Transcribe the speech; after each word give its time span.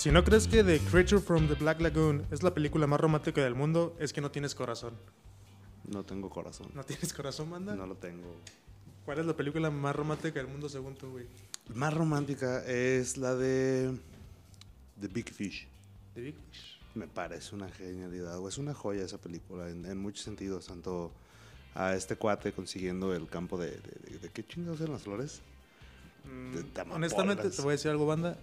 Si 0.00 0.10
no 0.10 0.24
crees 0.24 0.48
que 0.48 0.64
The 0.64 0.78
Creature 0.80 1.20
from 1.20 1.46
the 1.48 1.54
Black 1.54 1.80
Lagoon 1.80 2.24
es 2.30 2.42
la 2.42 2.54
película 2.54 2.86
más 2.86 2.98
romántica 2.98 3.42
del 3.42 3.54
mundo, 3.54 3.94
es 4.00 4.12
que 4.14 4.22
no 4.22 4.30
tienes 4.30 4.54
corazón. 4.54 4.94
No 5.86 6.04
tengo 6.04 6.30
corazón. 6.30 6.68
¿No 6.74 6.84
tienes 6.84 7.12
corazón, 7.12 7.50
manda? 7.50 7.74
No 7.76 7.86
lo 7.86 7.96
tengo. 7.96 8.34
¿Cuál 9.04 9.18
es 9.18 9.26
la 9.26 9.36
película 9.36 9.70
más 9.70 9.94
romántica 9.94 10.38
del 10.40 10.48
mundo 10.48 10.68
según 10.70 10.94
tú, 10.94 11.10
güey? 11.10 11.26
Más 11.74 11.92
romántica 11.92 12.64
es 12.64 13.18
la 13.18 13.34
de 13.34 13.94
The 15.00 15.08
Big 15.08 15.30
Fish. 15.34 15.68
The 16.14 16.22
Big 16.22 16.34
Fish. 16.50 16.78
Me 16.94 17.06
parece 17.06 17.54
una 17.54 17.68
genialidad, 17.68 18.38
güey. 18.38 18.48
Es 18.50 18.58
una 18.58 18.72
joya 18.72 19.04
esa 19.04 19.18
película 19.18 19.68
en, 19.68 19.84
en 19.84 19.98
muchos 19.98 20.24
sentidos. 20.24 20.66
Tanto 20.66 21.12
a 21.74 21.94
este 21.94 22.16
cuate 22.16 22.52
consiguiendo 22.52 23.14
el 23.14 23.28
campo 23.28 23.58
de... 23.58 23.70
¿De, 23.72 24.10
de- 24.12 24.18
de 24.18 24.28
qué 24.30 24.46
chingados 24.46 24.80
eran 24.80 24.94
las 24.94 25.02
flores? 25.02 25.42
Mm, 26.24 26.90
honestamente, 26.92 27.50
te 27.50 27.60
voy 27.62 27.70
a 27.70 27.72
decir 27.72 27.90
algo, 27.90 28.06
banda. 28.06 28.38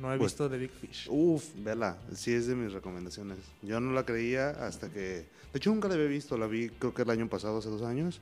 No 0.00 0.12
he 0.12 0.18
Pues- 0.18 0.32
visto 0.32 0.48
The 0.48 0.58
Big 0.58 0.70
Fish. 0.70 1.06
Uf, 1.10 1.44
vela, 1.56 1.98
sí 2.14 2.32
es 2.32 2.46
de 2.46 2.54
mis 2.54 2.72
recomendaciones. 2.72 3.38
Yo 3.62 3.80
no 3.80 3.92
la 3.92 4.04
creía 4.04 4.50
hasta 4.50 4.88
que... 4.90 5.26
De 5.52 5.58
hecho, 5.58 5.70
nunca 5.70 5.88
la 5.88 5.94
había 5.94 6.06
visto. 6.06 6.38
La 6.38 6.46
vi 6.46 6.68
creo 6.70 6.94
que 6.94 7.02
el 7.02 7.10
año 7.10 7.28
pasado, 7.28 7.58
hace 7.58 7.68
dos 7.68 7.82
años. 7.82 8.20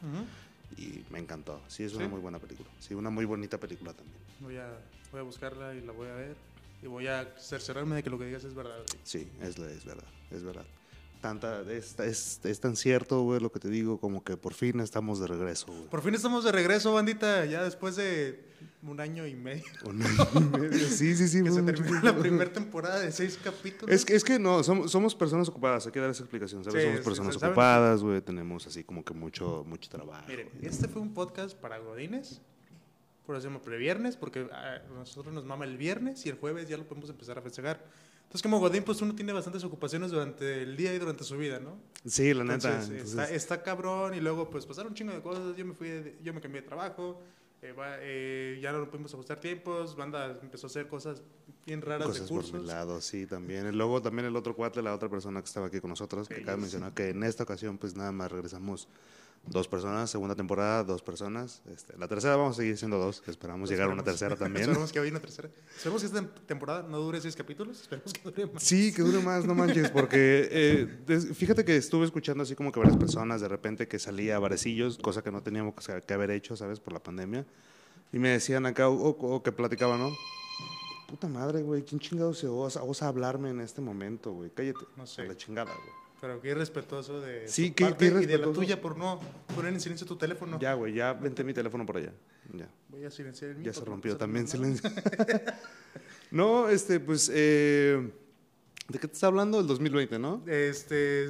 Y 0.76 1.04
me 1.10 1.18
encantó. 1.18 1.60
Sí, 1.68 1.84
es 1.84 1.94
una 1.94 2.04
¿Sí? 2.06 2.10
muy 2.10 2.20
buena 2.20 2.38
película. 2.38 2.68
Sí, 2.80 2.94
una 2.94 3.10
muy 3.10 3.24
bonita 3.24 3.58
película 3.58 3.92
también. 3.92 4.16
Voy, 4.40 4.56
a, 4.56 4.68
voy 5.12 5.20
a 5.20 5.22
buscarla 5.22 5.74
y 5.74 5.80
la 5.82 5.92
voy 5.92 6.08
a 6.08 6.14
ver. 6.14 6.36
Y 6.82 6.86
voy 6.86 7.06
a 7.08 7.28
cerciorarme 7.38 7.96
de 7.96 8.02
que 8.02 8.10
lo 8.10 8.18
que 8.18 8.24
digas 8.24 8.42
es 8.44 8.54
verdad. 8.54 8.78
Sí, 9.04 9.28
es, 9.42 9.58
es 9.58 9.84
verdad, 9.84 10.08
es 10.30 10.42
verdad. 10.42 10.64
Tanta, 11.20 11.60
es, 11.70 11.98
es, 12.00 12.40
es 12.42 12.60
tan 12.60 12.74
cierto, 12.76 13.20
güey, 13.22 13.40
lo 13.40 13.52
que 13.52 13.60
te 13.60 13.68
digo, 13.68 14.00
como 14.00 14.24
que 14.24 14.38
por 14.38 14.54
fin 14.54 14.80
estamos 14.80 15.20
de 15.20 15.26
regreso, 15.26 15.66
güey. 15.66 15.88
Por 15.90 16.00
fin 16.02 16.14
estamos 16.14 16.44
de 16.44 16.52
regreso, 16.52 16.94
bandita. 16.94 17.44
Ya 17.44 17.62
después 17.62 17.96
de 17.96 18.42
un 18.82 19.00
año 19.00 19.26
y 19.26 19.34
medio 19.34 19.64
Un 19.84 20.02
año 20.02 20.26
y 20.34 20.58
medio. 20.58 20.88
Sí, 20.88 21.14
sí, 21.16 21.28
sí. 21.28 21.42
que 21.42 21.50
se 21.50 21.62
terminó 21.62 22.00
la 22.02 22.16
primera 22.16 22.52
temporada 22.52 23.00
de 23.00 23.12
seis 23.12 23.38
capítulos. 23.42 23.94
Es 23.94 24.04
que, 24.04 24.14
es 24.14 24.24
que 24.24 24.38
no, 24.38 24.62
somos, 24.62 24.90
somos 24.90 25.14
personas 25.14 25.48
ocupadas, 25.48 25.86
hay 25.86 25.92
que 25.92 26.00
dar 26.00 26.10
esa 26.10 26.22
explicación, 26.22 26.64
¿sabes? 26.64 26.80
Sí, 26.82 26.86
somos 26.88 26.98
sí, 27.00 27.04
personas 27.04 27.34
¿saben? 27.34 27.50
ocupadas, 27.50 28.02
güey, 28.02 28.20
tenemos 28.20 28.66
así 28.66 28.84
como 28.84 29.04
que 29.04 29.14
mucho, 29.14 29.64
mucho 29.66 29.88
trabajo. 29.90 30.24
Miren, 30.28 30.48
este 30.62 30.88
fue 30.88 31.02
un 31.02 31.12
podcast 31.14 31.56
para 31.56 31.78
Godines. 31.78 32.40
Por 33.26 33.36
eso 33.36 33.46
llama 33.46 33.62
previernes, 33.62 34.16
porque 34.16 34.48
a 34.52 34.82
nosotros 34.92 35.32
nos 35.32 35.44
mama 35.44 35.64
el 35.64 35.76
viernes 35.76 36.26
y 36.26 36.30
el 36.30 36.36
jueves 36.36 36.68
ya 36.68 36.76
lo 36.76 36.84
podemos 36.88 37.10
empezar 37.10 37.38
a 37.38 37.42
festejar. 37.42 37.84
Entonces, 38.22 38.42
como 38.42 38.58
Godín, 38.60 38.82
pues 38.84 39.00
uno 39.02 39.14
tiene 39.14 39.32
bastantes 39.32 39.62
ocupaciones 39.64 40.10
durante 40.12 40.62
el 40.62 40.76
día 40.76 40.94
y 40.94 40.98
durante 40.98 41.22
su 41.24 41.36
vida, 41.36 41.58
¿no? 41.60 41.76
Sí, 42.06 42.32
la 42.32 42.44
neta. 42.44 42.54
Entonces, 42.68 42.90
entonces- 42.90 43.10
está, 43.10 43.30
está 43.30 43.62
cabrón 43.62 44.14
y 44.14 44.20
luego 44.20 44.48
pues 44.50 44.66
pasaron 44.66 44.92
un 44.92 44.94
chingo 44.96 45.12
de 45.12 45.20
cosas. 45.20 45.56
Yo 45.56 45.64
me 45.64 45.74
fui, 45.74 45.88
de- 45.88 46.16
yo 46.22 46.32
me 46.32 46.40
cambié 46.40 46.60
de 46.62 46.66
trabajo. 46.68 47.20
Eh, 47.62 47.72
va- 47.72 47.96
eh, 48.00 48.58
ya 48.62 48.72
no 48.72 48.88
pudimos 48.90 49.12
ajustar 49.14 49.38
tiempos. 49.40 49.94
Banda 49.96 50.38
empezó 50.42 50.66
a 50.66 50.68
hacer 50.70 50.88
cosas 50.88 51.22
bien 51.66 51.82
raras 51.82 52.06
Cosas 52.06 52.22
de 52.28 52.28
por 52.34 52.42
cursos. 52.42 52.60
mi 52.62 52.66
lado, 52.66 53.00
sí, 53.00 53.26
también. 53.26 53.76
Luego 53.76 54.00
también 54.00 54.26
el 54.26 54.36
otro 54.36 54.54
cuate, 54.56 54.80
la 54.82 54.94
otra 54.94 55.08
persona 55.08 55.40
que 55.40 55.46
estaba 55.46 55.66
aquí 55.66 55.80
con 55.80 55.90
nosotros, 55.90 56.28
que 56.28 56.36
acaba 56.36 56.52
de 56.52 56.62
mencionar 56.62 56.94
que 56.94 57.10
en 57.10 57.22
esta 57.22 57.42
ocasión 57.44 57.76
pues 57.78 57.94
nada 57.94 58.12
más 58.12 58.30
regresamos 58.32 58.88
dos 59.46 59.66
personas, 59.68 60.10
segunda 60.10 60.34
temporada, 60.34 60.84
dos 60.84 61.02
personas. 61.02 61.62
Este, 61.72 61.96
la 61.96 62.06
tercera 62.06 62.36
vamos 62.36 62.56
a 62.56 62.60
seguir 62.60 62.76
siendo 62.76 62.98
dos, 62.98 63.22
esperamos 63.26 63.68
llegar 63.70 63.88
a 63.88 63.92
una 63.92 64.04
tercera 64.04 64.36
también. 64.36 64.64
Esperemos 64.68 64.92
que 64.92 65.00
hoy 65.00 65.10
una 65.10 65.20
tercera. 65.20 65.48
Esperemos 65.76 66.02
que 66.02 66.06
esta 66.06 66.26
temporada 66.46 66.82
no 66.82 66.98
dure 66.98 67.20
seis 67.20 67.34
capítulos. 67.34 67.80
Esperemos 67.80 68.12
que 68.12 68.22
dure 68.22 68.46
más. 68.52 68.62
Sí, 68.62 68.92
que 68.92 69.02
dure 69.02 69.20
más, 69.20 69.44
no 69.44 69.54
manches, 69.54 69.90
porque 69.90 70.48
eh, 70.50 71.24
fíjate 71.34 71.64
que 71.64 71.76
estuve 71.76 72.04
escuchando 72.04 72.42
así 72.42 72.54
como 72.54 72.70
que 72.72 72.78
varias 72.80 72.96
personas 72.96 73.40
de 73.40 73.48
repente 73.48 73.88
que 73.88 73.98
salía 73.98 74.36
a 74.36 74.38
barecillos, 74.38 74.98
cosa 74.98 75.22
que 75.22 75.30
no 75.30 75.42
teníamos 75.42 75.74
que, 75.74 76.02
que 76.02 76.14
haber 76.14 76.30
hecho, 76.30 76.56
¿sabes? 76.56 76.80
Por 76.80 76.92
la 76.92 77.02
pandemia. 77.02 77.46
Y 78.12 78.18
me 78.18 78.30
decían 78.30 78.66
acá, 78.66 78.88
o, 78.88 79.08
o 79.08 79.42
que 79.42 79.52
platicaban, 79.52 80.00
¿no? 80.00 80.10
Puta 81.06 81.28
madre, 81.28 81.62
güey, 81.62 81.82
¿quién 81.82 81.98
chingado 81.98 82.32
se 82.34 82.46
osa, 82.46 82.84
osa 82.84 83.08
hablarme 83.08 83.50
en 83.50 83.60
este 83.60 83.80
momento, 83.80 84.32
güey? 84.32 84.50
Cállate. 84.50 84.86
No 84.96 85.06
sé. 85.06 85.22
A 85.22 85.24
la 85.24 85.36
chingada, 85.36 85.72
güey. 85.72 85.99
Pero 86.20 86.40
qué 86.40 86.48
irrespetuoso 86.50 87.20
de 87.20 87.48
Sí, 87.48 87.70
tu 87.70 87.76
qué- 87.76 87.84
parte 87.86 88.12
qué 88.12 88.22
y 88.22 88.26
de 88.26 88.38
la 88.38 88.52
tuya 88.52 88.80
por 88.80 88.96
no 88.96 89.18
poner 89.54 89.72
en 89.72 89.80
silencio 89.80 90.06
tu 90.06 90.16
teléfono. 90.16 90.58
Ya, 90.60 90.74
güey, 90.74 90.92
ya 90.94 91.12
vente 91.14 91.42
mi 91.44 91.54
teléfono 91.54 91.86
por 91.86 91.96
allá. 91.96 92.12
Ya, 92.52 92.68
Voy 92.88 93.04
a 93.04 93.10
silenciar 93.10 93.52
el 93.52 93.56
mío. 93.58 93.66
ya 93.66 93.72
se 93.72 93.84
rompió 93.84 94.12
pasa 94.12 94.18
también 94.18 94.46
silencio. 94.46 94.90
no, 96.30 96.68
este, 96.68 97.00
pues, 97.00 97.30
eh, 97.32 98.10
¿de 98.88 98.98
qué 98.98 99.08
te 99.08 99.14
está 99.14 99.28
hablando? 99.28 99.60
El 99.60 99.66
2020, 99.66 100.18
¿no? 100.18 100.42
Este, 100.46 101.24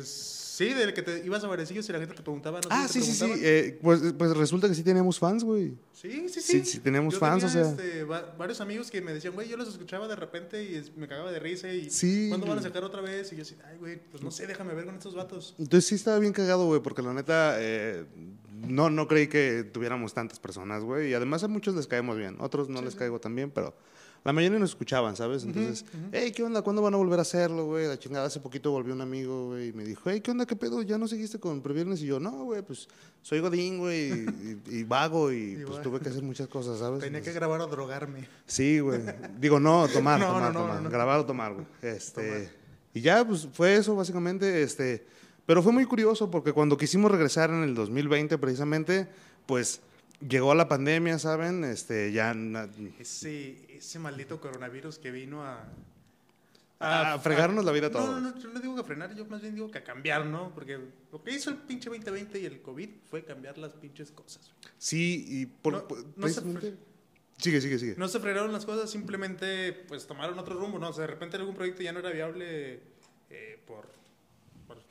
sí, 0.69 0.75
del 0.75 0.93
que 0.94 1.03
te 1.03 1.25
ibas 1.25 1.43
a 1.44 1.48
Varecillos 1.48 1.88
y 1.88 1.93
la 1.93 1.98
gente 1.98 2.15
te 2.15 2.22
preguntaba. 2.22 2.60
No 2.60 2.69
Ah, 2.71 2.87
sí, 2.88 3.00
sí, 3.03 3.12
sí. 3.12 3.32
eh, 3.43 3.78
pues, 3.82 4.00
pues 4.19 4.37
resulta 4.37 4.69
que 4.69 4.75
sí 4.75 4.82
teníamos 4.82 5.19
fans, 5.19 5.43
güey. 5.44 5.75
Sí, 5.93 6.28
sí, 6.28 6.41
sí. 6.41 6.60
Sí, 6.60 6.65
sí, 6.65 6.78
teníamos 6.81 7.15
Yo 7.15 7.21
fans, 7.21 7.44
tenía, 7.44 7.62
o 7.69 7.76
sea. 7.76 7.84
este, 7.87 8.04
va- 8.04 8.34
varios 8.38 8.60
amigos 8.60 8.91
que 8.91 9.00
me 9.00 9.12
decían, 9.12 9.34
güey, 9.34 9.49
yo 9.49 9.56
los 9.56 9.69
escuchaba 9.69 10.09
de 10.09 10.16
repente 10.16 10.62
y 10.65 10.82
me 10.99 11.06
cagaba 11.09 11.31
de 11.32 11.38
risa 11.38 11.72
y 11.72 11.91
Sí. 11.91 12.26
¿cuándo 12.28 12.47
van 12.47 12.59
a 12.59 12.62
sacar 12.62 12.84
otra 12.84 13.00
vez? 13.00 13.32
Y 13.32 13.37
yo 13.37 13.43
así, 13.43 13.56
ay, 13.66 13.76
güey, 13.78 14.00
pues 14.10 14.22
no 14.22 14.31
sé, 14.31 14.47
déjame 14.47 14.75
ver 14.75 14.84
con 14.87 14.94
estos 14.94 15.15
vatos. 15.15 15.54
Entonces 15.59 15.87
sí 15.88 15.94
estaba 15.94 16.19
bien 16.19 16.32
cagado, 16.32 16.66
güey, 16.66 16.81
porque 16.82 17.03
la 17.03 17.12
neta 17.15 17.56
eh, 17.59 18.04
no, 18.66 18.91
no 18.91 19.09
creí 19.09 19.28
que 19.28 19.65
tuviéramos 19.65 20.12
tantas 20.15 20.38
personas, 20.41 20.84
güey. 20.84 21.10
Y 21.10 21.15
además 21.15 21.43
a 21.44 21.49
muchos 21.49 21.75
les 21.75 21.87
caemos 21.87 22.16
bien, 22.16 22.37
otros 22.41 22.69
no 22.69 22.78
Sí, 22.78 22.84
les 22.84 22.93
sí. 22.94 22.99
caigo 22.99 23.19
tan 23.20 23.34
bien, 23.34 23.50
pero 23.50 23.75
la 24.25 24.32
mayoría 24.34 24.58
nos 24.58 24.70
escuchaban, 24.70 25.16
¿sabes? 25.16 25.44
Entonces, 25.44 25.84
hey, 26.12 26.31
¿qué 26.34 26.42
onda? 26.42 26.60
¿Cuándo 26.62 26.82
van 26.82 26.92
a 26.94 26.98
volver 26.98 27.19
a 27.19 27.22
hacerlo, 27.22 27.64
güey? 27.66 27.86
La 27.86 27.98
chingada, 27.98 28.26
hace 28.26 28.38
poquito 28.41 28.70
volvió 28.70 28.92
un 28.94 29.00
amigo, 29.00 29.47
güey, 29.48 29.69
y 29.69 29.72
me 29.72 29.82
dijo, 29.84 30.10
hey, 30.10 30.20
¿qué 30.20 30.31
onda? 30.31 30.44
¿Qué 30.47 30.56
pedo? 30.56 30.82
¿Ya 30.82 30.98
no 30.98 31.08
seguiste 31.08 31.38
con 31.41 31.62
Previernes? 31.62 32.03
Y 32.03 32.06
yo, 32.06 32.20
no, 32.20 32.44
güey, 32.44 32.60
pues 32.62 32.86
soy 33.22 33.41
godín, 33.41 33.78
güey, 33.78 34.10
y, 34.12 34.60
y- 34.70 34.76
y 34.81 34.84
vago, 34.84 35.32
y 35.32 35.53
Y 35.62 35.64
pues 35.64 35.81
tuve 35.82 36.00
que 36.00 36.10
hacer 36.10 36.22
muchas 36.22 36.48
cosas, 36.48 36.78
¿sabes? 36.78 37.00
Tenía 37.00 37.22
que 37.22 37.32
grabar 37.32 37.60
o 37.62 37.66
drogarme. 37.66 38.28
Sí, 38.47 38.81
güey. 38.81 39.00
Digo, 39.38 39.58
no, 39.58 39.88
tomar, 39.88 40.20
No, 40.20 40.26
tomar, 40.26 40.42
no, 40.42 40.48
no, 40.52 40.60
tomar. 40.60 40.75
no, 40.76 40.81
no. 40.82 40.91
Grabar 40.91 41.20
o 41.20 41.25
tomar, 41.26 41.54
güey. 41.54 41.66
Este, 41.82 42.26
Tomar. 42.28 42.50
Y 42.92 43.00
ya, 43.00 43.26
pues 43.26 43.48
fue 43.52 43.76
eso, 43.76 43.94
básicamente. 43.97 44.62
Este, 44.62 45.06
pero 45.47 45.62
fue 45.62 45.72
muy 45.72 45.84
curioso 45.87 46.31
porque 46.31 46.52
cuando 46.52 46.76
quisimos 46.76 47.10
regresar 47.10 47.48
en 47.50 47.62
el 47.62 47.75
2020, 47.75 48.37
precisamente, 48.38 49.08
pues 49.47 49.81
llegó 50.28 50.54
la 50.54 50.69
pandemia, 50.69 51.19
¿saben? 51.19 51.64
Este, 51.64 52.12
ya. 52.12 52.34
na- 52.34 52.69
Ese, 53.80 53.98
maldito 53.98 54.41
coronavirus 54.41 54.98
que 54.98 55.10
vino 55.10 55.42
a... 55.42 55.64
A 56.82 57.18
fregarnos 57.18 57.64
la 57.64 57.72
vida 57.72 57.86
a 57.88 57.91
No, 57.91 57.98
todos. 57.98 58.22
No, 58.22 58.30
no, 58.30 58.38
yo 58.38 58.48
no 58.50 58.60
digo 58.60 58.74
que 58.74 58.80
a 58.80 58.84
frenar, 58.84 59.14
yo 59.14 59.26
más 59.26 59.41
bien 59.42 59.54
digo 59.54 59.70
que 59.70 59.78
a 59.78 59.84
cambiar, 59.84 60.24
¿no? 60.24 60.54
Porque 60.54 60.78
lo 61.12 61.22
que 61.22 61.32
hizo 61.32 61.50
el 61.50 61.56
pinche 61.56 61.90
2020 61.90 62.40
y 62.40 62.46
el 62.46 62.62
COVID 62.62 62.88
fue 63.10 63.24
cambiar 63.24 63.58
las 63.58 63.72
pinches 63.74 64.10
cosas. 64.10 64.50
Sí, 64.78 65.24
y 65.28 65.46
por. 65.46 65.72
No, 65.74 65.88
por- 65.88 66.04
no 66.16 66.28
se 66.28 66.40
Sigue, 67.36 67.60
sigue, 67.62 67.78
sigue. 67.78 67.94
No 67.96 68.06
se 68.08 68.20
frenaron 68.20 68.52
las 68.52 68.66
cosas, 68.66 68.90
simplemente 68.90 69.72
pues 69.88 70.06
tomaron 70.06 70.38
otro 70.38 70.58
rumbo, 70.58 70.78
¿no? 70.78 70.90
O 70.90 70.92
sea, 70.92 71.02
de 71.02 71.06
repente 71.08 71.36
algún 71.38 71.54
proyecto 71.54 71.82
ya 71.82 71.92
no 71.92 72.00
era 72.00 72.10
viable 72.10 72.80
eh, 73.30 73.58
por 73.66 73.88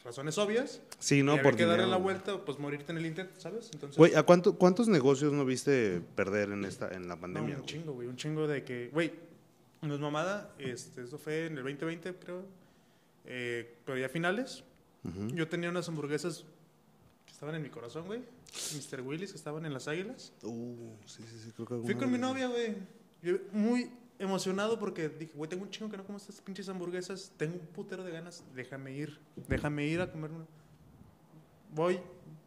razones 0.03 0.37
obvias. 0.37 0.81
Sí, 0.99 1.23
no, 1.23 1.41
por 1.41 1.55
que 1.55 1.65
darle 1.65 1.87
la 1.87 1.97
vuelta, 1.97 2.43
pues 2.43 2.59
morirte 2.59 2.91
en 2.91 2.97
el 2.97 3.05
intento, 3.05 3.39
¿sabes? 3.39 3.69
Entonces, 3.73 3.97
Güey, 3.97 4.15
¿a 4.15 4.23
cuánto, 4.23 4.55
cuántos 4.57 4.87
negocios 4.87 5.33
no 5.33 5.45
viste 5.45 6.01
perder 6.15 6.51
en 6.51 6.65
esta 6.65 6.89
en 6.89 7.07
la 7.07 7.15
no, 7.15 7.21
pandemia? 7.21 7.57
un 7.57 7.65
chingo, 7.65 7.93
güey, 7.93 8.07
un 8.07 8.15
chingo 8.15 8.47
de 8.47 8.63
que, 8.63 8.89
güey, 8.93 9.11
no 9.81 9.93
es 9.93 9.99
mamada, 9.99 10.53
este, 10.57 11.03
esto 11.03 11.17
fue 11.17 11.45
en 11.47 11.57
el 11.57 11.63
2020, 11.63 12.15
creo, 12.15 12.43
eh, 13.25 13.77
pero 13.85 13.97
ya 13.97 14.09
finales, 14.09 14.63
yo 15.33 15.47
tenía 15.47 15.69
unas 15.69 15.87
hamburguesas 15.87 16.43
que 17.25 17.31
estaban 17.31 17.55
en 17.55 17.63
mi 17.63 17.69
corazón, 17.69 18.05
güey, 18.05 18.21
Mr. 18.75 19.01
Willis, 19.01 19.31
que 19.31 19.37
estaban 19.37 19.65
en 19.65 19.73
las 19.73 19.87
águilas. 19.87 20.33
Uh, 20.43 20.91
sí, 21.05 21.23
sí, 21.29 21.39
sí, 21.45 21.51
creo 21.51 21.67
que 21.67 21.75
Fui 21.85 21.95
con 21.95 22.11
mi 22.11 22.17
novia, 22.17 22.47
güey. 22.47 22.75
Muy 23.51 23.89
emocionado 24.19 24.77
porque 24.77 25.09
dije, 25.09 25.33
güey, 25.35 25.49
tengo 25.49 25.63
un 25.63 25.69
chingo 25.69 25.89
que 25.89 25.97
no 25.97 26.03
como 26.05 26.17
estas 26.17 26.39
pinches 26.41 26.67
hamburguesas. 26.69 27.31
Tengo 27.37 27.55
un 27.55 27.65
putero 27.67 28.03
de 28.03 28.11
ganas. 28.11 28.43
Déjame 28.53 28.91
ir. 28.93 29.17
Déjame 29.47 29.85
ir 29.87 30.01
a 30.01 30.11
comer 30.11 30.31
una. 30.31 30.45
Voy 31.73 31.99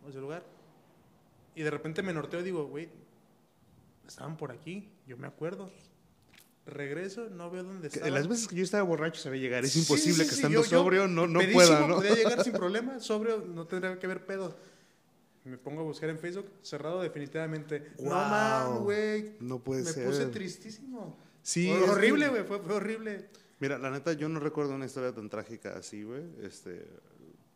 a 0.04 0.08
ese 0.08 0.18
lugar. 0.20 0.44
Y 1.54 1.62
de 1.62 1.70
repente 1.70 2.02
me 2.02 2.12
norteo 2.12 2.40
y 2.40 2.44
digo, 2.44 2.66
güey, 2.66 2.88
estaban 4.06 4.36
por 4.36 4.52
aquí. 4.52 4.88
Yo 5.06 5.16
me 5.16 5.26
acuerdo. 5.26 5.70
Regreso, 6.64 7.28
no 7.28 7.50
veo 7.50 7.64
dónde 7.64 7.88
Que 7.88 7.96
estaban. 7.96 8.14
Las 8.14 8.28
veces 8.28 8.46
que 8.46 8.54
yo 8.54 8.62
estaba 8.62 8.82
borracho 8.84 9.20
sabía 9.20 9.40
llegar. 9.40 9.64
Es 9.64 9.72
Sí, 9.72 9.80
imposible 9.80 10.22
sí, 10.24 10.28
que 10.30 10.34
sí, 10.36 10.40
estando 10.42 10.62
yo- 10.62 10.64
yo 10.68 10.78
sobrio 10.78 11.08
no, 11.08 11.26
no 11.26 11.40
pueda, 11.52 11.86
¿no? 11.88 11.96
Podía 11.96 12.14
llegar 12.14 12.44
sin 12.44 12.52
problema. 12.52 13.00
Sobrio 13.00 13.38
no 13.38 13.66
tendría 13.66 13.98
que 13.98 14.06
haber 14.06 14.24
pedo. 14.24 14.56
Me 15.44 15.58
pongo 15.58 15.80
a 15.80 15.84
buscar 15.84 16.08
en 16.10 16.18
Facebook. 16.18 16.46
Cerrado 16.62 17.02
definitivamente. 17.02 17.92
No 17.98 18.04
Guau. 18.10 18.30
mames, 18.30 18.82
güey. 18.82 19.32
No 19.40 19.58
puede 19.58 19.82
Me 19.82 19.90
ser. 19.90 20.06
puse 20.06 20.26
tristísimo. 20.26 21.16
Sí, 21.42 21.68
Fue 21.68 21.90
horrible, 21.90 22.28
güey, 22.28 22.44
fue, 22.44 22.60
fue 22.60 22.74
horrible. 22.74 23.28
Mira, 23.60 23.78
la 23.78 23.90
neta, 23.90 24.12
yo 24.12 24.28
no 24.28 24.40
recuerdo 24.40 24.74
una 24.74 24.86
historia 24.86 25.12
tan 25.12 25.28
trágica 25.28 25.76
así, 25.76 26.02
güey. 26.02 26.22
Este, 26.42 26.86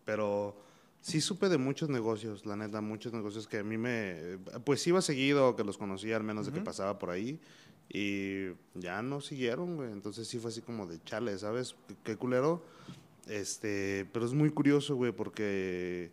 pero 0.04 0.56
sí 1.00 1.20
supe 1.20 1.48
de 1.48 1.58
muchos 1.58 1.88
negocios, 1.88 2.46
la 2.46 2.56
neta, 2.56 2.80
muchos 2.80 3.12
negocios 3.12 3.46
que 3.46 3.58
a 3.58 3.64
mí 3.64 3.76
me. 3.78 4.38
Pues 4.64 4.86
iba 4.86 5.00
seguido, 5.02 5.56
que 5.56 5.64
los 5.64 5.78
conocía 5.78 6.16
al 6.16 6.24
menos 6.24 6.46
de 6.46 6.52
que 6.52 6.60
pasaba 6.60 6.98
por 6.98 7.10
ahí. 7.10 7.40
Y 7.88 8.48
ya 8.74 9.02
no 9.02 9.20
siguieron, 9.20 9.76
güey. 9.76 9.92
Entonces 9.92 10.26
sí 10.26 10.38
fue 10.38 10.50
así 10.50 10.60
como 10.60 10.86
de 10.86 11.02
chale, 11.04 11.38
¿sabes? 11.38 11.76
Qué, 11.86 11.96
qué 12.02 12.16
culero. 12.16 12.62
Este, 13.28 14.08
pero 14.12 14.26
es 14.26 14.32
muy 14.32 14.50
curioso, 14.50 14.94
güey, 14.96 15.12
porque 15.12 16.12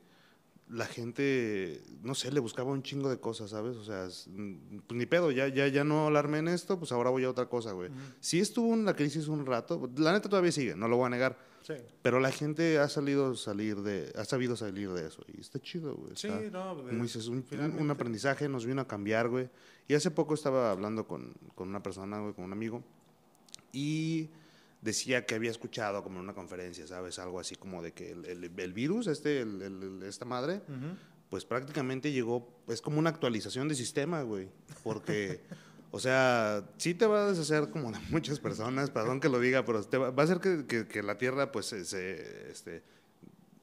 la 0.73 0.85
gente, 0.87 1.83
no 2.01 2.15
sé, 2.15 2.31
le 2.31 2.39
buscaba 2.39 2.71
un 2.71 2.81
chingo 2.81 3.07
de 3.09 3.19
cosas, 3.19 3.51
¿sabes? 3.51 3.75
O 3.77 3.83
sea, 3.83 4.07
mm, 4.27 4.79
pues 4.87 4.97
ni 4.97 5.05
pedo, 5.05 5.29
ya, 5.29 5.47
ya, 5.47 5.67
ya 5.67 5.83
no 5.83 6.07
alarmé 6.07 6.39
en 6.39 6.47
esto, 6.47 6.79
pues 6.79 6.91
ahora 6.91 7.11
voy 7.11 7.23
a 7.25 7.29
otra 7.29 7.45
cosa, 7.47 7.73
güey. 7.73 7.91
Sí 8.19 8.39
estuvo 8.39 8.73
en 8.73 8.83
la 8.83 8.95
crisis 8.95 9.27
un 9.27 9.45
rato, 9.45 9.89
la 9.97 10.13
neta 10.13 10.29
todavía 10.29 10.51
sigue, 10.51 10.75
no 10.75 10.87
lo 10.87 10.97
voy 10.97 11.05
a 11.07 11.09
negar, 11.09 11.37
Sí. 11.61 11.75
pero 12.01 12.19
la 12.19 12.31
gente 12.31 12.79
ha 12.79 12.89
salido 12.89 13.35
salir 13.35 13.81
de, 13.83 14.11
ha 14.17 14.25
sabido 14.25 14.55
salir 14.55 14.91
de 14.91 15.07
eso 15.07 15.23
y 15.33 15.39
está 15.39 15.59
chido, 15.59 15.95
güey. 15.95 16.13
Sí, 16.15 16.27
no, 16.51 16.75
dices, 17.01 17.27
un, 17.27 17.45
un 17.79 17.91
aprendizaje 17.91 18.49
nos 18.49 18.65
vino 18.65 18.81
a 18.81 18.87
cambiar, 18.87 19.29
güey. 19.29 19.49
Y 19.87 19.93
hace 19.93 20.11
poco 20.11 20.33
estaba 20.33 20.71
hablando 20.71 21.05
con, 21.07 21.33
con 21.55 21.69
una 21.69 21.83
persona, 21.83 22.19
güey, 22.19 22.33
con 22.33 22.45
un 22.45 22.51
amigo, 22.51 22.83
y 23.71 24.29
decía 24.83 25.25
que 25.25 25.35
había 25.35 25.49
escuchado 25.51 26.03
como 26.03 26.17
en 26.17 26.23
una 26.23 26.33
conferencia, 26.33 26.85
¿sabes? 26.87 27.17
Algo 27.19 27.39
así 27.39 27.55
como 27.55 27.81
de 27.81 27.93
que 27.93 28.11
el, 28.11 28.25
el- 28.25 28.43
el 28.59 28.73
virus, 28.73 29.07
este, 29.07 29.41
el- 29.41 30.01
esta 30.05 30.25
madre, 30.25 30.61
pues 31.29 31.45
prácticamente 31.45 32.11
llegó, 32.11 32.47
es 32.67 32.81
como 32.81 32.99
una 32.99 33.09
actualización 33.09 33.67
de 33.67 33.75
sistema, 33.75 34.21
güey. 34.21 34.49
Porque, 34.83 35.39
o 35.91 35.99
sea, 35.99 36.63
sí 36.77 36.93
te 36.93 37.05
va 37.05 37.25
a 37.25 37.29
deshacer 37.31 37.69
como 37.69 37.91
de 37.91 37.99
muchas 38.09 38.39
personas, 38.39 38.89
perdón 38.91 39.19
que 39.19 39.29
lo 39.29 39.39
diga, 39.39 39.65
pero 39.65 39.81
te 39.83 39.97
va, 39.97 40.11
va 40.11 40.23
a 40.23 40.25
hacer 40.25 40.39
que, 40.39 40.65
que- 40.67 40.87
que 40.87 41.01
la 41.01 41.17
Tierra, 41.17 41.51
pues, 41.51 41.67
se, 41.67 42.51
este, 42.51 42.83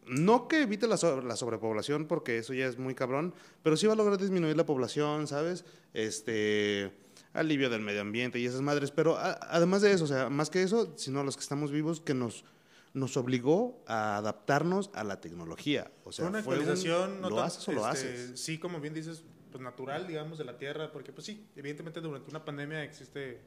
no 0.06 0.48
que 0.48 0.62
evite 0.62 0.88
la, 0.88 0.96
so- 0.96 1.20
la 1.20 1.36
sobrepoblación, 1.36 2.06
porque 2.06 2.38
eso 2.38 2.54
ya 2.54 2.66
es 2.66 2.78
muy 2.78 2.94
cabrón, 2.94 3.34
pero 3.62 3.76
sí 3.76 3.86
va 3.86 3.92
a 3.92 3.96
lograr 3.96 4.18
disminuir 4.18 4.56
la 4.56 4.66
población, 4.66 5.26
¿sabes? 5.28 5.64
Este, 5.92 6.90
alivio 7.32 7.70
del 7.70 7.80
medio 7.80 8.00
ambiente 8.00 8.38
y 8.38 8.46
esas 8.46 8.60
madres. 8.60 8.90
Pero 8.90 9.16
a- 9.16 9.38
además 9.50 9.82
de 9.82 9.92
eso, 9.92 10.04
o 10.04 10.06
sea, 10.06 10.28
más 10.28 10.50
que 10.50 10.62
eso, 10.62 10.92
sino 10.96 11.22
los 11.22 11.36
que 11.36 11.42
estamos 11.42 11.70
vivos, 11.70 12.00
que 12.00 12.14
nos, 12.14 12.44
nos 12.92 13.16
obligó 13.16 13.82
a 13.86 14.16
adaptarnos 14.16 14.90
a 14.94 15.04
la 15.04 15.20
tecnología. 15.20 15.90
O 16.04 16.12
sea, 16.12 16.26
una 16.26 16.42
fue 16.42 16.54
un, 16.56 16.60
actualización, 16.62 17.20
no 17.20 17.30
¿lo 17.30 17.40
haces 17.40 17.66
o 17.68 17.72
lo 17.72 17.88
este, 17.90 18.08
haces? 18.08 18.40
Sí, 18.40 18.58
como 18.58 18.80
bien 18.80 18.94
dices, 18.94 19.22
pues 19.50 19.62
natural, 19.62 20.06
digamos, 20.06 20.38
de 20.38 20.44
la 20.44 20.56
Tierra, 20.58 20.92
porque 20.92 21.12
pues 21.12 21.26
sí, 21.26 21.46
evidentemente 21.56 22.00
durante 22.00 22.30
una 22.30 22.44
pandemia 22.44 22.82
existe 22.84 23.40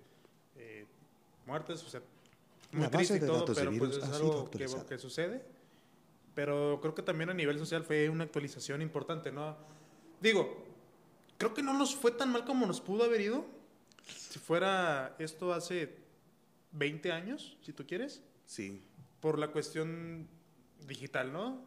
eh, 0.56 0.86
muertes, 1.46 1.84
o 1.84 1.90
sea, 1.90 2.02
muy 2.72 2.88
triste 2.88 3.18
y 3.18 3.20
todo, 3.20 3.46
pero 3.54 3.72
pues 3.78 3.98
es 3.98 4.04
algo 4.04 4.50
que, 4.50 4.66
que 4.88 4.98
sucede. 4.98 5.44
Pero 6.34 6.80
creo 6.82 6.96
que 6.96 7.04
también 7.04 7.30
a 7.30 7.34
nivel 7.34 7.60
social 7.60 7.84
fue 7.84 8.10
una 8.10 8.24
actualización 8.24 8.82
importante, 8.82 9.32
¿no? 9.32 9.56
Digo, 10.20 10.66
creo 11.38 11.54
que 11.54 11.62
no 11.62 11.74
nos 11.78 11.96
fue 11.96 12.12
tan 12.12 12.32
mal 12.32 12.44
como 12.44 12.66
nos 12.66 12.82
pudo 12.82 13.04
haber 13.04 13.22
ido 13.22 13.46
si 14.06 14.40
fuera 14.40 15.16
esto 15.20 15.54
hace 15.54 15.96
20 16.72 17.12
años, 17.12 17.58
si 17.62 17.74
tú 17.74 17.86
quieres 17.86 18.22
Sí. 18.46 18.84
por 19.20 19.40
la 19.40 19.50
cuestión 19.50 20.28
digital, 20.88 21.32
¿no? 21.32 21.66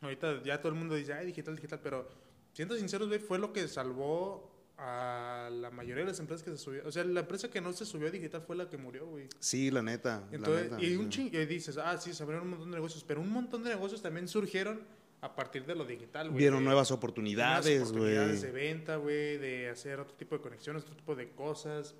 Ahorita 0.00 0.42
ya 0.42 0.60
todo 0.60 0.72
el 0.72 0.78
mundo 0.78 0.94
dice, 0.94 1.12
ay, 1.12 1.26
digital, 1.26 1.56
digital, 1.56 1.80
pero 1.82 2.08
siendo 2.52 2.76
sinceros, 2.76 3.08
güey, 3.08 3.20
fue 3.20 3.38
lo 3.38 3.52
que 3.52 3.68
salvó 3.68 4.48
a 4.78 5.50
la 5.52 5.70
mayoría 5.70 6.04
de 6.04 6.10
las 6.10 6.20
empresas 6.20 6.42
que 6.42 6.50
se 6.52 6.56
subió. 6.56 6.82
O 6.86 6.90
sea, 6.92 7.04
la 7.04 7.20
empresa 7.20 7.50
que 7.50 7.60
no 7.60 7.70
se 7.74 7.84
subió 7.84 8.08
a 8.08 8.10
digital 8.10 8.40
fue 8.40 8.56
la 8.56 8.70
que 8.70 8.78
murió, 8.78 9.06
güey. 9.06 9.28
Sí, 9.38 9.70
la 9.70 9.82
neta. 9.82 10.26
la 10.30 10.36
Entonces, 10.36 10.70
neta, 10.70 10.82
y 10.82 10.96
un 10.96 11.12
sí. 11.12 11.28
ching- 11.30 11.34
y 11.42 11.44
dices, 11.44 11.76
ah, 11.76 11.98
sí, 11.98 12.14
se 12.14 12.22
abrieron 12.22 12.44
un 12.46 12.50
montón 12.52 12.70
de 12.70 12.76
negocios, 12.76 13.04
pero 13.06 13.20
un 13.20 13.28
montón 13.30 13.62
de 13.62 13.68
negocios 13.70 14.00
también 14.00 14.26
surgieron 14.26 14.80
a 15.22 15.34
partir 15.34 15.66
de 15.66 15.74
lo 15.74 15.84
digital, 15.84 16.28
güey. 16.28 16.38
Vieron 16.38 16.60
de- 16.60 16.64
nuevas 16.66 16.90
oportunidades, 16.90 17.80
oportunidades 17.82 18.42
de 18.42 18.50
güey. 18.50 18.62
venta, 18.68 18.96
güey, 18.96 19.36
de 19.38 19.68
hacer 19.68 20.00
otro 20.00 20.14
tipo 20.16 20.36
de 20.36 20.40
conexiones, 20.42 20.82
otro 20.84 20.96
tipo 20.96 21.14
de 21.14 21.30
cosas. 21.30 21.94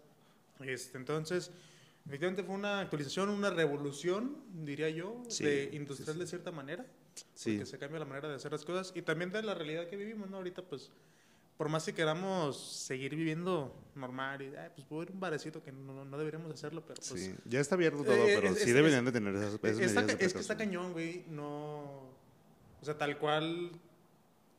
Este, 0.61 0.97
entonces, 0.99 1.51
efectivamente 2.07 2.43
fue 2.43 2.55
una 2.55 2.81
actualización, 2.81 3.29
una 3.29 3.51
revolución, 3.51 4.37
diría 4.65 4.89
yo, 4.91 5.23
Sí, 5.29 5.45
de 5.45 5.69
sí, 5.71 5.77
industrial 5.77 6.15
sí. 6.15 6.21
de 6.21 6.27
cierta 6.27 6.51
manera, 6.51 6.87
Sí. 7.35 7.53
porque 7.57 7.67
se 7.67 7.79
cambia 7.79 7.99
la 7.99 8.07
manera 8.07 8.29
de 8.29 8.37
hacer 8.37 8.53
las 8.53 8.65
cosas 8.65 8.93
y 8.95 9.03
también 9.03 9.31
de 9.33 9.43
la 9.43 9.55
realidad 9.55 9.87
que 9.89 9.97
vivimos, 9.97 10.31
¿no? 10.31 10.39
Ahorita, 10.39 10.63
pues, 10.63 10.91
por 11.59 11.69
más 11.69 11.85
que 11.85 11.93
queramos 11.93 12.59
seguir 12.59 13.15
viviendo 13.17 13.75
normal 13.95 14.41
y, 14.41 14.47
ay, 14.57 14.71
pues, 14.75 14.87
a 14.91 15.03
ir 15.03 15.11
a 15.11 15.13
un 15.13 15.21
barecito 15.21 15.63
que 15.63 15.73
no, 15.73 16.07
no 16.07 16.17
deberíamos 16.17 16.51
hacerlo, 16.51 16.83
pero 16.87 17.03
pues... 17.07 17.23
Sí, 17.23 17.35
ya 17.45 17.61
está 17.61 17.75
abierto 17.75 18.03
todo, 18.03 18.15
Eh, 18.15 18.39
pero 18.41 18.49
es- 18.55 18.63
sí 18.63 18.71
es- 18.71 18.75
deberían 18.75 19.05
de 19.05 19.13
tener 19.13 19.35
esas, 19.35 19.55
esas 19.55 19.55
Está 19.63 19.69
medidas 19.73 19.95
ca- 19.95 20.17
de 20.17 20.25
es 20.25 20.33
que 20.33 20.41
está 20.41 20.57
cañón, 20.57 20.93
güey, 20.95 21.25
no... 21.29 22.09
O 22.81 22.85
sea, 22.85 22.97
tal 22.97 23.19
cual 23.19 23.71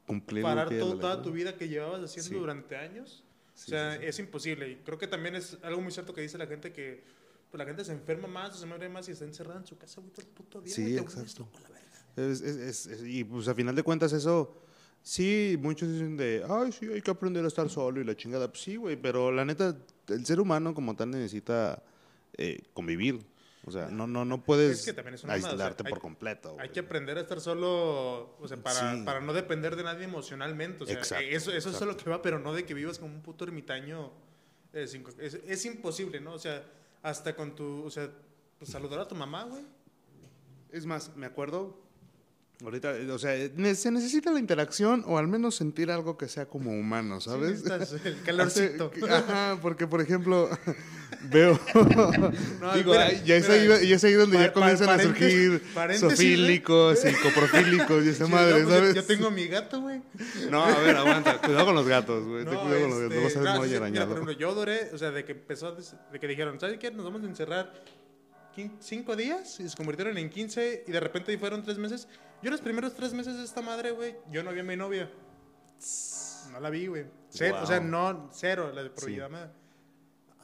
Cumplir 0.05 0.43
parar 0.43 0.69
todo- 0.69 0.97
toda 0.99 1.21
tu 1.21 1.31
vida 1.31 1.55
que 1.57 1.67
llevabas 1.67 2.01
haciendo 2.03 2.29
Sí. 2.29 2.35
durante 2.35 2.75
años. 2.75 3.23
Sí, 3.53 3.65
o 3.67 3.69
sea, 3.69 3.97
sí, 3.97 4.05
es 4.05 4.19
imposible. 4.19 4.69
Y 4.69 4.75
creo 4.77 4.97
que 4.97 5.07
también 5.07 5.35
es 5.35 5.57
algo 5.63 5.81
muy 5.81 5.91
cierto 5.91 6.13
que 6.13 6.21
dice 6.21 6.37
la 6.37 6.47
gente 6.47 6.71
que 6.73 7.03
pues, 7.49 7.59
la 7.59 7.65
gente 7.65 7.83
se 7.83 7.91
enferma 7.91 8.29
más 8.29 8.55
o 8.55 8.59
se 8.59 8.65
muere 8.65 8.87
más 8.87 9.09
y 9.09 9.11
está 9.11 9.25
encerrada 9.25 9.59
en 9.59 9.65
su 9.67 9.77
casa, 9.77 9.95
todo 10.01 10.21
el 10.21 10.27
puto 10.27 10.61
día. 10.61 10.73
Sí, 10.73 10.97
exacto. 10.97 11.43
loco 11.43 11.57
a 11.57 11.61
la 11.61 11.69
verga. 11.69 12.31
Es- 12.31 12.39
es- 12.41 12.55
es- 12.55 12.85
es- 12.87 13.03
y 13.05 13.25
pues 13.25 13.47
a 13.49 13.53
final 13.53 13.75
de 13.75 13.83
cuentas 13.83 14.13
eso, 14.13 14.63
sí, 15.01 15.57
muchos 15.61 15.91
dicen 15.91 16.15
de, 16.15 16.45
ay, 16.49 16.71
sí, 16.71 16.85
hay 16.85 17.01
que 17.01 17.11
aprender 17.11 17.43
a 17.43 17.49
estar 17.49 17.69
solo 17.69 17.99
y 17.99 18.05
la 18.05 18.15
chingada. 18.15 18.47
Pues 18.49 18.61
sí, 18.63 18.77
güey, 18.77 18.95
pero 18.95 19.33
la 19.33 19.43
neta, 19.43 19.77
el 20.07 20.25
ser 20.25 20.39
humano 20.39 20.73
como 20.73 20.95
tal 20.95 21.11
necesita 21.11 21.83
eh, 22.37 22.61
convivir. 22.73 23.19
O 23.63 23.69
sea, 23.71 23.89
no, 23.89 24.07
no, 24.07 24.25
no 24.25 24.43
puedes 24.43 24.79
Es 24.79 24.85
que 24.85 24.93
también 24.93 25.13
es 25.15 25.23
una 25.23 25.33
mamada, 25.33 25.53
o 25.53 25.57
sea, 25.57 25.65
aislarte 25.65 25.83
hay- 25.85 25.89
por 25.91 25.99
completo. 26.01 26.49
Hay 26.51 26.55
güey. 26.55 26.71
que 26.71 26.79
aprender 26.79 27.17
a 27.17 27.21
estar 27.21 27.39
solo, 27.39 28.35
o 28.39 28.47
sea, 28.47 28.57
para, 28.57 28.95
Sí. 28.95 29.03
para 29.05 29.19
no 29.21 29.33
depender 29.33 29.75
de 29.75 29.83
nadie 29.83 30.05
emocionalmente. 30.05 30.83
O 30.83 30.87
sea, 30.87 30.97
Exacto, 30.97 31.25
eso, 31.29 31.51
eso 31.51 31.69
es 31.69 31.81
lo 31.81 31.95
que 31.95 32.09
va, 32.09 32.21
pero 32.23 32.39
no 32.39 32.53
de 32.53 32.65
que 32.65 32.73
vivas 32.73 32.97
como 32.97 33.13
un 33.13 33.21
puto 33.21 33.43
ermitaño. 33.45 34.11
eh, 34.73 34.87
sin 34.87 35.03
co- 35.03 35.11
Es, 35.19 35.33
es 35.33 35.65
imposible, 35.65 36.21
¿no? 36.21 36.31
O 36.33 36.39
sea, 36.39 36.63
hasta 37.03 37.35
con 37.35 37.53
tu, 37.55 37.83
o 37.83 37.89
sea, 37.91 38.09
pues, 38.57 38.71
saludar 38.71 38.99
a 39.01 39.07
tu 39.07 39.15
mamá, 39.15 39.43
güey. 39.43 39.63
Es 40.71 40.85
más, 40.85 41.13
me 41.17 41.25
acuerdo, 41.25 41.77
ahorita, 42.63 42.97
eh, 42.97 43.09
o 43.11 43.17
sea, 43.19 43.33
se 43.75 43.91
necesita 43.91 44.31
la 44.31 44.39
interacción 44.39 45.03
o 45.07 45.17
al 45.17 45.27
menos 45.27 45.55
sentir 45.55 45.91
algo 45.91 46.17
que 46.17 46.27
sea 46.27 46.45
como 46.47 46.71
humano, 46.71 47.19
¿sabes? 47.21 47.63
Sí, 47.63 47.95
el 48.05 48.21
calorcito. 48.25 48.91
Ajá, 49.09 49.57
porque 49.61 49.87
por 49.87 50.01
ejemplo, 50.01 50.49
veo. 51.31 51.59
No, 52.61 52.73
digo, 52.73 52.93
ay, 52.93 53.21
ya, 53.25 53.35
es 53.37 53.49
ahí, 53.49 53.67
ya 53.87 53.95
es 53.95 54.03
ahí 54.03 54.13
donde 54.13 54.37
Pa- 54.37 54.43
ya 54.43 54.53
comienzan 54.53 54.87
pa- 54.87 54.95
a 54.95 54.99
surgir 54.99 55.61
paréntesis, 55.73 56.09
sofílicos 56.17 56.99
y 57.05 57.13
coprofílicos 57.15 58.05
y 58.05 58.09
esa 58.09 58.25
Sí, 58.27 58.31
madre, 58.31 58.51
no, 58.61 58.67
pues, 58.67 58.67
yo- 58.67 58.75
¿sabes? 58.79 58.95
Yo, 58.95 59.03
tengo 59.05 59.27
a 59.27 59.31
mi 59.31 59.47
gato, 59.47 59.81
güey. 59.81 60.01
No, 60.49 60.63
a 60.63 60.79
ver, 60.79 60.95
aguanta. 60.97 61.37
Cuidado 61.39 61.65
con 61.65 61.75
los 61.75 61.87
gatos, 61.87 62.23
güey. 62.27 62.45
Ten 62.45 62.55
cuidado 62.55 62.81
con 62.81 62.89
los 62.91 62.99
gatos. 62.99 63.11
este, 63.11 63.15
No 63.15 63.23
vas 63.23 63.35
a 63.35 63.39
no, 63.39 63.43
ser 63.45 63.53
sí, 63.53 63.59
muy 63.59 63.69
sí, 63.87 63.91
mira, 63.91 64.05
por 64.05 64.13
ejemplo, 64.17 64.33
yo 64.33 64.53
duré, 64.53 64.89
o 64.93 64.97
sea, 64.97 65.11
de 65.11 65.25
que 65.25 65.31
empezó, 65.31 65.75
de 65.75 66.19
que 66.19 66.27
dijeron, 66.27 66.59
¿sabes 66.59 66.77
qué? 66.77 66.91
Nos 66.91 67.05
vamos 67.05 67.23
a 67.23 67.25
encerrar 67.25 67.73
cinco 68.79 69.15
días 69.15 69.59
y 69.59 69.67
se 69.69 69.75
convirtieron 69.77 70.17
en 70.17 70.29
15 70.29 70.85
y 70.87 70.91
de 70.91 70.99
repente 70.99 71.37
fueron 71.37 71.63
tres 71.63 71.77
meses. 71.77 72.07
Yo 72.41 72.49
los 72.51 72.61
primeros 72.61 72.93
tres 72.95 73.13
meses 73.13 73.37
de 73.37 73.43
esta 73.43 73.61
madre, 73.61 73.91
güey, 73.91 74.15
yo 74.31 74.43
no 74.43 74.51
vi 74.51 74.59
a 74.59 74.63
mi 74.63 74.75
novia. 74.75 75.11
No 76.51 76.59
la 76.59 76.69
vi, 76.69 76.87
güey. 76.87 77.05
Cero, 77.29 77.59
O 77.61 77.65
sea, 77.65 77.79
no, 77.79 78.29
cero, 78.33 78.71
la 78.73 78.83
de 78.83 78.89
por 78.89 79.03
Sí. 79.05 79.17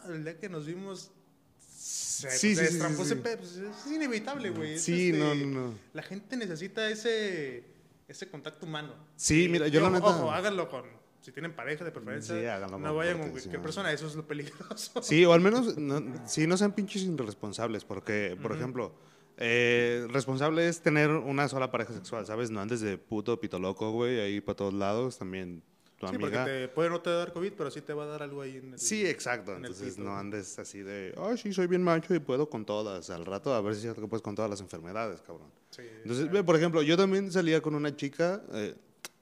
El 0.07 0.23
día 0.23 0.37
que 0.39 0.47
nos 0.47 0.65
vimos, 0.65 1.11
se, 1.59 2.29
Sí, 2.31 2.55
se 2.55 2.67
sí, 2.67 2.79
sí, 2.79 3.15
pe- 3.15 3.37
pues, 3.37 3.57
es 3.57 3.87
inevitable, 3.91 4.49
güey. 4.51 4.79
Sí, 4.79 5.09
este, 5.09 5.19
no, 5.19 5.35
no, 5.35 5.45
no. 5.71 5.79
La 5.93 6.01
gente 6.01 6.37
necesita 6.37 6.89
ese, 6.89 7.63
ese 8.07 8.29
contacto 8.29 8.65
humano. 8.65 8.95
Sí, 9.15 9.47
mira, 9.49 9.67
yo 9.67 9.79
Y 9.79 9.83
la 9.83 9.89
neta- 9.89 10.05
Ojo, 10.07 10.31
háganlo 10.31 10.69
con, 10.69 10.85
si 11.21 11.31
tienen 11.31 11.55
pareja 11.55 11.83
de 11.83 11.91
preferencia. 11.91 12.35
Sí, 12.35 12.73
no 12.79 12.95
vayan 12.95 13.19
con 13.19 13.31
cualquier 13.31 13.61
persona, 13.61 13.91
eso 13.91 14.07
es 14.07 14.15
lo 14.15 14.25
peligroso. 14.25 15.01
Sí, 15.01 15.25
o 15.25 15.33
al 15.33 15.41
menos, 15.41 15.77
no, 15.77 16.01
sí, 16.27 16.47
no 16.47 16.57
sean 16.57 16.73
pinches 16.73 17.03
irresponsables, 17.03 17.85
porque, 17.85 18.37
por 18.41 18.53
ejemplo, 18.53 18.93
eh, 19.37 20.07
responsable 20.09 20.67
es 20.67 20.81
tener 20.81 21.09
una 21.11 21.47
sola 21.47 21.69
pareja 21.71 21.93
sexual, 21.93 22.25
¿sabes? 22.25 22.49
No 22.49 22.59
andes 22.61 22.81
de 22.81 22.97
puto 22.97 23.39
pito 23.39 23.59
loco, 23.59 23.91
güey, 23.91 24.19
ahí 24.19 24.41
para 24.41 24.55
todos 24.55 24.73
lados, 24.73 25.17
también 25.17 25.61
tu 25.99 26.07
Sí, 26.07 26.17
porque 26.19 26.37
te 26.37 26.67
puede 26.67 26.89
no 26.89 27.01
te 27.01 27.09
dar 27.09 27.33
COVID, 27.33 27.53
pero 27.53 27.71
sí 27.71 27.81
te 27.81 27.93
va 27.93 28.03
a 28.03 28.07
dar 28.07 28.23
algo 28.23 28.41
ahí 28.41 28.57
en 28.57 28.73
el... 28.73 28.79
Sí, 28.79 29.05
exacto. 29.05 29.51
en 29.51 29.59
el 29.59 29.71
Entonces 29.71 29.95
pito. 29.95 30.07
no 30.07 30.15
andes 30.15 30.59
así 30.59 30.81
de, 30.81 31.13
ay, 31.17 31.37
sí, 31.37 31.53
soy 31.53 31.67
bien 31.67 31.83
macho 31.83 32.13
y 32.13 32.19
puedo 32.19 32.49
con 32.49 32.65
todas. 32.65 33.09
Al 33.09 33.25
rato 33.25 33.53
a 33.53 33.61
ver 33.61 33.73
si 33.73 33.77
es 33.77 33.81
cierto 33.83 34.01
que 34.01 34.07
puedes 34.07 34.21
con 34.21 34.35
todas 34.35 34.49
las 34.49 34.61
enfermedades, 34.61 35.21
cabrón. 35.21 35.49
Sí, 35.71 35.81
Entonces, 36.03 36.31
ve, 36.31 36.43
por 36.43 36.55
ejemplo, 36.55 36.81
yo 36.83 36.95
también 36.97 37.31
salía 37.31 37.61
con 37.61 37.73
una 37.73 37.95
chica, 37.95 38.43
eh, 38.53 38.75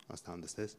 hasta 0.07 0.31
donde 0.31 0.47
estés. 0.47 0.77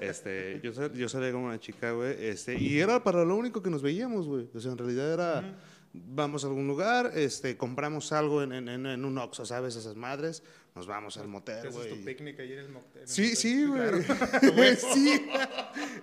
Este, 0.00 0.60
yo, 0.62 0.72
sal- 0.72 0.92
yo 0.94 1.08
salía 1.08 1.32
con 1.32 1.42
una 1.42 1.58
chica, 1.58 1.92
güey, 1.92 2.14
este, 2.26 2.58
y 2.58 2.78
era 2.80 3.02
para 3.02 3.24
lo 3.24 3.36
único 3.36 3.62
que 3.62 3.70
nos 3.70 3.82
veíamos, 3.82 4.26
güey. 4.26 4.48
O 4.54 4.60
sea, 4.60 4.72
en 4.72 4.78
realidad 4.78 5.12
era, 5.12 5.58
vamos 5.92 6.44
a 6.44 6.48
algún 6.48 6.66
lugar, 6.68 7.12
este, 7.14 7.56
compramos 7.56 8.12
algo 8.12 8.42
en, 8.42 8.52
en, 8.68 9.04
un 9.04 9.18
Oxxo, 9.18 9.44
¿sabes? 9.46 9.76
Esas 9.76 9.96
madres, 9.96 10.42
nos 10.76 10.86
vamos 10.86 11.16
al 11.16 11.24
Te 11.24 11.28
motel, 11.28 11.58
haces 11.58 11.72
tu 11.72 11.78
güey. 11.80 12.04
picnic 12.04 12.38
ahí 12.38 12.52
en 12.52 12.58
el 12.60 12.68
motel. 12.68 13.02
Sí, 13.08 13.34
sí, 13.36 13.64
güey. 13.64 13.80
claro. 13.80 13.98
sí, 14.94 15.22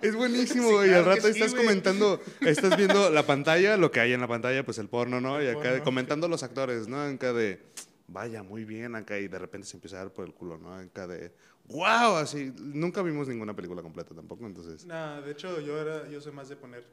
es 0.02 0.14
buenísimo, 0.14 0.68
Sí, 0.68 0.74
güey. 0.74 0.88
claro 0.88 1.10
Al 1.10 1.16
rato 1.16 1.28
sí, 1.32 1.38
estás 1.38 1.52
güey. 1.54 1.64
comentando, 1.64 2.20
estás 2.40 2.76
viendo 2.76 3.08
la 3.10 3.24
pantalla, 3.24 3.76
lo 3.76 3.90
que 3.90 4.00
hay 4.00 4.12
en 4.12 4.20
la 4.20 4.28
pantalla, 4.28 4.64
pues 4.64 4.78
el 4.78 4.88
porno, 4.88 5.20
¿no? 5.20 5.42
Y 5.42 5.46
acá 5.46 5.70
porno. 5.70 5.84
comentando 5.84 6.28
los 6.28 6.42
actores, 6.42 6.86
¿no? 6.88 7.00
Acá 7.00 7.32
de, 7.32 7.60
vaya, 8.08 8.42
muy 8.42 8.64
bien 8.64 8.94
acá, 8.94 9.18
y 9.18 9.28
de 9.28 9.38
repente 9.38 9.66
se 9.66 9.76
empieza 9.76 9.96
a 9.96 10.00
dar 10.00 10.12
por 10.12 10.26
el 10.26 10.34
culo, 10.34 10.58
¿no? 10.58 10.74
Acá 10.74 11.06
de, 11.06 11.32
wow, 11.68 12.16
así. 12.16 12.52
Nunca 12.58 13.02
vimos 13.02 13.28
ninguna 13.28 13.54
película 13.54 13.82
completa 13.82 14.14
tampoco, 14.14 14.46
entonces. 14.46 14.84
Nah, 14.86 15.20
de 15.20 15.32
hecho, 15.32 15.60
yo, 15.60 15.78
era, 15.80 16.08
yo 16.08 16.20
soy 16.20 16.32
más 16.32 16.48
de 16.48 16.56
poner, 16.56 16.84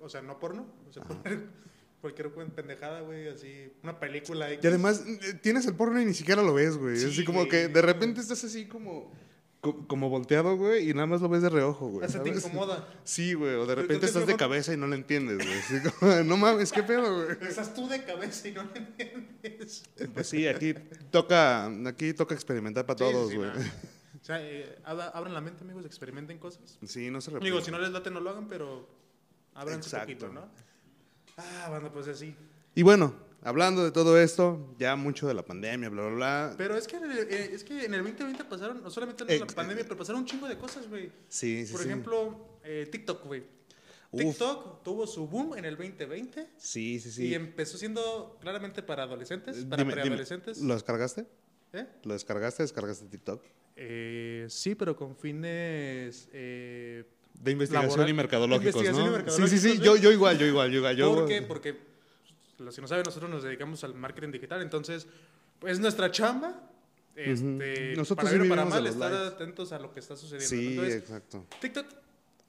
o 0.00 0.08
sea, 0.08 0.22
no 0.22 0.38
porno, 0.38 0.66
o 0.88 0.92
sea, 0.92 1.02
poner 1.04 1.46
cualquier 2.00 2.30
pendejada, 2.32 3.00
güey, 3.00 3.28
así, 3.28 3.72
una 3.82 3.98
película. 3.98 4.52
Y 4.52 4.58
además, 4.66 5.04
eh, 5.06 5.34
tienes 5.42 5.66
el 5.66 5.74
porno 5.74 6.00
y 6.00 6.04
ni 6.04 6.14
siquiera 6.14 6.42
lo 6.42 6.54
ves, 6.54 6.76
güey. 6.76 6.96
Sí, 6.96 7.06
así 7.06 7.24
como 7.24 7.40
güey. 7.40 7.50
que 7.50 7.68
de 7.68 7.82
repente 7.82 8.20
estás 8.20 8.42
así 8.44 8.66
como 8.66 9.10
co- 9.60 9.84
como 9.88 10.08
volteado, 10.08 10.56
güey, 10.56 10.88
y 10.88 10.94
nada 10.94 11.06
más 11.08 11.20
lo 11.20 11.28
ves 11.28 11.42
de 11.42 11.48
reojo, 11.48 11.88
güey. 11.88 12.06
Ese 12.06 12.20
te 12.20 12.28
incomoda. 12.28 12.88
Sí, 13.02 13.34
güey, 13.34 13.54
o 13.56 13.66
de 13.66 13.74
repente 13.74 14.06
estás 14.06 14.26
de 14.28 14.36
cabeza 14.36 14.72
y 14.72 14.76
no 14.76 14.86
lo 14.86 14.94
entiendes, 14.94 15.38
güey. 15.38 15.58
Así 15.58 15.90
como, 15.98 16.12
no 16.24 16.36
mames, 16.36 16.70
¿qué 16.70 16.84
pedo, 16.84 17.24
güey? 17.24 17.36
Estás 17.48 17.74
tú 17.74 17.88
de 17.88 18.04
cabeza 18.04 18.46
y 18.48 18.52
no 18.52 18.62
lo 18.62 18.74
entiendes. 18.76 19.82
Pues 20.14 20.28
sí, 20.28 20.46
aquí 20.46 20.74
toca, 21.10 21.66
aquí 21.88 22.12
toca 22.14 22.34
experimentar 22.34 22.86
para 22.86 22.98
sí, 22.98 23.04
todos, 23.12 23.30
sí, 23.30 23.36
güey. 23.36 23.50
no. 23.50 23.54
Sea, 24.28 24.42
eh, 24.46 24.78
abra- 24.84 25.08
abran 25.08 25.32
la 25.32 25.40
mente, 25.40 25.64
amigos, 25.64 25.86
experimenten 25.86 26.38
cosas. 26.38 26.78
Sí, 26.84 27.10
no 27.10 27.22
se 27.22 27.30
Digo, 27.30 27.40
reprime. 27.40 27.64
si 27.64 27.70
no 27.70 27.78
les 27.78 27.90
late, 27.90 28.10
no 28.10 28.20
lo 28.20 28.28
hagan, 28.28 28.46
pero 28.46 28.86
ábranse 29.54 29.96
un 29.96 30.02
poquito, 30.02 30.28
¿no? 30.28 30.46
Ah, 31.38 31.68
bueno, 31.70 31.90
pues 31.90 32.08
así. 32.08 32.34
Y 32.74 32.82
bueno, 32.82 33.14
hablando 33.42 33.82
de 33.82 33.90
todo 33.90 34.20
esto, 34.20 34.74
ya 34.78 34.96
mucho 34.96 35.26
de 35.28 35.32
la 35.32 35.42
pandemia, 35.46 35.88
bla, 35.88 36.02
bla, 36.08 36.14
bla. 36.14 36.54
Pero 36.58 36.76
es 36.76 36.86
que, 36.86 36.96
en 36.96 37.10
el, 37.10 37.18
eh, 37.20 37.50
es 37.54 37.64
que 37.64 37.86
en 37.86 37.94
el 37.94 38.02
2020 38.04 38.44
pasaron, 38.44 38.82
no 38.82 38.90
solamente 38.90 39.22
en 39.24 39.28
la 39.40 39.46
Ex- 39.46 39.54
pandemia, 39.54 39.84
pero 39.84 39.96
pasaron 39.96 40.20
un 40.20 40.26
chingo 40.26 40.46
de 40.46 40.58
cosas, 40.58 40.86
güey. 40.90 41.10
Sí, 41.28 41.64
sí, 41.64 41.72
Por 41.72 41.80
sí. 41.80 41.88
ejemplo, 41.88 42.58
eh, 42.64 42.86
TikTok, 42.92 43.24
güey. 43.24 43.44
Uf. 44.10 44.20
TikTok 44.20 44.82
tuvo 44.82 45.06
su 45.06 45.26
boom 45.26 45.56
en 45.56 45.64
el 45.64 45.74
2020 45.78 46.50
Sí, 46.58 47.00
sí, 47.00 47.08
y 47.08 47.12
sí. 47.12 47.34
empezó 47.34 47.78
siendo 47.78 48.36
claramente 48.42 48.82
para 48.82 49.04
adolescentes, 49.04 49.56
para 49.64 49.82
Dime, 49.82 49.92
dime, 49.92 50.02
preadolescentes. 50.02 50.58
¿Lo 50.60 50.74
descargaste? 50.74 51.26
¿Eh? 51.72 51.86
¿Lo 52.04 52.14
descargaste? 52.14 52.62
¿Descargaste 52.62 53.06
TikTok? 53.06 53.42
Eh, 53.76 54.46
sí, 54.48 54.74
pero 54.74 54.96
con 54.96 55.14
fines... 55.16 56.28
eh, 56.32 57.04
De 57.34 57.50
investigación 57.52 57.90
Laboral. 57.90 58.08
y 58.10 58.12
mercadológicos, 58.14 58.82
Investigación 58.82 59.12
¿no? 59.26 59.44
y 59.46 59.48
sí, 59.48 59.48
sí, 59.48 59.58
sí. 59.58 59.68
mercadológicos, 59.68 60.00
Yo, 60.02 60.12
igual, 60.12 60.38
yo 60.38 60.46
igual, 60.46 60.70
yo 60.70 60.78
igual. 60.78 60.96
Yo, 60.96 61.14
¿Por 61.14 61.28
qué? 61.28 61.42
Porque, 61.42 61.76
los 62.58 62.74
que 62.74 62.80
no 62.82 62.88
saben, 62.88 63.04
nosotros 63.04 63.30
nos 63.30 63.42
dedicamos 63.44 63.84
al 63.84 63.94
marketing 63.94 64.32
digital, 64.32 64.62
entonces, 64.62 65.06
pues 65.60 65.78
nuestra 65.78 66.10
chamba, 66.10 66.60
este, 67.14 67.94
para 68.16 68.30
sí 68.30 68.38
bien 68.38 68.50
o 68.50 68.54
para 68.54 68.64
mal, 68.64 68.86
estar 68.86 69.10
likes. 69.12 69.26
atentos 69.34 69.72
a 69.72 69.78
lo 69.78 69.92
que 69.92 70.00
está 70.00 70.16
sucediendo. 70.16 70.48
Sí, 70.48 70.68
Entonces, 70.72 70.94
exacto. 70.96 71.46
TikTok, 71.60 71.86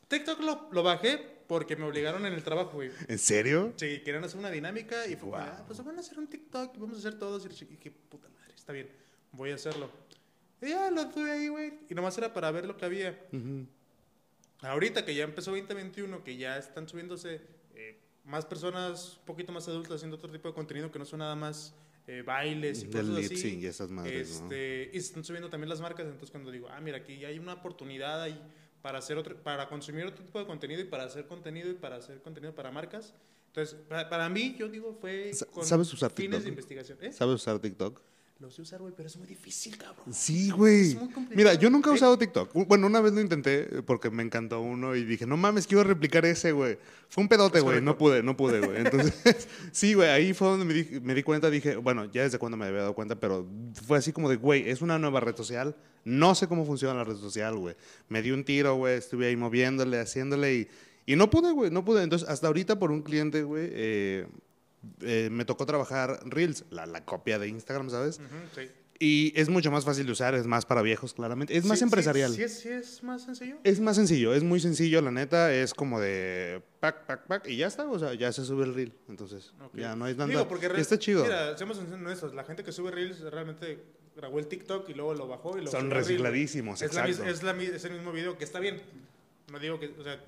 TikTok 0.08 0.40
lo, 0.42 0.70
lo 0.72 0.84
bajé 0.84 1.38
porque 1.48 1.76
me 1.76 1.86
obligaron 1.86 2.26
en 2.26 2.34
el 2.34 2.44
trabajo, 2.44 2.74
güey. 2.74 2.92
¿En 3.08 3.18
serio? 3.20 3.74
Sí, 3.76 4.02
querían 4.06 4.24
hacer 4.24 4.40
una 4.40 4.50
dinámica 4.52 5.06
y 5.08 5.16
fue, 5.16 5.30
Wow. 5.30 5.40
ah, 5.40 5.64
pues 5.68 5.84
van 5.84 5.98
a 5.98 6.00
hacer 6.02 6.18
un 6.20 6.28
TikTok, 6.28 6.78
vamos 6.78 6.98
a 6.98 7.00
hacer 7.00 7.18
todos. 7.20 7.46
Y 7.62 7.78
qué 7.78 7.90
puta 7.92 8.28
madre, 8.30 8.54
está 8.56 8.72
bien, 8.74 8.90
voy 9.32 9.52
a 9.52 9.56
hacerlo. 9.56 9.90
Y 10.62 10.70
ya 10.70 10.92
lo 10.92 11.08
tuve 11.10 11.32
ahí, 11.32 11.48
güey. 11.48 11.74
Y 11.90 11.94
nomás 11.96 12.18
era 12.18 12.34
para 12.34 12.52
ver 12.52 12.66
lo 12.66 12.76
que 12.78 12.86
había. 12.86 13.18
Ujú. 13.32 13.66
Ahorita 14.62 15.06
que 15.06 15.16
ya 15.16 15.24
empezó 15.24 15.52
2021, 15.52 16.24
que 16.24 16.36
ya 16.38 16.58
están 16.58 16.88
subiéndose 16.90 17.40
eh, 17.76 17.98
más 18.26 18.46
personas 18.46 19.18
un 19.20 19.26
poquito 19.26 19.52
más 19.54 19.68
adultas 19.70 19.96
haciendo 19.98 20.18
otro 20.18 20.30
tipo 20.32 20.50
de 20.50 20.54
contenido 20.54 20.92
que 20.92 21.00
no 21.00 21.06
son 21.06 21.20
nada 21.20 21.36
más 21.36 21.74
eh, 22.08 22.24
bailes 22.26 22.84
y 22.84 22.88
Del 22.88 23.08
cosas 23.08 23.22
lip 23.22 23.32
así. 23.38 23.58
y 23.60 23.66
esas 23.66 23.90
madres, 23.90 24.42
¿no? 24.42 24.44
este, 24.46 24.90
Y 24.94 25.00
se 25.00 25.08
están 25.08 25.24
subiendo 25.24 25.50
también 25.50 25.70
las 25.70 25.80
marcas, 25.80 26.06
entonces 26.08 26.30
cuando 26.32 26.52
digo, 26.52 26.68
ah, 26.70 26.82
mira, 26.82 26.98
aquí 26.98 27.24
hay 27.24 27.40
una 27.40 27.54
oportunidad 27.54 28.22
ahí 28.22 28.38
para 28.82 29.00
hacer 29.00 29.18
otro, 29.18 29.38
para 29.42 29.70
consumir 29.70 30.06
otro 30.06 30.26
tipo 30.26 30.40
de 30.40 30.46
contenido 30.46 30.82
y 30.82 30.86
para 30.86 31.06
hacer 31.06 31.26
contenido 31.26 31.70
y 31.70 31.76
para 31.76 31.96
hacer 31.98 32.22
contenido 32.22 32.54
para 32.54 32.70
marcas. 32.72 33.14
Entonces, 33.48 33.76
para, 33.88 34.10
para 34.10 34.28
mí, 34.28 34.56
yo 34.60 34.68
digo, 34.68 34.94
fue 35.00 35.32
con 35.52 35.66
¿sabes 35.66 35.92
usar 35.94 36.12
fines 36.12 36.32
TikTok? 36.32 36.44
de 36.44 36.50
investigación. 36.50 36.98
¿Eh? 37.02 37.14
¿Sabes 37.14 37.36
usar 37.36 37.60
TikTok? 37.60 38.02
Lo 38.40 38.50
sé 38.50 38.62
usar, 38.62 38.80
güey, 38.80 38.94
pero 38.96 39.08
es 39.08 39.18
muy 39.18 39.28
difícil, 39.28 39.78
cabrón. 39.78 40.14
Sí, 40.14 40.50
güey. 40.50 40.92
Es 40.92 40.96
muy 40.96 41.10
complicado. 41.10 41.36
Mira, 41.36 41.54
yo 41.56 41.70
nunca 41.70 41.90
he 41.90 41.94
¿Eh? 41.94 41.96
usado 41.98 42.18
TikTok. 42.18 42.54
Bueno, 42.70 42.88
una 42.88 43.02
vez 43.02 43.12
lo 43.12 43.20
intenté 43.20 43.64
eh, 43.64 43.82
porque 43.86 44.10
me 44.10 44.24
encantó 44.24 44.62
uno 44.62 44.96
y 44.96 45.04
dije, 45.04 45.26
no 45.26 45.36
mames, 45.36 45.68
quiero 45.68 45.84
replicar 45.84 46.26
ese, 46.26 46.54
güey. 46.54 46.78
Fue 47.10 47.22
un 47.22 47.28
pedote, 47.28 47.60
güey. 47.60 47.82
No 47.82 47.98
pude, 47.98 48.24
no 48.24 48.38
pude, 48.38 48.62
güey. 48.62 48.78
Entonces, 48.86 49.50
sí, 49.74 49.94
güey, 49.94 50.08
ahí 50.08 50.34
fue 50.34 50.48
donde 50.48 50.64
me 50.64 50.74
di, 50.74 51.02
me 51.02 51.14
di 51.16 51.22
cuenta. 51.22 51.50
Dije, 51.50 51.76
bueno, 51.76 52.06
ya 52.06 52.24
desde 52.24 52.40
cuando 52.40 52.56
me 52.56 52.66
había 52.66 52.80
dado 52.80 52.96
cuenta, 52.96 53.20
pero 53.20 53.46
fue 53.86 53.98
así 53.98 54.14
como 54.14 54.30
de, 54.30 54.38
güey, 54.38 54.70
es 54.70 54.82
una 54.82 54.98
nueva 54.98 55.20
red 55.20 55.36
social. 55.36 55.76
No 56.06 56.34
sé 56.34 56.48
cómo 56.48 56.66
funciona 56.66 56.94
la 56.94 57.04
red 57.04 57.18
social, 57.18 57.58
güey. 57.58 57.76
Me 58.08 58.22
di 58.22 58.32
un 58.32 58.46
tiro, 58.46 58.76
güey. 58.76 58.98
Estuve 58.98 59.28
ahí 59.28 59.36
moviéndole, 59.36 60.00
haciéndole 60.00 60.56
y, 60.56 60.68
y 61.06 61.18
no 61.18 61.30
pude, 61.30 61.52
güey, 61.52 61.72
no 61.72 61.84
pude. 61.84 62.04
Entonces, 62.04 62.30
hasta 62.30 62.48
ahorita 62.48 62.80
por 62.80 62.92
un 62.92 63.02
cliente, 63.02 63.44
güey, 63.44 63.68
eh, 63.70 64.28
eh, 65.02 65.30
me 65.32 65.46
tocó 65.46 65.66
trabajar 65.66 66.20
Reels, 66.26 66.66
la, 66.70 66.86
la 66.86 67.06
copia 67.06 67.40
de 67.40 67.48
Instagram, 67.48 67.90
¿sabes? 67.90 68.20
Ujú, 68.20 68.28
sí. 68.62 68.70
Y 69.02 69.32
es 69.40 69.48
mucho 69.48 69.72
más 69.72 69.86
fácil 69.86 70.06
de 70.06 70.12
usar, 70.12 70.36
es 70.36 70.46
más 70.46 70.66
para 70.66 70.82
viejos, 70.82 71.14
claramente. 71.14 71.56
Es 71.56 71.64
más 71.64 71.78
Sí, 71.80 71.80
sí, 71.80 71.84
empresarial. 71.86 72.34
Sí, 72.34 72.44
es, 72.44 72.60
sí 72.60 72.68
es 72.68 73.02
más 73.02 73.24
sencillo. 73.24 73.56
Es 73.64 73.80
más 73.80 73.96
sencillo, 73.96 74.34
es 74.34 74.44
muy 74.44 74.60
sencillo, 74.60 75.02
la 75.02 75.10
neta. 75.10 75.54
Es 75.54 75.74
como 75.74 76.02
de 76.02 76.62
pack, 76.82 77.06
pack, 77.06 77.28
pack 77.28 77.48
y 77.48 77.56
ya 77.56 77.68
está, 77.68 77.90
o 77.90 77.98
sea, 77.98 78.14
ya 78.14 78.34
se 78.34 78.44
sube 78.44 78.66
el 78.66 78.74
reel. 78.76 78.94
Entonces, 79.08 79.54
Ok. 79.64 79.78
ya 79.78 79.96
no 79.96 80.04
hay 80.04 80.16
tanta. 80.16 80.32
Digo, 80.34 80.48
porque 80.50 80.68
está 80.76 81.00
chido. 81.00 81.24
Mira, 81.24 81.58
seamos 81.58 81.78
honestos, 81.78 82.34
la 82.34 82.44
gente 82.44 82.66
que 82.66 82.74
sube 82.74 82.92
Reels 82.92 83.22
realmente 83.22 83.82
grabó 84.18 84.38
el 84.38 84.48
TikTok 84.48 84.90
y 84.90 84.94
luego 84.94 85.14
lo 85.14 85.30
bajó 85.30 85.58
y 85.58 85.62
lo 85.64 85.72
Son 85.72 85.90
recicladísimos, 85.90 86.82
es, 86.82 86.94
la 86.94 87.08
exacto. 87.08 87.30
es, 87.30 87.42
la 87.42 87.52
es 87.54 87.86
el 87.86 87.94
mismo 87.94 88.12
video, 88.12 88.38
que 88.38 88.44
está 88.44 88.60
bien. 88.60 88.82
No 89.50 89.60
digo 89.60 89.80
que, 89.80 89.96
o 89.98 90.04
sea, 90.04 90.22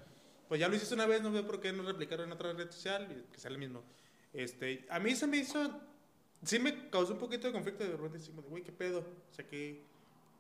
pues 0.48 0.62
ya 0.62 0.70
lo 0.70 0.76
hiciste 0.78 0.96
una 0.96 1.06
vez, 1.08 1.22
no 1.22 1.30
veo 1.30 1.46
por 1.46 1.60
qué 1.60 1.74
no 1.74 1.84
replicarlo 1.84 2.24
en 2.24 2.32
otra 2.32 2.54
red 2.54 2.72
social 2.72 3.06
y 3.12 3.34
que 3.34 3.38
sea 3.40 3.52
el 3.52 3.58
mismo. 3.58 3.84
Este, 4.34 4.86
a 4.90 5.00
mí 5.00 5.16
se 5.16 5.28
me 5.28 5.38
hizo, 5.38 5.70
sí 6.46 6.60
me 6.60 6.90
causó 6.90 7.14
un 7.14 7.20
poquito 7.20 7.48
de 7.48 7.54
conflicto 7.54 7.84
de 7.84 7.92
repente, 7.92 8.18
así 8.20 8.30
como 8.30 8.42
de, 8.44 8.48
güey, 8.50 8.64
¿qué 8.64 8.72
pedo? 8.72 9.00
O 9.00 9.34
sea, 9.36 9.46
que 9.46 9.82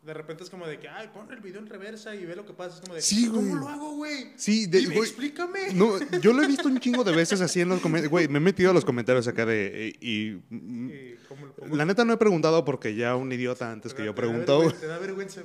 de 0.04 0.16
repente 0.16 0.44
es 0.44 0.50
como 0.50 0.66
de 0.66 0.80
que, 0.80 0.88
ay, 0.90 1.10
pon 1.14 1.32
el 1.32 1.42
video 1.42 1.60
en 1.60 1.68
reversa 1.68 2.16
y 2.16 2.26
ve 2.26 2.36
lo 2.36 2.44
que 2.44 2.54
pasa. 2.54 2.76
Es 2.78 2.82
como 2.82 2.96
de, 2.96 3.02
Sí, 3.02 3.28
¿cómo 3.30 3.54
lo 3.56 3.68
hago, 3.68 3.92
güey? 3.98 4.32
Sí, 4.36 4.66
de- 4.66 4.80
Dime, 4.80 4.96
güey, 4.96 5.08
explícame. 5.08 5.74
No, 5.76 6.00
yo 6.22 6.34
lo 6.34 6.42
he 6.42 6.48
visto 6.48 6.68
un 6.70 6.80
chingo 6.80 7.04
de 7.04 7.12
veces 7.12 7.40
así 7.42 7.60
en 7.62 7.70
los 7.70 7.82
comentarios. 7.82 8.10
Güey, 8.10 8.28
me 8.28 8.38
he 8.38 8.42
metido 8.42 8.72
a 8.72 8.74
los 8.74 8.84
comentarios 8.84 9.28
acá 9.28 9.46
de. 9.46 9.90
eh, 9.90 9.94
Y. 10.02 10.42
mm, 10.50 10.90
¿cómo 11.28 11.46
lo 11.46 11.54
pongo? 11.54 11.76
La 11.76 11.86
neta 11.86 12.04
no 12.04 12.14
he 12.14 12.18
preguntado 12.18 12.66
porque 12.66 12.96
ya 12.96 13.16
un 13.16 13.32
idiota 13.32 13.72
antes 13.72 13.94
que 13.94 14.04
yo 14.04 14.16
te 14.16 14.22
da 14.22 14.28
preguntó. 14.28 14.62
vergüenza- 14.62 14.80
Te 14.80 14.88
da 14.88 14.98
vergüenza, 14.98 15.42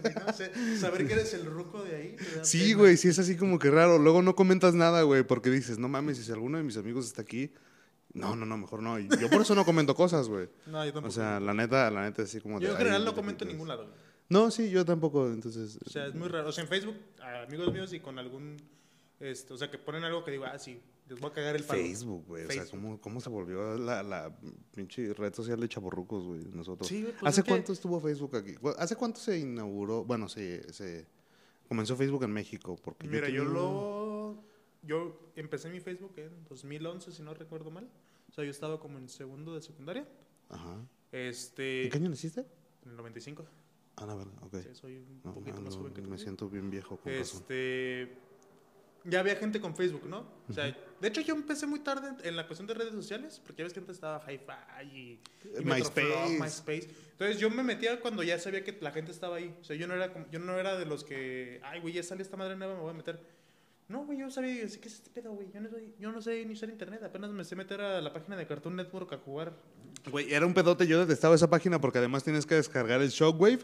saber 0.81 1.07
que 1.07 1.13
eres 1.13 1.35
el 1.35 1.45
ruco 1.45 1.83
de 1.85 1.97
ahí. 1.97 2.17
te 2.17 2.37
da 2.39 2.45
Sí, 2.45 2.73
güey, 2.73 2.97
sí 2.97 3.09
es 3.09 3.19
así 3.19 3.37
como 3.37 3.59
que 3.59 3.71
raro. 3.71 3.99
Luego 3.99 4.23
no 4.23 4.35
comentas 4.37 4.73
nada, 4.75 5.03
güey, 5.03 5.23
porque 5.23 5.51
dices, 5.51 5.79
no 5.79 5.89
mames, 5.89 6.17
si 6.17 6.33
alguno 6.33 6.57
de 6.57 6.65
mis 6.65 6.79
amigos 6.79 7.05
está 7.07 7.21
aquí. 7.21 7.51
No, 8.17 8.35
no, 8.37 8.47
no, 8.47 8.57
mejor 8.59 8.83
no. 8.83 8.99
Yo 8.99 9.29
por 9.31 9.43
eso 9.43 9.55
no 9.55 9.65
comento 9.65 9.95
cosas, 9.95 10.29
güey. 10.29 10.49
No, 10.67 10.85
yo 10.85 10.93
tampoco. 10.93 11.09
O 11.09 11.13
sea, 11.13 11.39
la 11.41 11.55
neta, 11.55 11.91
la 11.91 12.03
neta, 12.03 12.23
así 12.23 12.41
como 12.41 12.59
de. 12.59 12.67
yo 12.67 12.71
en 12.73 12.77
"Ay, 12.77 12.83
general 12.83 13.05
no 13.05 13.15
comento 13.15 13.45
en 13.45 13.49
metes". 13.49 13.55
ningún 13.55 13.69
lado. 13.69 13.85
güey. 13.87 13.97
No, 14.29 14.51
sí, 14.51 14.71
yo 14.71 14.85
tampoco, 14.85 15.29
entonces. 15.29 15.79
O 15.87 15.91
sea, 15.91 16.07
es 16.07 16.15
muy 16.15 16.29
raro. 16.29 16.49
O 16.49 16.53
sea, 16.53 16.65
en 16.65 16.69
Facebook, 16.69 16.97
amigos 17.47 17.73
míos 17.73 17.93
y 17.93 18.01
con 18.01 18.19
algún. 18.19 18.57
Este, 19.21 19.53
o 19.55 19.57
sea, 19.57 19.71
que 19.71 19.79
ponen 19.79 20.03
algo 20.05 20.25
que 20.25 20.33
digo, 20.33 20.45
ah, 20.45 20.59
sí, 20.59 20.81
les 21.09 21.19
voy 21.21 21.31
a 21.31 21.33
cagar 21.33 21.55
el 21.57 21.63
palo. 21.65 21.81
Facebook, 21.81 22.25
güey. 22.27 22.45
O 22.45 22.51
sea. 22.51 22.67
¿cómo, 22.67 23.01
¿cómo 23.01 23.21
se 23.21 23.29
volvió 23.31 23.79
la, 23.79 24.03
la 24.03 24.37
pinche 24.75 25.13
red 25.15 25.33
social 25.33 25.61
de 25.61 25.69
chaborrucos, 25.69 26.25
güey? 26.25 26.45
Nosotros. 26.53 26.89
Sí, 26.89 27.03
pues 27.05 27.23
¿Hace 27.23 27.41
es 27.41 27.45
que- 27.45 27.51
cuánto 27.51 27.73
estuvo 27.73 28.01
Facebook 28.01 28.35
aquí? 28.37 28.55
¿Hace 28.79 28.97
cuánto 28.97 29.21
se 29.21 29.39
inauguró? 29.39 30.05
Bueno, 30.05 30.29
se, 30.29 30.71
se 30.73 31.07
comenzó 31.69 31.97
Facebook 31.97 32.25
en 32.25 32.33
México. 32.33 32.77
Porque 32.83 33.07
Mira, 33.09 33.29
yo 33.29 33.45
tenía- 33.45 33.55
lo. 33.61 34.45
Yo 34.83 35.31
empecé 35.37 35.69
mi 35.69 35.81
Facebook 35.81 36.13
en 36.17 36.45
2011, 36.49 37.11
si 37.13 37.23
no 37.23 37.33
recuerdo 37.35 37.71
mal. 37.71 37.89
Sea, 38.37 38.45
yo 38.45 38.51
estaba 38.51 38.79
como 38.79 38.99
en 38.99 39.09
segundo 39.09 39.55
de 39.55 39.63
secundaria. 39.63 40.07
Ajá. 40.51 40.77
Este. 41.11 41.85
¿En 41.85 41.91
qué 41.91 41.97
año 41.97 42.11
naciste? 42.11 42.45
En 42.85 42.91
el 42.91 42.97
95. 42.99 43.47
Ah, 43.97 44.05
la 44.05 44.15
verdad, 44.15 44.35
ok. 44.43 44.57
Sí, 44.63 44.69
soy 44.75 44.97
un 44.99 45.23
No, 45.25 45.33
poquito 45.33 45.57
ah, 45.57 45.63
más 45.63 45.75
joven 45.75 45.95
que 45.95 46.03
tú. 46.03 46.11
me 46.11 46.19
siento 46.19 46.51
bien 46.51 46.69
viejo, 46.71 46.99
con 46.99 47.11
razón. 47.17 47.41
Este. 47.41 48.15
Ya 49.05 49.21
había 49.21 49.37
gente 49.37 49.59
con 49.61 49.75
Facebook, 49.75 50.05
¿no? 50.07 50.27
O 50.49 50.53
sea, 50.53 50.65
de 51.01 51.09
hecho 51.09 51.21
yo 51.23 51.35
empecé 51.35 51.67
muy 51.67 51.79
tarde 51.79 52.11
en- 52.29 52.35
la 52.37 52.47
cuestión 52.47 52.67
de 52.67 52.75
redes 52.75 52.93
sociales, 52.93 53.41
porque 53.47 53.61
ya 53.61 53.65
ves 53.65 53.73
que 53.73 53.79
antes 53.79 53.95
estaba 53.97 54.21
Hi-Fi 54.31 54.85
y, 54.93 54.99
y 55.61 55.65
MySpace. 55.65 56.03
Metroflog, 56.03 56.31
MySpace. 56.41 56.91
Entonces 57.13 57.39
yo 57.39 57.49
me 57.49 57.63
metía 57.63 58.01
cuando 58.01 58.23
ya 58.25 58.37
sabía 58.41 58.65
que 58.65 58.77
la 58.81 58.91
gente 58.91 59.13
estaba 59.13 59.37
ahí. 59.37 59.57
O 59.61 59.65
sea, 59.65 59.77
yo 59.77 59.87
no 59.87 59.95
era, 59.95 60.13
como- 60.13 60.29
yo 60.31 60.41
no 60.41 60.59
era 60.59 60.77
de 60.77 60.85
los 60.87 61.05
que, 61.05 61.61
ay, 61.65 61.81
güey, 61.81 61.95
ya 61.95 62.03
sale 62.03 62.21
esta 62.23 62.37
madre 62.37 62.57
nueva, 62.57 62.75
me 62.75 62.81
voy 62.81 62.91
a 62.91 62.95
meter. 62.95 63.19
No, 63.89 64.05
güey, 64.05 64.19
yo 64.19 64.31
sabía, 64.31 64.63
yo 64.63 64.69
sé 64.69 64.81
qué 64.81 64.89
es 64.89 64.95
este 64.95 65.11
pedo, 65.11 65.33
güey. 65.33 65.49
Yo 65.55 65.61
no, 65.61 65.71
soy- 65.71 65.95
yo 66.01 66.11
no 66.11 66.21
sé 66.21 66.45
ni 66.45 66.55
usar 66.55 66.69
internet, 66.71 67.03
apenas 67.05 67.31
me 67.31 67.45
sé 67.45 67.55
meter 67.55 67.81
a 67.81 68.01
la 68.01 68.13
página 68.13 68.37
de 68.37 68.45
Cartoon 68.47 68.75
Network 68.75 69.13
a 69.13 69.19
jugar. 69.19 69.53
Güey, 70.11 70.33
era 70.33 70.45
un 70.45 70.55
pedote. 70.55 70.87
Yo 70.87 70.99
detestaba 71.01 71.35
esa 71.37 71.49
página 71.49 71.81
porque 71.81 71.99
además 71.99 72.25
tienes 72.25 72.47
que 72.47 72.57
descargar 72.57 73.01
el 73.01 73.11
Shockwave 73.11 73.61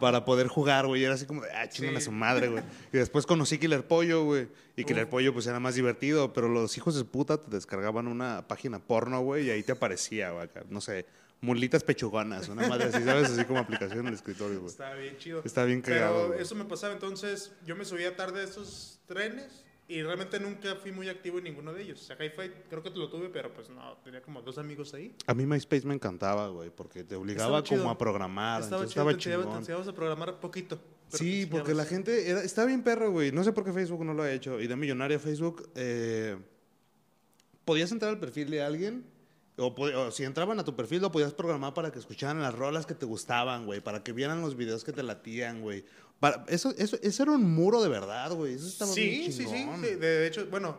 para 0.00 0.24
poder 0.24 0.46
jugar, 0.48 0.86
güey. 0.86 1.04
Era 1.04 1.14
así 1.14 1.26
como 1.26 1.42
de, 1.42 1.50
ah, 1.52 1.68
chingan 1.68 1.96
a 1.96 2.00
su 2.00 2.12
madre, 2.12 2.48
güey. 2.48 2.62
y 2.92 2.96
después 2.98 3.26
conocí 3.26 3.58
Killer 3.58 3.86
Pollo, 3.86 4.24
güey. 4.24 4.48
Y 4.76 4.84
Killer 4.84 5.04
Uf. 5.04 5.10
Pollo, 5.10 5.32
pues 5.34 5.46
era 5.46 5.60
más 5.60 5.74
divertido. 5.74 6.32
Pero 6.32 6.48
los 6.48 6.76
hijos 6.78 6.94
de 6.96 7.04
puta 7.04 7.38
te 7.38 7.50
descargaban 7.50 8.08
una 8.08 8.46
página 8.48 8.78
porno, 8.78 9.20
güey. 9.22 9.46
Y 9.46 9.50
ahí 9.50 9.62
te 9.62 9.72
aparecía, 9.72 10.30
güey. 10.30 10.48
No 10.70 10.80
sé, 10.80 11.04
mulitas 11.42 11.82
pechugonas. 11.84 12.48
Una 12.48 12.66
madre 12.66 12.84
así, 12.84 13.02
¿sabes? 13.04 13.30
Así 13.30 13.44
como 13.44 13.58
aplicación 13.58 14.00
en 14.00 14.06
el 14.06 14.14
escritorio, 14.14 14.60
güey. 14.60 14.70
Estaba 14.70 14.94
bien 14.94 15.18
chido. 15.18 15.42
Está 15.44 15.64
bien 15.64 15.82
cagado. 15.82 16.30
Pero 16.30 16.40
eso 16.42 16.54
me 16.54 16.64
pasaba, 16.64 16.94
entonces 16.94 17.52
yo 17.66 17.76
me 17.76 17.84
subía 17.84 18.16
tarde 18.16 18.40
a 18.40 18.44
esos 18.44 19.00
trenes 19.06 19.64
y 19.88 20.02
realmente 20.02 20.38
nunca 20.38 20.76
fui 20.76 20.92
muy 20.92 21.08
activo 21.08 21.38
en 21.38 21.44
ninguno 21.44 21.72
de 21.74 21.82
ellos. 21.82 22.00
O 22.00 22.04
sea, 22.04 22.16
Hi-Fi 22.16 22.50
creo 22.70 22.82
que 22.82 22.90
lo 22.90 23.10
tuve, 23.10 23.28
pero 23.28 23.52
pues 23.52 23.68
no, 23.68 23.98
tenía 24.04 24.22
como 24.22 24.40
dos 24.40 24.56
amigos 24.56 24.94
ahí. 24.94 25.14
A 25.26 25.34
mí 25.34 25.44
MySpace 25.44 25.84
me 25.86 25.94
encantaba, 25.94 26.48
güey. 26.48 26.70
Porque 26.70 27.02
te 27.04 27.16
obligaba 27.16 27.62
como 27.62 27.90
a 27.90 27.98
programar. 27.98 28.62
estaba 28.62 28.86
chido, 28.86 28.88
estaba 28.88 29.12
te 29.12 29.18
te 29.50 29.58
enseñabas 29.58 29.88
a 29.88 29.92
programar 29.92 30.40
poquito. 30.40 30.80
te 31.10 31.18
Sí, 31.18 31.46
porque 31.50 31.74
la 31.74 31.84
gente 31.84 32.30
era- 32.30 32.42
está 32.42 32.64
bien 32.64 32.82
perro, 32.82 33.10
güey. 33.10 33.32
No 33.32 33.42
sé 33.42 33.52
por 33.52 33.64
qué 33.64 33.72
Facebook 33.72 34.04
no 34.04 34.14
lo 34.14 34.22
ha 34.22 34.30
hecho. 34.32 34.60
Y 34.60 34.68
de 34.68 34.76
millonaria 34.76 35.18
Facebook, 35.18 35.68
eh, 35.74 36.38
podías 37.64 37.90
entrar 37.90 38.12
al 38.12 38.20
perfil 38.20 38.48
de 38.50 38.62
alguien. 38.62 39.11
O, 39.62 39.74
po- 39.74 39.86
o 39.86 40.10
si 40.10 40.24
entraban 40.24 40.58
a 40.58 40.64
tu 40.64 40.74
perfil, 40.76 41.00
lo 41.02 41.12
podías 41.12 41.32
programar 41.32 41.72
para 41.74 41.90
que 41.92 41.98
escucharan 41.98 42.40
las 42.42 42.54
rolas 42.54 42.84
que 42.86 42.94
te 42.94 43.06
gustaban, 43.06 43.64
güey. 43.66 43.80
Para 43.80 44.02
que 44.02 44.12
vieran 44.12 44.40
los 44.40 44.56
videos 44.56 44.84
que 44.84 44.92
te 44.92 45.02
latían, 45.02 45.60
güey. 45.62 45.84
Para, 46.20 46.44
eso, 46.48 46.72
eso, 46.78 46.96
eso 47.02 47.22
era 47.22 47.32
un 47.32 47.42
muro 47.54 47.82
de 47.82 47.88
verdad, 47.88 48.32
güey. 48.32 48.54
Eso 48.54 48.66
estaba 48.68 48.92
sí, 48.92 49.00
bien 49.08 49.32
sí, 49.32 49.44
sí, 49.44 49.66
sí. 49.80 49.94
De 49.96 50.26
hecho, 50.26 50.46
bueno, 50.46 50.76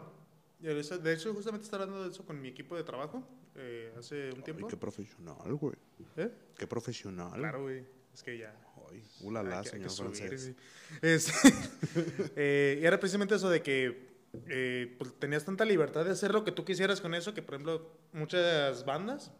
de 0.59 1.13
hecho, 1.13 1.33
justamente 1.33 1.65
estaba 1.65 1.83
hablando 1.83 2.05
de 2.05 2.11
eso 2.11 2.25
con 2.25 2.41
mi 2.41 2.47
equipo 2.49 2.75
de 2.77 2.83
trabajo 2.83 3.27
eh, 3.55 3.93
hace 3.99 4.29
un 4.31 4.37
Ay, 4.37 4.43
tiempo. 4.43 4.67
qué 4.67 4.77
profesional, 4.77 5.53
güey. 5.55 5.75
¿Eh? 6.17 6.29
Qué 6.57 6.65
profesional. 6.67 7.33
Claro, 7.33 7.63
güey. 7.63 7.83
Es 8.13 8.23
que 8.23 8.37
ya. 8.37 8.55
Ay, 8.89 9.03
ulala, 9.21 9.61
que 9.63 9.69
señor 9.69 9.89
subir, 9.89 10.15
francés. 10.15 10.53
Es- 11.01 11.31
eh, 12.35 12.79
y 12.81 12.85
era 12.85 12.99
precisamente 12.99 13.35
eso 13.35 13.49
de 13.49 13.61
que 13.61 14.12
eh, 14.47 14.95
pues, 14.97 15.13
tenías 15.19 15.45
tanta 15.45 15.65
libertad 15.65 16.05
de 16.05 16.11
hacer 16.11 16.31
lo 16.33 16.43
que 16.43 16.51
tú 16.51 16.65
quisieras 16.65 17.01
con 17.01 17.13
eso 17.13 17.33
que, 17.33 17.41
por 17.41 17.55
ejemplo, 17.55 17.91
muchas 18.13 18.85
bandas 18.85 19.31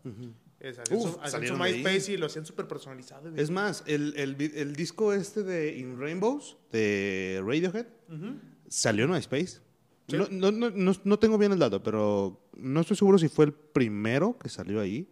eh, 0.60 0.70
hacían, 0.80 0.98
Uf, 1.00 1.14
su, 1.14 1.20
hacían 1.22 1.48
su. 1.48 1.56
MySpace 1.58 2.14
y 2.14 2.18
lo 2.18 2.28
hacían 2.28 2.46
súper 2.46 2.68
personalizado. 2.68 3.36
Es 3.36 3.50
más, 3.50 3.84
el, 3.88 4.14
el, 4.18 4.40
el 4.56 4.76
disco 4.76 5.14
este 5.14 5.44
de 5.44 5.76
In 5.78 6.00
Rainbows, 6.00 6.58
de 6.72 7.42
Radiohead, 7.46 7.88
Ujú. 8.10 8.40
salió 8.68 9.06
en 9.06 9.12
MySpace. 9.12 9.62
Sí. 10.08 10.18
No, 10.18 10.28
no, 10.52 10.52
no, 10.70 10.94
no, 11.04 11.20
tengo 11.20 11.38
bien 11.38 11.54
el 11.54 11.60
dato, 11.60 11.82
pero 11.82 12.42
no 12.58 12.82
estoy 12.82 12.98
seguro 12.98 13.18
si 13.18 13.30
fue 13.30 13.46
el 13.46 13.54
primero 13.54 14.38
que 14.38 14.50
salió 14.50 14.82
ahí 14.82 15.08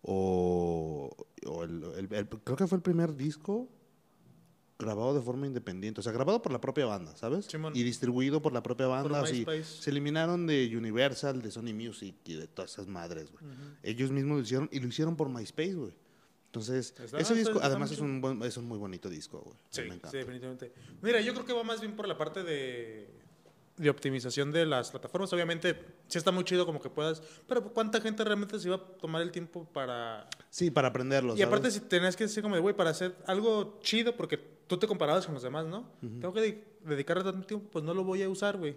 o, 0.00 1.14
o 1.46 1.64
el- 1.64 2.08
creo 2.42 2.56
que 2.56 2.66
fue 2.66 2.76
el 2.76 2.82
primer 2.82 3.14
disco 3.14 3.68
grabado 4.82 5.14
de 5.14 5.20
forma 5.22 5.46
independiente, 5.46 6.00
o 6.00 6.02
sea, 6.02 6.12
grabado 6.12 6.42
por 6.42 6.52
la 6.52 6.60
propia 6.60 6.86
banda, 6.86 7.16
¿sabes? 7.16 7.46
Simón. 7.46 7.72
Y 7.74 7.82
distribuido 7.82 8.42
por 8.42 8.52
la 8.52 8.62
propia 8.62 8.86
banda. 8.86 9.20
así. 9.22 9.46
Se 9.64 9.90
eliminaron 9.90 10.46
de 10.46 10.70
Universal, 10.76 11.40
de 11.40 11.50
Sony 11.50 11.72
Music 11.74 12.14
y 12.24 12.34
de 12.34 12.46
todas 12.48 12.72
esas 12.72 12.86
madres, 12.88 13.30
güey. 13.32 13.44
Ellos 13.82 14.10
mismos 14.10 14.36
lo 14.38 14.42
hicieron 14.42 14.68
y 14.72 14.80
lo 14.80 14.88
hicieron 14.88 15.16
por 15.16 15.28
MySpace, 15.28 15.74
güey. 15.74 15.94
Entonces, 16.46 16.90
Está- 16.90 17.04
ese 17.04 17.16
está- 17.20 17.34
disco 17.34 17.54
está 17.54 17.66
además 17.68 17.90
es 17.92 17.98
un, 18.00 18.20
buen- 18.20 18.42
es 18.42 18.56
un 18.58 18.66
muy 18.66 18.76
bonito 18.76 19.08
disco, 19.08 19.40
güey. 19.40 19.56
Sí, 19.70 19.82
sí, 20.10 20.16
definitivamente. 20.18 20.70
Mira, 21.00 21.20
yo 21.22 21.32
creo 21.32 21.46
que 21.46 21.54
va 21.54 21.62
más 21.64 21.80
bien 21.80 21.96
por 21.96 22.06
la 22.06 22.18
parte 22.18 22.42
de, 22.42 23.08
de 23.82 23.90
optimización 23.90 24.52
de 24.52 24.64
las 24.64 24.90
plataformas. 24.90 25.32
Obviamente, 25.32 25.78
sí 26.08 26.18
está 26.18 26.30
muy 26.30 26.44
chido 26.44 26.64
como 26.64 26.80
que 26.80 26.88
puedas, 26.88 27.22
pero 27.48 27.62
¿cuánta 27.72 28.00
gente 28.00 28.22
realmente 28.24 28.58
se 28.58 28.68
iba 28.68 28.76
a 28.76 28.80
tomar 28.80 29.22
el 29.22 29.30
tiempo 29.32 29.64
para... 29.72 30.28
Sí, 30.50 30.70
para 30.70 30.88
aprenderlo. 30.88 31.36
Y 31.36 31.42
aparte, 31.42 31.70
¿sabes? 31.70 31.82
si 31.82 31.88
tenías 31.88 32.16
que 32.16 32.24
decir 32.24 32.42
como 32.42 32.54
de, 32.54 32.60
güey, 32.60 32.74
para 32.76 32.90
hacer 32.90 33.16
algo 33.26 33.78
chido, 33.82 34.16
porque 34.16 34.38
tú 34.66 34.76
te 34.78 34.86
comparabas 34.86 35.26
con 35.26 35.34
los 35.34 35.42
demás, 35.42 35.66
¿no? 35.66 35.88
Tengo 36.00 36.32
que 36.32 36.40
de- 36.40 36.64
dedicarle 36.84 37.24
tanto 37.24 37.46
tiempo, 37.46 37.68
pues 37.70 37.84
no 37.84 37.92
lo 37.94 38.04
voy 38.04 38.22
a 38.22 38.28
usar, 38.28 38.56
güey. 38.56 38.76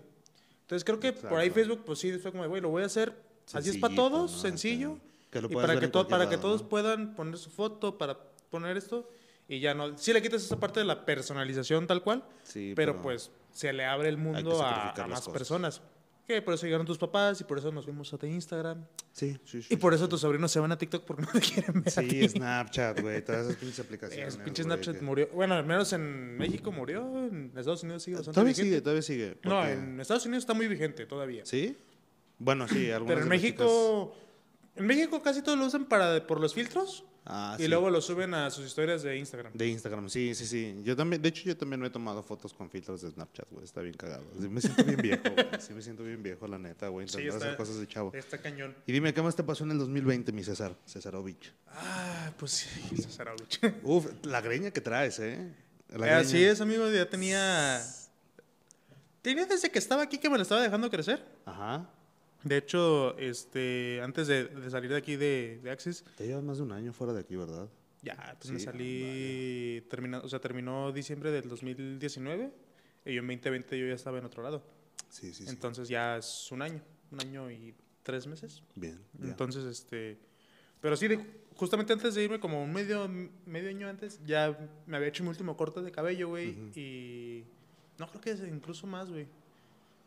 Entonces 0.62 0.84
creo 0.84 1.00
que 1.00 1.14
por 1.14 1.34
ahí 1.34 1.48
Exacto. 1.48 1.54
Facebook, 1.54 1.84
pues 1.86 2.00
sí, 2.00 2.12
fue 2.18 2.32
como 2.32 2.44
de, 2.44 2.50
güey, 2.50 2.62
lo 2.62 2.70
voy 2.70 2.84
a 2.84 2.88
hacer. 2.88 3.14
Así 3.54 3.70
es 3.70 3.78
para 3.78 3.94
todos, 3.94 4.32
¿no? 4.32 4.38
sencillo. 4.40 4.94
Acá. 4.94 5.02
Que 5.32 5.42
lo 5.42 5.48
y 5.52 5.54
para 5.54 5.80
que, 5.80 5.88
para 5.90 6.30
que 6.30 6.36
lado, 6.38 6.40
todos 6.48 6.64
¿no? 6.64 6.70
puedan 6.70 7.14
poner 7.16 7.38
su 7.38 7.50
foto, 7.50 7.98
para 7.98 8.18
poner 8.50 8.76
esto. 8.78 9.08
Y 9.48 9.60
ya 9.60 9.76
no. 9.76 9.96
Sí 9.98 10.12
le 10.14 10.22
quitas 10.24 10.44
esa 10.44 10.60
parte 10.60 10.80
de 10.80 10.86
la 10.88 11.06
personalización 11.06 11.86
tal 11.86 12.02
cual, 12.02 12.24
Sí, 12.44 12.74
pero, 12.76 13.00
pues 13.02 13.30
se 13.56 13.72
le 13.74 13.86
abre 13.86 14.10
el 14.10 14.18
mundo 14.18 14.62
a, 14.62 14.94
más 15.08 15.28
personas. 15.30 15.82
Que 16.28 16.42
por 16.42 16.56
eso 16.56 16.66
llegaron 16.66 16.88
tus 16.88 16.98
papás 16.98 17.40
y 17.42 17.44
por 17.44 17.60
eso 17.60 17.72
nos 17.72 17.86
vimos 17.86 18.12
a 18.12 18.26
Instagram. 18.26 18.84
Sí, 19.12 19.38
sí, 19.46 19.62
sí. 19.62 19.76
Y 19.76 19.78
por 19.78 19.94
eso 19.94 20.10
tus 20.10 20.22
sobrinos 20.22 20.52
se 20.52 20.60
van 20.60 20.72
a 20.72 20.78
TikTok 20.78 21.06
porque 21.06 21.22
no 21.22 21.28
te 21.32 21.40
quieren 21.40 21.84
ver 21.84 21.88
a 21.88 22.02
Sí, 22.02 22.08
ti. 22.08 22.28
Snapchat, 22.30 23.00
güey. 23.00 23.24
Todas 23.24 23.46
esas 23.46 23.56
pinches 23.58 23.80
aplicaciones. 23.86 24.34
Es, 24.34 24.38
pinche 24.42 24.64
Snapchat 24.64 24.96
que- 24.96 25.02
murió. 25.04 25.30
Bueno, 25.34 25.54
al 25.54 25.66
menos 25.66 25.94
en 25.94 26.36
México 26.38 26.72
murió. 26.72 27.02
En 27.28 27.52
Estados 27.56 27.84
Unidos 27.84 28.02
sigue 28.02 28.18
bastante 28.18 28.34
Todavía 28.34 28.54
vigente. 28.54 28.70
sigue, 28.70 28.82
todavía 28.82 29.02
sigue. 29.04 29.38
No, 29.44 29.66
en 29.68 30.00
Estados 30.00 30.26
Unidos 30.26 30.42
está 30.44 30.54
muy 30.56 30.68
vigente 30.68 31.06
todavía. 31.06 31.46
¿Sí? 31.46 31.78
Bueno, 32.40 32.68
sí, 32.68 32.90
algunas 32.92 33.14
Pero 33.14 33.22
en 33.24 33.30
México. 33.30 34.16
En 34.76 34.88
México 34.88 35.22
casi 35.22 35.44
todos 35.44 35.58
lo 35.60 35.66
usan 35.68 35.86
para, 35.86 36.26
por 36.26 36.42
los 36.42 36.54
filtros. 36.56 37.06
Ah, 37.28 37.56
y 37.58 37.64
sí. 37.64 37.68
luego 37.68 37.90
lo 37.90 38.02
suben 38.02 38.36
a 38.36 38.52
sus 38.52 38.66
historias 38.68 39.02
de 39.02 39.18
Instagram. 39.18 39.52
De 39.54 39.68
Instagram, 39.68 40.10
sí, 40.10 40.36
sí, 40.36 40.46
sí. 40.46 40.80
Yo 40.84 40.96
también, 40.96 41.22
de 41.22 41.30
hecho, 41.30 41.44
yo 41.44 41.58
también 41.58 41.80
me 41.82 41.88
he 41.88 41.90
tomado 41.90 42.22
fotos 42.22 42.54
con 42.54 42.70
filtros 42.70 43.02
de 43.02 43.10
Snapchat, 43.10 43.48
güey. 43.50 43.64
Está 43.66 43.82
bien 43.82 43.96
cagado. 43.96 44.24
Sí, 44.40 44.48
Me 44.48 44.62
siento 44.62 44.84
bien 44.84 45.02
viejo, 45.02 45.24
güey. 45.34 45.48
Sí, 45.60 45.74
me 45.74 45.82
siento 45.82 46.04
bien 46.04 46.22
viejo, 46.22 46.48
la 46.48 46.60
neta, 46.60 46.88
güey. 46.90 47.08
Sí, 47.08 47.14
Intentar 47.18 47.36
está- 47.38 47.46
hacer 47.48 47.58
cosas 47.58 47.80
de 47.80 47.88
chavo. 47.88 48.12
Está 48.14 48.38
cañón. 48.38 48.76
Y 48.86 48.92
dime, 48.92 49.12
¿qué 49.14 49.24
más 49.24 49.36
te 49.36 49.44
pasó 49.44 49.64
en 49.64 49.72
el 49.72 49.80
2020, 49.80 50.32
mi 50.34 50.44
César? 50.44 50.76
Cesarovich. 50.88 51.52
Ah, 51.68 52.32
pues 52.38 52.52
sí, 52.52 52.68
Cesarovich. 53.02 53.60
Uf, 53.84 54.06
la 54.24 54.42
greña 54.42 54.70
que 54.70 54.82
traes, 54.82 55.18
¿eh? 55.20 55.52
La 55.90 55.96
Eh, 55.96 56.00
greña. 56.00 56.18
Así 56.20 56.44
es, 56.44 56.62
amigo. 56.62 56.88
Ya 56.92 57.10
tenía. 57.10 57.82
Tenía 59.24 59.48
desde 59.48 59.72
que 59.72 59.80
estaba 59.80 60.04
aquí 60.04 60.20
que 60.20 60.30
me 60.30 60.38
lo 60.38 60.44
estaba 60.44 60.62
dejando 60.62 60.90
crecer. 60.92 61.26
Ajá. 61.46 61.90
De 62.46 62.58
hecho, 62.58 63.18
este, 63.18 64.00
antes 64.02 64.28
de, 64.28 64.46
de 64.46 64.70
salir 64.70 64.92
de 64.92 64.98
aquí 64.98 65.16
de, 65.16 65.60
de 65.62 65.72
Axis, 65.72 66.06
Te 66.16 66.28
llevas 66.28 66.44
más 66.44 66.58
de 66.58 66.64
un 66.64 66.72
año 66.72 66.94
fuera 66.94 67.12
de 67.12 67.20
aquí, 67.20 67.36
¿verdad? 67.36 67.68
ya, 68.04 68.38
pues 68.40 68.52
me 68.52 68.60
salí, 68.60 69.84
termina, 69.90 70.20
o 70.20 70.30
sea, 70.30 70.40
terminó 70.40 70.92
diciembre 70.92 71.32
del 71.32 71.50
2019 71.50 72.52
y 73.04 73.14
yo 73.16 73.20
en 73.20 73.28
2020 73.28 73.80
yo 73.80 73.88
ya 73.88 73.96
estaba 73.96 74.20
en 74.20 74.26
otro 74.26 74.44
lado. 74.44 74.64
Sí, 75.10 75.34
sí, 75.34 75.44
sí. 75.44 75.50
Entonces 75.50 75.90
ya 75.90 76.18
es 76.18 76.52
un 76.52 76.62
año, 76.62 76.82
un 77.12 77.20
año 77.20 77.50
y 77.50 77.74
tres 78.04 78.28
meses. 78.28 78.62
Bien. 78.76 79.00
ya. 79.14 79.30
Entonces, 79.30 79.66
este, 79.66 80.20
pero 80.82 80.96
sí, 80.96 81.08
justamente 81.56 81.94
antes 81.94 82.14
de 82.14 82.24
irme, 82.24 82.40
como 82.40 82.64
un 82.64 82.72
medio, 82.72 83.10
medio 83.48 83.70
año 83.70 83.90
antes, 83.90 84.20
ya 84.24 84.56
me 84.86 84.98
había 84.98 85.10
hecho 85.10 85.24
mi 85.24 85.30
último 85.30 85.58
corte 85.58 85.82
de 85.82 85.92
cabello, 85.92 86.30
güey, 86.30 86.50
y 86.76 87.44
no 87.98 88.08
creo 88.08 88.22
que 88.22 88.32
es 88.32 88.42
incluso 88.42 88.86
más, 88.86 89.10
güey. 89.10 89.28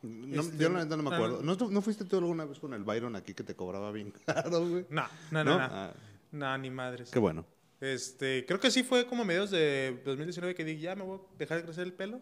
No, 0.09 0.41
Este, 0.43 0.57
yo 0.59 0.69
la 0.71 0.85
neta 0.85 0.97
no 0.97 1.03
me 1.03 1.11
ah, 1.11 1.17
acuerdo. 1.17 1.43
¿No, 1.43 1.55
¿No 1.71 1.83
fuiste 1.83 2.05
tú 2.05 2.17
alguna 2.19 2.45
vez 2.45 2.59
con 2.59 2.73
el 2.75 2.85
Byron 2.85 3.15
aquí 3.17 3.35
que 3.35 3.45
te 3.45 3.55
cobraba 3.55 3.93
bien 3.93 4.13
caro, 4.27 4.67
güey? 4.69 4.87
No, 4.91 5.07
no, 5.31 5.45
no, 5.45 5.59
no, 5.59 5.65
Ah, 5.65 5.93
no, 6.33 6.59
ni 6.59 6.71
madres. 6.71 7.11
qué 7.11 7.19
bueno. 7.19 7.45
Este, 7.81 8.45
creo 8.47 8.59
que 8.59 8.71
sí 8.71 8.83
fue 8.83 9.07
como 9.07 9.23
a 9.23 9.25
mediados 9.25 9.51
de 9.53 10.01
2019 10.05 10.55
que 10.55 10.65
dije, 10.65 10.81
ya 10.81 10.97
me 10.97 11.05
voy 11.05 11.19
a 11.19 11.39
dejar 11.39 11.59
de 11.59 11.65
crecer 11.65 11.85
el 11.85 11.93
pelo. 11.93 12.21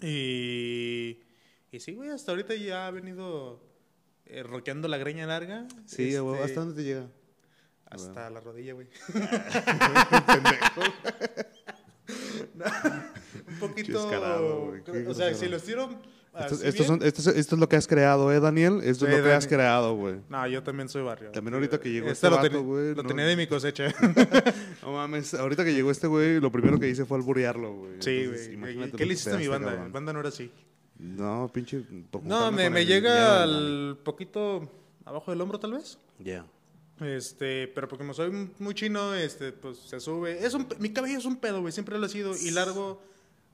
Y, 0.00 1.20
y 1.70 1.80
sí, 1.80 1.92
güey, 1.94 2.10
hasta 2.10 2.32
ahorita 2.32 2.54
ya 2.54 2.86
ha 2.86 2.90
venido 2.90 3.62
eh, 4.24 4.42
roqueando 4.42 4.88
la 4.88 4.96
greña 4.96 5.26
larga. 5.26 5.66
Sí, 5.86 6.08
este, 6.08 6.20
güey, 6.20 6.42
¿hasta 6.42 6.60
dónde 6.60 6.74
te 6.76 6.84
llega? 6.84 7.08
Hasta 7.86 8.30
la 8.30 8.40
rodilla, 8.40 8.72
güey. 8.72 8.88
Un 13.48 13.58
poquito. 13.58 14.08
Güey, 14.86 15.06
o 15.06 15.14
sea, 15.14 15.34
si 15.34 15.48
los 15.48 15.62
tiro. 15.62 16.00
Esto, 16.38 16.54
es- 17.20 17.26
esto 17.36 17.54
es 17.54 17.60
lo 17.60 17.68
que 17.68 17.76
has 17.76 17.86
creado, 17.86 18.32
¿eh, 18.32 18.40
Daniel? 18.40 18.80
Esto 18.82 19.06
Sí, 19.06 19.12
es 19.12 19.18
lo 19.18 19.24
que 19.24 19.32
has 19.32 19.46
creado, 19.46 19.94
güey. 19.94 20.16
No, 20.28 20.46
yo 20.48 20.62
también 20.62 20.88
soy 20.88 21.02
barrio. 21.02 21.30
También 21.30 21.54
ahorita 21.54 21.78
que 21.78 21.90
llegó 21.90 22.06
Este 22.06 22.14
este 22.26 22.30
lo, 22.30 22.36
vato, 22.36 22.48
tenía- 22.48 22.62
güey, 22.66 22.94
lo 22.94 23.02
no- 23.02 23.08
tenía 23.08 23.24
de 23.26 23.36
mi 23.36 23.46
cosecha. 23.46 23.94
No 24.82 24.92
mames, 24.92 25.32
ahorita 25.34 25.64
que 25.64 25.72
llegó 25.74 25.90
este 25.90 26.06
güey, 26.06 26.40
lo 26.40 26.50
primero 26.52 26.78
que 26.78 26.88
hice 26.88 27.04
fue 27.04 27.16
alburearlo, 27.18 27.72
güey. 27.74 27.92
sí, 28.00 28.26
güey. 28.26 28.90
¿Qué 28.92 29.06
le 29.06 29.14
hiciste 29.14 29.32
a 29.32 29.36
mi 29.38 29.48
banda? 29.48 29.70
cabrón. 29.70 29.92
Banda 29.92 30.12
no 30.12 30.20
era 30.20 30.28
así. 30.28 30.50
No, 30.98 31.50
pinche. 31.52 31.84
No, 32.22 32.52
me, 32.52 32.84
llega 32.86 33.42
al 33.42 33.98
poquito 34.04 34.70
abajo 35.04 35.30
del 35.30 35.40
hombro, 35.40 35.58
tal 35.58 35.72
vez. 35.72 35.98
Ya. 36.18 36.44
Este, 37.00 37.66
pero 37.68 37.88
porque 37.88 38.04
como 38.04 38.14
soy 38.14 38.30
muy 38.60 38.74
chino, 38.74 39.14
este, 39.14 39.50
pues 39.52 39.78
se 39.78 39.98
sube. 39.98 40.44
Es 40.44 40.54
un, 40.54 40.68
mi 40.78 40.90
cabello 40.92 41.18
es 41.18 41.24
un 41.24 41.36
pedo, 41.36 41.60
güey. 41.60 41.72
Siempre 41.72 41.98
lo 41.98 42.06
ha 42.06 42.08
sido. 42.08 42.36
Y 42.36 42.50
largo 42.52 43.02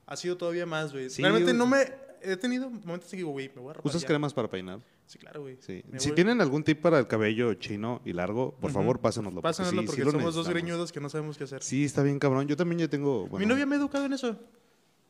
ha 0.05 0.15
sido 0.15 0.37
todavía 0.37 0.65
más, 0.67 0.91
güey. 0.93 1.09
Sí, 1.09 1.21
Realmente 1.23 1.51
güey. 1.53 1.57
no 1.57 1.65
me. 1.65 1.79
He 2.23 2.37
tenido 2.37 2.69
momentos 2.69 3.05
en 3.05 3.11
que 3.11 3.17
digo, 3.17 3.31
güey, 3.31 3.49
me 3.55 3.61
voy 3.61 3.73
a. 3.75 3.79
¿Usas 3.83 4.01
ya. 4.01 4.07
cremas 4.07 4.33
para 4.33 4.49
peinar? 4.49 4.79
Sí, 5.05 5.17
claro, 5.17 5.41
güey. 5.41 5.57
Sí. 5.59 5.83
Si 5.97 6.09
voy- 6.09 6.15
tienen 6.15 6.39
algún 6.41 6.63
tip 6.63 6.81
para 6.81 6.99
el 6.99 7.07
cabello 7.07 7.53
chino 7.55 8.01
y 8.05 8.13
largo, 8.13 8.51
por 8.55 8.69
Ujú. 8.71 8.79
favor, 8.79 8.99
pásenoslo. 8.99 9.41
Pásanoslo 9.41 9.81
sí, 9.81 9.87
porque 9.87 10.03
sí 10.03 10.09
somos 10.11 10.35
dos 10.35 10.47
greñudos 10.49 10.91
que 10.91 10.99
no 10.99 11.09
sabemos 11.09 11.37
qué 11.37 11.43
hacer. 11.45 11.61
Sí, 11.63 11.83
está 11.85 12.03
bien 12.03 12.19
cabrón. 12.19 12.47
Yo 12.47 12.55
también 12.55 12.79
ya 12.79 12.87
tengo. 12.87 13.27
Mi 13.37 13.45
novia 13.45 13.65
me 13.65 13.75
ha 13.75 13.79
educado 13.79 14.05
en 14.05 14.13
eso. 14.13 14.39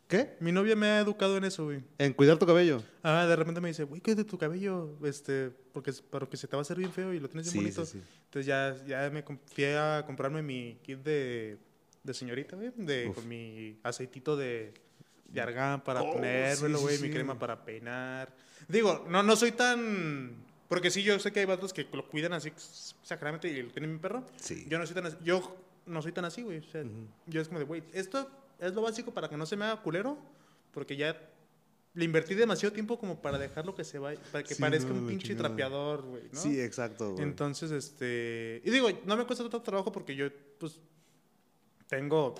¿Qué? 0.07 0.35
Mi 0.41 0.51
novia 0.51 0.75
me 0.75 0.87
ha 0.87 0.99
educado 0.99 1.37
en 1.37 1.45
eso, 1.45 1.63
güey. 1.63 1.81
En 1.97 2.11
cuidar 2.11 2.37
tu 2.37 2.45
cabello. 2.45 2.83
Ah, 3.01 3.25
de 3.25 3.33
repente 3.35 3.61
me 3.61 3.69
dice, 3.69 3.85
güey, 3.85 4.01
cuídate 4.01 4.25
tu 4.25 4.37
cabello, 4.37 4.97
este, 5.05 5.51
porque, 5.71 5.93
porque 6.09 6.35
se 6.35 6.49
te 6.49 6.55
va 6.57 6.59
a 6.59 6.63
hacer 6.63 6.75
bien 6.77 6.91
feo 6.91 7.13
y 7.13 7.19
lo 7.21 7.29
tienes 7.29 7.45
bien 7.45 7.53
Sí, 7.53 7.59
bonito. 7.59 7.85
sí, 7.85 7.99
sí. 7.99 8.03
Entonces 8.25 8.45
ya, 8.45 8.75
ya 8.85 9.09
me 9.09 9.23
fui 9.23 9.63
a 9.63 10.03
comprarme 10.05 10.41
mi 10.41 10.77
kit 10.83 10.99
de, 10.99 11.57
de 12.03 12.13
señorita, 12.13 12.57
güey, 12.57 12.71
de, 12.75 13.07
Uf. 13.07 13.15
con 13.15 13.27
mi 13.29 13.79
aceitito 13.83 14.35
de, 14.35 14.73
de 15.31 15.41
argán 15.41 15.83
para 15.83 16.01
Oh, 16.01 16.13
ponérmelo, 16.13 16.79
güey, 16.79 16.97
sí, 16.97 17.03
mi 17.03 17.07
sí. 17.09 17.13
crema 17.13 17.37
para 17.39 17.63
peinar. 17.63 18.33
Digo, 18.67 19.05
no, 19.09 19.23
no 19.23 19.35
soy 19.35 19.51
tan... 19.51 20.35
Porque 20.67 20.89
sí, 20.89 21.03
yo 21.03 21.19
sé 21.19 21.31
que 21.31 21.41
hay 21.41 21.45
vatos 21.45 21.73
que 21.73 21.85
lo 21.91 22.07
cuidan 22.07 22.33
así 22.33 22.49
exageradamente 22.49 23.49
y 23.49 23.61
lo 23.61 23.71
tienen 23.71 23.91
mi 23.93 23.99
perro. 23.99 24.25
Sí. 24.37 24.65
Yo 24.69 24.77
no 24.79 24.85
soy 24.85 24.95
tan 24.95 25.05
así, 25.07 25.17
yo 25.23 25.57
no 25.85 26.01
soy 26.01 26.11
tan 26.13 26.23
así, 26.25 26.43
güey. 26.43 26.59
O 26.59 26.63
sea, 26.63 26.83
yo 27.27 27.41
es 27.41 27.47
como 27.47 27.59
de, 27.59 27.65
güey, 27.65 27.83
esto 27.93 28.29
es 28.59 28.73
lo 28.73 28.81
básico 28.81 29.13
para 29.13 29.27
que 29.27 29.35
no 29.35 29.45
se 29.45 29.57
me 29.57 29.65
haga 29.65 29.81
culero, 29.81 30.17
porque 30.71 30.95
ya 30.95 31.19
le 31.93 32.05
invertí 32.05 32.35
demasiado 32.35 32.71
tiempo 32.71 32.97
como 32.97 33.21
para 33.21 33.37
dejarlo 33.37 33.75
que 33.75 33.83
se 33.83 33.99
vaya, 33.99 34.17
para 34.31 34.45
que 34.45 34.55
Sí, 34.55 34.61
parezca 34.61 34.91
no, 34.93 34.99
un 34.99 35.07
pinche 35.07 35.27
chingada. 35.27 35.49
trapeador, 35.49 36.03
güey, 36.03 36.23
¿no? 36.31 36.39
Sí, 36.39 36.61
exacto, 36.61 37.11
güey. 37.11 37.23
Entonces, 37.23 37.69
este, 37.71 38.61
y 38.63 38.69
digo, 38.71 38.87
no 39.05 39.17
me 39.17 39.25
cuesta 39.25 39.43
tanto 39.43 39.61
trabajo 39.61 39.91
porque 39.91 40.15
yo, 40.15 40.27
pues, 40.57 40.79
tengo 41.87 42.33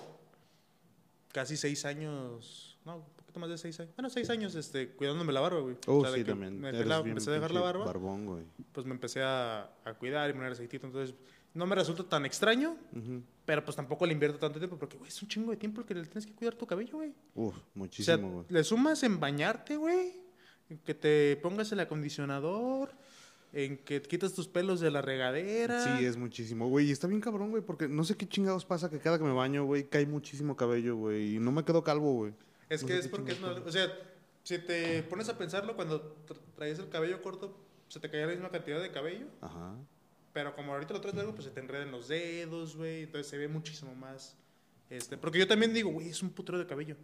casi 1.32 1.58
seis 1.58 1.84
años, 1.84 2.71
no, 2.84 2.96
un 2.96 3.02
poquito 3.16 3.38
más 3.40 3.48
de 3.50 3.58
seis 3.58 3.78
años, 3.80 3.92
bueno, 3.96 4.10
seis 4.10 4.28
años, 4.30 4.54
este, 4.54 4.88
cuidándome 4.90 5.32
la 5.32 5.40
barba, 5.40 5.60
güey. 5.60 5.76
Oh, 5.86 5.98
O 5.98 6.04
sea, 6.04 6.14
sí, 6.14 6.24
también. 6.24 6.60
Me 6.60 6.72
la- 6.72 6.98
bien 7.00 7.10
empecé 7.12 7.30
a 7.30 7.34
dejar 7.34 7.50
la 7.52 7.60
barba 7.60 7.84
Barbón, 7.84 8.26
güey. 8.26 8.44
pues 8.72 8.86
me 8.86 8.92
empecé 8.92 9.22
a, 9.22 9.70
a 9.84 9.94
cuidar 9.94 10.28
y 10.30 10.32
poner 10.32 10.52
aceitito. 10.52 10.86
Entonces, 10.86 11.14
no 11.54 11.66
me 11.66 11.74
resulta 11.74 12.02
tan 12.04 12.24
extraño, 12.24 12.76
pero 13.44 13.64
pues 13.64 13.76
tampoco 13.76 14.06
le 14.06 14.12
invierto 14.14 14.38
tanto 14.38 14.58
tiempo 14.58 14.78
porque, 14.78 14.96
güey, 14.96 15.08
es 15.08 15.22
un 15.22 15.28
chingo 15.28 15.50
de 15.50 15.56
tiempo 15.58 15.80
el 15.82 15.86
que 15.86 15.94
le 15.94 16.04
tienes 16.04 16.26
que 16.26 16.32
cuidar 16.32 16.54
tu 16.54 16.66
cabello, 16.66 16.96
güey. 16.96 17.12
Uf, 17.34 17.54
O 17.54 17.58
sea, 17.58 17.62
muchísimo, 17.74 18.30
güey. 18.32 18.46
le 18.48 18.64
sumas 18.64 19.02
en 19.02 19.20
bañarte, 19.20 19.76
güey, 19.76 20.12
en 20.70 20.78
que 20.78 20.94
te 20.94 21.36
pongas 21.42 21.70
el 21.72 21.80
acondicionador, 21.80 22.90
en 23.52 23.76
que 23.78 24.00
quitas 24.00 24.32
tus 24.32 24.48
pelos 24.48 24.80
de 24.80 24.90
la 24.90 25.02
regadera. 25.02 25.98
Sí, 25.98 26.06
es 26.06 26.16
muchísimo, 26.16 26.68
güey. 26.68 26.88
Y 26.88 26.92
está 26.92 27.06
bien 27.06 27.20
cabrón, 27.20 27.50
güey, 27.50 27.62
porque 27.62 27.86
no 27.86 28.02
sé 28.04 28.16
qué 28.16 28.26
chingados 28.26 28.64
pasa 28.64 28.88
que 28.88 28.98
cada 28.98 29.18
que 29.18 29.24
me 29.24 29.32
baño, 29.32 29.64
güey, 29.66 29.84
cae 29.88 30.06
muchísimo 30.06 30.56
cabello, 30.56 30.96
güey. 30.96 31.36
Y 31.36 31.38
no 31.38 31.52
me 31.52 31.62
quedo 31.64 31.82
calvo, 31.84 32.14
güey. 32.14 32.32
Es 32.72 32.82
No 32.82 32.88
que 32.88 32.98
es 32.98 33.08
porque 33.08 33.32
es 33.32 33.38
una- 33.40 33.52
O 33.52 33.70
sea, 33.72 33.92
si 34.42 34.58
te 34.58 35.02
pones 35.04 35.28
a 35.28 35.36
pensarlo, 35.38 35.76
cuando 35.76 36.16
tra- 36.26 36.36
traías 36.56 36.78
el 36.78 36.88
cabello 36.88 37.20
corto, 37.22 37.56
se 37.88 38.00
te 38.00 38.10
caía 38.10 38.26
la 38.26 38.32
misma 38.32 38.50
cantidad 38.50 38.80
de 38.82 38.90
cabello. 38.90 39.26
Ajá. 39.40 39.74
Pero 40.32 40.54
como 40.54 40.72
ahorita 40.72 40.94
lo 40.94 41.00
traes 41.00 41.14
largo, 41.16 41.34
pues 41.34 41.44
se 41.44 41.50
te 41.50 41.60
enredan 41.60 41.90
los 41.90 42.08
dedos, 42.08 42.76
güey. 42.76 43.02
Entonces 43.02 43.28
se 43.28 43.36
ve 43.36 43.48
muchísimo 43.48 43.94
más. 43.94 44.36
Este, 44.88 45.16
porque 45.18 45.38
yo 45.38 45.46
también 45.46 45.74
digo, 45.74 45.90
güey, 45.90 46.08
es 46.08 46.22
un 46.22 46.30
putero 46.30 46.58
de 46.58 46.66
cabello. 46.66 46.96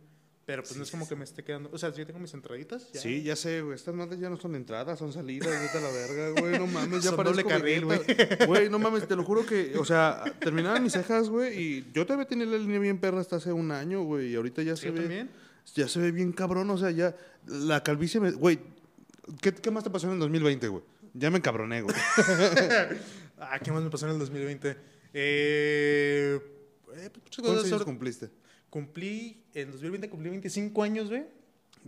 Pero 0.46 0.62
pues 0.62 0.74
no 0.78 0.83
es 0.83 0.90
como 0.90 1.07
que 1.07 1.14
me 1.14 1.24
esté 1.24 1.44
quedando. 1.44 1.68
O 1.74 1.76
sea, 1.76 1.92
si 1.92 1.98
yo 1.98 2.07
tengo 2.07 2.18
mis 2.20 2.33
entraditas. 2.33 2.90
Ya. 2.92 3.00
Sí, 3.02 3.22
ya 3.22 3.37
sé, 3.37 3.61
güey. 3.61 3.74
Estas 3.74 3.94
madres 3.94 4.18
ya 4.18 4.31
no 4.31 4.38
son 4.38 4.54
entradas, 4.54 4.98
son 4.98 5.12
salidas. 5.12 5.46
Vete 5.50 5.76
a 5.76 5.81
la 5.83 5.90
verga, 5.90 6.40
güey. 6.40 6.59
No 6.59 6.66
mames, 6.66 7.04
ya 7.04 7.14
parezco 7.14 7.46
carril, 7.46 7.85
Vegeta. 7.85 8.46
Güey, 8.46 8.70
no 8.70 8.78
mames, 8.78 9.07
te 9.07 9.14
lo 9.14 9.24
juro 9.24 9.44
que, 9.44 9.76
o 9.76 9.85
sea, 9.85 10.24
terminaban 10.40 10.83
mis 10.83 10.94
cejas, 10.94 11.28
güey. 11.28 11.61
Y 11.61 11.92
yo 11.92 12.07
todavía 12.07 12.26
tenía 12.26 12.46
la 12.46 12.57
línea 12.57 12.78
bien 12.78 12.98
perra 12.98 13.20
hasta 13.20 13.37
hace 13.37 13.52
un 13.52 13.70
año, 13.70 14.02
güey. 14.04 14.28
Y 14.33 14.37
ahorita 14.37 14.62
ya 14.62 14.74
Sí, 14.74 14.83
se 14.83 14.87
yo 14.88 14.94
ve. 14.94 15.00
también. 15.00 15.31
Ya 15.74 15.88
se 15.88 15.98
ve 16.00 16.11
bien 16.12 16.33
cabrón, 16.33 16.70
o 16.70 16.78
sea, 16.78 16.90
ya. 16.90 17.14
La 17.46 17.83
calvicie 17.83 18.20
me. 18.20 18.31
Güey, 18.33 18.59
¿qué, 19.40 19.52
qué 19.54 19.70
más 19.70 19.85
te 19.85 19.90
pasó 19.90 20.07
en 20.07 20.14
el 20.14 20.18
2020, 20.20 20.68
güey? 20.68 20.83
Ya 21.14 21.31
me 21.31 21.38
encabroné, 21.38 21.83
güey. 21.83 21.96
Ah, 23.40 23.61
¿qué 23.61 23.70
más 23.70 23.85
me 23.85 23.88
pasó 23.88 24.07
en 24.07 24.12
el 24.14 24.18
2020? 24.18 24.70
Eh, 24.70 24.74
eh, 25.14 26.40
pues, 26.92 27.00
muchas 27.22 27.37
¿Cuántos 27.37 27.40
cosas. 27.40 27.64
años 27.64 27.68
sobre- 27.70 27.85
cumpliste? 27.85 28.31
Cumplí, 28.68 29.44
en 29.54 29.70
2020 29.70 30.11
cumplí 30.11 30.31
25 30.31 30.83
años, 30.83 31.09
güey. 31.09 31.24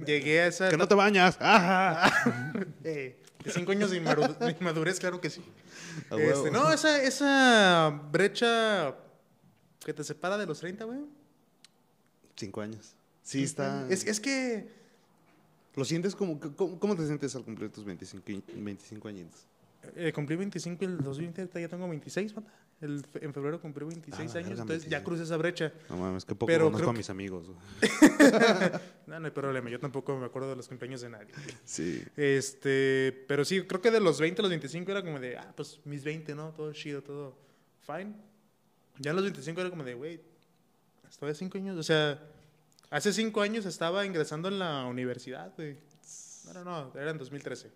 Llegué 0.07 0.43
a 0.43 0.47
esa... 0.47 0.69
Que 0.71 0.77
no 0.77 0.87
te 0.87 0.95
bañas. 0.95 1.37
Ajá. 1.41 2.65
Eh, 2.85 3.21
de 3.45 3.51
5 3.51 3.73
años 3.73 3.91
de 3.91 3.97
inmadurez, 3.97 5.01
claro 5.01 5.21
que 5.21 5.29
sí. 5.29 5.43
Huevo. 6.11 6.31
Este, 6.31 6.51
no, 6.53 6.73
esa, 6.73 7.03
esa 7.03 8.01
brecha 8.13 8.95
que 9.85 9.93
te 9.93 10.05
separa 10.05 10.39
de 10.39 10.47
los 10.47 10.61
30, 10.61 10.85
güey. 10.85 11.01
Cinco 12.37 12.61
años. 12.61 12.95
Sí, 13.31 13.45
está. 13.45 13.87
Es, 13.89 14.05
es 14.07 14.19
que... 14.21 14.69
¿Lo 15.77 15.85
sientes 15.85 16.17
como. 16.17 16.41
¿Cómo, 16.41 16.81
cómo 16.81 16.97
te 16.97 17.07
sientes 17.07 17.35
al 17.37 17.45
cumplir 17.45 17.71
tus 17.71 17.85
25, 17.85 18.29
y- 18.29 18.43
25 18.61 19.07
añitos? 19.09 19.47
Eh, 19.95 20.13
cumplí 20.13 20.35
25 20.35 20.85
el 20.85 20.99
2020, 20.99 21.43
ahorita 21.43 21.61
ya 21.61 21.69
tengo 21.69 21.89
26, 21.89 22.35
banda. 22.35 22.53
El, 22.81 23.05
en 23.21 23.33
febrero 23.33 23.61
cumplí 23.61 23.85
26 23.87 24.35
Ah, 24.35 24.39
años, 24.39 24.59
entonces 24.59 24.83
ya 24.91 24.99
26. 24.99 25.03
crucé 25.05 25.23
esa 25.23 25.37
brecha. 25.37 25.73
No 25.89 25.97
mames, 25.99 26.25
que 26.25 26.35
poco 26.35 26.47
Pero 26.47 26.65
conozco 26.65 26.79
creo 26.79 26.91
a 26.91 26.93
que- 26.95 26.99
mis 26.99 27.11
amigos. 27.11 27.47
No, 29.07 29.19
no 29.21 29.27
hay 29.27 29.33
problema, 29.33 29.71
yo 29.71 29.79
tampoco 29.81 30.17
me 30.19 30.27
acuerdo 30.27 30.51
de 30.51 30.57
los 30.57 30.67
cumpleaños 30.69 31.01
de 31.03 31.11
nadie. 31.11 31.29
Sí. 31.65 32.03
Este, 32.17 33.25
pero 33.29 33.45
sí, 33.45 33.63
creo 33.63 33.81
que 33.81 33.91
de 33.93 34.01
los 34.01 34.19
20 34.21 34.41
a 34.41 34.43
los 34.43 34.51
25 34.51 34.91
era 34.91 35.03
como 35.03 35.19
de, 35.21 35.37
ah, 35.39 35.53
pues 35.57 35.81
mis 35.85 36.03
20, 36.05 36.35
¿no? 36.35 36.51
Todo 36.51 36.73
chido, 36.73 37.03
todo 37.03 37.37
fine. 37.87 38.13
Ya 38.99 39.13
a 39.13 39.15
los 39.15 39.23
25 39.23 39.61
era 39.61 39.71
como 39.71 39.85
de, 39.85 39.95
güey, 39.95 40.21
estoy 41.09 41.31
a 41.31 41.35
5 41.35 41.59
años, 41.59 41.77
o 41.79 41.83
sea, 41.83 42.21
hace 42.91 43.13
5 43.13 43.41
años 43.43 43.67
estaba 43.67 44.05
ingresando 44.05 44.49
en 44.49 44.59
la 44.59 44.85
universidad, 44.87 45.53
güey. 45.57 45.77
No, 46.47 46.53
no, 46.53 46.65
no, 46.65 47.01
era 47.01 47.11
en 47.11 47.19
2013. 47.19 47.71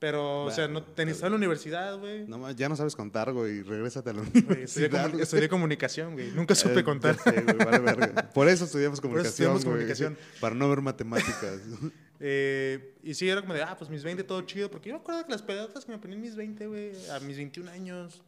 Pero, 0.00 0.44
o 0.44 0.50
sea, 0.52 0.68
no 0.68 0.80
Bueno, 0.82 1.10
estaba 1.10 1.26
en 1.26 1.32
la 1.32 1.36
universidad, 1.38 1.98
güey. 1.98 2.24
No, 2.28 2.48
ya 2.52 2.68
no 2.68 2.76
sabes 2.76 2.94
contar, 2.94 3.32
güey. 3.32 3.62
Regrésate 3.64 4.10
a 4.10 4.12
la 4.12 4.20
Güey, 4.20 4.32
Estudié, 4.36 4.86
universidad. 4.86 5.10
comu- 5.10 5.20
estudié 5.22 5.48
comunicación, 5.48 6.12
güey. 6.12 6.30
Nunca 6.30 6.54
supe 6.54 6.78
Eh, 6.80 6.84
contar. 6.84 7.16
sé, 7.18 7.32
güey, 7.42 7.56
vale 7.56 7.78
verga. 7.80 8.30
Por 8.32 8.46
eso 8.48 8.66
estudiamos 8.66 9.00
Por 9.00 9.08
eso 9.08 9.08
comunicación. 9.08 9.26
estudiamos 9.56 9.64
güey, 9.64 9.74
comunicación. 9.74 10.16
Para 10.40 10.54
no 10.54 10.68
ver 10.68 10.80
matemáticas. 10.82 11.60
Eh, 12.20 12.96
y 13.04 13.14
sí, 13.14 13.28
era 13.28 13.40
como 13.42 13.54
de, 13.54 13.62
ah, 13.62 13.76
pues 13.78 13.88
mis 13.90 14.02
20, 14.02 14.24
todo 14.24 14.42
chido. 14.42 14.68
Porque 14.72 14.88
yo 14.88 14.96
me 14.96 15.00
acuerdo 15.00 15.24
que 15.24 15.30
las 15.30 15.42
pedotas 15.42 15.84
que 15.84 15.92
me 15.92 15.98
ponían 15.98 16.20
mis 16.20 16.34
20, 16.34 16.66
güey, 16.66 16.90
a 17.10 17.20
mis 17.20 17.36
21 17.36 17.70
años. 17.70 18.22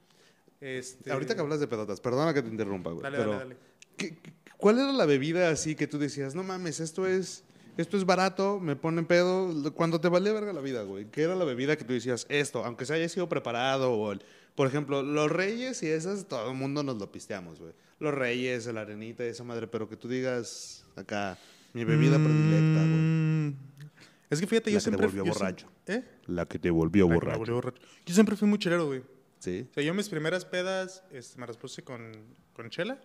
Este, 0.60 1.10
Ahorita 1.10 1.34
que 1.34 1.40
hablas 1.40 1.58
de 1.58 1.66
pedotas, 1.66 2.00
perdona 2.00 2.32
que 2.32 2.40
te 2.40 2.48
interrumpa, 2.48 2.90
güey. 2.90 3.02
Dale, 3.02 3.18
pero 3.18 3.30
dale, 3.32 3.42
dale. 3.44 3.56
¿qué- 3.96 4.16
qué- 4.18 4.32
¿Cuál 4.61 4.79
era 4.79 4.92
la 4.92 5.07
bebida 5.07 5.51
así 5.51 5.75
que 5.75 5.87
tú 5.87 5.99
decías, 5.99 6.35
no 6.35 6.42
mames, 6.42 6.81
esto 6.81 7.07
es, 7.07 7.42
esto 7.77 7.96
es 7.96 8.05
barato, 8.05 8.61
me 8.61 8.77
ponen 8.77 9.07
pedo? 9.07 9.73
Cuando 9.75 10.01
te 10.01 10.09
valía 10.09 10.33
verga 10.33 10.53
la 10.53 10.61
vida, 10.61 10.83
güey. 10.83 11.07
¿Qué 11.07 11.23
era 11.23 11.35
la 11.35 11.44
bebida 11.44 11.77
que 11.77 11.85
tú 11.85 11.92
decías, 11.92 12.27
esto, 12.29 12.64
aunque 12.64 12.85
se 12.87 12.94
haya 12.94 13.09
sido 13.09 13.29
preparado? 13.29 13.92
O 13.92 14.12
el- 14.12 14.23
por 14.55 14.66
ejemplo, 14.66 15.03
los 15.03 15.31
reyes 15.31 15.83
y 15.83 15.87
esas, 15.87 16.27
todo 16.29 16.51
el 16.51 16.57
mundo 16.57 16.83
nos 16.83 16.99
lo 16.99 17.11
pisteamos, 17.11 17.59
güey. 17.61 17.73
Los 17.99 18.12
reyes, 18.14 18.66
la 18.66 18.83
arenita 18.83 19.25
y 19.25 19.29
esa 19.29 19.44
madre, 19.44 19.66
pero 19.66 19.88
que 19.88 19.96
tú 19.96 20.09
digas 20.09 20.85
acá, 20.96 21.38
mi 21.73 21.85
bebida 21.85 22.16
predilecta, 22.18 22.81
güey. 22.81 23.01
Mm, 23.01 23.57
Es 24.31 24.40
que 24.40 24.46
fíjate, 24.46 24.70
La 24.70 24.75
yo 24.75 24.79
que 24.79 24.79
te 24.79 24.83
siempre. 24.90 25.07
volvió 25.07 25.25
yo 25.25 25.33
borracho. 25.33 25.66
siempre- 25.87 26.09
¿Eh? 26.09 26.23
La 26.27 26.46
que 26.46 26.59
te 26.59 26.70
volvió 26.70 27.09
La 27.09 27.18
que 27.18 27.27
me 27.27 27.37
volvió 27.37 27.55
borracho. 27.55 27.81
Yo 28.07 28.14
siempre 28.14 28.37
fui 28.37 28.46
muy 28.49 28.59
chelero, 28.59 28.87
güey. 28.87 29.03
Sí. 29.38 29.66
O 29.70 29.75
sea, 29.75 29.83
yo 29.83 29.92
mis 29.94 30.09
primeras 30.09 30.44
pedas 30.44 31.03
este, 31.12 31.40
me 31.40 31.46
las 31.46 31.57
puse 31.57 31.83
con, 31.83 32.12
con 32.53 32.68
chela. 32.70 33.01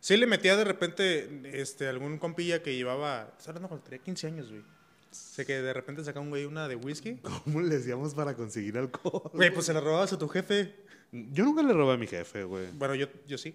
Sí 0.00 0.16
le 0.16 0.26
metía 0.26 0.56
de 0.56 0.64
repente 0.64 1.42
este, 1.52 1.86
algún 1.88 2.18
compilla 2.18 2.62
que 2.62 2.74
llevaba... 2.74 3.34
Estaba 3.38 3.50
hablando 3.50 3.68
cuando 3.68 3.84
tenía 3.84 4.02
15 4.02 4.26
años, 4.26 4.50
güey. 4.50 4.62
Sea, 5.10 5.44
que 5.44 5.60
de 5.60 5.72
repente 5.72 6.02
sacaba 6.04 6.22
un 6.24 6.30
güey 6.30 6.44
una 6.44 6.68
de 6.68 6.76
whisky. 6.76 7.16
¿Cómo 7.44 7.60
le 7.60 7.76
decíamos 7.76 8.14
para 8.14 8.34
conseguir 8.34 8.78
alcohol? 8.78 9.30
Güey, 9.34 9.52
pues 9.52 9.66
se 9.66 9.74
la 9.74 9.80
robabas 9.80 10.12
a 10.12 10.18
tu 10.18 10.28
jefe. 10.28 10.74
Yo 11.12 11.44
nunca 11.44 11.62
le 11.62 11.72
robé 11.72 11.94
a 11.94 11.96
mi 11.96 12.06
jefe, 12.06 12.44
güey. 12.44 12.68
Bueno, 12.72 12.94
yo, 12.94 13.08
yo 13.26 13.36
sí. 13.36 13.54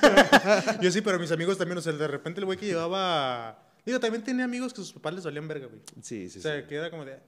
yo 0.80 0.92
sí, 0.92 1.00
pero 1.00 1.18
mis 1.18 1.32
amigos 1.32 1.58
también. 1.58 1.78
O 1.78 1.80
sea, 1.80 1.92
de 1.92 2.06
repente 2.06 2.40
el 2.40 2.44
güey 2.46 2.58
que 2.58 2.66
llevaba... 2.66 3.70
Digo, 3.84 3.98
también 3.98 4.22
tenía 4.22 4.44
amigos 4.44 4.72
que 4.72 4.82
sus 4.82 4.92
papás 4.92 5.14
les 5.14 5.24
valían 5.24 5.48
verga, 5.48 5.66
güey. 5.66 5.80
Sí, 6.02 6.28
sí, 6.28 6.38
O 6.38 6.42
sea, 6.42 6.60
sí. 6.60 6.66
que 6.68 6.76
era 6.76 6.90
como 6.90 7.04
de... 7.04 7.18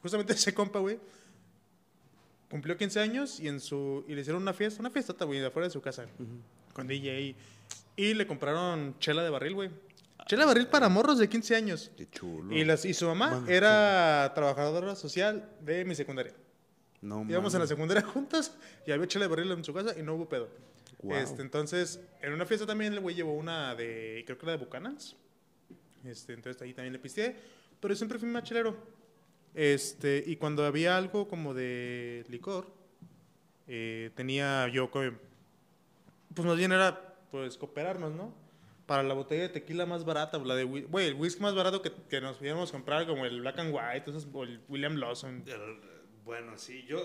Justamente 0.00 0.34
ese 0.34 0.54
compa, 0.54 0.78
güey, 0.78 1.00
cumplió 2.50 2.76
15 2.76 3.00
años 3.00 3.40
y 3.40 3.48
en 3.48 3.60
su 3.60 4.04
y 4.08 4.14
le 4.14 4.20
hicieron 4.20 4.42
una 4.42 4.52
fiesta, 4.52 4.80
una 4.80 4.90
fiesta, 4.90 5.24
güey, 5.24 5.40
de 5.40 5.46
afuera 5.46 5.66
de 5.66 5.72
su 5.72 5.80
casa, 5.80 6.06
con 6.78 6.86
DJ. 6.86 7.34
Y 7.96 8.14
le 8.14 8.24
compraron 8.28 8.96
chela 9.00 9.24
de 9.24 9.30
barril, 9.30 9.54
güey. 9.54 9.70
Chela 10.26 10.42
de 10.42 10.46
barril 10.46 10.68
para 10.68 10.88
morros 10.88 11.18
de 11.18 11.28
15 11.28 11.56
años. 11.56 11.90
Qué 11.96 12.08
chulo. 12.08 12.54
Y, 12.54 12.64
las, 12.64 12.84
y 12.84 12.94
su 12.94 13.06
mamá 13.06 13.44
era 13.48 14.30
trabajadora 14.32 14.94
social 14.94 15.50
de 15.60 15.84
mi 15.84 15.96
secundaria. 15.96 16.32
No 17.00 17.26
Íbamos 17.28 17.52
en 17.54 17.60
la 17.60 17.66
secundaria 17.66 18.02
juntos 18.14 18.52
y 18.86 18.92
había 18.92 19.08
chela 19.08 19.24
de 19.24 19.28
barril 19.30 19.50
en 19.50 19.64
su 19.64 19.74
casa 19.74 19.98
y 19.98 20.02
no 20.02 20.14
hubo 20.14 20.28
pedo. 20.28 20.48
Este, 21.10 21.42
entonces, 21.42 22.00
en 22.22 22.32
una 22.32 22.46
fiesta 22.46 22.64
también 22.64 22.92
el 22.92 23.00
güey 23.00 23.16
llevó 23.16 23.34
una 23.34 23.74
de, 23.74 24.22
creo 24.24 24.38
que 24.38 24.46
era 24.46 24.52
de 24.52 24.58
Bucanans. 24.58 25.16
Este, 26.04 26.32
entonces 26.32 26.62
ahí 26.62 26.74
también 26.74 26.92
le 26.92 27.00
pisteé. 27.00 27.34
Pero 27.80 27.92
yo 27.92 27.96
siempre 27.96 28.20
fui 28.20 28.28
machelero. 28.28 28.76
Este, 29.52 30.22
y 30.24 30.36
cuando 30.36 30.64
había 30.64 30.96
algo 30.96 31.26
como 31.26 31.54
de 31.54 32.24
licor, 32.28 32.72
eh, 33.66 34.10
tenía 34.14 34.68
yo, 34.68 34.90
pues 36.34 36.46
más 36.46 36.56
bien 36.56 36.72
era, 36.72 37.14
pues, 37.30 37.56
cooperarnos, 37.56 38.12
¿no? 38.14 38.34
Para 38.86 39.02
la 39.02 39.14
botella 39.14 39.42
de 39.42 39.48
tequila 39.50 39.84
más 39.86 40.04
barata, 40.04 40.38
la 40.38 40.54
de, 40.54 40.64
güey, 40.64 41.06
el 41.06 41.14
whisky 41.14 41.42
más 41.42 41.54
barato 41.54 41.82
que, 41.82 41.92
que 42.08 42.20
nos 42.20 42.38
pudiéramos 42.38 42.72
comprar, 42.72 43.06
como 43.06 43.26
el 43.26 43.40
Black 43.40 43.58
and 43.58 43.74
White, 43.74 44.10
esos, 44.10 44.26
o 44.32 44.44
el 44.44 44.60
William 44.68 44.96
Lawson. 44.96 45.44
Bueno, 46.24 46.52
sí, 46.58 46.84
yo... 46.86 46.98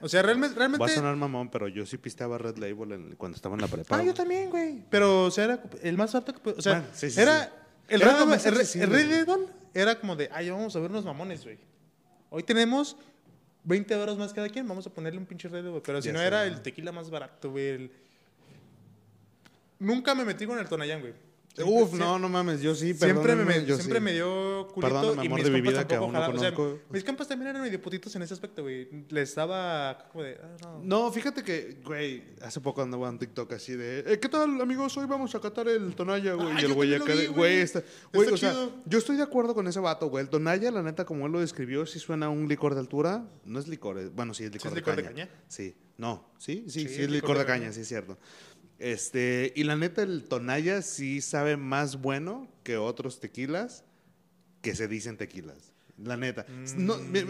O 0.00 0.08
sea, 0.08 0.22
realmente, 0.22 0.56
Va 0.58 0.64
a 0.64 0.68
realmente... 0.68 0.94
sonar 0.94 1.14
mamón, 1.16 1.48
pero 1.48 1.68
yo 1.68 1.86
sí 1.86 1.96
pisteaba 1.96 2.38
Red 2.38 2.56
Label 2.58 2.92
en- 2.92 3.14
cuando 3.16 3.36
estaba 3.36 3.54
en 3.54 3.60
la 3.60 3.68
prepa. 3.68 3.96
Ah, 3.96 4.02
yo 4.02 4.12
también, 4.14 4.50
güey. 4.50 4.82
Pero, 4.90 5.26
o 5.26 5.30
sea, 5.30 5.44
era 5.44 5.62
el 5.82 5.96
más 5.96 6.12
alto 6.16 6.34
que... 6.34 6.50
O 6.50 6.60
sea, 6.60 6.80
Bueno, 6.80 6.88
sí, 6.92 7.10
sí, 7.10 7.20
era... 7.20 7.44
sí. 7.44 7.50
El, 7.86 8.02
Era 8.02 8.12
Red, 8.24 8.46
el, 8.46 8.54
Red- 8.54 8.76
el. 8.82 8.90
Label 9.26 9.46
era 9.74 10.00
como 10.00 10.16
de, 10.16 10.28
ay, 10.32 10.48
vamos 10.50 10.74
a 10.74 10.80
ver 10.80 10.90
unos 10.90 11.04
mamones, 11.04 11.44
güey. 11.44 11.58
Hoy 12.30 12.42
tenemos 12.42 12.96
20 13.64 13.92
euros 13.94 14.16
más 14.16 14.32
cada 14.32 14.48
quien, 14.48 14.66
vamos 14.66 14.86
a 14.86 14.90
ponerle 14.90 15.18
un 15.20 15.26
pinche 15.26 15.48
Red 15.48 15.64
Label. 15.66 15.82
Pero 15.84 16.00
si 16.00 16.06
Ya 16.08 16.14
no 16.14 16.20
era 16.22 16.46
el 16.46 16.62
tequila 16.62 16.92
más 16.92 17.10
barato, 17.10 17.50
güey. 17.50 17.68
el- 17.68 17.92
Nunca 19.78 20.14
me 20.14 20.24
metí 20.24 20.46
con 20.46 20.58
el 20.58 20.68
Tonayán, 20.68 21.00
güey. 21.00 21.12
Siempre- 21.54 21.82
Uf, 21.84 21.92
no, 21.94 22.18
no 22.18 22.28
mames, 22.28 22.60
yo 22.62 22.74
sí, 22.74 22.94
Siempre, 22.94 23.36
me, 23.36 23.64
yo 23.64 23.76
siempre 23.76 23.98
sí. 24.00 24.04
me 24.04 24.12
dio 24.12 24.66
culito 24.74 24.92
Perdóname, 24.92 25.22
y 25.22 25.26
amor 25.28 25.38
mis 25.38 25.44
de 25.44 25.50
mi 25.52 25.58
compas 25.60 25.72
vida, 25.72 25.86
que 25.86 25.94
aún 25.94 26.12
no 26.12 26.18
jalaban. 26.18 26.36
O 26.36 26.40
sea, 26.40 26.52
conozco. 26.52 26.80
mis 26.90 27.04
compas 27.04 27.28
también 27.28 27.50
eran 27.50 27.62
medio 27.62 27.80
putitos 27.80 28.16
en 28.16 28.22
ese 28.22 28.34
aspecto, 28.34 28.62
güey. 28.64 28.88
Les 29.10 29.36
daba 29.36 30.08
como 30.10 30.24
de... 30.24 30.36
ah, 30.42 30.56
no. 30.62 30.80
No, 30.82 31.12
fíjate 31.12 31.44
que, 31.44 31.78
güey, 31.84 32.24
hace 32.42 32.60
poco 32.60 32.82
andaba 32.82 33.08
en 33.08 33.20
TikTok 33.20 33.52
así 33.52 33.74
de, 33.76 34.00
eh, 34.00 34.18
¿qué 34.18 34.28
tal, 34.28 34.60
amigos? 34.60 34.96
Hoy 34.96 35.06
vamos 35.06 35.32
a 35.36 35.40
catar 35.40 35.68
el 35.68 35.94
Tonaya, 35.94 36.32
güey. 36.34 36.48
Ah, 36.54 36.60
y 36.60 36.64
el 36.64 36.72
güey 36.74 36.92
acá 36.92 37.04
güey. 37.32 37.58
está, 37.60 37.84
güey, 38.12 38.24
Está 38.24 38.34
o 38.34 38.36
sea, 38.36 38.68
yo 38.86 38.98
estoy 38.98 39.16
de 39.16 39.22
acuerdo 39.22 39.54
con 39.54 39.68
ese 39.68 39.78
vato, 39.78 40.08
güey. 40.08 40.24
El 40.24 40.30
Tonaya, 40.30 40.72
la 40.72 40.82
neta, 40.82 41.04
como 41.04 41.26
él 41.26 41.30
lo 41.30 41.38
describió, 41.38 41.86
sí 41.86 42.00
suena 42.00 42.26
a 42.26 42.30
un 42.30 42.48
licor 42.48 42.74
de 42.74 42.80
altura. 42.80 43.28
No 43.44 43.60
es 43.60 43.68
licor, 43.68 43.98
es- 43.98 44.12
bueno, 44.12 44.34
sí 44.34 44.42
es 44.42 44.52
licor, 44.52 44.66
es 44.70 44.74
de, 44.74 44.80
licor 44.80 44.96
de 44.96 45.04
caña. 45.04 45.28
Sí, 45.46 45.76
no, 45.98 46.32
sí, 46.38 46.64
sí, 46.66 46.80
sí, 46.80 46.88
Sí, 46.96 47.02
es 47.02 47.10
licor 47.12 47.38
de 47.38 47.44
caña, 47.44 47.72
sí 47.72 47.82
es 47.82 47.86
cierto. 47.86 48.18
Este, 48.78 49.52
y 49.56 49.64
la 49.64 49.76
neta, 49.76 50.02
el 50.02 50.24
Tonaya 50.24 50.82
sí 50.82 51.20
sabe 51.20 51.56
más 51.56 52.00
bueno 52.00 52.48
que 52.64 52.76
otros 52.76 53.20
tequilas 53.20 53.84
que 54.62 54.74
se 54.74 54.88
dicen 54.88 55.16
tequilas. 55.16 55.72
La 56.02 56.16
neta. 56.16 56.44
No, 56.76 56.98
me- 56.98 57.24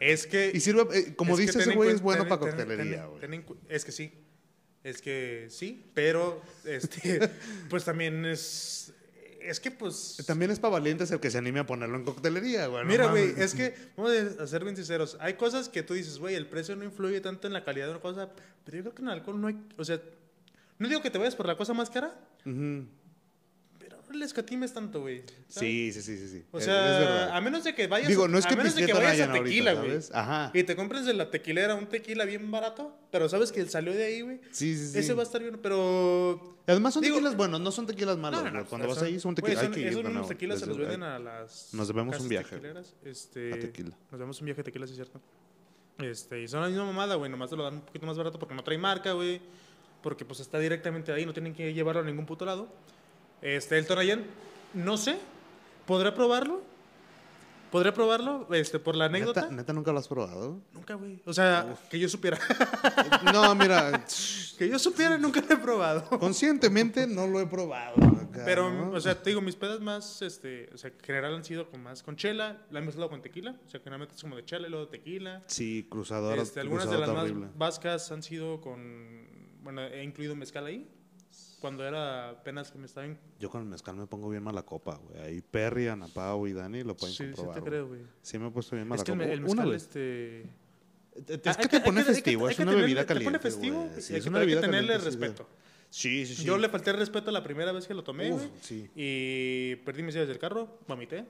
Es 0.00 0.26
que... 0.26 0.50
y 0.54 0.60
sirve, 0.60 0.86
eh, 0.98 1.14
como 1.16 1.36
dice 1.36 1.58
ese 1.60 1.74
güey, 1.74 1.90
es 1.90 2.00
bueno 2.00 2.22
ten- 2.22 2.28
para 2.30 2.40
coctelería, 2.40 3.06
güey. 3.06 3.44
Es 3.68 3.84
que 3.84 3.92
sí. 3.92 4.12
Es 4.82 5.02
que 5.02 5.48
sí, 5.50 5.84
pero 5.94 6.40
este, 6.64 7.28
pues 7.68 7.84
también 7.84 8.24
es. 8.24 8.92
Es 9.40 9.60
que 9.60 9.70
pues. 9.72 10.22
También 10.26 10.50
es 10.52 10.60
para 10.60 10.72
valientes 10.72 11.10
el 11.10 11.18
que 11.20 11.30
se 11.30 11.38
anime 11.38 11.58
a 11.60 11.66
ponerlo 11.66 11.96
en 11.96 12.04
coctelería, 12.04 12.68
güey. 12.68 12.84
Mira, 12.84 13.10
güey, 13.10 13.34
es 13.36 13.54
que, 13.54 13.74
vamos 13.96 14.12
a 14.12 14.46
ser 14.46 14.62
bien 14.64 14.76
sinceros. 14.76 15.16
Hay 15.20 15.34
cosas 15.34 15.68
que 15.68 15.82
tú 15.82 15.94
dices, 15.94 16.18
güey, 16.18 16.36
el 16.36 16.46
precio 16.46 16.74
no 16.76 16.84
influye 16.84 17.20
tanto 17.20 17.48
en 17.48 17.52
la 17.52 17.64
calidad 17.64 17.86
de 17.86 17.92
una 17.92 18.00
cosa, 18.00 18.30
pero 18.64 18.76
yo 18.78 18.82
creo 18.84 18.94
que 18.94 19.02
en 19.02 19.08
alcohol 19.08 19.40
no 19.40 19.48
hay. 19.48 19.56
O 19.76 19.84
sea, 19.84 20.00
no 20.78 20.88
digo 20.88 21.02
que 21.02 21.10
te 21.10 21.18
vayas 21.18 21.34
por 21.36 21.46
la 21.46 21.56
cosa 21.56 21.72
más 21.74 21.90
cara, 21.90 22.14
pero 23.78 23.96
no 24.08 24.14
le 24.18 24.24
escatimes 24.24 24.72
tanto, 24.72 25.00
güey. 25.02 25.22
Sí, 25.48 25.92
sí, 25.92 26.00
sí, 26.02 26.16
sí. 26.16 26.28
sí. 26.28 26.44
O 26.52 26.60
sea, 26.60 27.26
es 27.26 27.32
a 27.32 27.40
menos 27.40 27.64
de 27.64 27.74
que 27.74 27.86
vayas, 27.86 28.08
Digo, 28.08 28.26
no 28.28 28.38
es 28.38 28.46
a 28.46 28.50
menos 28.50 28.74
de 28.74 28.86
que 28.86 28.92
no 28.92 29.00
vayas 29.00 29.28
a 29.28 29.32
tequila, 29.32 29.74
güey. 29.74 29.98
Ajá. 30.12 30.50
Y 30.54 30.62
te 30.64 30.74
compres 30.76 31.04
de 31.04 31.14
la 31.14 31.30
tequilera 31.30 31.74
un 31.74 31.86
tequila 31.86 32.24
bien 32.24 32.50
barato, 32.50 32.96
pero 33.10 33.28
sabes 33.28 33.52
que 33.52 33.64
salió 33.66 33.92
de 33.92 34.04
ahí, 34.04 34.20
güey. 34.22 34.40
Sí, 34.50 34.76
sí, 34.76 34.88
sí. 34.88 34.98
Ese 34.98 35.14
va 35.14 35.22
a 35.22 35.26
estar 35.26 35.42
bien, 35.42 35.58
pero 35.62 36.56
Además 36.68 36.94
son 36.94 37.02
Digo- 37.04 37.14
tequilas 37.16 37.36
buenos, 37.36 37.60
no 37.60 37.70
son 37.70 37.86
tequilas 37.86 38.16
malos. 38.18 38.42
No, 38.42 38.50
no, 38.50 38.58
no, 38.60 38.66
Cuando 38.66 38.88
vas 38.88 39.00
ahí 39.02 39.20
son 39.20 39.34
tequilas. 39.36 39.62
son- 39.64 39.72
esos 39.74 39.84
mismos 39.94 40.12
nuevo. 40.12 40.26
tequilas 40.28 40.58
se 40.58 40.66
los 40.66 40.76
venden 40.78 41.02
a 41.04 41.18
las 41.18 41.72
Nos 41.72 41.86
debemos 41.86 42.18
un 42.18 42.28
viaje. 42.28 42.60
este, 43.04 43.52
A 43.54 43.58
tequila. 43.60 43.90
Nos 44.10 44.12
debemos 44.18 44.40
un 44.40 44.44
viaje 44.46 44.58
de 44.60 44.64
tequila, 44.64 44.86
sí 44.86 44.92
es 44.92 44.96
cierto. 44.96 45.20
Este, 45.98 46.42
y 46.42 46.48
son 46.48 46.60
la 46.60 46.68
misma 46.68 46.84
mamada, 46.84 47.14
güey, 47.14 47.30
nomás 47.30 47.48
te 47.50 47.56
lo 47.56 47.62
dan 47.64 47.74
un 47.74 47.80
poquito 47.82 48.04
más 48.04 48.18
barato 48.18 48.38
porque 48.38 48.54
no 48.54 48.62
trae 48.64 48.76
marca, 48.78 49.12
güey. 49.12 49.40
Porque 50.02 50.24
pues 50.24 50.40
está 50.40 50.58
directamente 50.58 51.12
ahí, 51.12 51.26
no 51.26 51.32
tienen 51.32 51.54
que 51.54 51.72
llevarlo 51.72 52.02
a 52.02 52.04
ningún 52.04 52.26
puto 52.26 52.44
lado. 52.44 52.68
Este, 53.42 53.78
el 53.78 53.86
Tonayan, 53.86 54.24
no 54.74 54.96
sé, 54.96 55.18
¿podré 55.86 56.12
probarlo? 56.12 56.62
¿Podré 57.70 57.92
probarlo? 57.92 58.46
Este, 58.54 58.78
por 58.78 58.94
la 58.96 59.06
anécdota. 59.06 59.42
¿Neta, 59.42 59.54
neta 59.54 59.72
nunca 59.72 59.92
lo 59.92 59.98
has 59.98 60.08
probado? 60.08 60.60
Nunca, 60.72 60.94
güey. 60.94 61.20
O 61.26 61.32
sea, 61.32 61.76
que 61.90 61.98
yo 61.98 62.08
supiera. 62.08 62.38
no, 63.34 63.54
mira, 63.54 64.04
que 64.58 64.68
yo 64.68 64.78
supiera, 64.78 65.18
nunca 65.18 65.42
lo 65.46 65.54
he 65.54 65.58
probado. 65.58 66.18
conscientemente 66.18 67.06
no 67.06 67.26
lo 67.26 67.40
he 67.40 67.46
probado. 67.46 67.96
acá, 67.96 68.42
Pero, 68.44 68.72
¿no? 68.72 68.92
o 68.92 69.00
sea, 69.00 69.20
te 69.20 69.30
digo, 69.30 69.42
mis 69.42 69.56
pedas 69.56 69.80
más, 69.80 70.22
este, 70.22 70.70
o 70.72 70.78
sea, 70.78 70.90
en 70.90 71.00
general 71.00 71.34
han 71.34 71.44
sido 71.44 71.68
con 71.68 71.82
más 71.82 72.02
con 72.02 72.16
chela, 72.16 72.64
la 72.70 72.78
he 72.78 72.82
mezclado 72.82 73.10
con 73.10 73.20
tequila, 73.20 73.56
o 73.66 73.68
sea, 73.68 73.80
generalmente 73.80 74.14
es 74.14 74.22
como 74.22 74.36
de 74.36 74.44
chela 74.44 74.68
y 74.68 74.70
luego 74.70 74.86
de 74.86 74.92
tequila. 74.92 75.42
Sí, 75.46 75.86
cruzadora. 75.90 76.40
Este, 76.40 76.60
algunas 76.60 76.88
de 76.88 76.98
las 76.98 77.10
más 77.10 77.58
vascas 77.58 78.10
han 78.12 78.22
sido 78.22 78.60
con, 78.60 79.26
bueno, 79.66 79.82
he 79.82 80.02
incluido 80.04 80.34
mezcal 80.36 80.64
ahí, 80.66 80.88
cuando 81.60 81.84
era 81.84 82.30
apenas 82.30 82.70
que 82.70 82.78
me 82.78 82.86
estaba 82.86 83.06
en... 83.06 83.18
Yo 83.40 83.50
con 83.50 83.62
el 83.62 83.66
mezcal 83.68 83.96
me 83.96 84.06
pongo 84.06 84.28
bien 84.28 84.42
mala 84.42 84.62
copa, 84.62 84.94
güey. 84.96 85.18
Ahí 85.20 85.40
Perry, 85.42 85.88
Ana 85.88 86.06
Pau 86.08 86.46
y 86.46 86.52
Dani 86.52 86.84
lo 86.84 86.96
pueden 86.96 87.14
Sí, 87.16 87.24
sí 87.24 87.32
comprobar. 87.32 87.54
te 87.54 87.60
güey. 87.60 87.70
creo, 87.70 87.88
güey. 87.88 88.00
Sí 88.22 88.38
me 88.38 88.46
he 88.48 88.50
puesto 88.50 88.76
bien 88.76 88.86
mala 88.86 89.00
Es 89.00 89.04
que 89.04 89.12
el, 89.12 89.18
copa. 89.18 89.26
me- 89.26 89.32
el 89.34 89.40
Una 89.40 89.48
mezcal, 89.64 89.70
vez. 89.70 89.82
este... 89.82 90.40
Es 90.42 90.48
Ah, 91.48 91.54
que 91.54 91.62
hay 91.62 91.68
te 91.68 91.76
hay 91.76 91.82
pone 91.82 92.00
hay 92.00 92.06
que- 92.06 92.12
festivo, 92.14 92.46
hay 92.46 92.50
es 92.52 92.56
que 92.56 92.62
una 92.62 92.72
tenerle- 92.72 92.82
bebida 92.82 93.00
te 93.06 93.14
pone 93.14 93.24
caliente. 93.24 93.38
festivo 93.50 93.80
güey. 93.86 93.98
y 93.98 94.00
Sí, 94.02 94.12
hay 94.12 94.18
es 94.18 94.24
que- 94.24 94.28
una 94.30 94.38
hay 94.38 94.42
que 94.44 94.46
bebida 94.54 94.60
tenerle 94.60 94.88
caliente, 94.92 95.10
sí, 95.10 95.16
güey. 95.18 95.28
respeto. 95.30 95.48
Sí, 95.88 96.26
sí, 96.26 96.34
sí. 96.36 96.44
Yo 96.44 96.58
le 96.58 96.68
falté 96.68 96.90
el 96.90 96.96
respeto 96.98 97.30
la 97.30 97.42
primera 97.42 97.72
vez 97.72 97.86
que 97.86 97.94
lo 97.94 98.04
tomé, 98.04 98.32
Uf, 98.32 98.38
güey, 98.40 98.50
sí. 98.60 98.90
y 98.94 99.76
perdí 99.76 100.02
mis 100.02 100.14
llaves 100.14 100.28
del 100.28 100.38
carro, 100.38 100.78
vomité. 100.86 101.24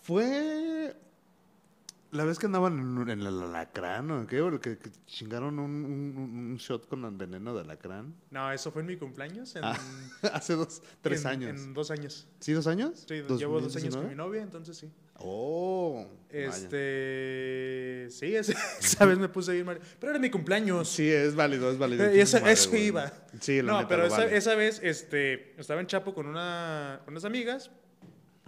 Fue 0.00 0.94
la 2.16 2.24
vez 2.24 2.38
que 2.38 2.46
andaban 2.46 2.78
en, 2.78 3.08
en 3.10 3.20
el 3.20 3.42
alacrán, 3.42 4.10
¿o 4.10 4.26
qué? 4.26 4.40
O 4.40 4.60
Que, 4.60 4.78
que 4.78 4.90
chingaron 5.06 5.58
un, 5.58 5.84
un- 5.84 6.16
un 6.18 6.56
shot 6.56 6.88
con 6.88 7.04
el 7.04 7.12
veneno 7.12 7.54
de 7.54 7.60
alacrán. 7.60 8.14
No, 8.30 8.50
eso 8.50 8.72
fue 8.72 8.82
en 8.82 8.88
mi 8.88 8.96
cumpleaños, 8.96 9.54
en... 9.56 9.64
Ah, 9.64 9.78
Hace 10.32 10.54
dos, 10.54 10.82
tres 11.02 11.22
en- 11.22 11.26
años. 11.28 11.60
En 11.60 11.74
dos 11.74 11.90
años. 11.90 12.26
¿Sí, 12.40 12.52
dos 12.52 12.66
años? 12.66 13.04
Sí, 13.06 13.22
llevo 13.36 13.60
dos 13.60 13.76
años 13.76 13.94
con 13.94 14.04
2019? 14.04 14.08
mi 14.08 14.14
novia, 14.16 14.42
entonces 14.42 14.76
sí. 14.76 14.90
Oh, 15.18 16.06
vaya. 16.30 16.46
Este. 16.48 18.08
Sí, 18.10 18.34
esa 18.80 19.06
vez 19.06 19.18
me 19.18 19.28
puse 19.28 19.52
bien 19.52 19.64
mal. 19.66 19.80
Pero 19.98 20.10
era 20.12 20.18
mi 20.20 20.30
cumpleaños. 20.30 20.88
Sí, 20.88 21.08
es 21.10 21.34
válido, 21.34 21.70
es 21.70 21.78
válido. 21.78 22.04
Eh, 22.04 22.20
esa- 22.20 22.40
madre, 22.40 22.52
eso 22.52 22.70
güey. 22.70 22.86
iba. 22.86 23.12
Sí, 23.40 23.62
la 23.62 23.72
no, 23.72 23.78
neta, 23.78 23.88
pero 23.88 24.02
lo 24.02 24.08
esa, 24.08 24.18
vale. 24.18 24.36
esa 24.36 24.54
vez 24.54 24.80
este, 24.82 25.58
estaba 25.60 25.80
en 25.80 25.86
Chapo 25.86 26.12
con, 26.14 26.26
una, 26.26 27.00
con 27.04 27.14
unas 27.14 27.24
amigas, 27.24 27.70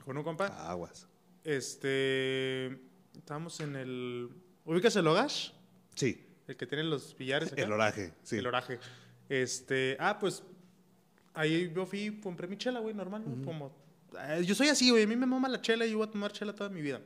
con 0.04 0.16
un 0.18 0.24
compa. 0.24 0.46
Aguas. 0.70 1.06
Este. 1.44 2.78
Estábamos 3.28 3.60
en 3.60 3.76
el. 3.76 4.30
¿Ubicas 4.64 4.96
el 4.96 5.06
Hogash? 5.06 5.50
Sí, 5.94 6.26
El 6.46 6.56
que 6.56 6.66
tiene 6.66 6.82
los 6.84 7.14
billares. 7.14 7.52
acá? 7.52 7.60
el 7.60 7.70
oraje, 7.70 8.14
sí. 8.22 8.36
El 8.38 8.46
oraje. 8.46 8.78
Este. 9.28 9.98
Ah, 10.00 10.18
pues. 10.18 10.42
Ahí 11.34 11.70
yo 11.76 11.84
fui, 11.84 12.20
compré 12.22 12.48
mi 12.48 12.56
chela, 12.56 12.80
güey, 12.80 12.94
normal. 12.94 13.22
¿no? 13.26 13.44
Como. 13.44 13.70
eh, 14.18 14.42
yo 14.46 14.54
soy 14.54 14.68
así, 14.68 14.88
güey. 14.88 15.02
A 15.02 15.06
mí 15.06 15.14
me 15.14 15.26
mama 15.26 15.46
la 15.50 15.60
chela 15.60 15.84
y 15.84 15.90
yo 15.90 15.98
voy 15.98 16.06
a 16.08 16.10
tomar 16.10 16.32
chela 16.32 16.54
toda 16.54 16.70
mi 16.70 16.80
vida. 16.80 17.02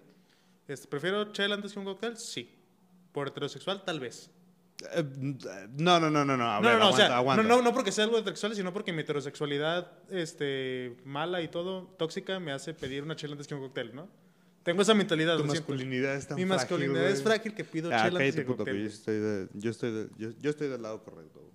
Este, 0.69 0.87
¿Prefiero 0.87 1.33
chela 1.33 1.57
antes 1.57 1.73
que 1.73 1.81
un 1.81 1.87
cóctel? 1.87 2.17
Sí. 2.17 2.49
¿Por 3.11 3.27
heterosexual? 3.27 3.85
Tal 3.85 3.99
vez. 3.99 4.31
Eh, 4.95 5.03
No, 5.77 5.99
no, 5.99 6.09
no, 6.09 6.25
no, 6.25 6.37
no. 6.37 6.49
A 6.53 6.61
no, 6.61 6.69
ver, 6.69 6.75
no, 6.75 6.79
no, 6.79 6.85
o 6.85 6.89
aguanta, 6.91 7.07
sea, 7.09 7.17
aguanta. 7.17 7.43
no, 7.43 7.49
no, 7.57 7.63
no 7.63 7.73
porque 7.73 7.91
sea 7.91 8.05
algo 8.05 8.17
heterosexual, 8.19 8.55
sino 8.55 8.73
porque 8.73 8.93
mi 8.93 9.01
heterosexualidad 9.01 9.91
este, 10.09 10.97
mala 11.05 11.43
y 11.43 11.49
todo, 11.49 11.89
tóxica, 11.99 12.39
me 12.39 12.53
hace 12.53 12.75
pedir 12.75 13.03
una 13.03 13.17
chela 13.17 13.33
antes 13.33 13.49
que 13.49 13.57
un 13.57 13.61
cóctel, 13.63 13.93
¿no? 13.93 14.09
Tengo 14.63 14.83
esa 14.83 14.95
mentalidad. 14.95 15.37
Tu 15.39 15.45
masculinidad 15.45 16.15
es 16.17 16.27
tan 16.29 16.37
Mi 16.37 16.45
frágil, 16.45 16.57
masculinidad 16.61 17.07
es 17.07 17.23
güey. 17.23 17.25
frágil 17.25 17.55
que 17.55 17.65
pido 17.65 17.91
Ah, 17.93 18.05
chela 18.05 18.19
antes 18.21 18.35
que 18.37 18.43
puto, 18.45 18.65
yo 18.65 18.73
estoy, 18.87 19.19
de- 19.19 19.49
yo, 19.55 19.71
estoy 19.71 19.91
de- 19.93 20.09
yo, 20.19 20.31
yo 20.41 20.51
estoy 20.51 20.69
del 20.69 20.83
lado 20.83 21.03
correcto. 21.03 21.51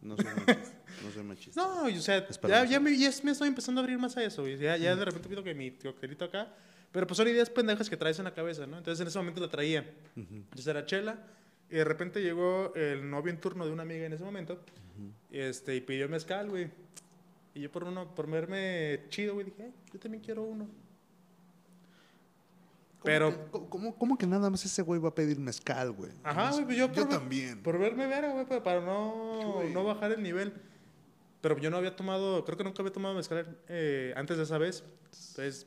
No 0.00 0.16
soy 0.16 0.24
machista. 0.26 0.72
no 1.04 1.10
soy 1.10 1.22
machista. 1.24 1.60
No, 1.60 1.84
o 1.86 2.00
sea, 2.00 2.26
ya, 2.48 2.64
ya, 2.64 2.80
me, 2.80 2.96
ya 2.96 3.10
me 3.24 3.32
estoy 3.32 3.48
empezando 3.48 3.80
a 3.80 3.84
abrir 3.84 3.98
más 3.98 4.16
a 4.16 4.24
eso. 4.24 4.46
Ya, 4.48 4.76
ya 4.76 4.94
de 4.96 5.04
repente 5.04 5.28
pido 5.28 5.42
que 5.42 5.54
mi 5.54 5.72
coctelito 5.72 6.24
acá. 6.24 6.54
Pero 6.92 7.06
pues 7.06 7.16
son 7.18 7.28
ideas 7.28 7.50
pendejas 7.50 7.90
que 7.90 7.96
traes 7.96 8.18
en 8.18 8.24
la 8.24 8.32
cabeza, 8.32 8.66
¿no? 8.66 8.78
Entonces 8.78 9.00
en 9.02 9.08
ese 9.08 9.18
momento 9.18 9.40
la 9.40 9.48
traía. 9.50 9.84
Entonces 10.14 10.66
era 10.66 10.86
chela. 10.86 11.18
Y 11.68 11.74
de 11.74 11.84
repente 11.84 12.22
llegó 12.22 12.72
el 12.76 13.10
novio 13.10 13.32
en 13.32 13.40
turno 13.40 13.66
de 13.66 13.72
una 13.72 13.82
amiga 13.82 14.06
en 14.06 14.12
ese 14.12 14.24
momento. 14.24 14.60
este, 15.30 15.74
y 15.76 15.80
pidió 15.82 16.08
mezcal, 16.08 16.48
güey. 16.48 16.70
Y 17.54 17.60
yo 17.62 17.70
por 17.72 17.84
uno, 17.84 18.14
por 18.14 18.30
verme 18.30 19.00
chido, 19.10 19.34
güey, 19.34 19.46
dije, 19.46 19.64
"Ay, 19.64 19.72
yo 19.92 19.98
también 19.98 20.22
quiero 20.22 20.42
uno. 20.44 20.68
¿Cómo 22.98 23.04
Pero- 23.04 23.30
que- 23.52 23.68
¿cómo, 23.68 23.94
cómo, 23.96 24.18
que 24.18 24.26
nada 24.26 24.50
más 24.50 24.64
ese 24.64 24.82
güey 24.82 25.00
va 25.00 25.10
a 25.10 25.14
pedir 25.14 25.38
mezcal, 25.38 25.92
güey? 25.92 26.10
Ajá, 26.24 26.50
güey, 26.52 26.64
pues 26.64 26.76
yo, 26.76 26.88
por, 26.88 26.96
ver- 26.96 27.08
también. 27.08 27.62
Por 27.62 27.78
verme 27.78 28.06
ver, 28.06 28.30
güey, 28.30 28.46
para, 28.46 28.62
para 28.62 28.80
no, 28.80 29.62
no 29.64 29.84
bajar 29.84 30.12
el 30.12 30.22
nivel. 30.22 30.52
Pero 31.40 31.58
yo 31.58 31.70
no 31.70 31.76
había 31.76 31.94
tomado, 31.94 32.44
creo 32.44 32.56
que 32.58 32.64
nunca 32.64 32.82
había 32.82 32.92
tomado 32.92 33.14
mezcal 33.14 33.56
eh, 33.68 34.12
antes 34.16 34.36
de 34.36 34.42
esa 34.42 34.58
vez. 34.58 34.82
Entonces 35.28 35.66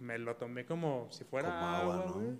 me 0.00 0.18
lo 0.18 0.36
tomé 0.36 0.64
como 0.66 1.08
si 1.10 1.24
fuera 1.24 1.48
Como 1.48 1.66
agua, 1.66 1.94
agua, 2.02 2.22
¿no? 2.22 2.38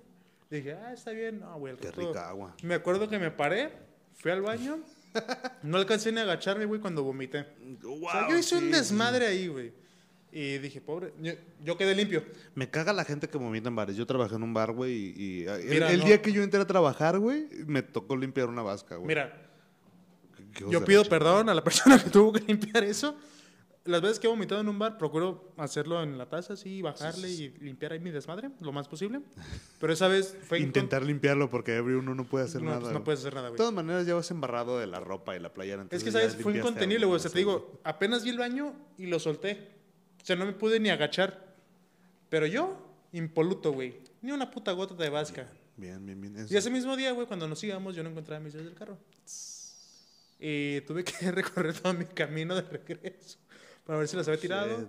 Dije, 0.50 0.74
ah, 0.74 0.92
está 0.92 1.10
bien. 1.10 1.40
No, 1.40 1.58
güey. 1.58 1.74
Qué 1.76 1.90
rato- 1.90 2.00
rica 2.08 2.28
agua. 2.28 2.54
Me 2.62 2.74
acuerdo 2.74 3.08
que 3.08 3.18
me 3.18 3.30
paré, 3.32 3.72
fui 4.14 4.30
al 4.30 4.42
baño. 4.42 4.78
no 5.64 5.78
alcancé 5.78 6.12
ni 6.12 6.20
a 6.20 6.22
agacharme, 6.22 6.66
güey, 6.66 6.80
cuando 6.80 7.02
vomité. 7.02 7.46
o 7.84 8.10
sea, 8.10 8.28
yo 8.28 8.36
hice 8.36 8.56
un 8.56 8.70
desmadre 8.70 9.26
ahí, 9.26 9.48
güey. 9.48 9.72
Y 10.38 10.58
dije, 10.58 10.82
pobre, 10.82 11.14
yo, 11.22 11.32
yo 11.64 11.78
quedé 11.78 11.94
limpio. 11.94 12.22
Me 12.54 12.68
caga 12.68 12.92
la 12.92 13.04
gente 13.04 13.26
que 13.26 13.38
vomita 13.38 13.68
en 13.70 13.76
bares. 13.76 13.96
Yo 13.96 14.04
trabajé 14.04 14.34
en 14.34 14.42
un 14.42 14.52
bar, 14.52 14.72
güey, 14.72 14.92
y, 14.92 15.14
y- 15.16 15.44
el, 15.46 15.64
Mira, 15.70 15.90
el 15.90 16.00
no. 16.00 16.04
día 16.04 16.20
que 16.20 16.30
yo 16.30 16.42
entré 16.42 16.60
a 16.60 16.66
trabajar, 16.66 17.18
güey, 17.18 17.48
me 17.66 17.80
tocó 17.82 18.16
limpiar 18.18 18.48
una 18.50 18.60
vasca, 18.60 18.96
güey. 18.96 19.08
Mira, 19.08 19.50
Yo 20.70 20.80
de 20.80 20.86
pido 20.86 21.02
chingada. 21.04 21.08
perdón 21.18 21.48
a 21.48 21.54
la 21.54 21.64
persona 21.64 22.02
que 22.02 22.10
tuvo 22.10 22.34
que 22.34 22.40
limpiar 22.40 22.84
eso. 22.84 23.16
Las 23.86 24.02
veces 24.02 24.18
que 24.18 24.26
he 24.26 24.30
vomitado 24.30 24.60
en 24.60 24.68
un 24.68 24.78
bar, 24.78 24.98
procuro 24.98 25.54
hacerlo 25.56 26.02
en 26.02 26.18
la 26.18 26.28
taza, 26.28 26.54
así, 26.54 26.82
bajarle 26.82 27.30
y 27.30 27.48
limpiar 27.60 27.92
ahí 27.92 28.00
mi 28.00 28.10
desmadre 28.10 28.50
lo 28.60 28.72
más 28.72 28.88
posible. 28.88 29.20
Pero 29.80 29.92
esa 29.92 30.08
vez 30.08 30.36
fue... 30.48 30.58
en 30.58 30.64
Intentar 30.64 31.02
limpiarlo 31.02 31.48
porque 31.48 31.80
uno 31.80 32.14
no 32.14 32.24
puede 32.24 32.44
hacer 32.46 32.60
con- 32.60 32.66
no, 32.66 32.70
nada. 32.72 32.82
pues 32.82 32.92
no 32.92 33.04
puedes 33.04 33.20
hacer 33.20 33.32
nada, 33.32 33.46
De 33.46 33.50
güey. 33.52 33.56
todas 33.58 33.72
maneras, 33.72 34.04
ya 34.04 34.14
vas 34.14 34.30
embarrado 34.32 34.78
de 34.80 34.86
la 34.88 34.98
ropa 35.00 35.34
y 35.36 35.40
la 35.40 35.54
playera. 35.54 35.86
Es 35.90 36.02
que, 36.04 36.10
¿sabes? 36.12 36.36
Fue 36.36 36.54
incontenible, 36.58 37.06
güey. 37.06 37.16
O 37.16 37.20
sea, 37.20 37.30
te 37.30 37.38
digo, 37.38 37.80
apenas 37.84 38.22
vi 38.24 38.30
el 38.30 38.38
baño 38.38 38.74
y 38.98 39.06
lo 39.06 39.18
solté. 39.20 39.75
O 40.26 40.28
sea, 40.28 40.34
no 40.34 40.44
me 40.44 40.54
pude 40.54 40.80
ni 40.80 40.90
agachar. 40.90 41.40
Pero 42.28 42.46
yo, 42.46 42.76
impoluto, 43.12 43.70
güey. 43.70 44.00
Ni 44.22 44.32
una 44.32 44.50
puta 44.50 44.72
gota 44.72 44.92
de 44.94 45.08
vasca. 45.08 45.46
Bien, 45.76 46.04
bien, 46.04 46.20
bien. 46.20 46.46
Y 46.50 46.56
ese 46.56 46.68
mismo 46.68 46.96
día, 46.96 47.12
güey, 47.12 47.28
cuando 47.28 47.46
nos 47.46 47.62
íbamos, 47.62 47.94
yo 47.94 48.02
no 48.02 48.10
encontraba 48.10 48.40
mis 48.40 48.52
llaves 48.52 48.66
del 48.66 48.74
carro. 48.74 48.98
Y 50.40 50.80
tuve 50.80 51.04
que 51.04 51.12
recorrer 51.30 51.78
todo 51.78 51.94
mi 51.94 52.06
camino 52.06 52.56
de 52.56 52.62
regreso 52.62 53.38
para 53.84 54.00
ver 54.00 54.08
si 54.08 54.16
las 54.16 54.26
había 54.26 54.40
tirado. 54.40 54.80
Shit. 54.80 54.88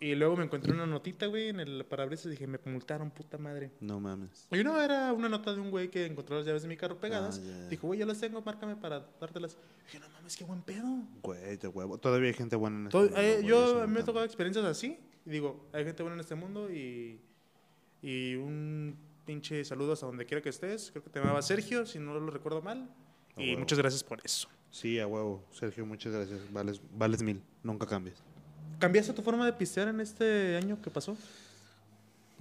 Y 0.00 0.14
luego 0.14 0.36
me 0.36 0.44
encontré 0.44 0.72
una 0.72 0.86
notita, 0.86 1.26
güey, 1.26 1.48
en 1.48 1.58
el 1.58 1.84
parabrisas 1.84 2.26
y 2.26 2.30
dije, 2.30 2.46
me 2.46 2.60
multaron, 2.66 3.10
puta 3.10 3.36
madre. 3.36 3.72
No 3.80 3.98
mames. 3.98 4.46
Y 4.52 4.62
no, 4.62 4.80
era 4.80 5.12
una 5.12 5.28
nota 5.28 5.52
de 5.52 5.60
un 5.60 5.70
güey 5.72 5.90
que 5.90 6.06
encontró 6.06 6.36
las 6.36 6.46
llaves 6.46 6.62
de 6.62 6.68
mi 6.68 6.76
carro 6.76 7.00
pegadas. 7.00 7.40
Ah, 7.42 7.46
ya, 7.46 7.58
ya. 7.64 7.68
Dijo, 7.68 7.88
güey, 7.88 7.98
ya 7.98 8.06
las 8.06 8.20
tengo, 8.20 8.40
márcame 8.40 8.76
para 8.76 9.00
dártelas. 9.20 9.56
dije, 9.86 9.98
no 9.98 10.08
mames, 10.10 10.36
qué 10.36 10.44
buen 10.44 10.62
pedo. 10.62 11.02
Güey, 11.22 11.56
de 11.56 11.66
huevo. 11.66 11.98
Todavía 11.98 12.28
hay 12.28 12.34
gente 12.34 12.54
buena 12.54 12.76
en 12.78 12.86
este 12.86 12.96
mundo, 12.98 13.16
eh, 13.18 13.42
yo, 13.44 13.64
eso 13.64 13.82
a 13.82 13.86
mí 13.88 13.94
me 13.94 14.00
ha 14.00 14.04
tocado 14.04 14.24
experiencias 14.24 14.64
así. 14.64 15.00
Y 15.26 15.30
digo, 15.30 15.68
hay 15.72 15.84
gente 15.84 16.02
buena 16.04 16.14
en 16.14 16.20
este 16.20 16.36
mundo 16.36 16.70
y, 16.72 17.20
y 18.00 18.36
un 18.36 18.96
pinche 19.24 19.64
saludo 19.64 19.94
hasta 19.94 20.06
donde 20.06 20.26
quiera 20.26 20.40
que 20.40 20.50
estés. 20.50 20.92
Creo 20.92 21.02
que 21.02 21.10
te 21.10 21.18
llamaba 21.18 21.42
Sergio, 21.42 21.84
si 21.86 21.98
no 21.98 22.14
lo 22.14 22.30
recuerdo 22.30 22.62
mal. 22.62 22.88
A 23.36 23.42
Y 23.42 23.48
huevo. 23.48 23.58
muchas 23.60 23.78
gracias 23.78 24.04
por 24.04 24.20
eso. 24.24 24.48
Sí, 24.70 25.00
a 25.00 25.06
huevo. 25.06 25.44
Sergio, 25.50 25.84
muchas 25.86 26.12
gracias. 26.12 26.40
Vales, 26.52 26.80
vales 26.92 27.22
mil. 27.22 27.42
Nunca 27.62 27.86
cambies. 27.86 28.22
¿Cambiaste 28.78 29.12
tu 29.12 29.22
forma 29.22 29.44
de 29.46 29.52
pistear 29.52 29.88
en 29.88 30.00
este 30.00 30.56
año 30.56 30.80
que 30.82 30.90
pasó? 30.90 31.16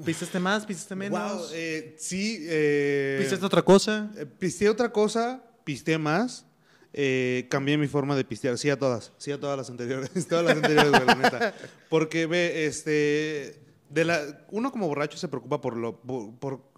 ¿Pisteaste 0.04 0.40
más? 0.40 0.66
¿Pisteaste 0.66 0.96
menos? 0.96 1.20
Wow, 1.20 1.48
eh, 1.54 1.96
sí. 1.98 2.38
Eh, 2.48 3.18
¿Pisteaste 3.20 3.46
otra 3.46 3.64
cosa? 3.64 4.12
eh, 4.18 4.26
pisteé 4.26 4.70
otra 4.70 4.92
cosa, 4.92 5.42
pisteé 5.64 5.98
más. 5.98 6.46
eh, 6.94 7.48
cambié 7.50 7.78
mi 7.78 7.88
forma 7.88 8.16
de 8.16 8.24
pistear. 8.24 8.58
Sí 8.58 8.70
a 8.70 8.78
todas, 8.78 9.12
sí 9.18 9.32
a 9.32 9.40
todas 9.40 9.58
las 9.58 9.70
anteriores, 9.70 10.12
todas 10.28 10.46
las 10.46 10.56
anteriores, 10.56 10.92
güey, 10.92 11.06
la 11.06 11.16
neta. 11.16 11.54
Porque 11.90 12.26
ve, 12.28 12.66
este, 12.68 13.60
de 13.90 14.06
la, 14.06 14.46
uno 14.52 14.72
como 14.72 14.88
borracho 14.88 15.18
se 15.18 15.28
preocupa 15.28 15.60
por 15.62 15.76
lo, 15.76 16.00
por, 16.02 16.36
por- 16.36 16.77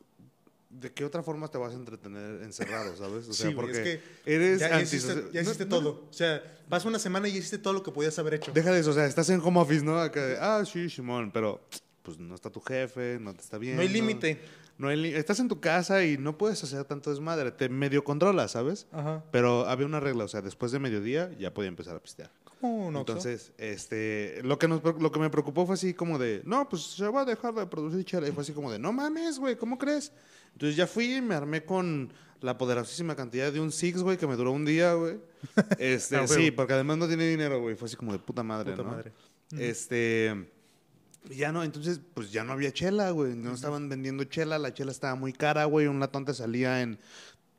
de 0.70 0.92
qué 0.92 1.04
otra 1.04 1.24
forma 1.24 1.48
te 1.48 1.58
vas 1.58 1.74
a 1.74 1.76
entretener 1.76 2.44
encerrado, 2.44 2.96
¿sabes? 2.96 3.28
O 3.28 3.34
sea, 3.34 3.50
Sí, 3.50 3.56
porque 3.56 3.72
es 3.72 3.80
que 3.80 4.02
eres 4.26 4.60
ya, 4.60 4.70
ya 4.70 4.82
hiciste, 4.82 5.26
ya 5.34 5.42
hiciste 5.42 5.66
no, 5.66 5.78
no, 5.78 5.82
todo. 5.82 6.08
O 6.10 6.14
sea, 6.14 6.44
vas 6.70 6.86
una 6.86 7.00
semana 7.00 7.28
y 7.28 7.38
hiciste 7.38 7.58
todo 7.58 7.74
lo 7.74 7.84
que 7.84 7.92
podías 7.92 8.18
haber 8.20 8.36
hecho. 8.36 8.52
Deja 8.52 8.72
de 8.72 8.80
eso, 8.80 8.92
o 8.92 8.94
sea, 8.94 9.06
estás 9.06 9.30
en 9.30 9.42
home 9.42 9.60
office, 9.60 9.84
¿no? 9.84 10.00
Acá 10.00 10.26
de, 10.26 10.38
ah, 10.40 10.64
sí, 10.66 10.90
Simón, 10.90 11.32
pero 11.32 11.62
pues 12.04 12.20
no 12.20 12.36
está 12.36 12.50
tu 12.50 12.62
jefe, 12.62 13.18
no 13.20 13.34
te 13.34 13.42
está 13.42 13.58
bien. 13.58 13.76
no 13.76 13.82
hay 13.82 13.90
límite. 13.90 14.40
No 14.78 14.88
hay 14.88 15.14
estás 15.14 15.42
en 15.42 15.50
tu 15.50 15.60
casa 15.60 16.06
y 16.06 16.18
no 16.18 16.38
puedes 16.38 16.64
hacer 16.64 16.86
tanto 16.86 17.10
desmadre, 17.10 17.52
te 17.52 17.68
medio 17.68 18.06
controlas, 18.06 18.52
¿sabes? 18.52 18.88
Ajá. 18.94 19.26
Pero 19.30 19.68
había 19.68 19.86
una 19.86 20.00
regla, 20.00 20.24
o 20.24 20.28
sea, 20.30 20.42
después 20.42 20.72
de 20.72 20.80
mediodía 20.80 21.30
ya 21.38 21.54
podía 21.54 21.68
empezar 21.68 21.98
a 21.98 22.00
pistear. 22.00 22.32
¿Cómo 22.60 22.88
un? 22.88 22.96
Entonces, 22.96 23.52
este, 23.58 24.42
lo 24.44 24.60
que, 24.60 24.68
nos, 24.68 24.84
lo 24.84 25.12
que 25.12 25.20
me 25.20 25.30
preocupó 25.30 25.66
fue 25.66 25.76
así 25.76 25.94
como 25.94 26.18
de, 26.18 26.42
no, 26.46 26.68
pues 26.68 26.84
se 26.84 27.08
va 27.08 27.22
a 27.22 27.26
dejar 27.26 27.54
de 27.54 27.66
producir 27.68 28.04
chela. 28.06 28.28
Y 28.28 28.32
fue 28.32 28.44
así 28.44 28.54
como 28.54 28.72
de, 28.72 28.80
no 28.80 28.92
mames, 28.92 29.40
güey, 29.40 29.56
¿cómo 29.56 29.78
crees? 29.78 30.12
Entonces 30.54 30.76
ya 30.76 30.88
fui 30.88 31.16
y 31.16 31.22
me 31.22 31.36
armé 31.36 31.64
con 31.64 32.12
la 32.42 32.58
poderosísima 32.58 33.16
cantidad 33.16 33.52
de 33.52 33.60
un 33.60 33.72
Six, 33.72 34.02
güey, 34.02 34.18
que 34.18 34.28
me 34.28 34.36
duró 34.36 34.52
un 34.52 34.66
día, 34.66 34.94
güey. 34.94 35.20
Este, 35.78 36.16
huevo. 36.16 36.28
sí, 36.28 36.52
porque 36.52 36.74
además 36.74 36.98
no 36.98 37.08
tiene 37.08 37.28
dinero, 37.28 37.62
güey. 37.62 37.76
Fue 37.76 37.88
así 37.88 37.96
como 37.96 38.12
de 38.12 38.20
puta 38.20 38.44
madre, 38.44 38.72
Puta 38.72 38.84
¿no? 38.84 38.92
madre. 38.92 39.12
Este, 39.58 40.50
y 41.30 41.36
ya 41.36 41.52
no, 41.52 41.64
entonces, 41.64 42.00
pues 42.14 42.32
ya 42.32 42.44
no 42.44 42.54
había 42.54 42.72
chela, 42.72 43.12
güey. 43.12 43.36
No 43.36 43.54
estaban 43.54 43.90
vendiendo 43.90 44.24
chela, 44.24 44.58
la 44.58 44.74
chela 44.74 44.92
estaba 44.92 45.16
muy 45.16 45.34
cara, 45.34 45.66
güey. 45.66 45.88
Un 45.88 46.00
latón 46.00 46.26
te 46.26 46.34
salía 46.34 46.82
en 46.82 47.00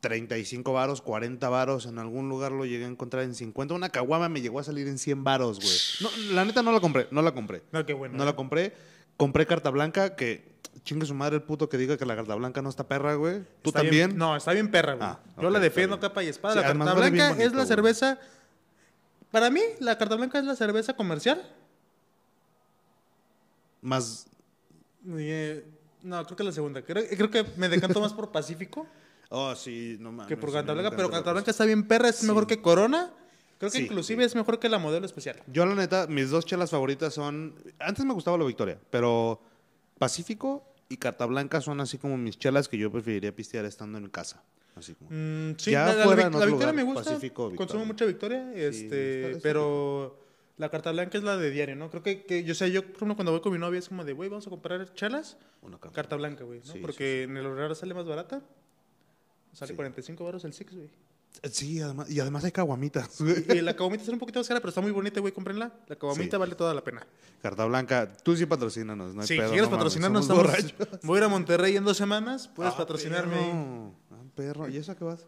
35 0.01 0.73
varos, 0.73 1.03
40 1.03 1.49
varos. 1.49 1.87
En 1.87 1.99
algún 1.99 2.29
lugar 2.29 2.53
lo 2.53 2.65
llegué 2.65 2.85
a 2.85 2.89
encontrar 2.89 3.23
en 3.25 3.35
50. 3.35 3.75
Una 3.75 3.91
caguama 3.91 4.29
me 4.29 4.41
llegó 4.41 4.59
a 4.59 4.65
salir 4.65 4.89
en 4.89 4.99
100 4.99 5.25
varos, 5.25 5.59
güey. 5.61 6.11
No, 6.29 6.35
la 6.35 6.45
neta 6.45 6.63
no 6.63 6.73
la 6.73 6.81
compré, 6.81 7.07
no 7.11 7.23
la 7.23 7.33
compré. 7.33 7.63
No, 7.73 7.85
qué 7.87 7.93
bueno. 7.93 8.17
No 8.17 8.25
la 8.25 8.35
compré. 8.35 8.75
Compré 9.17 9.47
carta 9.47 9.69
blanca, 9.71 10.17
que 10.17 10.49
chingue 10.85 11.05
su 11.05 11.15
madre 11.15 11.37
el 11.37 11.43
puto 11.43 11.69
que 11.69 11.77
diga 11.77 11.99
que 11.99 12.07
la 12.07 12.17
carta 12.17 12.35
blanca 12.35 12.63
no 12.63 12.71
está 12.71 12.89
perra, 12.89 13.15
güey. 13.15 13.41
¿Tú 13.63 13.69
Está 13.71 13.81
también? 13.81 14.09
bien- 14.11 14.19
no, 14.19 14.35
está 14.37 14.53
bien 14.53 14.71
perra, 14.71 14.95
güey. 14.95 15.07
Ah, 15.09 15.21
Yo 15.41 15.51
la 15.51 15.59
defiendo 15.61 16.01
capa 16.01 16.23
y 16.25 16.29
espada. 16.29 16.55
Sí, 16.55 16.61
la 16.61 16.67
carta 16.67 16.95
blanca 16.95 17.31
es 17.33 17.51
la 17.51 17.57
güey. 17.57 17.67
cerveza. 17.67 18.19
Para 19.31 19.51
mí, 19.51 19.61
la 19.81 19.99
carta 19.99 20.17
blanca 20.17 20.39
es 20.39 20.45
la 20.47 20.57
cerveza 20.57 20.95
comercial. 20.97 21.43
Más. 23.83 24.27
Eh, 25.09 25.65
no, 26.03 26.25
creo 26.25 26.37
que 26.37 26.45
la 26.45 26.53
segunda. 26.53 26.83
Creo, 26.83 27.05
creo 27.09 27.31
que 27.31 27.45
me 27.57 27.69
decanto 27.69 28.01
más 28.01 28.13
por 28.13 28.31
Pacífico 28.33 28.87
Oh, 29.31 29.55
sí, 29.55 29.97
no 30.01 30.13
mames. 30.13 30.27
que 30.29 30.37
por 30.37 30.51
sí, 30.51 30.55
carta 30.55 30.75
me 30.75 30.81
blanca. 30.81 30.97
Pero 30.97 31.09
encanta 31.09 31.17
la 31.17 31.23
carta 31.23 31.33
blanca 31.33 31.51
está 31.53 31.65
bien 31.65 31.87
perra, 31.87 32.09
es 32.09 32.23
mejor 32.25 32.47
que 32.47 32.61
Corona. 32.61 33.13
Creo 33.59 33.71
que 33.71 33.79
Sí, 33.79 33.85
inclusive 33.85 34.23
sí. 34.23 34.27
es 34.27 34.35
mejor 34.35 34.59
que 34.59 34.69
la 34.69 34.79
modelo 34.79 35.05
especial. 35.07 35.41
Yo, 35.47 35.65
la 35.67 35.75
neta, 35.75 36.07
mis 36.07 36.31
dos 36.31 36.45
chelas 36.47 36.71
favoritas 36.71 37.15
son. 37.15 37.55
Antes 37.79 38.05
me 38.05 38.13
gustaba 38.15 38.37
la 38.39 38.45
Victoria, 38.45 38.79
pero 38.91 39.41
Pacífico 39.99 40.65
y 40.89 40.97
Carta 40.97 41.27
Blanca 41.27 41.61
son 41.61 41.81
así 41.81 41.99
como 41.99 42.17
mis 42.17 42.39
chelas 42.39 42.69
que 42.69 42.79
yo 42.79 42.91
preferiría 42.91 43.35
pistear 43.35 43.65
estando 43.67 43.99
en 43.99 44.09
casa. 44.09 44.43
Así 44.75 44.95
como. 44.95 45.11
Mm, 45.11 45.57
sí, 45.59 45.73
Ya 45.73 45.87
la, 45.87 45.95
la- 45.95 46.05
fuera 46.05 46.23
la 46.23 46.29
en 46.29 46.35
otro 46.35 46.47
Victoria 46.47 46.73
lugar, 46.73 46.75
me 46.75 46.83
gusta. 46.83 47.11
Pacífico, 47.11 47.49
Victoria. 47.51 47.57
Consumo 47.59 47.85
mucha 47.85 48.05
Victoria. 48.07 48.53
Este, 48.55 49.39
pero 49.43 50.19
la 50.57 50.71
carta 50.71 50.91
blanca 50.93 51.19
es 51.19 51.25
la 51.25 51.37
de 51.37 51.51
diario, 51.51 51.77
¿no? 51.77 51.91
Creo 51.91 52.03
que, 52.03 52.25
que 52.25 52.45
yo 52.45 52.55
sé, 52.55 52.71
yo 52.71 52.83
por 52.83 52.95
ejemplo, 52.97 53.17
cuando 53.17 53.33
voy 53.33 53.41
con 53.43 53.53
mi 53.53 53.59
novia 53.59 53.79
es 53.79 53.89
como 53.89 54.05
de, 54.05 54.13
güey, 54.15 54.31
vamos 54.31 54.47
a 54.47 54.51
comprar 54.51 54.93
chelas. 54.95 55.37
Una 55.63 55.79
carta. 55.79 55.95
Carta 55.95 56.17
blanca, 56.17 56.45
güey, 56.45 56.61
¿no? 56.61 56.65
Sí, 56.67 56.73
sí, 56.75 56.79
Porque 56.81 57.25
en 57.25 57.37
el 57.37 57.45
horario 57.47 57.75
sale 57.75 57.93
más 57.95 58.07
barata. 58.07 58.43
Sale 59.53 59.71
Sí. 59.71 59.77
45 59.77 60.25
baros 60.25 60.45
el 60.45 60.53
Six, 60.53 60.75
güey. 60.75 60.91
Sí, 61.53 61.81
además, 61.81 62.11
y 62.11 62.19
además 62.19 62.45
hay 62.45 62.51
caguamitas. 62.53 63.21
Y 63.21 63.61
la 63.61 63.75
caguamita 63.77 64.03
sale 64.05 64.15
un 64.15 64.19
poquito 64.19 64.41
más 64.41 64.49
cara, 64.49 64.59
pero 64.61 64.71
está 64.71 64.81
muy 64.81 64.91
bonita, 64.91 65.21
güey, 65.21 65.33
cómprenla. 65.33 65.73
La 65.87 65.97
caguamita 65.97 66.37
Sí. 66.37 66.41
vale 66.41 66.55
toda 66.57 66.75
la 66.75 66.83
pena. 66.83 67.07
Carta 67.41 67.65
Blanca, 67.67 68.13
tú 68.25 68.37
sí 68.37 68.47
patrocínanos, 68.47 69.15
no 69.15 69.21
hay 69.23 69.27
si 69.29 69.37
pedo, 69.37 69.49
quieres 69.51 69.71
no 69.71 69.77
patrocinarnos, 69.77 70.23
estamos- 70.23 70.43
borrachos. 70.45 70.75
voy 71.05 71.17
a 71.17 71.19
ir 71.21 71.25
a 71.25 71.29
Monterrey 71.29 71.77
en 71.77 71.85
dos 71.85 71.97
semanas, 71.97 72.49
puedes 72.49 72.75
Ah, 72.75 72.77
patrocinarme. 72.77 73.37
perro. 73.37 73.95
Ah, 74.11 74.23
perro. 74.35 74.69
¿Y 74.69 74.77
eso 74.77 74.91
a 74.93 74.97
qué 74.97 75.05
vas? 75.05 75.27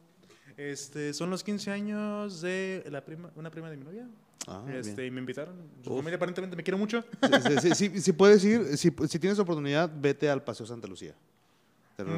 Este, 0.56 1.14
son 1.14 1.30
los 1.30 1.42
15 1.44 1.70
años 1.70 2.40
de 2.40 2.84
la 2.90 3.04
prima, 3.04 3.30
una 3.36 3.50
prima 3.50 3.70
de 3.70 3.76
mi 3.76 3.84
novia. 3.84 4.08
Ah, 4.48 4.64
este, 4.74 5.06
y 5.06 5.10
me 5.12 5.20
invitaron. 5.20 5.54
Su 5.84 5.90
Uf. 5.92 5.98
familia 5.98 6.16
aparentemente 6.16 6.56
me 6.56 6.64
quiere 6.64 6.76
mucho. 6.76 7.04
Sí, 7.22 7.54
sí, 7.62 7.74
sí, 7.90 8.00
si 8.00 8.12
puedes 8.12 8.44
ir, 8.44 8.76
si, 8.76 8.92
si 9.08 9.18
tienes 9.20 9.38
oportunidad, 9.38 9.88
vete 9.94 10.28
al 10.28 10.42
Paseo 10.42 10.66
Santa 10.66 10.88
Lucía. 10.88 11.14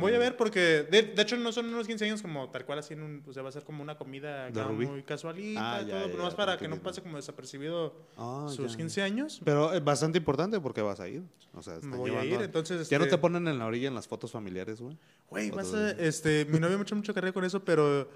Voy 0.01 0.15
a 0.15 0.19
ver 0.19 0.37
porque, 0.37 0.87
de, 0.91 1.03
de 1.03 1.23
hecho, 1.23 1.37
no 1.37 1.53
son 1.53 1.67
unos 1.67 1.87
15 1.87 2.05
años 2.05 2.23
como 2.23 2.49
tal 2.51 2.65
cual 2.65 2.79
así 2.79 2.95
en 2.95 3.03
un, 3.03 3.23
o 3.27 3.33
sea, 3.33 3.43
va 3.43 3.49
a 3.49 3.53
ser 3.53 3.65
como 3.65 3.83
una 3.83 3.97
comida 3.99 4.51
muy 4.73 5.03
casualita 5.03 5.77
Ah, 5.77 5.83
y 5.83 5.87
ya, 5.87 5.91
todo, 5.93 6.01
ya, 6.01 6.07
pero 6.07 6.19
ya, 6.19 6.25
más 6.25 6.35
para 6.35 6.57
que 6.59 6.69
no 6.69 6.81
pase 6.83 7.03
como 7.03 7.17
desapercibido 7.17 7.95
Ah, 8.17 8.47
sus 8.49 8.73
ya. 8.73 8.77
15 8.79 9.03
años. 9.03 9.41
Pero 9.45 9.73
es 9.73 9.83
bastante 9.85 10.19
importante 10.19 10.61
porque 10.61 10.81
vas 10.83 11.01
a 11.01 11.09
ir. 11.09 11.23
O 11.55 11.63
sea, 11.63 11.75
están 11.75 11.91
voy 11.97 12.11
a 12.13 12.25
ir, 12.25 12.41
entonces, 12.41 12.89
Ya 12.89 12.99
no 12.99 13.05
este- 13.05 13.17
te 13.17 13.21
ponen 13.21 13.47
en 13.49 13.59
la 13.59 13.67
orilla 13.67 13.89
en 13.89 13.95
las 13.95 14.09
fotos 14.09 14.31
familiares, 14.33 14.81
güey. 14.81 14.97
Güey, 15.29 15.51
vas 15.51 15.73
a, 15.75 15.91
este, 15.93 16.45
mi 16.47 16.59
novia 16.59 16.77
me 16.77 16.83
echó 16.83 16.95
mucho 16.97 17.13
carrera 17.15 17.33
con 17.33 17.45
eso, 17.45 17.65
pero 17.65 18.09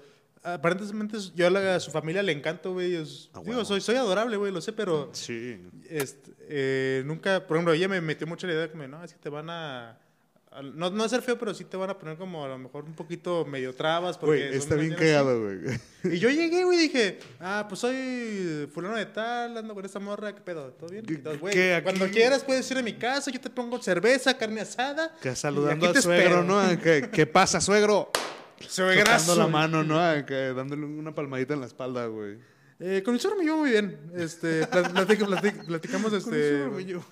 aparentemente 0.43 1.17
yo 1.35 1.47
a, 1.47 1.79
su 1.79 1.91
familia 1.91 2.23
le 2.23 2.31
encanto, 2.31 2.73
güey. 2.73 2.95
Ah, 3.33 3.41
digo, 3.45 3.65
soy, 3.65 3.81
soy 3.81 3.95
adorable, 3.95 4.37
güey, 4.37 4.51
lo 4.51 4.61
sé, 4.61 4.73
pero 4.73 5.09
Sí. 5.13 5.59
este, 5.89 6.31
eh, 6.47 7.03
nunca, 7.05 7.45
por 7.45 7.57
ejemplo, 7.57 7.73
ella 7.73 7.87
me 7.87 7.99
metió 8.01 8.25
mucho 8.27 8.47
la 8.47 8.53
idea 8.53 8.71
como, 8.71 8.87
no, 8.87 9.03
es 9.03 9.13
que 9.13 9.19
te 9.19 9.29
van 9.29 9.49
a, 9.49 9.97
no, 10.73 10.89
no 10.89 11.03
hacer 11.03 11.21
feo, 11.21 11.37
pero 11.37 11.53
sí 11.53 11.63
te 11.63 11.77
van 11.77 11.89
a 11.91 11.97
poner 11.97 12.17
como 12.17 12.43
a 12.43 12.47
lo 12.47 12.57
mejor 12.57 12.83
un 12.83 12.93
poquito 12.93 13.45
medio 13.45 13.73
trabas. 13.75 14.17
Porque 14.17 14.47
Güey, 14.47 14.57
está 14.57 14.75
bien 14.75 14.95
cagado, 14.95 15.41
güey. 15.41 15.79
Y 16.03 16.17
yo 16.19 16.29
llegué, 16.29 16.63
güey, 16.63 16.77
y 16.79 16.81
dije, 16.83 17.19
ah, 17.39 17.65
pues 17.69 17.79
soy 17.81 18.67
fulano 18.73 18.95
de 18.95 19.05
tal, 19.05 19.57
ando 19.57 19.73
con 19.75 19.85
esta 19.85 19.99
morra, 19.99 20.33
¿qué 20.33 20.41
pedo? 20.41 20.71
¿Todo 20.73 20.89
bien? 20.89 21.05
¿Qué- 21.05 21.13
Entonces, 21.15 21.39
güey, 21.41 21.53
qué 21.53 21.75
aquí? 21.75 21.83
cuando 21.83 22.07
quieras 22.09 22.43
puedes 22.43 22.69
ir 22.71 22.77
a 22.77 22.81
mi 22.81 22.93
casa, 22.93 23.29
yo 23.31 23.39
te 23.39 23.49
pongo 23.49 23.81
cerveza, 23.81 24.37
carne 24.37 24.61
asada. 24.61 25.13
Que 25.21 25.35
saludando 25.35 25.87
al 25.87 26.01
suegro, 26.01 26.41
espero. 26.41 26.43
¿no? 26.43 26.81
¿Qué, 26.81 27.09
qué 27.11 27.25
pasa, 27.27 27.61
suegro? 27.61 28.11
Suegrazo. 28.67 29.25
Tocando 29.27 29.35
la 29.43 29.47
mano, 29.47 29.83
¿no? 29.83 30.25
Que 30.25 30.53
dándole 30.53 30.85
una 30.85 31.13
palmadita 31.13 31.53
en 31.53 31.61
la 31.61 31.67
espalda, 31.67 32.07
güey. 32.07 32.37
Eh, 32.81 33.01
con 33.03 33.13
mi 33.13 33.19
suegro 33.19 33.37
me 33.37 33.43
llevo 33.45 33.57
muy 33.57 33.71
bien. 33.71 34.11
Este, 34.15 34.61
plat- 34.67 34.93
platic- 34.93 35.25
platic- 35.27 35.65
platicamos, 35.65 36.09
Con 36.11 36.17
este... 36.17 36.61
eso, 36.61 36.71
güey, 36.71 36.85
yo- 36.85 37.03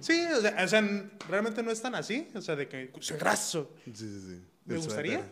Sí, 0.00 0.24
o 0.36 0.40
sea, 0.40 0.64
o 0.64 0.68
sea, 0.68 1.10
realmente 1.28 1.62
no 1.62 1.70
es 1.70 1.80
tan 1.80 1.94
así. 1.94 2.28
O 2.34 2.40
sea, 2.40 2.56
de 2.56 2.66
que 2.68 2.90
suegrazo. 3.00 3.70
Sí, 3.84 3.92
sí, 3.94 4.20
sí. 4.20 4.42
Me 4.64 4.76
gustaría, 4.76 5.24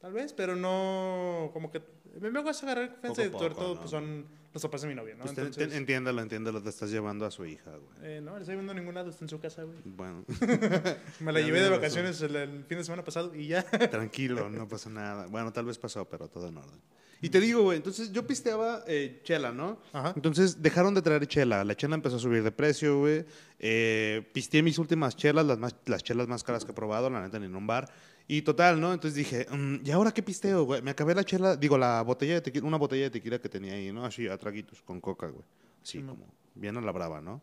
tal 0.00 0.12
vez, 0.12 0.32
pero 0.32 0.56
no... 0.56 1.50
Como 1.52 1.70
que... 1.70 1.82
Me, 2.20 2.30
me 2.32 2.42
gusta 2.42 2.66
agarrar 2.66 2.90
confianza 3.00 3.22
y 3.22 3.26
a 3.28 3.30
sobre 3.30 3.54
todo 3.54 3.74
¿no? 3.74 3.80
pues, 3.80 3.90
son 3.90 4.26
los 4.52 4.62
papás 4.62 4.80
de 4.82 4.88
mi 4.88 4.94
novia, 4.96 5.14
¿no? 5.14 5.24
Pues 5.24 5.38
Entonces, 5.38 5.72
entiéndalo, 5.72 6.20
entiéndalo. 6.20 6.60
Te 6.60 6.70
estás 6.70 6.90
llevando 6.90 7.24
a 7.26 7.30
su 7.30 7.44
hija, 7.46 7.70
güey. 7.70 7.92
eh, 8.16 8.20
no, 8.20 8.32
no 8.32 8.38
estoy 8.38 8.56
viendo 8.56 8.74
ningún 8.74 8.94
lado, 8.94 9.10
está 9.10 9.24
en 9.24 9.28
su 9.28 9.38
casa, 9.38 9.62
güey. 9.62 9.76
Bueno, 9.84 10.24
Me 11.20 11.32
la 11.32 11.40
llevé 11.40 11.60
de 11.60 11.68
vacaciones 11.68 12.20
el, 12.22 12.34
el 12.34 12.64
fin 12.64 12.78
de 12.78 12.84
semana 12.84 13.04
pasado 13.04 13.32
y 13.36 13.46
ya. 13.48 13.62
tranquilo, 13.62 14.48
no 14.50 14.66
pasa 14.66 14.90
nada. 14.90 15.26
Bueno, 15.26 15.52
tal 15.52 15.66
vez 15.66 15.78
pasó, 15.78 16.08
pero 16.08 16.26
todo 16.28 16.48
en 16.48 16.56
orden. 16.56 16.80
Y 17.20 17.30
te 17.30 17.40
digo, 17.40 17.62
güey, 17.62 17.76
entonces 17.78 18.12
yo 18.12 18.26
pisteaba 18.26 18.84
eh, 18.86 19.20
chela, 19.24 19.50
¿no? 19.50 19.78
Ajá. 19.92 20.12
Entonces 20.14 20.62
dejaron 20.62 20.94
de 20.94 21.02
traer 21.02 21.26
chela. 21.26 21.64
La 21.64 21.74
chela 21.76 21.96
empezó 21.96 22.16
a 22.16 22.18
subir 22.20 22.42
de 22.42 22.52
precio, 22.52 23.00
güey. 23.00 23.24
Eh, 23.58 24.28
pisteé 24.32 24.62
mis 24.62 24.78
últimas 24.78 25.16
chelas, 25.16 25.44
las, 25.44 25.58
más, 25.58 25.74
las 25.86 26.02
chelas 26.04 26.28
más 26.28 26.44
caras 26.44 26.64
que 26.64 26.70
he 26.70 26.74
probado, 26.74 27.10
la 27.10 27.20
neta, 27.20 27.38
en 27.38 27.56
un 27.56 27.66
bar. 27.66 27.90
Y 28.28 28.42
total, 28.42 28.80
¿no? 28.80 28.92
Entonces 28.92 29.16
dije, 29.16 29.46
mm, 29.50 29.86
¿y 29.86 29.90
ahora 29.90 30.12
qué 30.12 30.22
pisteo, 30.22 30.64
güey? 30.64 30.82
Me 30.82 30.90
acabé 30.90 31.14
la 31.14 31.24
chela, 31.24 31.56
digo, 31.56 31.76
la 31.76 32.02
botella 32.02 32.34
de 32.34 32.40
tequila, 32.42 32.66
una 32.66 32.76
botella 32.76 33.04
de 33.04 33.10
tequila 33.10 33.40
que 33.40 33.48
tenía 33.48 33.72
ahí, 33.72 33.90
¿no? 33.90 34.04
Así, 34.04 34.28
a 34.28 34.36
traguitos, 34.36 34.82
con 34.82 35.00
coca, 35.00 35.26
güey. 35.28 35.44
Así, 35.82 36.00
como 36.02 36.26
bien 36.54 36.76
a 36.76 36.80
la 36.80 36.92
brava, 36.92 37.20
¿no? 37.20 37.40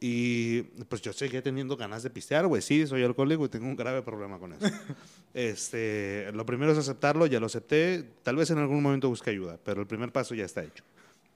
Y 0.00 0.62
pues 0.88 1.02
yo 1.02 1.12
seguía 1.12 1.42
teniendo 1.42 1.76
ganas 1.76 2.02
de 2.02 2.10
pistear, 2.10 2.46
güey. 2.46 2.60
Sí, 2.60 2.86
soy 2.86 3.02
alcohólico 3.02 3.44
y 3.46 3.48
tengo 3.48 3.66
un 3.66 3.76
grave 3.76 4.02
problema 4.02 4.38
con 4.38 4.52
eso. 4.52 4.66
este, 5.34 6.30
lo 6.32 6.44
primero 6.44 6.72
es 6.72 6.78
aceptarlo, 6.78 7.26
ya 7.26 7.40
lo 7.40 7.46
acepté. 7.46 8.04
Tal 8.22 8.36
vez 8.36 8.50
en 8.50 8.58
algún 8.58 8.82
momento 8.82 9.08
busque 9.08 9.30
ayuda, 9.30 9.58
pero 9.64 9.80
el 9.80 9.86
primer 9.86 10.12
paso 10.12 10.34
ya 10.34 10.44
está 10.44 10.62
hecho. 10.62 10.84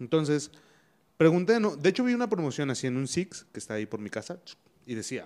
Entonces, 0.00 0.50
pregunté, 1.16 1.60
¿no? 1.60 1.76
De 1.76 1.88
hecho, 1.88 2.04
vi 2.04 2.14
una 2.14 2.28
promoción 2.28 2.70
así 2.70 2.86
en 2.86 2.96
un 2.96 3.08
Six 3.08 3.46
que 3.52 3.58
está 3.58 3.74
ahí 3.74 3.86
por 3.86 4.00
mi 4.00 4.10
casa 4.10 4.38
y 4.86 4.94
decía: 4.94 5.24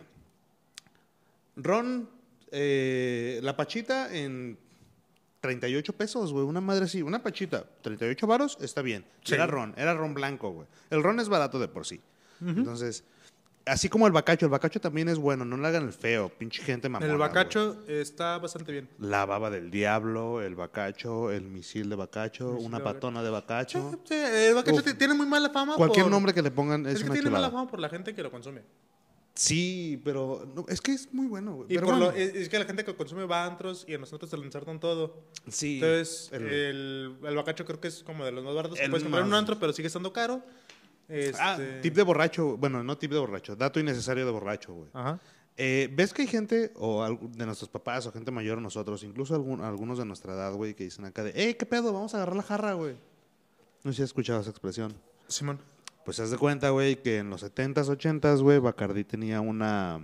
Ron, 1.57 2.09
eh, 2.51 3.41
la 3.43 3.57
pachita 3.57 4.15
en 4.15 4.59
38 5.41 5.93
pesos, 5.95 6.33
güey. 6.33 6.45
Una 6.45 6.61
madre 6.61 6.85
así, 6.85 7.03
una 7.03 7.23
pachita, 7.23 7.67
38 7.83 8.27
varos, 8.27 8.57
está 8.61 8.83
bien. 8.83 9.05
Sí. 9.25 9.35
Era 9.35 9.47
ron, 9.47 9.75
era 9.77 9.95
ron 9.95 10.15
blanco, 10.15 10.51
güey. 10.53 10.69
El 10.91 11.03
ron 11.03 11.19
es 11.19 11.29
barato 11.29 11.59
de 11.59 11.69
por 11.69 11.87
sí. 11.87 12.01
Entonces, 12.41 13.05
así 13.67 13.89
como 13.89 14.07
el 14.07 14.13
bacacho, 14.13 14.47
el 14.47 14.51
bacacho 14.51 14.81
también 14.81 15.09
es 15.09 15.19
bueno, 15.19 15.45
no 15.45 15.57
le 15.57 15.67
hagan 15.69 15.85
el 15.87 15.93
feo, 15.93 16.29
pinche 16.29 16.63
gente 16.63 16.89
mamona. 16.89 17.11
el 17.13 17.19
bacacho 17.19 17.79
está 17.89 18.39
bastante 18.39 18.73
bien. 18.73 18.89
La 18.99 19.25
baba 19.27 19.51
del 19.51 19.71
diablo, 19.71 20.43
el 20.43 20.55
bacacho, 20.55 21.31
el 21.31 21.45
misil 21.49 21.89
de 21.89 21.97
bacacho, 21.97 22.53
Misil 22.53 22.67
una 22.67 22.79
de 22.79 22.85
bacacho. 22.85 22.95
patona 23.01 23.23
de 23.23 23.31
bacacho. 23.31 24.01
Sí, 24.05 24.15
el 24.15 24.55
bacacho 24.55 24.77
Uf. 24.85 24.95
tiene 24.99 25.15
muy 25.15 25.27
mala 25.27 25.51
fama. 25.51 25.77
Cualquier 25.77 26.05
por- 26.05 26.13
nombre 26.13 26.35
que 26.35 26.43
le 26.43 26.51
pongan 26.51 26.87
es, 26.87 26.95
Es 26.95 26.99
que 27.01 27.05
una 27.07 27.13
tiene 27.15 27.29
chulada. 27.29 27.47
mala 27.49 27.53
fama 27.59 27.71
por 27.71 27.81
la 27.81 27.89
gente 27.89 28.15
que 28.15 28.23
lo 28.23 28.31
consume. 28.31 28.63
Sí, 29.35 29.99
pero 30.05 30.47
no, 30.55 30.67
es 30.69 30.83
que 30.83 30.93
es 30.93 31.11
muy 31.15 31.27
bueno. 31.27 31.65
Y 31.67 31.75
Pero 31.77 31.87
por 31.87 31.97
lo- 31.97 32.05
bueno, 32.13 32.19
es, 32.21 32.35
es 32.35 32.49
que 32.51 32.59
la 32.59 32.67
gente 32.67 32.85
que 32.85 32.95
consume 32.95 33.25
va 33.25 33.45
a 33.45 33.47
antros 33.47 33.87
y 33.89 33.95
a 33.95 33.99
nosotros 33.99 34.31
se 34.31 34.37
lo 34.37 34.45
todo. 34.79 35.23
sí. 35.49 35.77
Entonces, 35.77 36.29
el- 36.33 36.47
el, 36.49 37.17
el 37.25 37.37
bacacho 37.37 37.65
creo 37.65 37.81
que 37.81 37.89
es 37.89 38.03
como 38.03 38.27
de 38.27 38.33
los 38.33 38.45
más 38.45 38.55
baratos 38.55 38.79
puedes 38.91 39.03
comprar 39.03 39.23
en 39.23 39.29
un 39.29 39.35
antro, 39.35 39.59
pero 39.59 39.73
sigue 39.73 39.87
estando 39.87 40.13
caro. 40.13 40.43
Este... 41.13 41.41
Ah, 41.43 41.59
tip 41.83 41.95
de 41.95 42.03
borracho. 42.03 42.57
Bueno, 42.57 42.83
no 42.83 42.97
tip 42.97 43.13
de 43.13 43.19
borracho. 43.19 43.55
Dato 43.57 43.79
innecesario 43.81 44.25
de 44.25 44.33
borracho, 44.33 44.73
güey. 44.75 44.89
Ajá. 44.93 45.21
Eh, 45.57 45.91
¿Ves 45.93 46.15
que 46.15 46.23
hay 46.23 46.29
gente, 46.29 46.73
o 46.77 47.07
de 47.37 47.45
nuestros 47.45 47.69
papás, 47.69 48.07
o 48.07 48.13
gente 48.13 48.31
mayor 48.31 48.57
a 48.59 48.61
nosotros, 48.63 49.03
incluso 49.05 49.35
algún- 49.35 49.61
algunos 49.61 49.99
de 49.99 50.07
nuestra 50.07 50.33
edad, 50.33 50.53
güey, 50.55 50.73
que 50.75 50.85
dicen 50.85 51.05
acá 51.05 51.23
de, 51.23 51.33
¡eh, 51.35 51.57
qué 51.59 51.67
pedo! 51.67 51.93
Vamos 51.93 52.15
a 52.15 52.17
agarrar 52.17 52.37
la 52.37 52.43
jarra, 52.43 52.73
güey. 52.73 52.97
No 53.85 53.93
sé 53.93 53.97
si 53.99 54.03
has 54.03 54.09
escuchado 54.09 54.41
esa 54.41 54.51
expresión. 54.51 54.95
Simón. 55.29 55.59
Pues 56.07 56.19
haz 56.21 56.31
de 56.31 56.39
cuenta, 56.39 56.71
güey, 56.71 56.97
que 56.97 57.19
en 57.19 57.29
los 57.31 57.43
70s, 57.45 57.89
80s, 57.91 58.41
güey, 58.43 58.59
Bacardi 58.61 59.05
tenía 59.05 59.41
una 59.43 60.01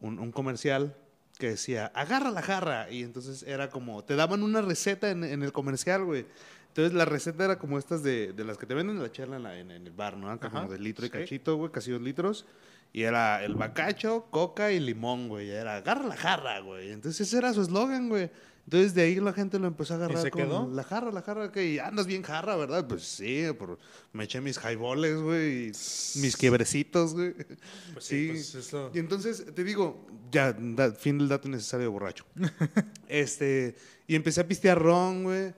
un, 0.00 0.18
un 0.18 0.32
comercial 0.32 0.96
que 1.38 1.50
decía, 1.50 1.86
agarra 1.94 2.30
la 2.30 2.42
jarra. 2.42 2.90
Y 2.90 3.02
entonces 3.02 3.44
era 3.44 3.70
como, 3.70 4.04
te 4.04 4.16
daban 4.16 4.42
una 4.42 4.60
receta 4.62 5.10
en, 5.10 5.24
en 5.24 5.42
el 5.42 5.52
comercial, 5.52 6.04
güey. 6.04 6.26
Entonces 6.70 6.92
la 6.94 7.04
receta 7.04 7.44
era 7.44 7.58
como 7.58 7.78
estas 7.78 8.02
de, 8.02 8.32
de 8.32 8.44
las 8.44 8.56
que 8.58 8.64
te 8.66 8.74
venden 8.74 9.02
la 9.02 9.10
chela 9.12 9.36
en, 9.36 9.42
la- 9.42 9.58
en- 9.58 9.70
en 9.70 9.86
el 9.86 9.92
bar, 9.92 10.16
¿no? 10.16 10.30
Ajá, 10.30 10.48
como 10.50 10.68
de 10.68 10.78
litro 10.78 11.04
y 11.04 11.10
cachito, 11.10 11.56
güey, 11.56 11.70
casi 11.72 11.90
dos 11.90 12.00
litros. 12.00 12.46
Y 12.92 13.02
era 13.02 13.44
el 13.44 13.54
bacacho, 13.54 14.26
coca 14.30 14.72
y 14.72 14.80
limón, 14.80 15.28
güey. 15.28 15.50
Era, 15.50 15.76
agarra 15.76 16.06
la 16.06 16.16
jarra, 16.16 16.60
güey. 16.60 16.90
Entonces 16.90 17.26
ese 17.28 17.38
era 17.38 17.52
su 17.52 17.62
eslogan, 17.62 18.08
güey. 18.08 18.30
Entonces 18.64 18.94
de 18.94 19.02
ahí 19.02 19.16
la 19.16 19.32
gente 19.32 19.58
lo 19.58 19.66
empezó 19.66 19.94
a 19.94 19.96
agarrar 19.96 20.22
se 20.22 20.30
con 20.30 20.42
quedó? 20.42 20.68
la 20.72 20.84
jarra, 20.84 21.10
la 21.10 21.22
jarra, 21.22 21.50
que 21.50 21.66
y 21.66 21.78
andas 21.80 22.06
bien 22.06 22.22
jarra, 22.22 22.54
¿verdad? 22.56 22.86
Pues 22.86 23.02
sí, 23.02 23.44
por- 23.58 23.78
me 24.12 24.24
eché 24.24 24.40
mis 24.40 24.58
highballs, 24.58 25.20
güey, 25.22 25.64
y 25.64 25.72
mis 26.20 26.36
quiebrecitos, 26.36 27.14
güey. 27.14 27.32
Pues 27.34 28.04
sí, 28.04 28.26
Sí. 28.26 28.28
pues 28.28 28.54
eso. 28.54 28.90
Y 28.94 28.98
entonces, 29.00 29.44
te 29.54 29.64
digo, 29.64 30.06
ya, 30.30 30.52
da- 30.52 30.92
fin 30.92 31.18
del 31.18 31.28
dato 31.28 31.48
innecesario 31.48 31.84
de 31.86 31.88
borracho. 31.90 32.24
este, 33.08 33.74
y 34.06 34.14
empecé 34.14 34.40
a 34.40 34.48
pistear 34.48 34.78
ron, 34.80 35.24
güey. 35.24 35.52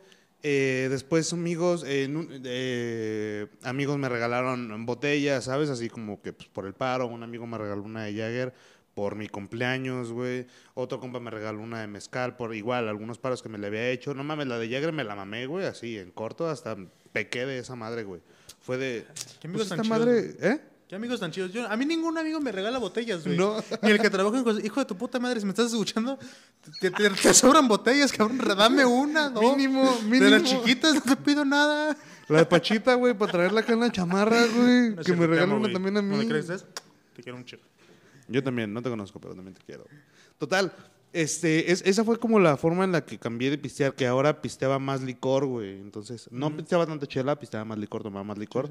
Eh, 0.45 0.89
después 0.91 1.33
amigos, 1.33 1.85
eh, 1.87 2.09
eh, 2.45 3.47
amigos 3.63 3.97
me 3.99 4.09
regalaron 4.09 4.85
botellas, 4.85 5.45
¿sabes? 5.45 5.71
Así 5.71 5.89
como 5.89 6.21
que 6.21 6.33
pues, 6.33 6.49
por 6.49 6.67
el 6.67 6.75
paro, 6.75 7.07
un 7.07 7.23
amigo 7.23 7.47
me 7.47 7.59
regaló 7.59 7.83
una 7.83 8.05
de 8.05 8.15
Jagger 8.15 8.53
por 8.95 9.15
mi 9.15 9.29
cumpleaños, 9.29 10.11
güey. 10.11 10.47
Otro 10.75 10.99
compa 10.99 11.21
me 11.21 11.31
regaló 11.31 11.61
una 11.61 11.81
de 11.81 11.87
mezcal 11.87 12.37
por 12.37 12.55
igual, 12.57 12.89
algunos 12.89 13.19
paros 13.19 13.41
que 13.41 13.49
me 13.49 13.59
le 13.59 13.69
había 13.69 13.89
hecho. 13.91 14.15
No 14.15 14.25
mames, 14.25 14.49
la 14.49 14.59
de 14.59 14.69
Jagger 14.69 14.93
me 14.93 15.05
la 15.05 15.15
mamé, 15.15 15.47
güey, 15.47 15.65
así, 15.65 15.97
en 15.97 16.11
corto, 16.11 16.49
hasta 16.49 16.77
pequé 17.13 17.47
de 17.47 17.59
esa 17.59 17.77
madre, 17.77 18.03
güey. 18.03 18.21
Fue 18.61 18.79
de... 18.79 19.07
¿Qué 19.41 19.47
amigos 19.47 19.69
pues, 19.69 19.81
esta 19.81 19.83
chidos, 19.83 19.89
madre, 19.89 20.37
¿eh? 20.41 20.61
¿Qué 20.93 20.97
amigos 20.97 21.21
tan 21.21 21.31
chidos? 21.31 21.51
Yo, 21.51 21.67
a 21.67 21.75
mí 21.75 21.87
ningún 21.87 22.19
amigo 22.19 22.39
me 22.39 22.53
regala 22.53 22.77
botellas, 22.79 23.25
güey. 23.25 23.35
No. 23.39 23.57
Ni 23.81 23.93
el 23.93 23.99
que 23.99 24.11
trabaja 24.11 24.37
en 24.37 24.45
cosas. 24.45 24.63
Hijo 24.63 24.79
de 24.79 24.85
tu 24.85 24.95
puta 24.95 25.19
madre, 25.19 25.41
si 25.41 25.47
me 25.47 25.53
estás 25.53 25.73
escuchando, 25.73 26.19
te, 26.83 26.91
te- 26.91 27.09
te 27.09 27.33
sobran 27.33 27.67
botellas, 27.67 28.13
cabrón. 28.13 28.37
Dame 28.47 28.85
una, 28.85 29.31
dos. 29.31 29.57
Mínimo, 29.57 29.85
De 29.85 30.21
las 30.29 30.43
mínimo. 30.43 30.45
chiquitas 30.45 30.95
no 30.97 31.01
te 31.01 31.17
pido 31.17 31.47
nada. 31.47 31.97
La 32.29 32.41
de 32.41 32.45
Pachita, 32.45 32.93
güey, 32.93 33.15
para 33.15 33.33
traerla 33.33 33.61
acá 33.63 33.73
en 33.73 33.81
la 33.81 33.91
chamarra, 33.91 34.45
güey. 34.55 34.91
No 34.91 35.03
que 35.03 35.17
me 35.17 35.27
regalen 35.27 35.57
una 35.57 35.73
también 35.73 35.97
a 35.97 36.03
¿No 36.03 36.15
me 36.15 36.25
mí. 36.25 36.29
crees? 36.29 36.49
Te 37.17 37.23
quiero 37.23 37.39
un 37.39 37.47
chico. 37.47 37.63
Yo 38.29 38.43
también, 38.45 38.71
no 38.71 38.83
te 38.83 38.91
conozco, 38.91 39.19
pero 39.19 39.35
también 39.35 39.55
te 39.55 39.63
quiero. 39.65 39.87
Total, 40.37 40.75
este, 41.15 41.73
es- 41.73 41.81
esa 41.87 42.05
fue 42.05 42.19
como 42.19 42.39
la 42.39 42.59
forma 42.59 42.85
en 42.85 42.93
la 42.93 43.03
que 43.03 43.19
cambié 43.19 43.49
de 43.49 43.57
pistear, 43.57 43.95
que 43.95 44.07
ahora 44.07 44.43
pisteaba 44.43 44.79
más 44.79 45.01
licor, 45.01 45.47
güey. 45.47 45.81
Entonces, 45.81 46.29
no 46.31 46.55
pisteaba 46.55 46.85
tanta 46.85 47.07
chela, 47.07 47.41
pisteaba 47.41 47.65
más 47.65 47.79
licor, 47.79 48.03
tomaba 48.03 48.25
más 48.25 48.37
licor. 48.37 48.69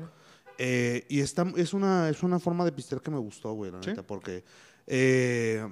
Eh, 0.63 1.07
y 1.09 1.21
esta, 1.21 1.43
es, 1.55 1.73
una, 1.73 2.07
es 2.07 2.21
una 2.21 2.37
forma 2.37 2.63
de 2.63 2.71
pistear 2.71 3.01
que 3.01 3.09
me 3.09 3.17
gustó, 3.17 3.53
güey, 3.53 3.71
la 3.71 3.81
¿Sí? 3.81 3.89
neta, 3.89 4.03
porque, 4.03 4.43
eh, 4.85 5.67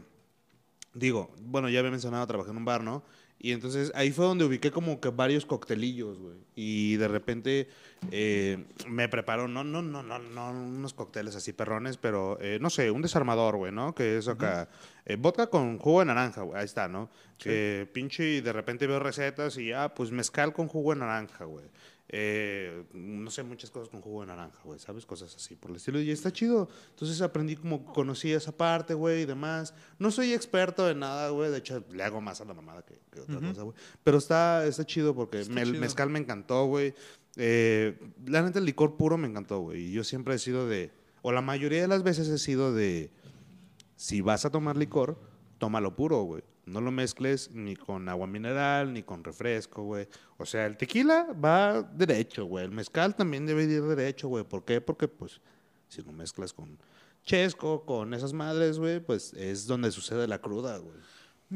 digo, 0.95 1.29
bueno, 1.43 1.69
ya 1.69 1.77
había 1.77 1.91
mencionado, 1.91 2.25
trabajé 2.25 2.49
en 2.49 2.57
un 2.57 2.65
bar, 2.65 2.83
¿no? 2.83 3.03
Y 3.37 3.51
entonces 3.51 3.91
ahí 3.93 4.11
fue 4.11 4.25
donde 4.25 4.45
ubiqué 4.45 4.71
como 4.71 4.99
que 4.99 5.09
varios 5.09 5.45
coctelillos, 5.45 6.17
güey. 6.17 6.37
Y 6.55 6.97
de 6.97 7.07
repente 7.07 7.69
eh, 8.11 8.65
me 8.87 9.07
preparó, 9.07 9.47
no, 9.47 9.63
no, 9.63 9.83
no, 9.83 10.01
no, 10.01 10.17
no, 10.17 10.51
unos 10.51 10.95
cócteles 10.95 11.35
así 11.35 11.53
perrones, 11.53 11.97
pero 11.97 12.39
eh, 12.41 12.57
no 12.59 12.71
sé, 12.71 12.89
un 12.89 13.03
desarmador, 13.03 13.57
güey, 13.57 13.71
¿no? 13.71 13.93
Que 13.93 14.17
es 14.17 14.27
acá, 14.27 14.69
eh, 15.05 15.17
vodka 15.17 15.47
con 15.47 15.77
jugo 15.77 15.99
de 15.99 16.07
naranja, 16.07 16.41
güey, 16.41 16.59
ahí 16.59 16.65
está, 16.65 16.87
¿no? 16.87 17.11
Que 17.37 17.87
pinche 17.93 18.27
y 18.27 18.41
de 18.41 18.51
repente 18.51 18.87
veo 18.87 18.99
recetas 18.99 19.55
y, 19.57 19.71
ah, 19.71 19.93
pues 19.93 20.11
mezcal 20.11 20.51
con 20.51 20.67
jugo 20.67 20.95
de 20.95 20.99
naranja, 20.99 21.45
güey. 21.45 21.65
Eh, 22.11 22.85
no 22.93 23.29
sé, 23.29 23.43
muchas 23.43 23.69
cosas 23.69 23.87
con 23.89 24.01
jugo 24.01 24.21
de 24.21 24.27
naranja, 24.27 24.59
güey, 24.63 24.79
¿sabes? 24.79 25.05
Cosas 25.05 25.35
así 25.35 25.55
por 25.55 25.69
el 25.69 25.77
estilo. 25.77 26.01
Y 26.01 26.09
está 26.09 26.31
chido. 26.31 26.67
Entonces 26.89 27.21
aprendí 27.21 27.55
como, 27.55 27.85
conocí 27.93 28.31
esa 28.31 28.51
parte, 28.51 28.95
güey, 28.95 29.21
y 29.21 29.25
demás. 29.25 29.75
No 29.99 30.09
soy 30.09 30.33
experto 30.33 30.89
en 30.89 30.99
nada, 30.99 31.29
güey. 31.29 31.51
De 31.51 31.59
hecho, 31.59 31.83
le 31.91 32.01
hago 32.03 32.19
más 32.19 32.41
a 32.41 32.45
la 32.45 32.53
mamada 32.55 32.81
que, 32.83 32.99
que 33.11 33.21
otra 33.21 33.39
cosa, 33.39 33.61
güey. 33.61 33.75
Pero 34.03 34.17
está, 34.17 34.65
está 34.65 34.83
chido 34.85 35.13
porque 35.13 35.41
Está 35.41 35.53
me- 35.53 35.61
el 35.61 35.79
mezcal 35.79 36.09
me 36.09 36.17
encantó, 36.19 36.65
güey. 36.65 36.95
Eh, 37.35 37.95
la 38.25 38.41
neta, 38.41 38.57
el 38.57 38.65
licor 38.65 38.97
puro 38.97 39.15
me 39.17 39.27
encantó, 39.27 39.59
güey. 39.59 39.85
Y 39.85 39.91
yo 39.91 40.03
siempre 40.03 40.33
he 40.33 40.39
sido 40.39 40.67
de, 40.67 40.91
o 41.21 41.31
la 41.31 41.41
mayoría 41.41 41.81
de 41.81 41.87
las 41.87 42.01
veces 42.01 42.27
he 42.27 42.39
sido 42.39 42.73
de, 42.73 43.11
si 43.97 44.21
vas 44.21 44.45
a 44.45 44.49
tomar 44.49 44.77
licor, 44.77 45.19
tómalo 45.59 45.95
puro, 45.95 46.23
güey. 46.23 46.41
No 46.69 46.81
lo 46.81 46.91
mezcles 46.91 47.51
ni 47.51 47.75
con 47.75 48.07
agua 48.09 48.27
mineral, 48.27 48.93
ni 48.93 49.03
con 49.03 49.23
refresco, 49.23 49.83
güey. 49.83 50.07
O 50.37 50.45
sea, 50.45 50.65
el 50.65 50.77
tequila 50.77 51.27
va 51.33 51.81
derecho, 51.81 52.45
güey. 52.45 52.65
El 52.65 52.71
mezcal 52.71 53.15
también 53.15 53.45
debe 53.45 53.63
ir 53.63 53.81
derecho, 53.83 54.27
güey. 54.27 54.43
¿Por 54.43 54.63
qué? 54.63 54.79
Porque, 54.81 55.07
pues, 55.07 55.41
si 55.87 56.01
lo 56.01 56.11
mezclas 56.11 56.53
con 56.53 56.77
chesco, 57.23 57.85
con 57.85 58.13
esas 58.13 58.33
madres, 58.33 58.79
güey, 58.79 58.99
pues 58.99 59.33
es 59.33 59.67
donde 59.67 59.91
sucede 59.91 60.27
la 60.27 60.39
cruda, 60.39 60.77
güey. 60.77 60.97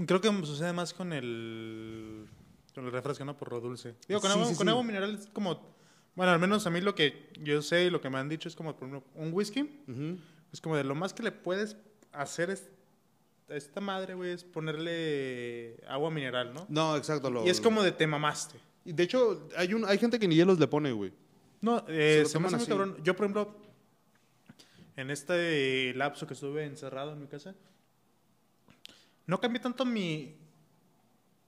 Creo 0.05 0.21
que 0.21 0.29
sucede 0.45 0.73
más 0.73 0.93
con 0.93 1.13
el, 1.13 2.27
con 2.73 2.85
el 2.85 2.91
refresco, 2.91 3.23
¿no? 3.25 3.37
Por 3.37 3.51
lo 3.51 3.61
dulce. 3.61 3.95
Digo, 4.07 4.19
con, 4.19 4.31
Sí, 4.31 4.37
agua, 4.37 4.49
sí, 4.49 4.55
con 4.55 4.67
sí. 4.67 4.71
agua 4.71 4.83
mineral 4.83 5.15
es 5.15 5.27
como... 5.27 5.73
Bueno, 6.15 6.31
al 6.31 6.39
menos 6.39 6.67
a 6.67 6.69
mí 6.69 6.79
lo 6.79 6.93
que 6.93 7.31
yo 7.39 7.61
sé 7.63 7.85
y 7.85 7.89
lo 7.89 8.01
que 8.01 8.09
me 8.09 8.17
han 8.19 8.29
dicho 8.29 8.47
es 8.47 8.55
como, 8.55 8.75
por 8.75 8.87
ejemplo, 8.87 9.09
un 9.15 9.33
whisky. 9.33 9.61
Ujú. 9.87 10.17
Es 10.51 10.61
como 10.61 10.75
de 10.75 10.83
lo 10.83 10.93
más 10.93 11.13
que 11.13 11.23
le 11.23 11.31
puedes 11.31 11.75
hacer 12.11 12.51
es, 12.51 12.69
esta 13.55 13.81
madre, 13.81 14.13
güey, 14.13 14.31
es 14.31 14.43
ponerle 14.43 15.77
agua 15.87 16.09
mineral, 16.09 16.53
¿no? 16.53 16.65
No, 16.69 16.97
exacto. 16.97 17.29
Lo, 17.29 17.45
Y 17.45 17.49
es 17.49 17.61
como 17.61 17.83
de 17.83 17.91
te 17.91 18.07
mamaste. 18.07 18.59
Y 18.85 18.93
de 18.93 19.03
hecho, 19.03 19.47
hay, 19.55 19.73
un, 19.73 19.85
hay 19.85 19.97
gente 19.97 20.19
que 20.19 20.27
ni 20.27 20.35
hielos 20.35 20.59
le 20.59 20.67
pone, 20.67 20.91
güey. 20.91 21.13
No, 21.61 21.85
eh, 21.87 22.23
se 22.27 22.39
me 22.39 22.47
hace 22.47 22.57
muy 22.57 22.65
cabrón. 22.65 22.97
Yo, 23.03 23.15
por 23.15 23.25
ejemplo, 23.25 23.55
en 24.95 25.09
este 25.09 25.93
lapso 25.95 26.27
que 26.27 26.33
estuve 26.33 26.65
encerrado 26.65 27.13
en 27.13 27.21
mi 27.21 27.27
casa, 27.27 27.55
no 29.25 29.39
cambié 29.39 29.61
tanto 29.61 29.85
mi... 29.85 30.35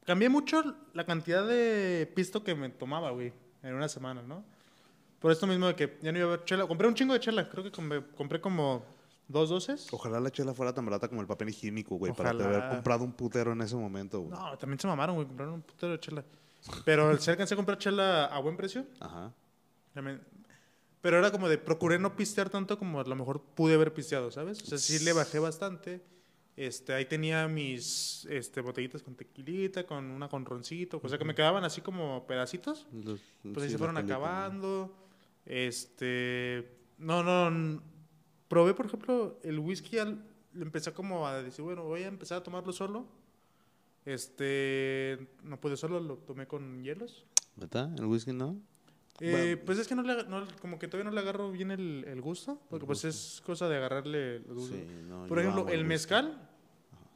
Cambié 0.06 0.30
mucho 0.30 0.64
la 0.94 1.06
cantidad 1.06 1.46
de 1.46 2.10
pisto 2.16 2.44
que 2.44 2.56
me 2.56 2.70
tomaba, 2.70 3.12
güey, 3.12 3.34
en 3.64 3.74
una 3.74 3.90
semana, 3.90 4.22
¿no? 4.22 4.46
Por 5.20 5.32
esto 5.32 5.48
mismo 5.48 5.68
de 5.68 5.76
que 5.76 5.98
ya 6.02 6.12
no 6.12 6.20
iba 6.20 6.28
a 6.30 6.34
haber 6.34 6.46
chela. 6.46 6.68
Compré 6.68 6.88
un 6.88 6.94
chingo 6.94 7.14
de 7.14 7.20
chela. 7.20 7.50
Creo 7.50 7.64
que 7.64 7.72
compré, 7.72 8.06
compré 8.16 8.40
como 8.40 8.86
dos 9.28 9.50
doces. 9.50 9.88
Ojalá 9.92 10.20
la 10.20 10.32
chela 10.32 10.54
fuera 10.54 10.74
tan 10.74 10.86
barata 10.86 11.08
como 11.08 11.22
el 11.22 11.28
papel 11.28 11.50
higiénico, 11.50 11.96
güey, 11.98 12.14
para 12.14 12.30
haber 12.32 12.70
comprado 12.70 13.04
un 13.04 13.14
putero 13.14 13.52
en 13.54 13.62
ese 13.62 13.76
momento, 13.76 14.20
güey. 14.22 14.32
No, 14.38 14.58
también 14.58 14.80
se 14.80 14.88
mamaron, 14.88 15.16
güey. 15.16 15.28
Compraron 15.28 15.56
un 15.56 15.62
putero 15.62 15.92
de 15.94 16.00
chela. 16.00 16.24
Pero 16.84 17.18
se 17.20 17.32
alcancé 17.32 17.54
a 17.54 17.58
comprar 17.58 17.78
chela 17.78 18.26
a 18.26 18.40
buen 18.40 18.56
precio. 18.58 18.86
Ajá. 19.00 19.34
También- 19.94 20.22
Pero 21.02 21.20
era 21.20 21.32
como 21.32 21.48
de 21.48 21.58
procuré 21.58 22.00
no 22.00 22.16
pistear 22.16 22.50
tanto 22.50 22.78
como 22.80 23.00
a 23.00 23.04
lo 23.04 23.16
mejor 23.16 23.42
pude 23.42 23.76
haber 23.76 23.94
pisteado, 23.94 24.32
¿sabes? 24.32 24.62
O 24.62 24.66
sea, 24.66 24.78
sí 24.78 25.04
le 25.04 25.14
bajé 25.14 25.40
bastante. 25.40 26.02
Este, 26.58 26.94
ahí 26.94 27.06
tenía 27.06 27.48
mis 27.50 28.26
este, 28.30 28.62
botellitas 28.62 29.04
con 29.04 29.14
tequilita, 29.16 29.86
con 29.86 30.06
una 30.06 30.30
con 30.30 30.46
roncito, 30.46 31.02
o 31.04 31.10
sea 31.10 31.18
que 31.18 31.26
me 31.26 31.36
quedaban 31.36 31.66
así 31.66 31.82
como 31.82 32.26
pedacitos. 32.28 32.88
Los- 32.94 33.20
Pues 33.44 33.58
ahí 33.58 33.64
sí, 33.64 33.70
se 33.72 33.78
fueron 33.78 33.96
película. 33.98 34.16
acabando. 34.18 34.96
Este, 35.46 36.78
no, 36.98 37.24
no, 37.24 37.82
probé 38.48 38.74
por 38.74 38.86
ejemplo 38.86 39.40
el 39.44 39.60
whisky, 39.60 39.98
al, 40.00 40.24
le 40.54 40.64
empecé 40.64 40.92
como 40.94 41.28
a 41.28 41.42
decir, 41.42 41.64
bueno, 41.64 41.84
voy 41.84 42.04
a 42.04 42.08
empezar 42.08 42.40
a 42.40 42.44
tomarlo 42.44 42.72
solo. 42.74 43.06
Este, 44.06 45.18
no 45.44 45.60
pude 45.60 45.78
solo, 45.78 46.00
lo 46.00 46.18
tomé 46.18 46.48
con 46.48 46.84
hielos. 46.84 47.26
¿Verdad? 47.56 47.92
¿El 47.98 48.06
whisky 48.06 48.34
no? 48.34 48.58
Eh, 49.20 49.32
Bueno. 49.32 49.62
Pues 49.66 49.80
es 49.80 49.88
que 49.88 49.96
no 49.96 50.04
le, 50.04 50.24
no- 50.26 50.46
como 50.62 50.78
que 50.78 50.88
todavía 50.88 51.10
no 51.10 51.16
le 51.16 51.22
agarro 51.22 51.52
bien 51.52 51.72
el, 51.72 52.06
el 52.08 52.22
gusto, 52.22 52.62
porque 52.70 52.86
pues 52.86 53.04
es 53.06 53.42
cosa 53.46 53.68
de 53.68 53.78
agarrarle 53.78 54.36
el 54.38 54.44
gusto. 54.54 54.76
Sí, 54.76 54.86
no, 55.08 55.26
Por 55.26 55.40
ejemplo, 55.40 55.68
el 55.70 55.86
mezcal, 55.86 56.38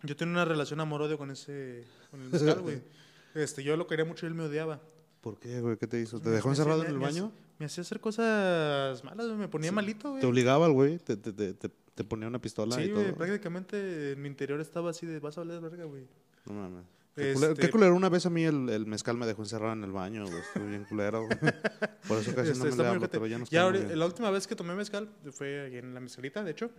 yo 0.04 0.16
tenía 0.16 0.34
una 0.34 0.46
relación 0.46 0.80
amor-odio 0.80 1.18
con 1.18 1.30
ese, 1.30 1.84
con 2.10 2.22
el 2.22 2.30
mezcal, 2.30 2.62
güey. 2.62 2.82
Este, 3.36 3.62
yo 3.64 3.78
lo 3.78 3.86
quería 3.86 4.06
mucho 4.06 4.26
y 4.26 4.30
él 4.30 4.34
me 4.34 4.46
odiaba. 4.46 4.82
¿Por 5.22 5.38
qué, 5.40 5.62
güey? 5.62 5.78
¿Qué 5.78 5.86
te 5.86 6.02
hizo? 6.02 6.20
¿Te 6.20 6.30
Me- 6.30 6.36
dejó 6.38 6.50
encerrado 6.50 6.84
en 6.84 6.90
el 6.90 6.98
baño? 6.98 7.32
Me 7.60 7.66
hacía 7.66 7.82
hacer 7.82 8.00
cosas 8.00 9.04
malas, 9.04 9.28
me 9.38 9.48
ponía 9.50 9.72
malito, 9.72 10.10
güey. 10.12 10.22
Te 10.22 10.28
obligaba 10.28 10.66
el 10.66 10.72
güey, 10.74 10.98
te, 10.98 11.18
te, 11.18 11.32
te, 11.34 11.54
te- 11.54 12.04
ponía 12.06 12.28
una 12.30 12.40
pistola 12.40 12.76
Sí, 12.78 12.84
y 12.84 12.90
todo. 12.90 13.14
prácticamente 13.16 14.14
en 14.14 14.22
mi 14.22 14.30
interior 14.30 14.62
estaba 14.62 14.90
así 14.92 15.06
de 15.06 15.20
vas 15.20 15.38
a 15.38 15.42
valer 15.42 15.60
verga, 15.60 15.84
güey. 15.84 16.08
No 16.46 16.54
mames. 16.54 16.86
Qué, 17.14 17.22
Este- 17.32 17.34
culero, 17.34 17.56
qué 17.56 17.70
culero. 17.70 17.96
Una 17.96 18.08
vez 18.08 18.26
a 18.26 18.30
mí 18.30 18.46
el, 18.46 18.70
el 18.70 18.86
mezcal 18.86 19.18
me 19.18 19.26
dejó 19.28 19.42
encerrado 19.42 19.74
en 19.74 19.84
el 19.84 19.92
baño, 19.92 20.26
güey. 20.26 20.40
Estuve 20.40 20.68
bien 20.68 20.86
culero, 20.86 21.26
güey. 21.26 21.38
Por 22.08 22.18
eso 22.20 22.34
casi 22.34 22.52
Este, 22.52 22.70
no 22.70 22.76
me 22.78 22.84
hablo, 22.86 23.00
ojete. 23.00 23.08
pero 23.10 23.28
ya 23.28 23.38
no 23.38 23.46
Ya 23.46 23.68
bien. 23.70 24.00
la 24.00 24.06
última 24.06 24.32
vez 24.32 24.48
que 24.48 24.56
tomé 24.56 24.74
mezcal 24.76 25.10
fue 25.34 25.78
en 25.78 25.94
la 25.94 26.00
mezcalita, 26.00 26.42
de 26.46 26.52
hecho. 26.52 26.72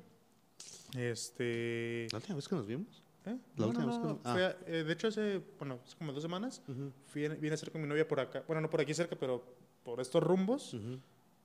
Este. 0.97 2.07
¿La 2.13 2.17
última 2.19 2.37
vez 2.37 2.49
que 2.49 2.55
nos 2.55 2.67
vimos? 2.67 3.03
¿eh? 3.27 3.37
La 3.57 3.67
No, 3.67 3.67
última 3.69 3.85
no, 3.85 3.89
vez 3.91 3.99
que 3.99 4.03
no, 4.07 4.09
nos- 4.15 4.21
ah. 4.25 4.33
fue 4.33 4.45
a- 4.45 4.57
eh, 4.67 4.85
de 4.85 4.93
hecho, 4.93 5.09
hace, 5.09 5.41
bueno, 5.59 5.79
hace 5.85 5.97
como 5.97 6.13
dos 6.13 6.23
semanas, 6.23 6.63
fui, 7.09 7.29
vine 7.29 7.51
a 7.51 7.55
estar 7.55 7.71
con 7.71 7.83
mi 7.83 7.87
novia 7.89 8.09
por 8.09 8.21
acá. 8.21 8.43
Bueno, 8.47 8.63
no 8.63 8.71
por 8.71 8.81
aquí 8.81 8.95
cerca, 8.95 9.17
pero 9.17 9.45
por 9.85 10.01
estos 10.01 10.23
rumbos. 10.23 10.75
Ujú. 10.75 10.99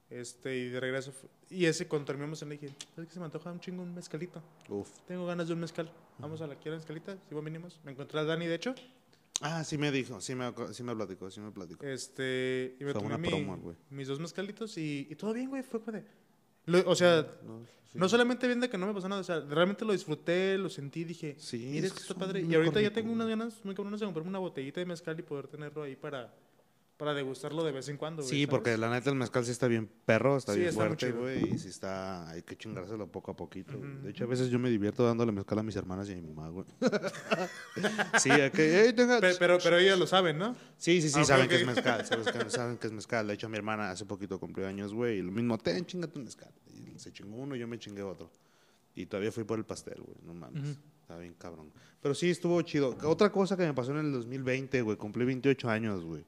Este, 0.10 0.56
y 0.56 0.70
de 0.70 0.80
regreso. 0.80 1.12
Y 1.50 1.66
ese, 1.66 1.88
cuando 1.88 2.06
terminamos, 2.06 2.42
le 2.44 2.58
dije, 2.58 2.76
¿sabes 2.94 3.08
que 3.08 3.14
se 3.14 3.20
me 3.20 3.26
antoja 3.26 3.52
un 3.52 3.60
chingo 3.60 3.82
un 3.82 3.94
mezcalito? 3.96 4.42
Uf. 4.70 4.90
Tengo 5.08 5.26
ganas 5.26 5.48
de 5.48 5.54
un 5.54 5.60
mezcal. 5.60 5.90
Vamos 6.20 6.42
a 6.42 6.48
la 6.48 6.56
quiero 6.56 6.78
mezcalita. 6.78 7.18
Si 7.28 7.34
venimos. 7.36 7.80
Me 7.84 7.92
encontré 7.92 8.20
a 8.20 8.24
Dani, 8.24 8.46
de 8.46 8.56
hecho. 8.56 8.76
Ah, 9.42 9.64
sí 9.66 9.78
me 9.78 9.92
dijo, 9.92 10.22
sí 10.22 10.34
me, 10.34 10.54
sí 10.72 10.84
me 10.84 10.96
platicó, 10.96 11.30
sí 11.30 11.42
me 11.42 11.52
platicó. 11.52 11.84
Este, 11.86 12.78
y 12.80 12.84
me 12.86 12.92
Fue 12.94 13.02
tomé 13.02 13.08
una 13.08 13.18
mi- 13.18 13.28
promo, 13.30 13.58
güey. 13.58 13.76
mis 13.90 14.08
dos 14.08 14.20
mezcalitos 14.20 14.78
y, 14.78 15.08
y 15.10 15.16
todo 15.16 15.34
bien, 15.34 15.50
güey. 15.50 15.62
Fue 15.64 15.82
como 15.82 15.98
de. 15.98 16.06
lo- 16.68 16.90
o 16.90 16.96
sea, 16.96 17.28
No, 17.44 17.60
sí. 17.92 17.98
no 17.98 18.08
solamente 18.08 18.48
bien 18.48 18.62
de 18.62 18.70
que 18.70 18.78
no 18.78 18.88
me 18.88 18.94
pasó 18.94 19.10
nada, 19.10 19.20
o 19.22 19.26
sea, 19.26 19.42
realmente 19.42 19.84
lo 19.84 19.92
disfruté, 19.92 20.58
lo 20.58 20.70
sentí, 20.70 21.04
dije, 21.04 21.36
Sí, 21.38 21.58
mire, 21.58 21.88
es 21.88 21.94
que 21.94 22.00
está 22.00 22.14
son 22.14 22.20
padre. 22.20 22.42
Y 22.44 22.56
ahorita 22.56 22.80
ya 22.80 22.88
rico, 22.90 23.02
tengo 23.02 23.12
unas 23.12 23.26
güey. 23.28 23.38
ganas 23.38 23.66
muy 23.66 23.76
cabronas 23.76 24.00
de 24.00 24.06
comprarme 24.06 24.30
una 24.30 24.40
botellita 24.40 24.80
de 24.80 24.86
mezcal 24.86 25.20
y 25.20 25.24
poder 25.24 25.48
tenerlo 25.48 25.84
ahí 25.84 25.98
para, 25.98 26.34
para 26.98 27.14
degustarlo 27.14 27.64
de 27.64 27.72
vez 27.74 27.90
en 27.90 27.98
cuando, 27.98 28.22
güey. 28.24 28.30
Sí, 28.30 28.36
¿sabes? 28.44 28.50
porque 28.50 28.78
la 28.78 28.90
neta 28.90 29.10
el 29.10 29.16
mezcal 29.18 29.44
sí 29.44 29.52
está 29.52 29.68
bien 29.68 29.90
perro, 30.06 30.38
está 30.38 30.54
Sí, 30.54 30.60
bien 30.60 30.70
está 30.70 30.86
fuerte, 30.86 31.12
güey, 31.12 31.54
y 31.56 31.60
sí 31.60 31.68
está, 31.68 32.30
hay 32.30 32.42
que 32.44 32.56
chingárselo 32.58 33.08
poco 33.12 33.32
a 33.32 33.36
poquito. 33.36 33.78
De 33.78 34.12
hecho, 34.12 34.24
a 34.24 34.28
veces 34.28 34.50
yo 34.50 34.60
me 34.60 34.70
divierto 34.70 35.06
dándole 35.06 35.32
mezcal 35.32 35.60
a 35.60 35.64
mis 35.64 35.76
hermanas 35.76 36.08
y 36.10 36.14
a 36.14 36.16
mi 36.16 36.22
mamá, 36.22 36.50
güey. 36.50 36.66
sí, 38.20 38.30
que, 38.54 38.82
"Ey, 38.86 38.94
tenga-". 38.94 39.20
Pe- 39.20 39.36
Pero, 39.38 39.58
pero 39.64 39.78
ellos 39.78 40.00
lo 40.00 40.08
saben, 40.08 40.38
¿no? 40.38 40.56
Sí, 40.78 41.02
sí, 41.02 41.10
sí, 41.10 41.20
Ah, 41.22 41.26
saben 41.26 41.48
que 41.50 41.56
es 41.56 41.66
mezcal, 41.66 42.06
saben 42.50 42.78
que 42.78 42.88
es 42.88 42.94
mezcal. 42.94 43.28
De 43.28 43.34
hecho, 43.34 43.50
mi 43.50 43.58
hermana 43.58 43.92
hace 43.92 44.06
poquito 44.06 44.40
cumplió 44.40 44.68
años, 44.68 44.94
güey, 44.94 45.20
y 45.20 45.22
lo 45.22 45.32
mismo, 45.32 45.58
ten, 45.58 45.86
chingate 45.86 46.18
un 46.18 46.26
mezcal. 46.26 46.52
Y 46.74 46.98
se 47.00 47.12
chingó 47.12 47.36
uno 47.38 47.56
y 47.56 47.60
yo 47.60 47.68
me 47.68 47.78
chingué 47.80 48.04
otro. 48.04 48.30
Y 48.96 49.06
todavía 49.08 49.32
fui 49.32 49.44
por 49.44 49.60
el 49.60 49.66
pastel, 49.66 50.02
güey, 50.02 50.16
no 50.24 50.34
mames. 50.34 50.78
Está 51.02 51.18
bien 51.18 51.36
cabrón. 51.38 51.72
Pero 52.02 52.16
sí, 52.16 52.30
estuvo 52.30 52.62
chido. 52.62 52.96
Otra 53.04 53.32
cosa 53.32 53.58
que 53.58 53.64
me 53.66 53.74
pasó 53.74 53.92
en 53.92 53.98
el 53.98 54.12
2020, 54.14 54.82
güey, 54.82 54.98
cumplí 54.98 55.26
28 55.26 55.70
años, 55.70 56.04
güey. 56.06 56.24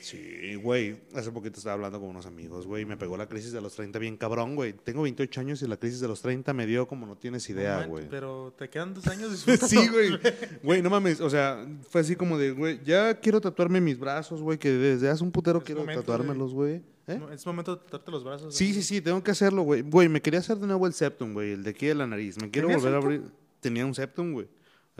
Sí, 0.00 0.54
güey. 0.56 0.96
Hace 1.14 1.30
poquito 1.30 1.58
estaba 1.58 1.74
hablando 1.74 2.00
con 2.00 2.08
unos 2.08 2.26
amigos, 2.26 2.66
güey. 2.66 2.84
Me 2.84 2.96
pegó 2.96 3.16
la 3.16 3.28
crisis 3.28 3.52
de 3.52 3.60
los 3.60 3.74
30 3.74 3.98
bien 3.98 4.16
cabrón, 4.16 4.56
güey. 4.56 4.72
Tengo 4.72 5.02
28 5.02 5.40
años 5.40 5.62
y 5.62 5.66
la 5.66 5.76
crisis 5.76 6.00
de 6.00 6.08
los 6.08 6.22
30 6.22 6.52
me 6.52 6.66
dio 6.66 6.86
como 6.86 7.06
no 7.06 7.16
tienes 7.16 7.48
idea, 7.50 7.84
güey. 7.86 8.08
Pero 8.08 8.54
te 8.56 8.68
quedan 8.68 8.94
dos 8.94 9.06
años 9.06 9.44
Sí, 9.68 9.88
güey. 9.88 10.18
Güey, 10.62 10.82
no 10.82 10.90
mames. 10.90 11.20
O 11.20 11.30
sea, 11.30 11.66
fue 11.88 12.00
así 12.00 12.16
como 12.16 12.38
de, 12.38 12.52
güey, 12.52 12.80
ya 12.84 13.18
quiero 13.20 13.40
tatuarme 13.40 13.80
mis 13.80 13.98
brazos, 13.98 14.40
güey, 14.42 14.58
que 14.58 14.70
desde 14.70 15.08
hace 15.08 15.22
un 15.22 15.30
putero 15.30 15.58
Es 15.58 15.64
quiero 15.64 15.80
momento, 15.80 16.02
tatuármelos, 16.02 16.52
güey. 16.52 16.82
¿Eh? 17.06 17.20
Es 17.32 17.44
momento 17.44 17.76
de 17.76 17.82
tratarte 17.82 18.10
los 18.10 18.24
brazos. 18.24 18.54
Sí, 18.54 18.72
sí, 18.72 18.82
sí, 18.82 19.00
tengo 19.00 19.22
que 19.22 19.32
hacerlo, 19.32 19.62
güey. 19.62 19.82
Güey, 19.82 20.08
me 20.08 20.22
quería 20.22 20.40
hacer 20.40 20.58
de 20.58 20.66
nuevo 20.66 20.86
el 20.86 20.92
septum, 20.92 21.32
güey, 21.32 21.52
el 21.52 21.62
de 21.64 21.70
aquí 21.70 21.86
de 21.86 21.94
la 21.94 22.06
nariz. 22.06 22.36
Me 22.40 22.50
quiero 22.50 22.68
¿Tenías 22.68 22.82
volver 22.82 22.94
a 22.94 23.02
abrir. 23.02 23.22
Tenía 23.60 23.84
un 23.84 23.94
septum, 23.94 24.32
güey. 24.32 24.48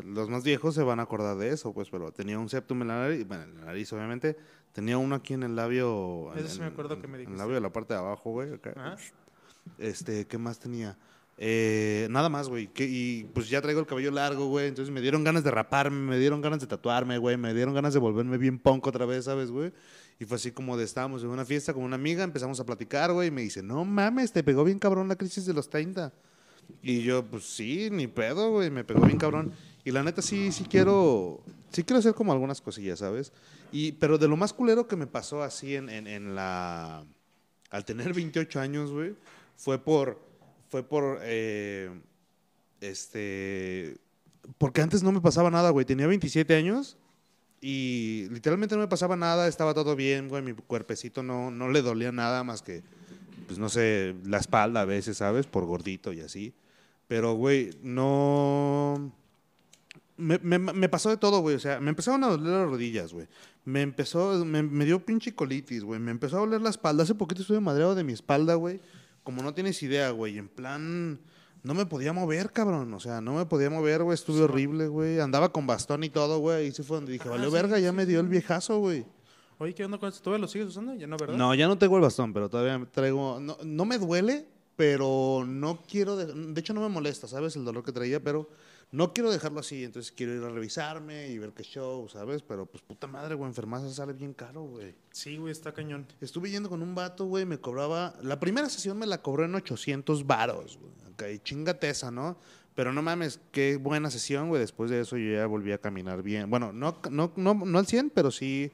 Los 0.05 0.28
más 0.28 0.42
viejos 0.44 0.74
se 0.74 0.82
van 0.82 1.01
a 1.01 1.05
acordar 1.05 1.36
de 1.36 1.51
eso, 1.51 1.72
pues, 1.72 1.88
pero 1.90 2.12
tenía 2.12 2.38
un 2.38 2.48
septum 2.48 2.82
en 2.82 2.88
la 2.88 3.01
nariz, 3.01 3.26
bueno, 3.26 3.44
en 3.44 3.55
la 3.57 3.64
nariz, 3.66 3.92
obviamente. 3.92 4.36
Tenía 4.72 4.98
uno 4.98 5.14
aquí 5.16 5.34
en 5.34 5.42
el 5.42 5.57
labio. 5.57 6.32
Eso 6.34 6.44
en- 6.44 6.48
sí 6.48 6.61
me 6.61 6.66
acuerdo 6.66 7.01
que 7.01 7.07
me 7.09 7.14
En 7.14 7.20
el 7.20 7.26
dijiste. 7.26 7.38
labio 7.38 7.55
de 7.57 7.61
la 7.61 7.72
parte 7.72 7.94
de 7.94 8.01
abajo, 8.01 8.30
güey. 8.30 8.51
Este, 9.78 10.26
¿qué 10.26 10.38
más 10.38 10.59
tenía? 10.59 10.96
Eh, 11.42 12.07
nada 12.11 12.28
más, 12.28 12.48
güey. 12.48 12.68
Y 12.76 13.24
pues 13.32 13.48
ya 13.48 13.62
traigo 13.62 13.80
el 13.80 13.86
cabello 13.86 14.11
largo, 14.11 14.46
güey. 14.48 14.68
Entonces 14.68 14.92
me 14.92 15.01
dieron 15.01 15.24
ganas 15.24 15.42
de 15.42 15.51
raparme, 15.51 15.96
me 15.98 16.18
dieron 16.18 16.40
ganas 16.42 16.61
de 16.61 16.66
tatuarme, 16.66 17.16
güey. 17.18 17.36
Me 17.36 17.55
dieron 17.55 17.72
ganas 17.74 17.94
de 17.94 17.98
volverme 17.98 18.36
bien 18.36 18.59
punk 18.59 18.86
otra 18.86 19.07
vez, 19.07 19.24
¿sabes, 19.24 19.51
güey? 19.51 19.72
Y 20.18 20.26
fue 20.26 20.36
así 20.36 20.51
como 20.53 20.76
de 20.76 20.84
estábamos 20.84 21.22
en 21.22 21.30
una 21.30 21.46
fiesta 21.46 21.72
con 21.72 21.82
una 21.82 21.96
amiga, 21.96 22.22
empezamos 22.24 22.61
a 22.61 22.66
platicar, 22.66 23.12
güey. 23.12 23.28
Y 23.28 23.30
me 23.30 23.40
dice, 23.40 23.62
no 23.62 23.84
mames, 23.86 24.32
te 24.32 24.44
pegó 24.44 24.64
bien 24.64 24.78
cabrón 24.78 25.09
la 25.09 25.16
crisis 25.16 25.46
de 25.46 25.55
los 25.55 25.70
30. 25.70 26.12
Y 26.82 27.01
yo, 27.03 27.24
pues 27.24 27.44
sí, 27.44 27.88
ni 27.90 28.07
pedo, 28.07 28.51
güey. 28.51 28.70
Me 28.70 28.84
pegó 28.84 29.01
bien 29.07 29.18
cabrón. 29.18 29.51
Y 29.85 29.91
la 29.93 30.03
neta 30.03 30.22
sí, 30.22 30.53
sí 30.53 30.64
quiero, 30.64 31.41
sí 31.70 31.85
quiero 31.85 31.99
hacer 31.99 32.14
como 32.14 32.33
algunas 32.33 32.61
cosillas, 32.61 32.99
¿sabes? 32.99 33.33
Y, 33.72 33.93
pero 33.93 34.18
de 34.18 34.28
lo 34.28 34.37
más 34.37 34.53
culero 34.53 34.87
que 34.87 34.97
me 34.97 35.07
pasó 35.07 35.43
así 35.43 35.74
en, 35.74 35.89
en, 35.89 36.07
en 36.07 36.35
la... 36.35 37.05
Al 37.70 37.85
tener 37.85 38.12
28 38.12 38.61
años, 38.61 38.91
güey, 38.91 39.14
fue 39.57 39.78
por... 39.78 40.20
Fue 40.68 40.83
por... 40.83 41.20
eh, 41.22 41.91
este... 42.81 43.97
Porque 44.59 44.83
antes 44.83 45.03
no 45.03 45.12
me 45.12 45.20
pasaba 45.20 45.51
nada, 45.51 45.70
güey. 45.70 45.87
Tenía 45.87 46.07
27 46.07 46.55
años 46.55 46.97
y 47.61 48.26
literalmente 48.31 48.74
no 48.74 48.81
me 48.81 48.89
pasaba 48.89 49.16
nada. 49.16 49.49
Estaba 49.49 49.74
todo 49.74 49.95
bien, 49.97 50.28
güey. 50.28 50.43
Mi 50.43 50.55
cuerpecito 50.55 51.22
no, 51.22 51.51
no 51.51 51.68
le 51.68 51.83
dolía 51.83 52.11
nada 52.11 52.43
más 52.43 52.62
que, 52.62 52.83
pues 53.47 53.59
no 53.59 53.68
sé, 53.68 54.16
la 54.24 54.39
espalda 54.39 54.81
a 54.81 54.85
veces, 54.87 55.18
¿sabes? 55.18 55.47
Por 55.47 55.66
gordito 55.66 56.12
y 56.12 56.20
así. 56.20 56.55
Pero, 57.07 57.35
güey, 57.35 57.70
no... 57.83 59.12
Me, 60.20 60.38
me- 60.38 60.58
me 60.72 60.88
pasó 60.88 61.08
de 61.10 61.16
todo, 61.16 61.40
güey. 61.40 61.56
O 61.56 61.60
sea, 61.60 61.80
me 61.80 61.90
empezaron 61.90 62.22
a 62.24 62.28
doler 62.28 62.46
las 62.52 62.68
rodillas, 62.68 63.12
güey. 63.12 63.26
Me 63.64 63.82
empezó, 63.82 64.44
me, 64.44 64.62
me 64.62 64.84
dio 64.84 65.04
pinche 65.04 65.34
colitis, 65.34 65.82
güey. 65.84 65.98
Me 66.00 66.10
empezó 66.10 66.36
a 66.36 66.40
doler 66.40 66.60
la 66.60 66.70
espalda. 66.70 67.02
Hace 67.02 67.14
poquito 67.14 67.42
estuve 67.42 67.60
madreado 67.60 67.94
de 67.94 68.04
mi 68.04 68.12
espalda, 68.12 68.54
güey. 68.54 68.80
Como 69.22 69.42
no 69.42 69.52
tienes 69.54 69.82
idea, 69.82 70.10
güey. 70.10 70.38
En 70.38 70.48
plan, 70.48 71.20
no 71.62 71.74
me 71.74 71.86
podía 71.86 72.12
mover, 72.12 72.52
cabrón. 72.52 72.92
O 72.94 73.00
sea, 73.00 73.20
no 73.20 73.34
me 73.34 73.46
podía 73.46 73.70
mover, 73.70 74.02
güey. 74.02 74.14
Estuve 74.14 74.42
horrible, 74.42 74.88
güey. 74.88 75.20
Andaba 75.20 75.52
con 75.52 75.66
bastón 75.66 76.04
y 76.04 76.10
todo, 76.10 76.38
güey. 76.38 76.68
Y 76.68 76.72
sí 76.72 76.82
fue 76.82 76.96
donde 76.98 77.12
dije, 77.12 77.28
vale, 77.28 77.46
sí, 77.46 77.52
verga, 77.52 77.78
ya 77.78 77.92
me 77.92 78.06
dio 78.06 78.20
el 78.20 78.28
viejazo, 78.28 78.78
güey. 78.78 79.04
Oye, 79.58 79.74
¿qué 79.74 79.84
onda 79.84 79.98
con 79.98 80.08
esto? 80.08 80.22
¿Todavía 80.22 80.40
lo 80.40 80.48
sigues 80.48 80.68
usando? 80.68 80.94
Ya 80.94 81.06
no, 81.06 81.18
¿verdad? 81.18 81.36
No, 81.36 81.54
ya 81.54 81.68
no 81.68 81.76
tengo 81.76 81.96
el 81.96 82.02
bastón, 82.02 82.32
pero 82.32 82.48
todavía 82.48 82.82
traigo. 82.90 83.38
No, 83.40 83.58
no 83.62 83.84
me 83.84 83.98
duele, 83.98 84.46
pero 84.81 85.45
no 85.47 85.83
quiero. 85.83 86.16
De, 86.16 86.24
de 86.33 86.59
hecho, 86.59 86.72
no 86.72 86.81
me 86.81 86.89
molesta, 86.89 87.28
¿sabes? 87.28 87.55
El 87.55 87.66
dolor 87.66 87.85
que 87.85 87.93
traía, 87.93 88.18
pero 88.18 88.49
no 88.93 89.12
quiero 89.12 89.31
dejarlo 89.31 89.61
así. 89.61 89.85
Entonces 89.85 90.11
quiero 90.11 90.35
ir 90.35 90.43
a 90.43 90.49
revisarme 90.49 91.28
y 91.28 91.37
ver 91.37 91.53
qué 91.53 91.62
show, 91.62 92.09
¿sabes? 92.09 92.41
Pero 92.41 92.64
pues 92.64 92.83
puta 92.83 93.07
madre, 93.07 93.35
güey, 93.35 93.47
enfermarse 93.47 93.93
sale 93.93 94.14
bien 94.14 94.33
caro, 94.33 94.62
güey. 94.62 94.95
Sí, 95.11 95.37
güey, 95.37 95.53
está 95.53 95.74
cañón. 95.74 96.07
Estuve 96.22 96.51
yendo 96.51 96.70
con 96.70 96.81
un 96.81 96.95
vato, 96.95 97.26
güey, 97.26 97.45
me 97.45 97.59
cobraba. 97.59 98.14
La 98.22 98.41
primera 98.41 98.70
sesión 98.70 98.99
me 98.99 99.05
la 99.05 99.20
cobró 99.20 99.45
en 99.45 99.55
800 99.55 100.26
varos, 100.26 100.78
güey. 100.78 100.93
Ok, 101.12 101.43
chingate 101.43 101.91
esa, 101.91 102.11
¿no? 102.11 102.39
Pero 102.74 102.95
no 102.95 103.03
mames, 103.03 103.39
qué 103.53 103.76
buena 103.76 104.11
sesión, 104.11 104.49
güey. 104.49 104.62
Después 104.62 104.91
de 104.91 105.03
eso 105.03 105.18
yo 105.18 105.35
ya 105.35 105.45
volví 105.45 105.72
a 105.72 105.78
caminar 105.78 106.22
bien. 106.22 106.49
Bueno, 106.49 106.72
no, 106.72 106.97
no, 107.11 107.35
no, 107.37 107.53
no 107.53 107.78
al 107.78 107.87
100, 107.87 108.09
pero 108.14 108.31
sí 108.31 108.72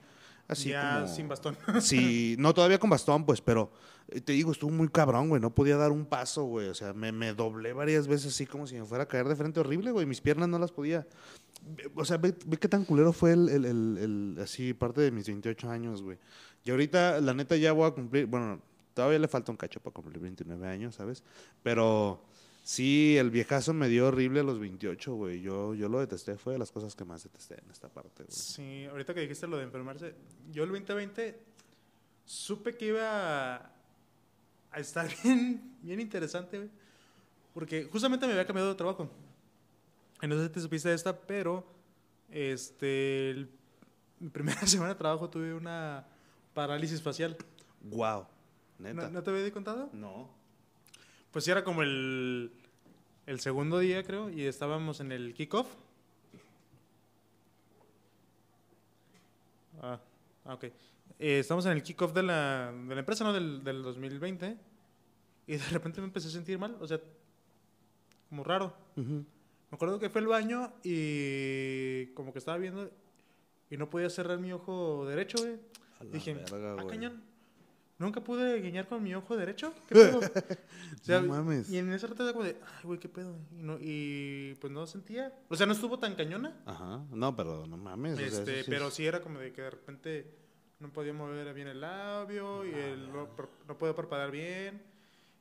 así 0.49 0.71
ya 0.71 1.01
como... 1.03 1.15
sin 1.15 1.29
bastón. 1.29 1.57
Sí, 1.81 2.37
no 2.39 2.53
todavía 2.55 2.79
con 2.79 2.91
bastón, 2.91 3.25
pues, 3.27 3.41
pero 3.41 3.71
eh, 4.09 4.21
te 4.21 4.33
digo, 4.33 4.53
estuvo 4.53 4.71
muy 4.71 4.89
cabrón, 4.89 5.29
güey. 5.29 5.41
No 5.41 5.55
podía 5.55 5.77
dar 5.77 5.93
un 5.93 6.05
paso, 6.07 6.45
güey. 6.45 6.69
O 6.69 6.75
sea, 6.75 6.93
me, 6.93 7.13
me 7.13 7.33
doblé 7.35 7.73
varias 7.73 8.07
veces 8.07 8.33
así 8.35 8.47
como 8.47 8.67
si 8.67 8.77
me 8.77 8.85
fuera 8.85 9.05
a 9.05 9.09
caer 9.09 9.27
de 9.29 9.37
frente 9.37 9.61
horrible, 9.61 9.91
güey. 9.91 10.07
Mis 10.07 10.21
piernas 10.21 10.49
no 10.49 10.59
las 10.59 10.73
podía. 10.73 11.07
O 11.95 12.05
sea, 12.05 12.17
ve, 12.19 12.35
ve 12.47 12.57
qué 12.59 12.69
tan 12.69 12.85
culero 12.85 13.13
fue 13.13 13.33
el, 13.33 13.49
el- 13.49 13.65
el- 13.65 13.99
el- 14.37 14.43
así, 14.43 14.73
parte 14.75 15.01
de 15.01 15.11
mis 15.11 15.27
28 15.27 15.69
años, 15.71 16.03
güey. 16.03 16.19
Y 16.65 16.71
ahorita, 16.71 17.21
la 17.21 17.35
neta, 17.35 17.57
ya 17.57 17.73
voy 17.73 17.87
a 17.89 17.91
cumplir, 17.93 18.27
bueno, 18.27 18.61
todavía 18.95 19.19
le 19.19 19.29
falta 19.29 19.51
un 19.53 19.57
cacho 19.57 19.81
para 19.81 19.95
cumplir 19.95 20.19
29 20.21 20.69
años, 20.69 20.95
¿sabes? 20.95 21.23
Pero 21.63 22.23
sí, 22.67 23.17
el 23.17 23.31
viejazo 23.31 23.73
me 23.73 23.89
dio 23.89 24.09
horrible 24.09 24.41
a 24.41 24.43
los 24.43 24.59
28, 24.59 25.15
güey. 25.15 25.41
Yo, 25.41 25.75
yo 25.75 25.89
lo 25.89 26.01
detesté, 26.01 26.37
fue 26.37 26.55
de 26.55 26.59
las 26.59 26.73
cosas 26.73 26.97
que 26.97 27.05
más 27.05 27.23
detesté 27.23 27.55
en 27.63 27.71
esta 27.71 27.89
parte, 27.89 28.25
güey. 28.25 28.29
Sí, 28.37 28.85
ahorita 28.87 29.15
que 29.15 29.21
dijiste 29.21 29.47
lo 29.47 29.57
de 29.57 29.63
enfermarse, 29.65 30.15
yo 30.51 30.65
el 30.65 30.71
2020 30.71 31.39
supe 32.25 32.77
que 32.77 32.87
iba 32.89 33.55
a, 33.57 33.71
a 34.73 34.81
estar 34.81 35.09
bien, 35.23 35.77
bien 35.83 36.01
interesante, 36.01 36.57
güey. 36.59 36.71
Porque 37.55 37.85
justamente 37.85 38.27
me 38.27 38.33
había 38.33 38.47
cambiado 38.47 38.69
de 38.71 38.75
trabajo. 38.75 39.09
Y 40.21 40.27
no 40.27 40.35
sé 40.37 40.45
si 40.47 40.51
te 40.51 40.61
supiste 40.61 40.89
de 40.89 40.95
esta, 40.95 41.17
pero 41.19 41.65
este, 42.31 43.31
el- 43.31 43.49
mi 44.19 44.29
primera 44.31 44.61
semana 44.67 44.91
de 44.95 44.99
trabajo 44.99 45.31
tuve 45.31 45.55
una 45.55 46.07
parálisis 46.55 47.01
facial. 47.01 47.37
Wow, 47.83 48.27
neta. 48.79 49.03
¿No, 49.03 49.11
no 49.11 49.23
te 49.23 49.31
había 49.31 49.53
contado? 49.53 49.89
no. 49.93 50.35
Pues 51.37 51.47
era 51.49 51.63
como 51.63 51.83
el, 51.83 52.51
el 53.27 53.41
segundo 53.41 53.79
día, 53.79 54.03
creo, 54.03 54.31
y 54.31 54.47
estábamos 54.47 55.01
en 55.01 55.13
el 55.13 55.35
kickoff. 55.35 55.69
Ah, 59.83 60.01
ah, 60.47 60.55
ok. 60.55 60.65
Eh, 60.65 61.41
estamos 61.41 61.67
en 61.67 61.73
el 61.73 61.83
kickoff 61.83 62.15
de 62.15 62.23
la, 62.23 62.73
de 62.73 62.95
la 62.95 63.01
empresa, 63.01 63.23
¿no? 63.23 63.35
Del, 63.35 63.63
del 63.63 63.83
2020. 63.83 64.57
Y 65.47 65.57
de 65.59 65.69
repente 65.73 66.01
me 66.01 66.07
empecé 66.07 66.29
a 66.29 66.31
sentir 66.31 66.59
mal, 66.59 66.75
o 66.81 66.87
sea, 66.87 67.03
como 68.31 68.43
raro. 68.43 68.75
Ujú. 68.97 69.13
Me 69.71 69.75
acuerdo 69.75 69.99
que 69.99 70.09
fue 70.09 70.23
al 70.23 70.29
baño 70.29 70.73
y 70.83 72.07
como 72.15 72.33
que 72.33 72.39
estaba 72.39 72.57
viendo 72.57 72.91
y 73.69 73.77
no 73.77 73.91
podía 73.91 74.09
cerrar 74.09 74.39
mi 74.39 74.53
ojo 74.53 75.05
derecho, 75.05 75.37
güey. 75.37 75.59
Dije, 76.11 76.33
verga, 76.33 76.77
ah, 76.79 76.87
cañón. 76.89 77.23
Nunca 77.99 78.21
pude 78.23 78.61
guiñar 78.61 78.87
con 78.87 79.03
mi 79.03 79.15
ojo 79.15 79.37
derecho. 79.37 79.73
¿Qué 79.89 79.95
pedo? 79.95 80.19
O 80.19 81.05
sea, 81.05 81.21
No 81.23 81.29
mames. 81.29 81.71
Y 81.71 81.79
en 81.79 81.91
ese 81.93 82.07
rato 82.07 82.25
era 82.25 82.33
como 82.33 82.45
de, 82.45 82.57
ay, 82.65 82.85
güey, 82.85 82.99
qué 83.01 83.09
pedo. 83.09 83.37
Y, 83.59 83.63
no, 83.63 83.79
y 83.81 84.55
pues 84.61 84.73
no 84.73 84.87
sentía. 84.87 85.33
O 85.49 85.57
sea, 85.57 85.67
no 85.67 85.73
estuvo 85.73 85.99
tan 85.99 86.15
cañona. 86.15 86.55
Ajá, 86.67 87.03
no, 87.11 87.35
pero 87.35 87.67
no 87.67 87.77
mames. 87.79 88.15
o 88.15 88.17
sea, 88.17 88.27
eso 88.27 88.39
Este, 88.41 88.65
sí 88.65 88.71
pero 88.71 88.89
es- 88.89 88.95
sí 88.95 89.07
era 89.07 89.21
como 89.21 89.39
de 89.39 89.53
que 89.53 89.63
de 89.63 89.71
repente 89.71 90.27
no 90.79 90.93
podía 90.93 91.15
mover 91.15 91.55
bien 91.55 91.69
el 91.69 91.81
labio 91.81 92.67
y 92.67 92.73
el, 92.75 93.11
no, 93.11 93.29
no 93.67 93.79
podía 93.79 93.95
parpadear 93.95 94.31
bien. 94.31 94.83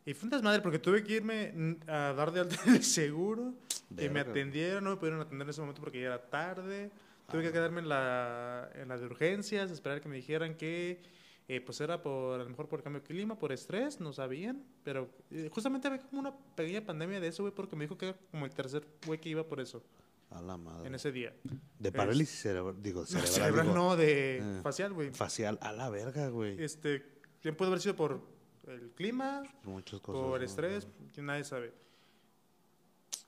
Y 0.06 0.14
fue 0.14 0.28
un 0.28 0.30
desmadre 0.30 0.62
porque 0.62 0.80
tuve 0.80 1.04
que 1.04 1.14
irme 1.14 1.78
a 1.88 2.14
dar 2.14 2.32
de 2.32 2.40
alta 2.42 2.56
el 2.68 2.84
seguro. 2.84 3.54
Que 3.96 4.08
me 4.08 4.16
Verga. 4.16 4.32
atendieron, 4.32 4.84
no 4.84 4.92
me 4.92 4.96
pudieron 4.96 5.20
atender 5.20 5.46
en 5.46 5.50
ese 5.50 5.62
momento 5.62 5.82
porque 5.82 6.00
ya 6.00 6.08
era 6.08 6.22
tarde. 6.30 6.90
Tuve 7.30 7.42
que 7.44 7.52
quedarme 7.52 7.82
en 7.82 7.90
la, 7.90 8.70
en 8.76 8.88
la 8.88 8.98
de 8.98 9.06
urgencias, 9.06 9.72
esperar 9.72 10.00
que 10.00 10.08
me 10.08 10.16
dijeran 10.16 10.56
que 10.56 11.02
eh, 11.48 11.62
pues 11.62 11.80
era 11.82 12.02
por, 12.02 12.40
a 12.40 12.44
lo 12.44 12.50
mejor 12.50 12.68
por 12.68 12.82
cambio 12.82 13.02
de 13.02 13.08
clima, 13.08 13.38
por 13.38 13.52
estrés, 13.52 14.00
no 14.00 14.12
sabían. 14.14 14.64
Pero 14.84 15.10
eh, 15.32 15.50
justamente 15.52 15.88
había 15.88 16.00
como 16.02 16.20
una 16.22 16.36
pequeña 16.56 16.82
pandemia 16.86 17.20
de 17.20 17.28
eso, 17.28 17.44
güey, 17.44 17.54
porque 17.54 17.76
me 17.76 17.86
dijo 17.86 17.98
que 17.98 18.10
era 18.10 18.18
como 18.32 18.46
el 18.46 18.52
tercer 18.54 18.88
güey 19.06 19.20
que 19.20 19.30
iba 19.30 19.44
por 19.48 19.60
eso 19.60 19.84
A 20.32 20.42
la 20.42 20.58
madre. 20.58 20.88
en 20.88 20.96
ese 20.96 21.12
día. 21.12 21.34
De 21.80 21.92
parálisis 21.92 22.40
cerebral, 22.42 22.82
digo, 22.82 23.06
cerebral, 23.06 23.32
Cerebral, 23.32 23.66
digo, 23.68 23.76
no, 23.78 23.96
de 23.96 24.38
Eh. 24.40 24.60
facial, 24.64 24.94
güey. 24.94 25.12
facial. 25.12 25.60
A 25.62 25.72
la 25.72 25.90
verga, 25.90 26.30
güey. 26.30 26.62
Este, 26.64 27.04
bien 27.44 27.56
puede 27.56 27.70
haber 27.70 27.82
sido 27.82 27.96
por 27.96 28.22
el 28.68 28.90
clima, 28.96 29.44
Por 29.64 29.74
muchas 29.74 30.00
cosas. 30.02 30.22
por 30.24 30.40
¿no? 30.40 30.46
estrés, 30.46 30.88
que 31.14 31.22
nadie 31.22 31.44
sabe. 31.44 31.72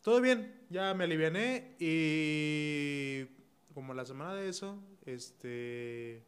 Todo 0.01 0.21
bien, 0.21 0.65
ya 0.69 0.93
me 0.95 1.03
aliviané 1.03 1.75
y 1.79 3.25
como 3.73 3.93
la 3.93 4.05
semana 4.05 4.33
de 4.33 4.49
eso, 4.49 4.81
este, 5.05 6.23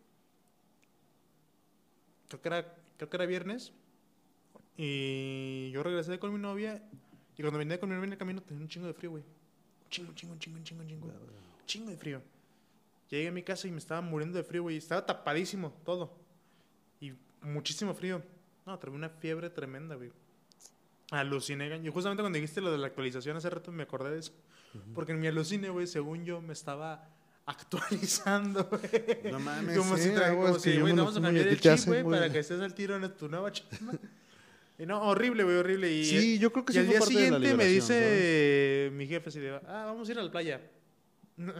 creo 2.29 2.41
que 2.41 2.47
era, 2.47 2.75
creo 2.97 3.09
que 3.09 3.17
era 3.17 3.25
viernes 3.25 3.73
y 4.77 5.71
yo 5.71 5.83
regresé 5.83 6.19
con 6.19 6.31
mi 6.31 6.39
novia 6.39 6.81
y 7.37 7.41
cuando 7.41 7.59
venía 7.59 7.79
con 7.79 7.89
mi 7.89 7.95
novia 7.95 8.07
en 8.07 8.13
el 8.13 8.17
camino 8.17 8.41
tenía 8.41 8.63
un 8.63 8.69
chingo 8.69 8.87
de 8.87 8.93
frío, 8.93 9.11
güey. 9.11 9.23
Un 9.23 9.89
chingo, 9.89 10.09
un 10.09 10.15
chingo, 10.15 10.33
un 10.33 10.39
chingo, 10.39 10.57
un 10.57 10.63
chingo, 10.63 10.81
un 10.81 10.87
chingo. 10.87 11.07
Un 11.07 11.65
chingo 11.65 11.89
de 11.89 11.97
frío. 11.97 12.21
Llegué 13.09 13.27
a 13.27 13.31
mi 13.31 13.43
casa 13.43 13.67
y 13.67 13.71
me 13.71 13.79
estaba 13.79 14.01
muriendo 14.01 14.37
de 14.37 14.43
frío, 14.43 14.63
güey. 14.63 14.77
Estaba 14.77 15.05
tapadísimo 15.05 15.73
todo. 15.83 16.15
Y 17.01 17.13
muchísimo 17.41 17.93
frío. 17.93 18.21
No, 18.65 18.77
traía 18.77 18.95
una 18.95 19.09
fiebre 19.09 19.49
tremenda, 19.49 19.95
güey. 19.95 20.11
Aluciné. 21.11 21.77
Y 21.83 21.89
justamente 21.89 22.21
cuando 22.21 22.37
dijiste 22.37 22.61
lo 22.61 22.71
de 22.71 22.77
la 22.77 22.87
actualización 22.87 23.35
hace 23.35 23.49
rato 23.49 23.71
me 23.71 23.83
acordé 23.83 24.11
de 24.11 24.19
eso. 24.19 24.33
Porque 24.93 25.13
en 25.13 25.19
mi 25.19 25.27
alucine, 25.27 25.69
güey, 25.69 25.87
según 25.87 26.23
yo, 26.23 26.41
me 26.41 26.53
estaba 26.53 27.09
actualizando, 27.49 28.65
güey. 28.65 29.31
No 29.31 29.39
mames, 29.39 29.77
Como 29.77 29.97
sí, 29.97 30.03
si, 30.03 30.09
tra- 30.09 30.33
güey, 30.35 30.45
como 30.47 30.55
es 30.57 30.63
que 30.63 30.79
güey, 30.79 30.93
te 30.93 30.99
vamos 30.99 31.15
a 31.15 31.19
y 31.19 31.23
cambiar 31.23 31.47
el 31.47 31.59
te 31.59 31.75
chip, 31.75 31.87
güey, 31.87 32.03
para 32.03 32.31
que 32.31 32.39
estés 32.39 32.61
al 32.61 32.73
tiro 32.73 32.95
en 32.95 33.11
tu 33.15 33.27
nueva 33.29 33.51
chamba. 33.51 33.93
Y 34.81 34.85
no, 34.85 35.01
horrible, 35.01 35.43
güey, 35.43 35.57
horrible. 35.57 35.91
Y, 35.91 36.05
Sí, 36.05 36.39
yo 36.39 36.53
creo 36.53 36.63
que 36.63 36.71
y 36.71 36.75
sí 36.75 36.79
al 36.79 36.85
fue 36.85 36.95
día 36.95 37.05
siguiente 37.05 37.53
me 37.53 37.65
dice 37.65 38.89
mi 38.93 39.07
jefe 39.07 39.27
así 39.27 39.37
de, 39.41 39.51
ah, 39.67 39.83
vamos 39.87 40.07
a 40.07 40.11
ir 40.13 40.19
a 40.19 40.23
la 40.23 40.31
playa. 40.31 40.61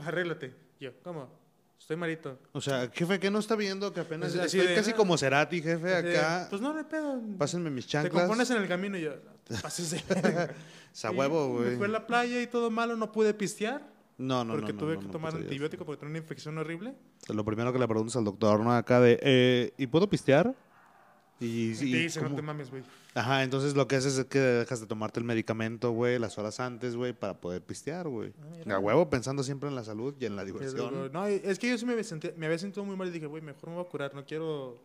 Arréglate. 0.06 0.56
Yo, 0.80 0.92
¿cómo? 1.04 1.30
Estoy 1.78 1.98
malito. 1.98 2.40
O 2.54 2.62
sea, 2.62 2.90
jefe, 2.94 3.20
que 3.20 3.30
no 3.30 3.40
está 3.40 3.56
viendo 3.58 3.92
que 3.94 4.00
apenas 4.00 4.34
Es 4.34 4.40
así 4.40 4.58
estoy 4.58 4.70
de, 4.70 4.76
casi 4.76 4.92
ah. 4.92 4.96
como 4.96 5.18
Cerati, 5.18 5.62
jefe, 5.62 5.94
Así 5.96 6.08
de, 6.08 6.18
acá. 6.18 6.48
Pues 6.50 6.62
no, 6.62 6.72
no 6.72 6.80
hay 6.80 6.86
pedo. 6.86 7.22
Pásenme 7.38 7.70
mis 7.70 7.86
Te 7.88 7.92
chanclas. 7.92 8.24
compones 8.24 8.50
en 8.52 8.58
el 8.58 8.68
camino 8.70 8.98
y 8.98 9.02
yo, 9.02 9.10
no 9.16 9.32
te 9.44 9.56
pases 9.62 9.92
de 9.92 10.04
verga". 10.22 10.54
Sa 10.94 11.12
Y 11.12 11.16
huevo, 11.16 11.50
Me 11.60 11.66
güey. 11.66 11.78
fue 11.78 11.88
a 11.88 11.90
la 11.90 12.08
playa 12.08 12.42
y 12.42 12.48
todo 12.48 12.72
malo, 12.72 12.96
no 12.96 13.12
pude 13.12 13.34
pistear. 13.34 13.86
No, 14.20 14.44
no, 14.44 14.54
no. 14.54 14.60
porque 14.60 14.74
no, 14.74 14.80
tuve 14.80 14.94
no, 14.96 15.00
que 15.00 15.06
no 15.08 15.12
tomar 15.12 15.32
podrías. 15.32 15.48
antibiótico 15.50 15.86
porque 15.86 16.00
tenía 16.02 16.12
una 16.12 16.20
infección 16.20 16.58
horrible. 16.58 16.94
Lo 17.30 17.44
primero 17.44 17.74
que 17.74 17.80
le 17.80 17.88
preguntas 17.88 18.16
al 18.18 18.26
doctor, 18.26 18.60
¿no? 18.60 18.72
Acá 18.76 19.00
de, 19.00 19.18
eh, 19.24 19.74
¿y 19.78 19.88
puedo 19.88 20.08
pistear? 20.10 20.54
Y, 21.40 21.70
Y 21.72 21.76
sí, 21.76 21.92
te 21.92 21.98
dice, 22.00 22.22
no 22.22 22.36
te 22.36 22.42
mames, 22.42 22.70
güey. 22.70 22.84
Ajá, 23.16 23.44
entonces 23.44 23.74
lo 23.74 23.88
que 23.88 23.96
haces 23.96 24.18
es 24.18 24.26
que 24.26 24.40
dejas 24.40 24.82
de 24.82 24.88
tomarte 24.88 25.22
el 25.22 25.26
medicamento, 25.26 25.92
güey, 25.92 26.20
las 26.20 26.38
horas 26.38 26.60
antes, 26.60 26.98
güey, 26.98 27.14
para 27.14 27.40
poder 27.40 27.64
pistear, 27.64 28.10
güey. 28.10 28.34
Ah. 28.68 28.74
A 28.76 28.80
huevo, 28.80 29.10
pensando 29.10 29.42
siempre 29.42 29.70
en 29.70 29.76
la 29.76 29.86
salud 29.86 30.14
y 30.20 30.26
en 30.26 30.36
la 30.36 30.44
diversión. 30.44 31.10
No, 31.14 31.26
es 31.26 31.58
que 31.58 31.70
yo 31.70 31.78
sí 31.78 31.86
me 31.86 31.94
había, 31.94 32.04
sentido, 32.04 32.34
me 32.36 32.46
había 32.46 32.60
sentido 32.60 32.84
muy 32.84 32.98
mal 32.98 33.08
y 33.08 33.12
dije, 33.12 33.26
güey, 33.26 33.42
mejor 33.42 33.70
me 33.70 33.76
voy 33.78 33.86
a 33.86 33.88
curar, 33.90 34.14
no 34.14 34.26
quiero, 34.26 34.78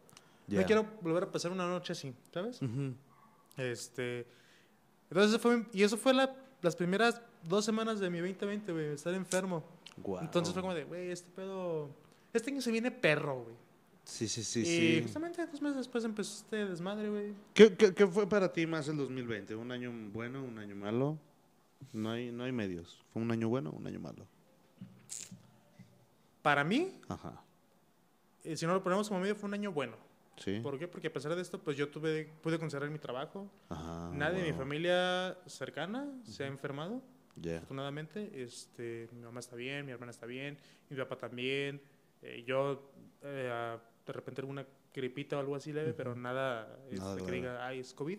no 0.46 0.62
quiero 0.64 0.86
volver 1.02 1.24
a 1.24 1.32
pasar 1.32 1.50
una 1.50 1.66
noche 1.68 1.92
así, 1.92 2.14
¿sabes? 2.32 2.62
Ujú. 2.62 2.94
Este, 3.56 4.26
entonces 5.10 5.40
fue, 5.40 5.66
y 5.72 5.82
eso 5.82 5.96
fue 5.96 6.14
la- 6.14 6.34
las 6.62 6.76
primeras 6.76 7.20
dos 7.48 7.64
semanas 7.64 8.00
de 8.00 8.10
mi 8.10 8.18
2020, 8.18 8.72
güey, 8.72 8.86
estar 8.88 9.14
enfermo. 9.14 9.62
Guau. 9.96 10.22
Entonces 10.22 10.52
fue 10.52 10.62
como 10.62 10.74
de, 10.74 10.84
güey, 10.84 11.10
este 11.10 11.30
pedo, 11.30 11.88
este 12.32 12.50
año 12.50 12.60
se 12.60 12.70
viene 12.72 12.90
perro, 12.90 13.42
güey. 13.42 13.56
Sí, 14.04 14.28
sí, 14.28 14.44
sí, 14.44 14.60
y 14.60 14.64
sí. 14.64 15.02
justamente 15.02 15.46
dos 15.46 15.62
meses 15.62 15.78
después 15.78 16.04
empezó 16.04 16.36
este 16.36 16.66
desmadre, 16.66 17.08
güey. 17.08 17.32
¿Qué, 17.54 17.74
qué, 17.74 17.94
qué 17.94 18.06
fue 18.06 18.28
para 18.28 18.52
ti 18.52 18.66
más 18.66 18.86
el 18.88 18.98
2020? 18.98 19.54
¿Un 19.54 19.72
año 19.72 19.90
bueno, 20.12 20.42
un 20.44 20.58
año 20.58 20.76
malo? 20.76 21.18
No 21.92 22.10
hay, 22.10 22.30
no 22.30 22.44
hay 22.44 22.52
medios. 22.52 23.02
¿Fue 23.12 23.22
un 23.22 23.30
año 23.30 23.48
bueno 23.48 23.70
o 23.70 23.76
un 23.76 23.86
año 23.86 24.00
malo? 24.00 24.26
Para 26.42 26.62
mí, 26.64 27.00
Ajá. 27.08 27.42
eh, 28.44 28.56
si 28.56 28.66
no 28.66 28.74
lo 28.74 28.82
ponemos 28.82 29.08
como 29.08 29.20
medio, 29.20 29.34
fue 29.34 29.48
un 29.48 29.54
año 29.54 29.72
bueno. 29.72 29.96
Sí. 30.36 30.60
¿Por 30.60 30.78
qué? 30.78 30.88
Porque 30.88 31.06
a 31.06 31.12
pesar 31.12 31.34
de 31.34 31.40
esto, 31.40 31.58
pues 31.58 31.76
yo 31.76 31.88
tuve, 31.88 32.30
pude 32.42 32.58
conservar 32.58 32.90
mi 32.90 32.98
trabajo. 32.98 33.48
Ajá. 33.70 34.10
Nadie 34.12 34.42
de 34.42 34.52
mi 34.52 34.58
familia 34.58 35.38
cercana 35.46 36.06
se 36.24 36.44
ha 36.44 36.46
enfermado, 36.46 37.00
Afortunadamente. 37.56 38.30
Este, 38.42 39.08
mi 39.12 39.20
mamá 39.20 39.40
está 39.40 39.56
bien, 39.56 39.84
mi 39.86 39.92
hermana 39.92 40.10
está 40.10 40.26
bien, 40.26 40.56
mi 40.90 40.96
papá 40.96 41.16
también. 41.18 41.80
Eh, 42.22 42.44
yo, 42.46 42.92
eh, 43.22 43.48
ah, 43.52 43.78
de 44.06 44.12
repente, 44.12 44.40
alguna 44.40 44.66
gripita 44.94 45.36
o 45.36 45.40
algo 45.40 45.56
así 45.56 45.72
leve, 45.72 45.92
pero 45.92 46.14
nada, 46.14 46.78
este, 46.86 46.96
Nada 47.00 47.16
que 47.16 47.32
diga, 47.32 47.66
ay, 47.66 47.80
es 47.80 47.92
COVID. 47.94 48.18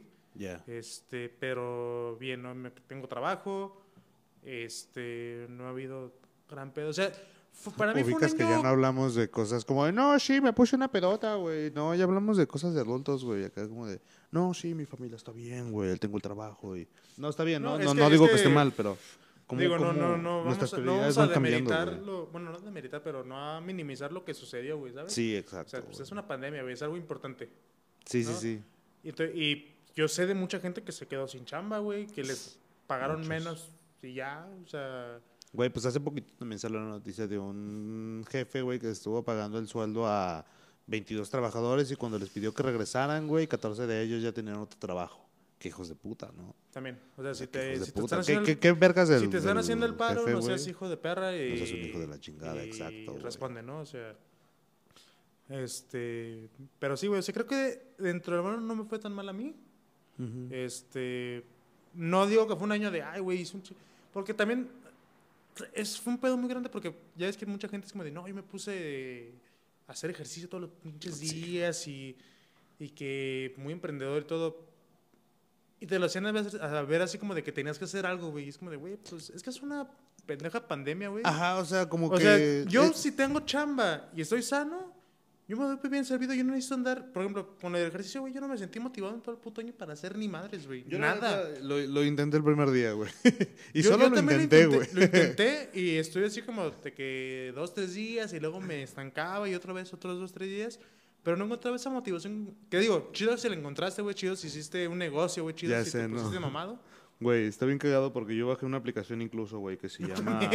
Este, 0.67 1.29
pero 1.29 2.17
bien, 2.19 2.41
¿no? 2.41 2.53
Me- 2.53 2.71
tengo 2.71 3.07
trabajo, 3.07 3.81
este, 4.43 5.47
no 5.49 5.65
ha 5.67 5.69
habido 5.69 6.13
gran 6.49 6.73
pedo. 6.73 6.89
O 6.89 6.93
sea, 6.93 7.11
para 7.77 7.93
mí 7.93 8.01
fue 8.03 8.11
un 8.13 8.17
Ubicas 8.17 8.33
que 8.33 8.43
ya 8.43 8.55
año- 8.55 8.63
no 8.63 8.69
hablamos 8.69 9.15
de 9.15 9.29
cosas 9.29 9.65
como 9.65 9.85
de, 9.85 9.91
no, 9.91 10.17
sí, 10.19 10.39
me 10.41 10.53
puse 10.53 10.75
una 10.75 10.91
pedota, 10.91 11.35
güey. 11.35 11.71
No, 11.71 11.93
ya 11.95 12.03
hablamos 12.03 12.37
de 12.37 12.47
cosas 12.47 12.73
de 12.73 12.81
adultos, 12.81 13.23
güey. 13.25 13.45
Acá 13.45 13.67
como 13.67 13.87
de, 13.87 13.99
no, 14.31 14.53
sí, 14.53 14.73
mi 14.75 14.85
familia 14.85 15.15
está 15.15 15.31
bien, 15.31 15.71
güey. 15.71 15.97
Tengo 15.97 16.17
el 16.17 16.21
trabajo 16.23 16.75
y... 16.77 16.87
No, 17.17 17.29
está 17.29 17.43
bien, 17.43 17.61
No, 17.63 17.77
no, 17.77 17.83
no, 17.83 17.91
que- 17.93 17.99
no 17.99 18.05
es 18.05 18.11
digo 18.11 18.25
que, 18.25 18.31
que- 18.31 18.37
esté 18.37 18.49
mal, 18.49 18.71
pero... 18.75 18.97
¿cómo- 19.47 19.61
Digo, 19.61 19.77
no, 19.77 19.93
no, 19.93 20.17
no, 20.17 20.29
vamos 20.39 20.45
nuestras 20.45 20.73
a, 20.73 20.77
no 20.79 20.97
vamos 20.97 21.17
a 21.17 21.21
van 21.21 21.29
cambiando, 21.33 21.69
güey? 21.69 21.79
demeritarlo, 21.79 22.27
bueno, 22.31 22.51
no 22.51 22.59
demeritar, 22.59 23.01
pero 23.03 23.23
no 23.23 23.37
a 23.39 23.61
minimizar 23.61 24.11
lo 24.11 24.25
que 24.25 24.33
sucedió, 24.33 24.77
güey, 24.77 24.93
¿sabes? 24.93 25.13
Sí, 25.13 25.35
O 25.35 25.39
exacto. 25.39 25.69
sea, 25.71 25.81
pues 25.81 25.99
es 25.99 26.11
una 26.11 26.27
pandemia, 26.27 26.61
güey, 26.63 26.73
es 26.73 26.81
algo 26.81 26.97
importante. 26.97 27.49
Sí, 28.05 28.23
sí, 28.23 28.31
¿no? 28.31 28.37
sí. 28.37 28.61
Y, 29.03 29.23
y 29.41 29.75
yo 29.95 30.07
sé 30.07 30.25
de 30.27 30.33
mucha 30.35 30.59
gente 30.59 30.81
que 30.83 30.91
se 30.91 31.07
quedó 31.07 31.27
sin 31.27 31.45
chamba, 31.45 31.79
güey, 31.79 32.07
que 32.07 32.23
les 32.23 32.59
pagaron 32.87 33.17
Muchos. 33.17 33.29
menos 33.29 33.69
y 34.01 34.13
ya, 34.15 34.47
o 34.63 34.67
sea, 34.67 35.19
Güey, 35.55 35.69
pues 35.69 35.85
hace 35.85 35.99
poquito 35.99 36.33
también 36.37 36.59
salió 36.59 36.79
la 36.79 36.87
noticia 36.87 37.27
de 37.27 37.39
un 37.39 38.25
jefe, 38.29 38.61
güey, 38.61 38.79
que 38.79 38.89
estuvo 38.89 39.23
pagando 39.23 39.57
el 39.57 39.67
sueldo 39.67 40.05
a 40.05 40.45
22 40.87 41.29
trabajadores 41.29 41.89
y 41.91 41.95
cuando 41.95 42.19
les 42.19 42.29
pidió 42.29 42.53
que 42.53 42.63
regresaran, 42.63 43.27
güey, 43.27 43.47
14 43.47 43.87
de 43.87 44.01
ellos 44.03 44.21
ya 44.21 44.31
tenían 44.31 44.57
otro 44.57 44.77
trabajo. 44.79 45.25
Qué 45.57 45.69
hijos 45.69 45.87
de 45.87 45.95
puta, 45.95 46.31
¿no? 46.35 46.53
también. 46.71 46.99
O 47.15 47.23
sea, 47.23 47.33
si 47.33 47.47
te, 47.47 47.79
si 47.79 47.93
te 47.93 48.01
están 48.01 48.19
¿Qué, 48.19 48.21
haciendo, 48.21 48.45
qué, 48.45 48.51
el, 48.51 48.59
qué 48.59 48.71
vergas 48.73 49.07
del 49.07 49.21
si 49.21 49.27
te 49.29 49.37
están 49.37 49.57
haciendo 49.57 49.85
el 49.85 49.95
paro, 49.95 50.25
jefe, 50.25 50.33
no 50.33 50.41
seas 50.41 50.67
hijo 50.67 50.89
de 50.89 50.97
perra 50.97 51.35
y... 51.35 51.51
No 51.51 51.57
seas 51.57 51.71
un 51.71 51.79
hijo 51.79 51.99
de 51.99 52.07
la 52.07 52.19
chingada, 52.19 52.65
y 52.65 52.67
exacto, 52.67 53.17
responde, 53.19 53.63
¿no? 53.63 53.79
O 53.79 53.85
sea, 53.85 54.13
este... 55.47 56.49
Pero 56.77 56.97
sí, 56.97 57.07
güey, 57.07 57.19
o 57.19 57.23
sea, 57.23 57.33
creo 57.33 57.47
que 57.47 57.93
dentro 57.97 58.35
del 58.35 58.43
bueno 58.43 58.59
no 58.59 58.75
me 58.75 58.83
fue 58.83 58.99
tan 58.99 59.13
mal 59.13 59.29
a 59.29 59.33
mí. 59.33 59.55
Este, 60.49 61.45
no 61.93 62.27
digo 62.27 62.45
que 62.47 62.55
fue 62.55 62.65
un 62.65 62.73
año 62.73 62.91
de, 62.91 63.01
ay, 63.01 63.21
güey, 63.21 63.39
hice 63.39 63.55
un 63.55 63.63
chi-". 63.63 63.75
Porque 64.11 64.33
también 64.33 64.69
es, 65.73 65.99
fue 65.99 66.13
un 66.13 66.19
pedo 66.19 66.37
muy 66.37 66.49
grande 66.49 66.69
porque 66.69 66.93
ya 67.15 67.27
ves 67.27 67.37
que 67.37 67.45
mucha 67.45 67.67
gente 67.67 67.87
es 67.87 67.91
como 67.93 68.03
de, 68.03 68.11
no, 68.11 68.27
yo 68.27 68.33
me 68.35 68.43
puse 68.43 69.33
a 69.87 69.91
hacer 69.91 70.09
ejercicio 70.09 70.49
todos 70.49 70.61
los 70.63 70.71
pinches 70.71 71.19
días 71.19 71.87
y, 71.87 72.17
y 72.79 72.89
que 72.89 73.53
muy 73.57 73.73
emprendedor 73.73 74.23
y 74.23 74.25
todo. 74.25 74.65
Y 75.79 75.87
te 75.87 75.99
lo 75.99 76.05
hacían 76.05 76.25
a, 76.25 76.31
veces- 76.31 76.55
a 76.59 76.81
ver 76.83 77.01
así 77.01 77.17
como 77.17 77.35
de 77.35 77.43
que 77.43 77.51
tenías 77.51 77.77
que 77.77 77.85
hacer 77.85 78.05
algo, 78.05 78.31
güey. 78.31 78.45
Y 78.45 78.49
es 78.49 78.57
como 78.57 78.71
de, 78.71 78.77
güey, 78.77 78.97
pues 78.97 79.29
es 79.29 79.43
que 79.43 79.49
es 79.49 79.61
una 79.61 79.87
pendeja 80.25 80.65
pandemia, 80.67 81.09
güey. 81.09 81.23
Ajá, 81.25 81.57
o 81.57 81.65
sea, 81.65 81.87
como 81.87 82.07
O 82.07 82.17
que... 82.17 82.21
sea, 82.23 82.63
yo 82.71 82.85
eh, 82.85 82.91
si 82.95 83.11
tengo 83.11 83.41
chamba 83.41 84.09
y 84.15 84.21
estoy 84.21 84.41
sano, 84.41 84.84
yo 85.47 85.57
me 85.57 85.65
doy 85.65 85.77
bien 85.89 86.05
servido. 86.05 86.33
Yo 86.33 86.43
no 86.43 86.53
necesito 86.53 86.75
andar, 86.75 87.11
por 87.11 87.21
ejemplo, 87.23 87.55
con 87.61 87.75
el 87.75 87.87
ejercicio, 87.87 88.21
güey, 88.21 88.33
yo 88.33 88.41
no 88.41 88.47
me 88.47 88.57
sentí 88.57 88.79
motivado 88.79 89.13
en 89.13 89.21
todo 89.21 89.35
el 89.35 89.41
puto 89.41 89.61
año 89.61 89.73
para 89.73 89.93
hacer 89.93 90.17
ni 90.17 90.27
madres, 90.27 90.65
güey. 90.65 90.83
yo 90.87 90.97
Nada. 90.97 91.49
Lo, 91.61 91.79
lo 91.79 92.03
intenté 92.03 92.37
el 92.37 92.43
primer 92.43 92.71
día, 92.71 92.93
güey. 92.93 93.09
y 93.73 93.81
Yo- 93.83 93.91
solo 93.91 94.05
yo 94.05 94.09
lo 94.09 94.19
intenté, 94.19 94.65
güey. 94.65 94.87
Lo 94.93 95.01
intenté 95.03 95.69
y 95.73 95.95
estoy 95.97 96.23
así 96.23 96.41
como 96.41 96.69
de 96.71 96.93
que 96.93 97.51
dos, 97.55 97.73
tres 97.73 97.93
días 97.93 98.33
y 98.33 98.39
luego 98.39 98.59
me 98.61 98.81
estancaba 98.83 99.47
y 99.49 99.53
otra 99.55 99.73
vez 99.73 99.93
otros 99.93 100.19
dos, 100.19 100.31
tres 100.33 100.49
días. 100.49 100.79
Pero 101.23 101.37
no 101.37 101.45
encontraba 101.45 101.75
esa 101.75 101.89
motivación. 101.89 102.55
Que 102.69 102.77
digo, 102.79 103.09
chido 103.11 103.35
si 103.37 103.49
la 103.49 103.55
encontraste, 103.55 104.01
güey, 104.03 104.13
chido 104.13 104.35
si 104.35 104.45
hiciste 104.47 104.87
un 104.87 104.99
negocio, 104.99 105.41
güey, 105.41 105.55
chido 105.55 105.71
Ya 105.71 105.83
si 105.83 105.89
sé, 105.91 106.01
te 106.03 106.07
¿no? 106.07 106.17
pusiste 106.17 106.39
mamado. 106.39 106.79
Güey, 107.17 107.47
está 107.47 107.65
bien 107.65 107.77
cagado 107.77 108.11
porque 108.11 108.35
yo 108.35 108.47
bajé 108.47 108.65
una 108.65 108.75
aplicación 108.75 109.21
incluso, 109.21 109.59
güey, 109.59 109.77
que 109.77 109.87
se 109.87 110.05
llama... 110.05 110.49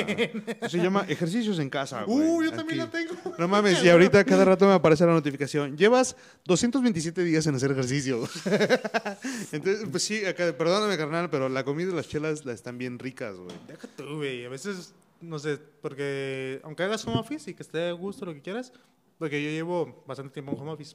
se 0.68 0.76
llama 0.78 1.06
Ejercicios 1.08 1.58
en 1.58 1.70
Casa, 1.70 2.02
güey. 2.02 2.28
Uh, 2.28 2.42
yo 2.42 2.52
también 2.52 2.82
Aquí. 2.82 2.98
la 2.98 3.14
tengo. 3.14 3.36
No 3.38 3.48
mames, 3.48 3.82
y 3.82 3.88
ahorita 3.88 4.22
cada 4.24 4.44
rato 4.44 4.66
me 4.66 4.74
aparece 4.74 5.06
la 5.06 5.12
notificación. 5.12 5.76
Llevas 5.78 6.16
227 6.44 7.24
días 7.24 7.46
en 7.46 7.54
hacer 7.54 7.70
ejercicio. 7.70 8.28
Entonces, 9.52 9.88
pues 9.90 10.02
sí, 10.02 10.24
acá, 10.26 10.52
perdóname, 10.56 10.98
carnal, 10.98 11.30
pero 11.30 11.48
la 11.48 11.64
comida 11.64 11.92
y 11.92 11.94
las 11.94 12.08
chelas 12.08 12.44
la 12.44 12.52
están 12.52 12.76
bien 12.76 12.98
ricas, 12.98 13.36
güey. 13.36 13.56
Deja 13.66 13.88
tú, 13.96 14.16
güey. 14.16 14.44
A 14.44 14.50
veces, 14.50 14.92
no 15.22 15.38
sé, 15.38 15.58
porque 15.80 16.60
aunque 16.62 16.82
hagas 16.82 17.06
home 17.06 17.20
office 17.20 17.50
y 17.50 17.54
que 17.54 17.62
esté 17.62 17.88
a 17.88 17.92
gusto 17.92 18.26
lo 18.26 18.34
que 18.34 18.42
quieras, 18.42 18.70
porque 19.18 19.42
yo 19.42 19.48
llevo 19.50 20.04
bastante 20.06 20.34
tiempo 20.34 20.52
en 20.52 20.58
home 20.58 20.72
office. 20.72 20.94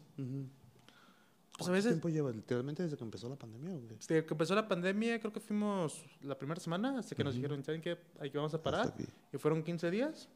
Pues 1.57 1.69
a 1.69 1.71
¿Cuánto 1.71 1.73
veces, 1.73 1.91
tiempo 1.93 2.09
lleva? 2.09 2.31
¿Literalmente 2.31 2.83
desde 2.83 2.97
que 2.97 3.03
empezó 3.05 3.29
la 3.29 3.37
pandemia 3.37 3.75
o 3.75 3.87
qué? 3.87 3.95
desde 3.95 4.25
que 4.25 4.33
empezó 4.33 4.55
la 4.55 4.67
pandemia, 4.67 5.19
creo 5.19 5.31
que 5.31 5.39
fuimos 5.39 6.03
la 6.21 6.37
primera 6.37 6.59
semana 6.59 6.99
hasta 6.99 7.15
que 7.15 7.23
nos 7.23 7.33
dijeron, 7.35 7.63
¿saben 7.63 7.81
qué? 7.81 7.97
Aquí 8.19 8.31
vamos 8.35 8.53
a 8.53 8.61
parar. 8.61 8.93
Y 9.31 9.37
fueron 9.37 9.63
15 9.63 9.89
días. 9.89 10.27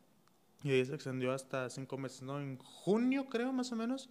Y 0.63 0.71
ahí 0.71 0.85
se 0.85 0.93
extendió 0.95 1.33
hasta 1.33 1.69
5 1.69 1.97
meses, 1.97 2.21
¿no? 2.21 2.39
En 2.39 2.57
junio, 2.57 3.27
creo, 3.29 3.51
más 3.51 3.71
o 3.71 3.75
menos. 3.75 4.09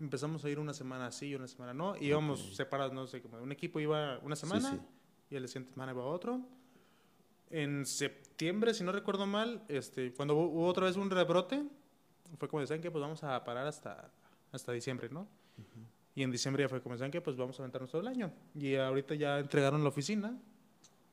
Empezamos 0.00 0.44
a 0.44 0.50
ir 0.50 0.58
una 0.58 0.72
semana 0.74 1.10
sí 1.12 1.26
y 1.28 1.34
una 1.36 1.46
semana 1.48 1.74
no. 1.74 1.96
Y 1.96 2.06
íbamos 2.06 2.40
Ok. 2.40 2.52
separados, 2.54 2.92
no 2.92 3.06
sé, 3.06 3.20
como 3.22 3.38
un 3.42 3.52
equipo 3.52 3.78
iba 3.80 4.18
una 4.20 4.36
semana 4.36 4.70
sí. 4.72 4.80
y 5.30 5.36
el 5.36 5.46
siguiente 5.48 5.72
semana 5.72 5.92
iba 5.92 6.04
otro. 6.04 6.40
En 7.50 7.86
septiembre, 7.86 8.74
si 8.74 8.84
no 8.84 8.92
recuerdo 8.92 9.26
mal, 9.26 9.64
este, 9.68 10.12
cuando 10.12 10.34
hubo, 10.36 10.66
otra 10.66 10.86
vez 10.86 10.96
un 10.96 11.10
rebrote, 11.10 11.64
fue 12.38 12.48
como 12.48 12.60
decían 12.60 12.80
que 12.80 12.90
pues 12.90 13.00
vamos 13.00 13.24
a 13.24 13.42
parar 13.44 13.66
hasta, 13.66 14.10
hasta 14.52 14.72
diciembre, 14.72 15.08
¿no? 15.10 15.26
Y 16.18 16.24
en 16.24 16.32
diciembre 16.32 16.64
ya 16.64 16.68
fue 16.68 16.80
como 16.82 16.96
decían 16.96 17.12
que 17.12 17.20
pues 17.20 17.36
vamos 17.36 17.56
a 17.60 17.62
aventarnos 17.62 17.92
todo 17.92 18.00
el 18.00 18.08
año. 18.08 18.32
Y 18.58 18.74
ahorita 18.74 19.14
ya 19.14 19.38
entregaron 19.38 19.84
la 19.84 19.88
oficina. 19.90 20.36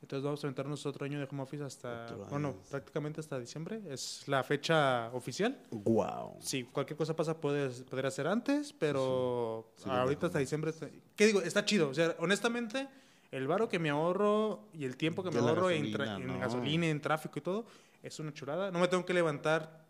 Entonces 0.02 0.24
vamos 0.24 0.44
a 0.44 0.48
aventarnos 0.48 0.84
otro 0.88 1.06
año 1.06 1.20
de 1.20 1.28
home 1.30 1.44
office 1.44 1.64
hasta, 1.64 2.08
bueno, 2.32 2.56
prácticamente 2.72 3.20
hasta 3.20 3.38
diciembre. 3.40 3.82
Es 3.88 4.28
la 4.28 4.44
fecha 4.44 5.12
oficial. 5.14 5.60
Wow. 5.70 6.38
Si 6.40 6.64
cualquier 6.64 6.98
cosa 6.98 7.16
pasa, 7.16 7.40
puedes 7.40 7.84
poder 7.84 8.08
hacer 8.08 8.26
antes, 8.26 8.74
pero 8.74 9.68
Sí, 9.76 9.84
sí, 9.84 9.90
ahorita 9.92 10.26
hasta 10.26 10.40
diciembre. 10.40 10.72
está- 10.72 10.90
¿Qué 11.16 11.28
digo? 11.28 11.40
Está 11.44 11.64
chido. 11.66 11.90
O 11.90 11.94
sea, 11.94 12.16
honestamente, 12.18 12.88
el 13.32 13.46
varo 13.46 13.70
que 13.70 13.78
me 13.78 13.92
ahorro 13.92 14.70
y 14.74 14.86
el 14.86 14.98
tiempo 14.98 15.22
que 15.22 15.30
me 15.30 15.36
De 15.36 15.42
la 15.44 15.50
ahorro 15.50 15.70
en, 15.70 15.92
gasolina, 15.92 16.16
en 16.18 16.28
¿no? 16.28 16.40
gasolina, 16.40 16.88
en 16.88 17.00
tráfico 17.00 17.38
y 17.38 17.42
todo, 17.44 17.66
es 18.02 18.20
una 18.20 18.34
chulada. 18.34 18.72
No 18.72 18.80
me 18.80 18.88
tengo 18.88 19.06
que 19.06 19.14
levantar 19.14 19.85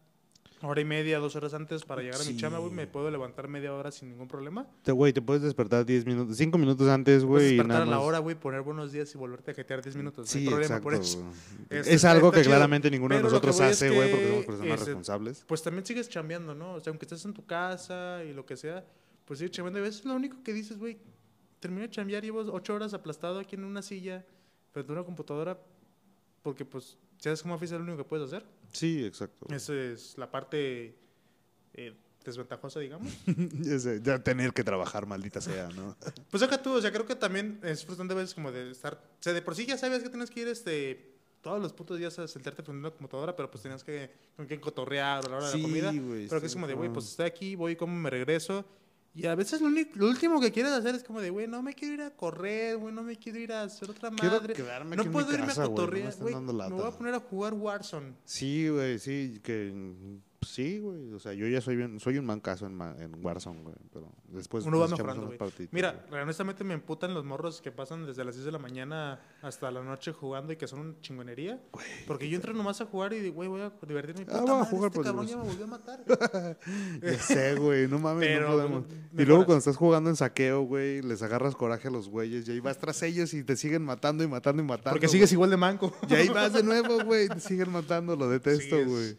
hora 0.62 0.82
y 0.82 0.86
media, 0.86 1.20
dos 1.20 1.36
horas 1.36 1.54
antes 1.54 1.84
para 1.84 2.02
llegar 2.02 2.22
a 2.22 2.24
mi 2.24 2.36
chamba, 2.36 2.60
güey. 2.60 2.72
Me 2.72 2.88
puedo 2.88 3.12
levantar 3.12 3.48
media 3.48 3.74
hora 3.74 3.92
sin 3.92 4.10
ningún 4.10 4.28
problema. 4.28 4.68
Te, 4.84 4.92
güey, 4.92 5.14
te 5.14 5.22
puedes 5.22 5.44
despertar 5.44 5.86
10 5.86 6.06
minutos, 6.06 6.38
5 6.38 6.58
minutos 6.58 6.88
antes, 6.88 7.24
güey. 7.24 7.46
y 7.46 7.50
despertar 7.50 7.80
nada 7.80 7.84
a 7.84 7.86
la 7.86 8.00
hora, 8.00 8.20
güey, 8.20 8.36
poner 8.36 8.62
buenos 8.62 8.92
días 8.92 9.14
y 9.14 9.18
volverte 9.18 9.52
a 9.52 9.54
jetear 9.54 9.82
10 9.82 9.96
minutos. 9.96 10.30
Sí, 10.30 10.40
no 10.40 10.42
hay 10.42 10.48
problema 10.48 10.66
exacto. 10.66 10.84
por 10.84 10.94
eso. 10.94 11.24
Este, 11.70 11.94
es 11.94 12.06
algo 12.06 12.32
que 12.32 12.40
chido. 12.40 12.52
claramente 12.52 12.90
ninguno 12.90 13.16
de 13.16 13.22
Pero 13.22 13.30
nosotros 13.30 13.60
hace, 13.62 13.90
güey, 13.90 14.10
porque 14.10 14.26
que, 14.26 14.32
somos 14.32 14.46
personas 14.46 14.74
este, 14.74 14.86
responsables. 14.86 15.46
Pues 15.48 15.62
también 15.62 15.86
sigues 15.86 16.10
chambeando, 16.10 16.56
¿no? 16.56 16.74
O 16.74 16.80
sea, 16.80 16.92
aunque 16.92 17.06
estés 17.06 17.24
en 17.26 17.34
tu 17.34 17.46
casa 17.46 18.24
y 18.24 18.34
lo 18.34 18.46
que 18.46 18.58
sea, 18.58 18.86
pues 19.26 19.40
sigues 19.40 19.52
chambeando. 19.52 19.80
A 19.80 19.84
veces 19.84 20.06
lo 20.06 20.16
único 20.16 20.42
que 20.44 20.54
dices, 20.54 20.78
güey, 20.78 20.98
terminé 21.60 21.84
de 21.84 21.90
chambear, 21.90 22.24
llevo 22.24 22.42
ocho 22.52 22.74
horas 22.74 22.94
aplastado 22.94 23.40
aquí 23.40 23.56
en 23.56 23.64
una 23.64 23.82
silla 23.82 24.26
frente 24.72 24.92
a 24.92 24.96
una 24.96 25.04
computadora, 25.04 25.60
porque 26.42 26.66
pues, 26.66 26.98
haces 27.20 27.42
como 27.42 27.56
oficio 27.56 27.78
es 27.78 27.82
lo 27.82 27.86
único 27.88 28.04
que 28.04 28.10
puedes 28.10 28.28
hacer. 28.28 28.46
Sí, 28.72 29.06
exacto. 29.06 29.48
Esa 29.54 29.74
es 29.74 30.18
la 30.18 30.30
parte 30.30 30.96
eh, 31.74 31.96
desventajosa, 32.24 32.80
digamos. 32.80 33.12
Ya 33.62 33.80
sé, 33.80 34.02
ya 34.04 34.24
tener 34.24 34.54
que 34.54 34.64
trabajar, 34.64 35.06
maldita 35.06 35.42
sea, 35.42 35.70
¿no? 35.70 35.96
Pues 36.32 36.44
acá 36.44 36.62
tú, 36.62 36.74
o 36.74 36.82
sea, 36.82 36.92
creo 36.92 37.06
que 37.06 37.16
también 37.16 37.60
es 37.64 37.86
frustrante 37.86 38.14
a 38.14 38.18
veces 38.18 38.34
como 38.34 38.52
de 38.52 38.72
estar, 38.72 38.94
o 38.94 39.24
sea, 39.24 39.34
de 39.34 39.42
por 39.42 39.56
sí 39.56 39.66
ya 39.66 39.78
sabes 39.78 40.04
que 40.04 40.10
tienes 40.10 40.30
que 40.30 40.42
ir 40.42 40.48
este 40.48 41.16
todos 41.42 41.62
los 41.62 41.74
putos 41.74 42.00
días 42.00 42.18
a 42.18 42.28
sentarte 42.28 42.64
frente 42.64 42.72
a 42.72 42.80
una 42.88 42.90
computadora, 42.90 43.36
pero 43.36 43.52
pues 43.52 43.62
tenías 43.62 43.84
que 43.84 44.10
con 44.36 44.48
quién 44.48 44.60
cotorrear 44.60 45.24
a 45.24 45.30
la 45.30 45.38
hora 45.38 45.52
de 45.52 45.58
la 45.58 45.62
comida. 45.62 45.92
güey. 45.92 46.28
Pero 46.28 46.42
que 46.42 46.48
es 46.48 46.54
como 46.54 46.66
de, 46.66 46.74
güey, 46.74 46.92
pues 46.92 47.06
estoy 47.06 47.28
aquí, 47.28 47.54
voy, 47.54 47.76
como 47.76 47.96
me 47.96 48.10
regreso. 48.10 48.66
Y 49.16 49.28
a 49.28 49.36
veces 49.36 49.62
lo, 49.62 49.70
último 50.08 50.42
que 50.42 50.52
quieres 50.52 50.74
hacer 50.74 50.94
es 50.94 51.04
como 51.04 51.22
de, 51.22 51.30
güey, 51.30 51.48
no 51.48 51.64
me 51.64 51.74
quiero 51.74 51.94
ir 51.94 52.02
a 52.02 52.12
correr, 52.12 52.76
güey, 52.76 52.94
no 52.94 53.02
me 53.02 53.16
quiero 53.16 53.40
ir 53.40 53.54
a 53.54 53.64
hacer 53.64 53.90
otra 53.90 54.12
madre. 54.12 54.54
No 54.84 55.10
puedo 55.10 55.32
irme 55.34 55.48
casa, 55.48 55.64
a 55.64 55.68
güey, 55.68 55.76
no 55.78 56.02
me 56.02 56.06
cotorrear, 56.08 56.16
güey. 56.20 56.34
dando 56.34 56.54
me 56.54 56.70
voy 56.70 56.88
a 56.88 56.92
poner 56.92 57.14
a 57.14 57.20
jugar 57.22 57.54
Warzone. 57.54 58.14
Sí, 58.26 58.68
güey, 58.68 59.00
sí, 59.00 59.40
que 59.42 60.20
sí, 60.46 60.80
güey. 60.80 61.12
O 61.14 61.20
sea, 61.20 61.34
yo 61.34 61.48
ya 61.48 61.60
soy 61.62 61.76
bien, 61.76 62.00
soy 62.00 62.18
un 62.18 62.26
mancazo 62.26 62.66
en, 62.66 62.76
ma- 62.76 62.96
en 63.00 63.24
Warzone, 63.24 63.62
güey. 63.64 63.76
Pero 63.92 64.12
después 64.30 64.66
Uno 64.66 64.80
va 64.80 64.88
mejorando, 64.88 65.26
güey. 65.28 65.38
Mira, 65.72 66.06
honestamente 66.12 66.64
me 66.64 66.74
emputan 66.74 67.14
los 67.14 67.26
morros 67.26 67.62
que 67.62 67.72
pasan 67.72 68.06
desde 68.06 68.24
las 68.24 68.36
10 68.36 68.46
de 68.46 68.52
la 68.52 68.60
mañana 68.60 69.20
hasta 69.42 69.70
la 69.72 69.82
noche 69.84 70.12
jugando 70.14 70.54
y 70.54 70.56
que 70.58 70.68
son 70.68 70.80
una 70.80 71.02
chingonería. 71.02 71.62
Porque 72.08 72.30
yo 72.30 72.36
entro 72.36 72.54
nomás 72.54 72.80
a 72.82 72.86
jugar 72.86 73.14
y 73.14 73.20
digo, 73.20 73.36
güey, 73.36 73.50
voy 73.50 73.62
a 73.62 73.74
divertirme. 73.88 74.26
Ah, 74.30 74.40
Puta 74.40 74.54
voy 74.54 74.62
a 74.62 74.66
jugar 74.66 74.88
este 74.92 74.96
por 74.98 75.06
cabrón 75.06 75.28
ya 75.28 75.38
me 75.38 75.44
volvió 75.44 75.64
a 75.66 75.68
matar. 75.68 76.04
Ya 77.02 77.20
sé, 77.20 77.56
güey, 77.56 77.88
no 77.88 78.00
mames, 78.00 78.28
Pero, 78.28 78.50
no 78.50 78.56
podemos. 78.56 78.84
pues, 78.86 78.94
Y 78.98 79.02
mejoras. 79.04 79.28
luego 79.28 79.46
cuando 79.46 79.60
estás 79.60 79.78
jugando 79.78 80.10
en 80.10 80.16
saqueo, 80.16 80.62
güey, 80.64 81.02
les 81.02 81.22
agarras 81.22 81.56
coraje 81.56 81.88
a 81.88 81.92
los 81.92 82.10
güeyes 82.10 82.48
y 82.48 82.52
ahí 82.52 82.60
vas 82.60 82.78
tras 82.78 83.02
ellos 83.04 83.34
y 83.34 83.44
te 83.44 83.56
siguen 83.56 83.84
matando 83.84 84.24
y 84.24 84.28
matando 84.28 84.62
y 84.62 84.66
matando. 84.66 84.92
Porque 84.92 85.08
güey. 85.08 85.12
sigues 85.14 85.32
igual 85.32 85.50
de 85.50 85.58
manco. 85.58 85.94
Y 86.10 86.14
ahí 86.14 86.30
vas 86.30 86.54
de 86.54 86.64
nuevo, 86.64 87.04
güey, 87.04 87.28
te 87.28 87.40
siguen 87.40 87.72
matando, 87.72 88.16
lo 88.16 88.30
detesto, 88.30 88.78
Sí, 88.78 88.84
güey. 88.84 89.18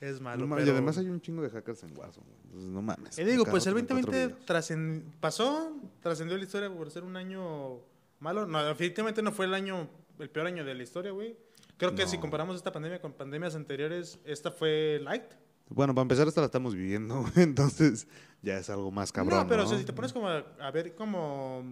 Es 0.00 0.20
malo, 0.20 0.46
No 0.46 0.54
pero... 0.54 0.66
Y 0.66 0.70
además 0.70 0.96
hay 0.98 1.08
un 1.08 1.20
chingo 1.20 1.42
de 1.42 1.50
hackers 1.50 1.82
en 1.82 1.96
Warzone, 1.96 2.26
güey. 2.26 2.38
Entonces, 2.44 2.70
no 2.70 2.82
mames. 2.82 3.18
Y 3.18 3.24
digo, 3.24 3.44
pues 3.44 3.66
el 3.66 3.74
rato 3.74 3.94
me 3.94 4.00
encuentro 4.00 4.12
2020 4.12 4.34
videos. 4.34 4.46
trascen- 4.46 5.02
pasó, 5.20 5.76
trascendió 6.00 6.36
la 6.36 6.44
historia 6.44 6.70
por 6.72 6.90
ser 6.90 7.02
un 7.04 7.16
año 7.16 7.80
malo. 8.20 8.46
No, 8.46 8.62
definitivamente 8.64 9.22
no 9.22 9.32
fue 9.32 9.46
el 9.46 9.54
año, 9.54 9.88
el 10.18 10.30
peor 10.30 10.46
año 10.46 10.64
de 10.64 10.74
la 10.74 10.82
historia, 10.82 11.10
güey. 11.10 11.36
Creo 11.76 11.94
que 11.94 12.02
No. 12.04 12.08
si 12.08 12.18
comparamos 12.18 12.56
esta 12.56 12.72
pandemia 12.72 13.00
con 13.00 13.12
pandemias 13.12 13.54
anteriores, 13.54 14.18
esta 14.24 14.50
fue 14.50 15.00
light. 15.02 15.24
Bueno, 15.68 15.94
para 15.94 16.02
empezar, 16.02 16.26
esta 16.26 16.40
la 16.40 16.46
estamos 16.46 16.74
viviendo, 16.74 17.24
entonces 17.36 18.06
ya 18.42 18.56
es 18.58 18.70
algo 18.70 18.90
más 18.90 19.12
cabrón. 19.12 19.40
no, 19.40 19.46
pero 19.46 19.62
¿no? 19.62 19.66
o 19.66 19.68
sea, 19.68 19.78
si 19.78 19.84
te 19.84 19.92
pones 19.92 20.12
como 20.12 20.28
a, 20.28 20.38
a 20.60 20.70
ver 20.70 20.94
como... 20.94 21.62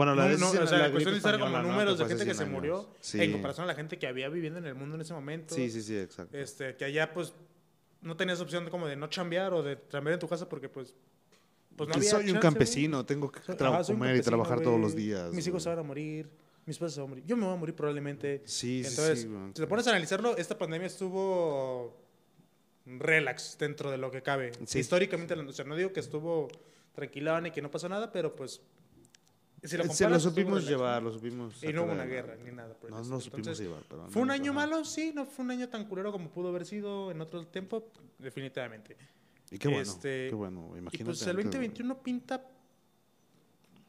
Bueno, 0.00 0.14
No, 0.14 0.22
la, 0.22 0.28
no, 0.28 0.32
decisión- 0.32 0.62
o 0.62 0.66
sea, 0.66 0.78
la, 0.78 0.90
cuestión 0.90 1.12
de 1.12 1.18
estar 1.18 1.38
como 1.38 1.58
¿no? 1.58 1.62
números 1.62 1.98
de 1.98 2.06
gente 2.06 2.24
que 2.24 2.30
se 2.32 2.38
100 2.38 2.50
murió. 2.50 2.88
Sí. 3.02 3.20
en 3.20 3.32
comparación 3.32 3.64
a 3.64 3.66
la 3.66 3.74
gente 3.74 3.98
que 3.98 4.06
había 4.06 4.30
viviendo 4.30 4.58
en 4.58 4.64
el 4.64 4.74
mundo 4.74 4.94
en 4.94 5.02
ese 5.02 5.12
momento. 5.12 5.54
Sí, 5.54 5.70
sí, 5.70 5.82
sí, 5.82 5.98
exacto. 5.98 6.38
Este, 6.38 6.74
que 6.74 6.86
allá 6.86 7.12
pues 7.12 7.34
no 8.00 8.16
tenías 8.16 8.40
opción 8.40 8.64
de 8.64 8.70
como 8.70 8.86
de 8.86 8.96
no 8.96 9.08
chambear 9.08 9.52
o 9.52 9.62
de 9.62 9.78
chambear 9.90 10.14
en 10.14 10.20
tu 10.20 10.26
casa 10.26 10.48
porque 10.48 10.70
pues... 10.70 10.94
Pues 11.76 11.90
no 11.90 11.96
había 11.96 12.08
soy 12.10 12.20
un 12.20 12.26
chance, 12.26 12.32
güey. 12.32 12.40
campesino, 12.40 13.04
tengo 13.04 13.30
que 13.30 13.40
ajá, 13.40 13.52
un 13.80 13.84
comer 13.84 14.16
y 14.16 14.22
trabajar 14.22 14.62
todos 14.62 14.80
los 14.80 14.96
días. 14.96 15.34
Mis 15.34 15.46
hijos 15.46 15.62
se 15.62 15.68
van 15.68 15.80
a 15.80 15.82
morir, 15.82 16.30
mis 16.64 16.76
esposa 16.76 16.94
se 16.94 17.00
va 17.02 17.04
a 17.04 17.08
morir. 17.10 17.24
Yo 17.26 17.36
me 17.36 17.44
voy 17.44 17.52
a 17.52 17.58
morir 17.58 17.74
probablemente. 17.74 18.40
Sí, 18.46 18.82
sí, 18.82 18.88
Entonces, 18.88 19.20
sí, 19.20 19.28
güey. 19.28 19.48
si 19.48 19.52
te 19.60 19.66
pones 19.66 19.86
a 19.86 19.90
analizarlo, 19.90 20.34
esta 20.38 20.56
pandemia 20.56 20.86
estuvo 20.86 21.94
relax 22.86 23.58
dentro 23.58 23.90
de 23.90 23.98
lo 23.98 24.10
que 24.10 24.22
cabe. 24.22 24.52
Sí. 24.64 24.78
Históricamente, 24.78 25.34
o 25.34 25.52
sea, 25.52 25.66
no 25.66 25.76
digo 25.76 25.92
que 25.92 26.00
estuvo 26.00 26.48
tranquila 26.94 27.38
ni 27.42 27.50
que 27.50 27.60
no 27.60 27.70
pasó 27.70 27.86
nada, 27.86 28.10
pero 28.10 28.34
pues... 28.34 28.62
Si 29.62 29.76
lo 29.76 29.84
Se 29.84 29.88
comparas, 29.88 30.10
lo 30.10 30.16
estuvo 30.16 30.30
supimos 30.30 30.66
llevar, 30.66 31.02
lo 31.02 31.12
supimos. 31.12 31.62
Y 31.62 31.72
no 31.72 31.84
hubo 31.84 31.92
una 31.92 32.04
guerra 32.06 32.36
ni 32.36 32.50
nada. 32.50 32.74
por 32.74 32.90
No, 32.90 32.96
no 32.96 33.20
supimos 33.20 33.46
Entonces, 33.46 33.66
llevar, 33.66 33.82
pero 33.88 34.08
¿Fue 34.08 34.22
un 34.22 34.30
año 34.30 34.54
malo? 34.54 34.84
Sí, 34.84 35.12
no 35.14 35.26
fue 35.26 35.44
un 35.44 35.50
año 35.50 35.68
tan 35.68 35.84
culero 35.86 36.12
como 36.12 36.30
pudo 36.30 36.48
haber 36.48 36.64
sido 36.64 37.10
en 37.10 37.20
otro 37.20 37.46
tiempo, 37.46 37.90
definitivamente. 38.18 38.96
Y 39.50 39.58
qué 39.58 39.68
bueno, 39.68 39.82
Este, 39.82 40.28
qué 40.30 40.34
bueno. 40.34 40.60
güey, 40.62 40.76
Y 40.76 40.78
Imagínate. 40.78 41.04
pues 41.04 41.22
el 41.22 41.28
antes, 41.30 41.44
2021 41.44 42.02
pinta 42.02 42.42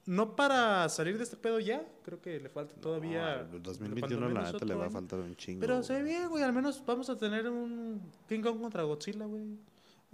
no 0.05 0.35
para 0.35 0.89
salir 0.89 1.17
de 1.17 1.23
este 1.23 1.37
pedo 1.37 1.59
ya, 1.59 1.85
creo 2.03 2.19
que 2.19 2.39
le 2.39 2.49
falta 2.49 2.73
todavía. 2.75 3.21
No, 3.35 3.41
el 3.41 3.47
cuando 3.47 3.59
2021 3.59 4.29
la 4.29 4.51
neta 4.51 4.65
le 4.65 4.73
va 4.73 4.87
a 4.87 4.89
faltar 4.89 5.19
un 5.19 5.35
chingo. 5.35 5.61
Pero 5.61 5.83
se 5.83 5.93
ve 5.93 6.03
bien, 6.03 6.27
güey, 6.27 6.43
al 6.43 6.53
menos 6.53 6.83
vamos 6.85 7.09
a 7.09 7.17
tener 7.17 7.47
un 7.47 8.01
King 8.27 8.41
Kong 8.41 8.59
contra 8.59 8.83
Godzilla, 8.83 9.25
güey. 9.25 9.43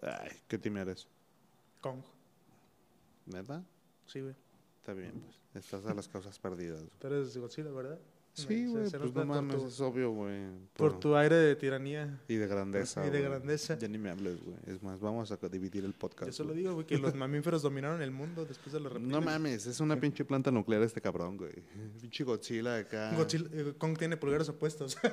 Ay, 0.02 0.30
¿qué 0.48 0.58
team 0.58 0.78
eres? 0.78 1.08
Kong, 1.82 2.02
¿Neta? 3.26 3.64
sí, 4.06 4.22
güey. 4.22 4.36
Está 4.80 4.94
bien, 4.94 5.14
pues. 5.22 5.36
Estás 5.58 5.86
a 5.86 5.94
las 5.94 6.08
causas 6.08 6.38
perdidas. 6.40 6.80
güey. 6.80 6.92
Pero 7.00 7.22
es 7.22 7.36
Godzilla, 7.38 7.72
¿verdad? 7.72 8.00
Sí, 8.34 8.68
güey, 8.68 8.88
pues 8.88 9.02
no 9.02 9.12
por 9.14 9.26
mames, 9.26 9.58
tu- 9.58 9.66
es 9.68 9.82
obvio, 9.82 10.12
güey. 10.12 10.44
Por 10.76 10.90
Pero- 10.90 11.00
tu 11.00 11.16
aire 11.16 11.36
de 11.38 11.56
tiranía. 11.56 12.22
Y 12.28 12.36
de 12.36 12.46
grandeza. 12.46 13.02
y 13.02 13.10
de 13.10 13.18
güey. 13.18 13.24
grandeza. 13.32 13.80
Ya 13.80 13.88
ni 13.88 13.98
me 13.98 14.12
hables, 14.12 14.44
güey. 14.46 14.58
Es 14.68 14.84
más, 14.84 15.00
vamos 15.00 15.32
a 15.32 15.38
dividir 15.50 15.84
el 15.86 15.94
podcast. 15.94 16.28
Yo 16.28 16.34
solo 16.34 16.50
güey. 16.50 16.60
digo, 16.62 16.76
güey, 16.76 16.86
que 16.86 17.00
los 17.00 17.16
mamíferos 17.16 17.64
dominaron 17.64 18.00
el 18.04 18.12
mundo 18.12 18.46
después 18.46 18.74
de 18.74 18.80
los 18.80 18.94
reptiles. 18.94 19.12
No 19.12 19.22
mames, 19.26 19.66
es 19.66 19.80
una 19.80 20.00
pinche 20.00 20.24
planta 20.24 20.52
nuclear 20.52 20.84
este 20.84 21.02
cabrón, 21.02 21.36
güey. 21.36 21.52
Pinche 22.00 22.24
Godzilla 22.24 22.78
acá. 22.78 23.12
Godzilla- 23.18 23.50
eh, 23.52 23.74
Kong 23.76 23.98
tiene 23.98 24.18
pulgares 24.18 24.48
opuestos. 24.50 24.96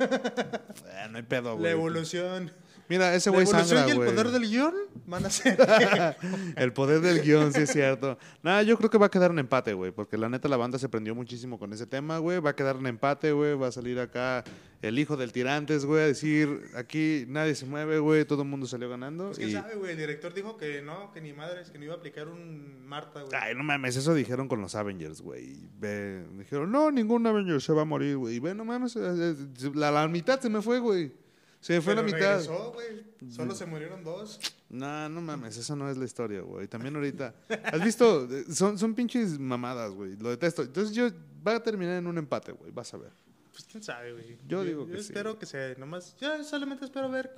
Ah, 0.96 1.08
no 1.08 1.16
hay 1.18 1.22
pedo, 1.22 1.50
La 1.50 1.54
güey. 1.54 1.72
evolución. 1.72 2.50
Mira, 2.88 3.14
ese 3.14 3.30
güey 3.30 3.46
sangra, 3.46 3.86
y 3.88 3.90
el 3.90 3.96
poder 3.96 4.30
del 4.30 4.42
guion 4.48 4.74
van 5.06 5.24
a 5.26 5.30
ser. 5.30 5.56
El 6.56 6.72
poder 6.72 7.00
del 7.00 7.22
guion, 7.22 7.52
sí 7.52 7.62
es 7.62 7.70
cierto. 7.70 8.18
Nada, 8.42 8.62
yo 8.62 8.76
creo 8.76 8.90
que 8.90 8.98
va 8.98 9.06
a 9.06 9.10
quedar 9.10 9.30
en 9.30 9.38
empate, 9.38 9.72
güey, 9.72 9.90
porque 9.90 10.16
la 10.16 10.28
neta 10.28 10.48
la 10.48 10.56
banda 10.56 10.78
se 10.78 10.88
prendió 10.88 11.14
muchísimo 11.14 11.58
con 11.58 11.72
ese 11.72 11.86
tema, 11.86 12.18
güey. 12.18 12.40
Va 12.40 12.50
a 12.50 12.56
quedar 12.56 12.76
en 12.76 12.86
empate, 12.86 13.32
güey. 13.32 13.54
Va 13.54 13.68
a 13.68 13.72
salir 13.72 13.98
acá 13.98 14.44
el 14.82 14.98
hijo 14.98 15.16
del 15.16 15.32
tirantes, 15.32 15.86
güey, 15.86 16.02
a 16.02 16.06
decir, 16.06 16.62
aquí 16.76 17.24
nadie 17.28 17.54
se 17.54 17.64
mueve, 17.64 17.98
güey, 17.98 18.24
todo 18.26 18.42
el 18.42 18.48
mundo 18.48 18.66
salió 18.66 18.88
ganando. 18.90 19.26
Pues 19.26 19.38
quién 19.38 19.50
y- 19.50 19.52
sabe, 19.52 19.76
güey. 19.76 19.92
El 19.92 19.98
director 19.98 20.34
dijo 20.34 20.56
que 20.56 20.82
no, 20.82 21.10
que 21.12 21.20
ni 21.20 21.32
madres, 21.32 21.70
que 21.70 21.78
no 21.78 21.84
iba 21.84 21.94
a 21.94 21.96
aplicar 21.96 22.28
un 22.28 22.86
Marta, 22.86 23.22
güey. 23.22 23.32
Ay, 23.40 23.54
no 23.54 23.64
mames, 23.64 23.96
eso 23.96 24.12
dijeron 24.14 24.46
con 24.46 24.60
los 24.60 24.74
Avengers, 24.74 25.22
güey. 25.22 25.56
Dijeron, 25.80 26.70
no, 26.70 26.90
ningún 26.90 27.26
Avenger 27.26 27.60
se 27.62 27.72
va 27.72 27.82
a 27.82 27.86
morir, 27.86 28.18
güey. 28.18 28.36
Y 28.36 28.40
ve, 28.40 28.54
no 28.54 28.64
mames, 28.64 28.94
eh, 28.96 29.00
eh, 29.02 29.34
la, 29.74 29.90
la 29.90 30.06
mitad 30.06 30.38
se 30.40 30.50
me 30.50 30.60
fue, 30.60 30.78
güey. 30.80 31.23
Se 31.64 31.80
fue 31.80 31.94
Pero 31.94 32.06
la 32.06 32.12
mitad. 32.14 32.30
regresó, 32.40 32.72
güey. 32.72 33.30
Solo 33.30 33.54
se 33.54 33.64
murieron 33.64 34.04
dos. 34.04 34.38
No, 34.68 35.08
no 35.08 35.22
mames, 35.22 35.56
eso 35.56 35.74
no 35.74 35.88
es 35.90 35.96
la 35.96 36.04
historia, 36.04 36.42
güey. 36.42 36.68
También 36.68 36.94
ahorita. 36.94 37.34
¿Has 37.72 37.82
visto? 37.82 38.28
Son, 38.52 38.78
son 38.78 38.94
pinches 38.94 39.38
mamadas, 39.38 39.90
güey. 39.92 40.14
Lo 40.18 40.28
detesto. 40.28 40.60
Entonces 40.60 40.94
yo. 40.94 41.08
Va 41.46 41.56
a 41.56 41.62
terminar 41.62 41.96
en 41.96 42.06
un 42.06 42.18
empate, 42.18 42.52
güey. 42.52 42.70
Vas 42.70 42.92
a 42.92 42.98
ver. 42.98 43.12
Pues 43.50 43.64
quién 43.64 43.82
sabe, 43.82 44.12
güey. 44.12 44.38
Yo 44.46 44.62
digo 44.62 44.86
que 44.86 44.96
sí. 44.96 45.00
espero 45.04 45.38
que 45.38 45.46
sea 45.46 45.74
nomás. 45.78 46.14
Yo 46.20 46.44
solamente 46.44 46.84
espero 46.84 47.10
ver 47.10 47.34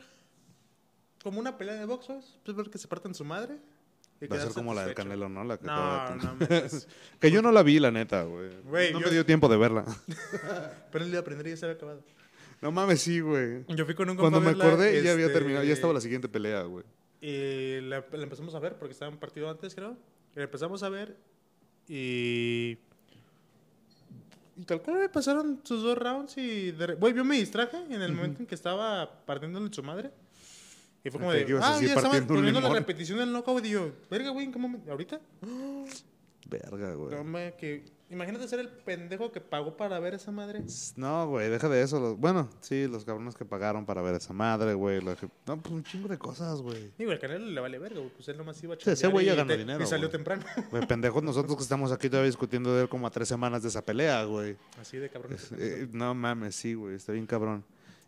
como 1.22 1.38
una 1.38 1.56
pelea 1.56 1.74
de 1.74 1.84
box. 1.84 2.08
Pues 2.44 2.56
ver 2.56 2.68
que 2.68 2.78
se 2.78 2.88
partan 2.88 3.14
su 3.14 3.24
madre. 3.24 3.60
y 4.20 4.26
Va 4.26 4.38
a 4.38 4.40
ser 4.40 4.52
como 4.52 4.74
la 4.74 4.86
del. 4.86 4.94
Canelo, 4.96 5.28
¿no? 5.28 5.44
La 5.44 5.56
que 5.56 5.66
de 5.66 5.70
No, 5.70 6.16
no. 6.16 6.36
Que 7.20 7.30
yo 7.30 7.42
no 7.42 7.52
la 7.52 7.62
vi, 7.62 7.78
la 7.78 7.92
neta, 7.92 8.24
güey. 8.24 8.50
No 8.92 8.98
yo- 9.00 9.06
me 9.06 9.12
dio 9.12 9.24
tiempo 9.24 9.48
de 9.48 9.56
verla. 9.56 9.84
Pero 10.90 11.04
él 11.04 11.10
iba 11.10 11.18
a 11.18 11.20
aprender 11.20 11.46
ya 11.46 11.56
se 11.56 11.64
había 11.66 11.76
acabado. 11.76 12.02
No 12.62 12.72
mames, 12.72 13.00
sí, 13.02 13.20
güey. 13.20 13.64
Yo 13.68 13.84
fui 13.84 13.94
con 13.94 14.08
un 14.10 14.16
Cuando 14.16 14.40
me 14.40 14.50
acordé, 14.50 15.02
ya 15.02 15.12
había 15.12 15.26
este, 15.26 15.38
terminado. 15.38 15.64
Ya 15.64 15.72
estaba 15.72 15.92
la 15.92 16.00
siguiente 16.00 16.28
pelea, 16.28 16.62
güey. 16.62 16.84
Y 17.20 17.80
la, 17.82 18.04
la 18.10 18.22
empezamos 18.22 18.54
a 18.54 18.58
ver 18.58 18.76
porque 18.78 18.92
estaba 18.92 19.10
un 19.10 19.18
partido 19.18 19.50
antes, 19.50 19.74
creo. 19.74 19.96
Y 20.34 20.38
la 20.38 20.44
empezamos 20.44 20.82
a 20.82 20.88
ver 20.88 21.16
y. 21.88 22.78
Y 24.58 24.64
tal 24.64 24.80
cual 24.80 25.00
me 25.00 25.08
pasaron 25.10 25.60
sus 25.64 25.82
dos 25.82 25.98
rounds 25.98 26.36
y. 26.38 26.72
de 26.72 26.94
Güey, 26.94 27.14
yo 27.14 27.24
me 27.24 27.36
distraje 27.36 27.76
en 27.76 28.00
el 28.00 28.12
momento 28.12 28.40
en 28.40 28.46
que 28.46 28.54
estaba 28.54 29.24
partiéndole 29.26 29.72
su 29.72 29.82
madre. 29.82 30.10
Y 31.04 31.10
fue 31.10 31.20
como 31.20 31.32
de. 31.32 31.42
Ah, 31.60 31.78
ya 31.80 31.88
estaba 31.88 32.10
partiendo 32.10 32.34
un 32.34 32.38
poniendo 32.38 32.60
la 32.60 32.68
limón". 32.68 32.78
repetición 32.78 33.18
del 33.18 33.32
knockout 33.32 33.64
y 33.64 33.70
yo, 33.70 33.92
verga, 34.10 34.30
güey, 34.30 34.46
¿en 34.46 34.52
qué 34.52 34.58
momento? 34.58 34.90
¿Ahorita? 34.90 35.20
Verga, 36.48 36.94
güey. 36.94 37.22
No, 37.22 37.56
que... 37.56 37.84
Imagínate 38.08 38.46
ser 38.46 38.60
el 38.60 38.68
pendejo 38.68 39.32
que 39.32 39.40
pagó 39.40 39.76
para 39.76 39.98
ver 39.98 40.14
esa 40.14 40.30
madre. 40.30 40.62
No, 40.94 41.26
güey, 41.28 41.48
deja 41.50 41.68
de 41.68 41.82
eso. 41.82 41.98
Los- 41.98 42.16
bueno, 42.16 42.48
sí, 42.60 42.86
los 42.86 43.04
cabrones 43.04 43.34
que 43.34 43.44
pagaron 43.44 43.84
para 43.84 44.00
ver 44.00 44.14
esa 44.14 44.32
madre, 44.32 44.74
güey. 44.74 45.00
que- 45.16 45.28
No, 45.44 45.60
pues 45.60 45.74
un 45.74 45.82
chingo 45.82 46.06
de 46.06 46.16
cosas, 46.16 46.60
güey. 46.62 46.92
Digo, 46.96 47.10
el 47.10 47.18
canal 47.18 47.52
le 47.52 47.60
vale 47.60 47.78
verga, 47.80 47.98
güey. 47.98 48.10
Pues 48.14 48.28
él 48.28 48.36
nomás 48.36 48.62
iba 48.62 48.74
a 48.74 48.78
Sí, 48.80 48.90
ese 48.90 49.08
güey 49.08 49.26
ya 49.26 49.34
ganó 49.34 49.48
te- 49.48 49.58
dinero, 49.58 49.82
Y 49.82 49.86
salió 49.88 50.08
temprano. 50.08 50.44
Güey, 50.70 50.86
pendejos 50.86 51.20
nosotros 51.24 51.56
que 51.56 51.64
estamos 51.64 51.90
aquí 51.90 52.08
todavía 52.08 52.28
discutiendo 52.30 52.72
de 52.76 52.82
él 52.82 52.88
como 52.88 53.08
a 53.08 53.10
tres 53.10 53.26
semanas 53.26 53.62
de 53.62 53.68
esa 53.70 53.82
pelea, 53.84 54.22
güey. 54.22 54.56
Así 54.80 54.98
de 54.98 55.08
cabrón. 55.10 55.36
Eh, 55.58 55.88
no 55.90 56.14
mames, 56.14 56.54
sí, 56.54 56.74
güey, 56.74 56.94
está 56.94 57.10
bien 57.12 57.26
cabrón. 57.26 57.64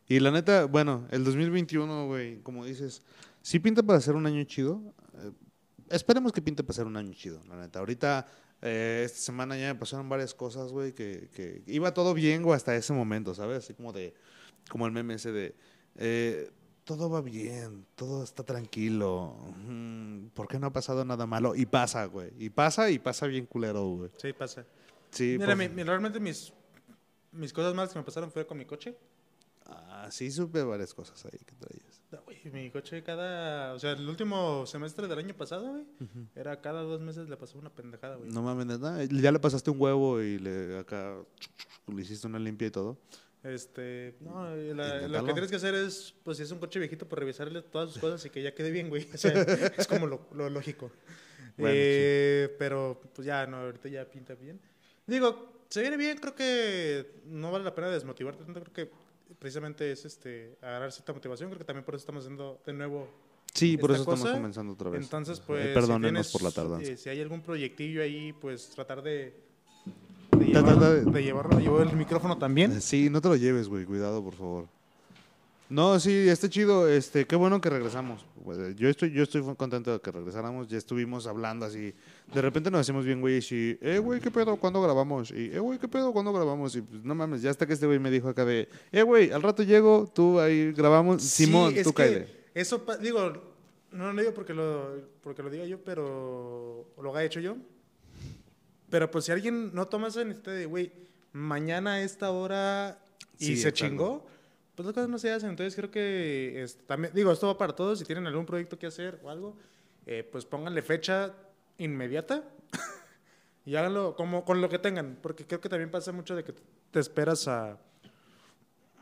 Y 0.06 0.20
la 0.20 0.30
neta, 0.30 0.66
bueno, 0.66 1.08
el 1.10 1.24
2021, 1.24 2.06
güey, 2.06 2.38
como 2.42 2.64
dices, 2.64 3.02
sí 3.42 3.58
pinta 3.58 3.82
para 3.82 4.00
ser 4.00 4.14
un 4.14 4.26
año 4.26 4.44
chido. 4.44 4.80
Eh, 5.14 5.32
esperemos 5.90 6.30
que 6.32 6.40
pinte 6.40 6.62
para 6.62 6.74
ser 6.74 6.86
un 6.86 6.96
año 6.96 7.12
chido, 7.14 7.42
la 7.48 7.56
neta. 7.56 7.80
Ahorita, 7.80 8.26
eh, 8.62 9.02
esta 9.04 9.18
semana 9.20 9.56
ya 9.56 9.72
me 9.72 9.78
pasaron 9.78 10.08
varias 10.08 10.34
cosas, 10.34 10.72
güey, 10.72 10.92
que, 10.92 11.28
que 11.32 11.62
iba 11.66 11.94
todo 11.94 12.14
bien, 12.14 12.42
güey, 12.42 12.56
hasta 12.56 12.74
ese 12.76 12.92
momento, 12.92 13.34
¿sabes? 13.34 13.58
Así 13.58 13.74
como 13.74 13.92
de, 13.92 14.14
como 14.70 14.86
el 14.86 14.92
meme 14.92 15.14
ese 15.14 15.32
de, 15.32 15.54
eh, 15.96 16.50
todo 16.84 17.10
va 17.10 17.20
bien, 17.20 17.86
todo 17.94 18.24
está 18.24 18.44
tranquilo, 18.44 19.36
¿por 20.34 20.48
qué 20.48 20.58
no 20.58 20.68
ha 20.68 20.72
pasado 20.72 21.04
nada 21.04 21.26
malo? 21.26 21.54
Y 21.54 21.66
pasa, 21.66 22.06
güey, 22.06 22.32
y 22.38 22.50
pasa, 22.50 22.90
y 22.90 22.98
pasa 22.98 23.26
bien 23.26 23.46
culero, 23.46 23.84
güey. 23.88 24.10
Sí, 24.16 24.32
pasa. 24.32 24.64
Sí, 25.10 25.36
Mira, 25.38 25.54
por- 25.54 25.56
mi- 25.58 25.68
mi- 25.68 25.82
realmente 25.84 26.18
mis, 26.20 26.52
mis 27.32 27.52
cosas 27.52 27.74
malas 27.74 27.92
que 27.92 27.98
me 27.98 28.04
pasaron 28.04 28.30
fue 28.32 28.46
con 28.46 28.56
mi 28.58 28.64
coche. 28.64 28.96
Ah, 29.66 30.08
sí, 30.10 30.30
supe 30.30 30.62
varias 30.62 30.94
cosas 30.94 31.22
ahí 31.26 31.38
que 31.44 31.54
traías. 31.56 31.87
Mi 32.44 32.70
coche 32.70 33.02
cada... 33.02 33.74
O 33.74 33.78
sea, 33.78 33.92
el 33.92 34.08
último 34.08 34.66
semestre 34.66 35.06
del 35.08 35.18
año 35.18 35.34
pasado, 35.34 35.70
güey, 35.70 35.84
era 36.34 36.60
cada 36.60 36.82
dos 36.82 37.00
meses 37.00 37.28
le 37.28 37.36
pasó 37.36 37.58
una 37.58 37.70
pendejada, 37.70 38.16
güey. 38.16 38.30
No 38.30 38.42
mames, 38.42 38.66
nada. 38.66 39.04
Ya 39.04 39.32
le 39.32 39.38
pasaste 39.38 39.70
un 39.70 39.80
huevo 39.80 40.20
y 40.22 40.38
le 40.38 40.78
acá 40.78 41.14
le 41.86 42.02
hiciste 42.02 42.26
una 42.26 42.38
limpia 42.38 42.68
y 42.68 42.70
todo. 42.70 42.98
Este, 43.44 44.16
no, 44.20 44.54
la- 44.74 45.06
lo 45.08 45.24
que 45.24 45.32
tienes 45.32 45.50
que 45.50 45.56
hacer 45.56 45.74
es, 45.74 46.14
pues 46.24 46.36
si 46.38 46.42
es 46.42 46.50
un 46.50 46.58
coche 46.58 46.78
viejito, 46.80 47.08
pues 47.08 47.18
revisarle 47.20 47.62
todas 47.62 47.90
sus 47.90 48.00
cosas 48.00 48.24
y 48.26 48.30
que 48.30 48.42
ya 48.42 48.54
quede 48.54 48.70
bien, 48.70 48.88
güey. 48.88 49.08
O 49.14 49.16
sea, 49.16 49.32
es 49.76 49.86
como 49.86 50.06
lo, 50.06 50.26
lo 50.34 50.48
lógico. 50.50 50.90
Bueno, 51.56 51.74
Eh, 51.76 52.54
Pero, 52.56 53.00
pues 53.14 53.26
ya, 53.26 53.44
no, 53.48 53.56
ahorita 53.56 53.88
ya 53.88 54.04
pinta 54.08 54.34
bien. 54.36 54.60
Digo, 55.08 55.64
se 55.68 55.80
viene 55.80 55.96
bien, 55.96 56.18
creo 56.18 56.32
que 56.36 57.20
no 57.26 57.50
vale 57.50 57.64
la 57.64 57.74
pena 57.74 57.88
desmotivarte 57.88 58.44
tanto, 58.44 58.60
creo 58.60 58.72
que 58.72 58.90
precisamente 59.38 59.90
es 59.92 60.04
este, 60.04 60.56
agarrar 60.62 60.92
cierta 60.92 61.12
motivación, 61.12 61.48
creo 61.50 61.58
que 61.58 61.64
también 61.64 61.84
por 61.84 61.94
eso 61.94 62.02
estamos 62.02 62.24
haciendo 62.24 62.60
de 62.64 62.72
nuevo. 62.72 63.08
Sí, 63.54 63.76
por 63.76 63.90
eso 63.90 64.02
estamos 64.02 64.30
comenzando 64.30 64.72
otra 64.74 64.90
vez. 64.90 65.02
Entonces, 65.02 65.38
Eh, 65.38 65.42
pues, 65.46 65.66
perdónenos 65.68 66.26
si 66.26 66.32
por 66.32 66.42
la 66.42 66.50
tardanza. 66.52 66.90
eh, 66.92 66.96
si 66.96 67.08
hay 67.08 67.20
algún 67.20 67.40
proyectillo 67.42 68.02
ahí, 68.02 68.32
pues 68.34 68.68
tratar 68.70 69.02
de, 69.02 69.34
de, 70.36 70.46
llevar- 70.46 71.04
de 71.04 71.22
llevarlo, 71.22 71.58
llevo 71.58 71.82
el 71.82 71.96
micrófono 71.96 72.36
también. 72.38 72.80
Sí, 72.80 73.08
no 73.10 73.20
te 73.20 73.28
lo 73.28 73.36
lleves, 73.36 73.68
güey. 73.68 73.84
Cuidado, 73.84 74.22
por 74.22 74.34
favor. 74.34 74.68
No, 75.70 76.00
sí, 76.00 76.28
está 76.28 76.48
chido. 76.48 76.88
Este, 76.88 77.26
qué 77.26 77.36
bueno 77.36 77.60
que 77.60 77.68
regresamos. 77.68 78.24
Pues, 78.42 78.74
Yo 78.76 78.88
estoy, 78.88 79.12
yo 79.12 79.22
estoy 79.22 79.42
contento 79.54 79.92
de 79.92 80.00
que 80.00 80.10
regresáramos. 80.10 80.66
Ya 80.68 80.78
estuvimos 80.78 81.26
hablando 81.26 81.66
así. 81.66 81.92
De 82.32 82.40
repente 82.40 82.70
nos 82.70 82.80
hacemos 82.80 83.04
bien, 83.04 83.20
güey. 83.20 83.38
Y, 83.38 83.78
eh, 83.82 83.98
güey, 83.98 84.20
¿qué 84.20 84.30
pedo? 84.30 84.56
¿Cuándo 84.56 84.80
grabamos? 84.80 85.30
Y, 85.30 85.50
eh, 85.52 85.58
güey, 85.58 85.78
¿qué 85.78 85.86
pedo? 85.86 86.12
¿Cuándo 86.12 86.32
grabamos? 86.32 86.74
Y, 86.74 86.80
pues, 86.80 87.04
no 87.04 87.14
mames, 87.14 87.42
ya 87.42 87.50
hasta 87.50 87.66
que 87.66 87.74
este 87.74 87.86
güey 87.86 87.98
me 87.98 88.10
dijo 88.10 88.28
acá 88.28 88.46
de, 88.46 88.68
eh, 88.92 89.02
güey, 89.02 89.30
al 89.30 89.42
rato 89.42 89.62
llego, 89.62 90.10
tú 90.14 90.40
ahí 90.40 90.72
grabamos. 90.72 91.22
Sí, 91.22 91.44
Simón, 91.44 91.74
es 91.76 91.84
tú 91.84 91.92
cállate. 91.92 92.34
Eso, 92.54 92.82
digo, 93.02 93.32
no 93.92 94.12
lo 94.12 94.20
digo 94.20 94.32
porque 94.32 94.54
lo, 94.54 94.96
porque 95.22 95.42
lo 95.42 95.50
diga 95.50 95.66
yo, 95.66 95.78
pero 95.84 96.86
lo 97.00 97.14
haya 97.14 97.26
hecho 97.26 97.40
yo. 97.40 97.56
Pero 98.90 99.10
pues 99.10 99.26
si 99.26 99.32
alguien 99.32 99.74
no 99.74 99.86
toma 99.86 100.08
esa 100.08 100.22
iniciativa 100.22 100.54
de, 100.54 100.64
güey, 100.66 100.92
mañana 101.32 101.94
a 101.94 102.02
esta 102.02 102.30
hora 102.30 102.98
y 103.38 103.44
Sí, 103.44 103.56
se 103.56 103.68
exacto. 103.68 103.86
chingó, 103.86 104.26
pues 104.78 104.86
las 104.86 104.94
cosas 104.94 105.08
no 105.10 105.18
se 105.18 105.32
hacen. 105.32 105.50
Entonces 105.50 105.74
creo 105.74 105.90
que 105.90 106.62
es- 106.62 106.78
también, 106.86 107.12
digo, 107.12 107.32
esto 107.32 107.48
va 107.48 107.58
para 107.58 107.74
todos. 107.74 107.98
Si 107.98 108.04
tienen 108.04 108.28
algún 108.28 108.46
proyecto 108.46 108.78
que 108.78 108.86
hacer 108.86 109.18
o 109.24 109.28
algo, 109.30 109.56
eh, 110.06 110.22
pues 110.30 110.44
pónganle 110.44 110.82
fecha 110.82 111.34
inmediata 111.78 112.44
y 113.66 113.74
háganlo 113.74 114.14
como 114.14 114.44
con 114.44 114.60
lo 114.60 114.68
que 114.68 114.78
tengan. 114.78 115.18
Porque 115.20 115.44
creo 115.46 115.60
que 115.60 115.68
también 115.68 115.90
pasa 115.90 116.12
mucho 116.12 116.36
de 116.36 116.44
que 116.44 116.54
te 116.92 117.00
esperas 117.00 117.48
a, 117.48 117.80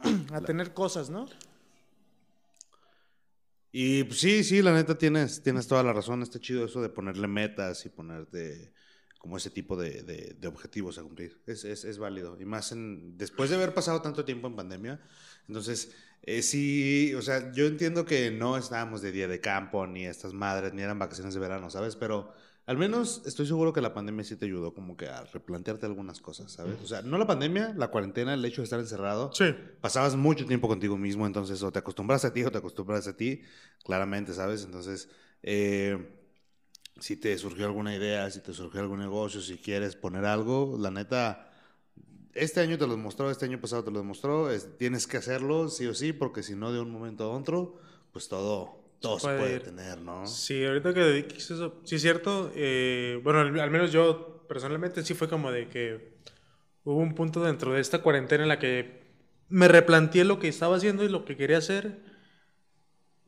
a 0.33 0.41
tener 0.41 0.73
cosas, 0.73 1.11
¿no? 1.11 1.29
Y 3.73 4.05
pues, 4.05 4.19
sí, 4.21 4.43
sí, 4.45 4.63
la 4.63 4.73
neta 4.73 4.97
tienes, 4.97 5.43
tienes 5.43 5.67
toda 5.67 5.83
la 5.83 5.93
razón. 5.93 6.23
Está 6.23 6.41
chido 6.41 6.65
eso 6.65 6.81
de 6.81 6.89
ponerle 6.89 7.27
metas 7.29 7.85
y 7.85 7.91
ponerte 7.91 8.73
como 9.19 9.37
ese 9.37 9.51
tipo 9.51 9.77
de, 9.77 10.03
de- 10.03 10.37
de 10.39 10.49
objetivos 10.49 10.97
a 10.99 11.03
cumplir. 11.03 11.43
Es, 11.47 11.65
es, 11.65 11.85
es 11.85 11.99
válido. 11.99 12.39
Y 12.41 12.45
más 12.47 12.73
en, 12.73 13.19
después 13.19 13.51
de 13.51 13.57
haber 13.57 13.75
pasado 13.75 14.01
tanto 14.01 14.25
tiempo 14.25 14.47
en 14.47 14.57
pandemia. 14.57 15.01
Entonces, 15.49 15.93
eh, 16.23 16.43
sí, 16.43 17.15
o 17.15 17.23
sea, 17.23 17.53
yo 17.53 17.67
entiendo 17.67 18.05
que 18.05 18.31
no 18.31 18.57
estábamos 18.57 19.01
de 19.03 19.13
día 19.13 19.29
de 19.29 19.41
campo, 19.41 19.87
ni 19.87 20.05
estas 20.07 20.33
madres, 20.33 20.75
ni 20.75 20.83
eran 20.83 20.99
vacaciones 20.99 21.35
de 21.35 21.41
verano, 21.41 21.71
¿sabes? 21.71 21.95
Pero 21.97 22.33
al 22.67 22.77
menos 22.79 23.23
estoy 23.27 23.47
seguro 23.47 23.73
que 23.73 23.81
la 23.81 23.95
pandemia 23.95 24.25
sí 24.25 24.35
te 24.35 24.47
ayudó 24.47 24.75
como 24.75 24.97
que 24.97 25.07
a 25.07 25.23
replantearte 25.23 25.87
algunas 25.87 26.21
cosas, 26.21 26.51
¿sabes? 26.51 26.81
O 26.83 26.87
sea, 26.89 27.01
no 27.03 27.17
la 27.17 27.27
pandemia, 27.27 27.75
la 27.77 27.89
cuarentena, 27.89 28.35
el 28.35 28.45
hecho 28.45 28.61
de 28.61 28.65
estar 28.65 28.81
encerrado 28.81 29.31
Sí. 29.33 29.55
pasabas 29.81 30.17
mucho 30.17 30.47
tiempo 30.47 30.67
contigo 30.67 30.99
mismo, 30.99 31.27
entonces 31.27 31.63
o 31.63 31.71
te 31.71 31.79
acostumbras 31.79 32.25
a 32.25 32.33
ti 32.33 32.43
o 32.43 32.51
te 32.51 32.59
acostumbras 32.59 33.07
a 33.07 33.17
ti, 33.17 33.43
claramente, 33.85 34.35
¿sabes? 34.35 34.65
Entonces, 34.65 35.09
eh, 35.45 36.13
si 36.99 37.17
te 37.17 37.39
surgió 37.39 37.67
alguna 37.67 37.95
idea, 37.95 38.29
si 38.31 38.41
te 38.41 38.53
surgió 38.53 38.81
algún 38.81 38.99
negocio, 38.99 39.41
si 39.41 39.59
quieres 39.59 39.95
poner 39.95 40.25
algo, 40.25 40.77
la 40.77 40.91
neta, 40.91 41.53
este 42.37 42.61
año 42.61 42.79
te 42.79 42.87
lo 42.87 42.93
demostró, 42.97 43.31
este 43.31 43.45
año 43.47 43.61
pasado 43.61 43.85
te 43.85 43.91
lo 43.91 43.99
demostró, 44.01 44.51
es- 44.51 44.77
tienes 44.79 45.07
que 45.07 45.17
hacerlo 45.19 45.69
sí 45.69 45.87
o 45.87 45.95
sí, 45.95 46.13
porque 46.13 46.43
si 46.43 46.55
no 46.57 46.73
de 46.73 46.81
un 46.81 46.91
momento 46.91 47.25
a 47.25 47.37
otro, 47.37 47.77
pues 48.13 48.29
todo, 48.29 48.81
todo 49.01 49.19
se 49.19 49.31
puede 49.31 49.33
puede 49.33 49.57
ir. 49.57 49.63
tener, 49.63 50.01
¿no? 50.01 50.39
Sí, 50.39 50.65
ahorita 50.65 50.93
que 50.95 51.05
dices 51.13 51.51
eso, 51.53 51.81
sí 51.85 51.97
es 51.97 52.03
cierto. 52.03 52.51
eh, 52.55 53.21
bueno, 53.23 53.41
al, 53.41 53.61
al 53.61 53.71
menos 53.71 53.93
yo 53.93 54.45
personalmente 54.49 55.05
sí 55.05 55.15
fue 55.15 55.29
como 55.29 55.53
de 55.53 55.69
que 55.69 56.15
hubo 56.85 56.99
un 57.01 57.15
punto 57.15 57.43
dentro 57.45 57.73
de 57.75 57.81
esta 57.81 58.03
cuarentena 58.03 58.45
en 58.45 58.49
la 58.51 58.59
que 58.59 59.05
me 59.49 59.69
replanteé 59.69 60.25
lo 60.25 60.39
que 60.41 60.49
estaba 60.49 60.77
haciendo 60.77 61.05
y 61.05 61.09
lo 61.11 61.25
que 61.25 61.37
quería 61.37 61.59
hacer. 61.59 62.01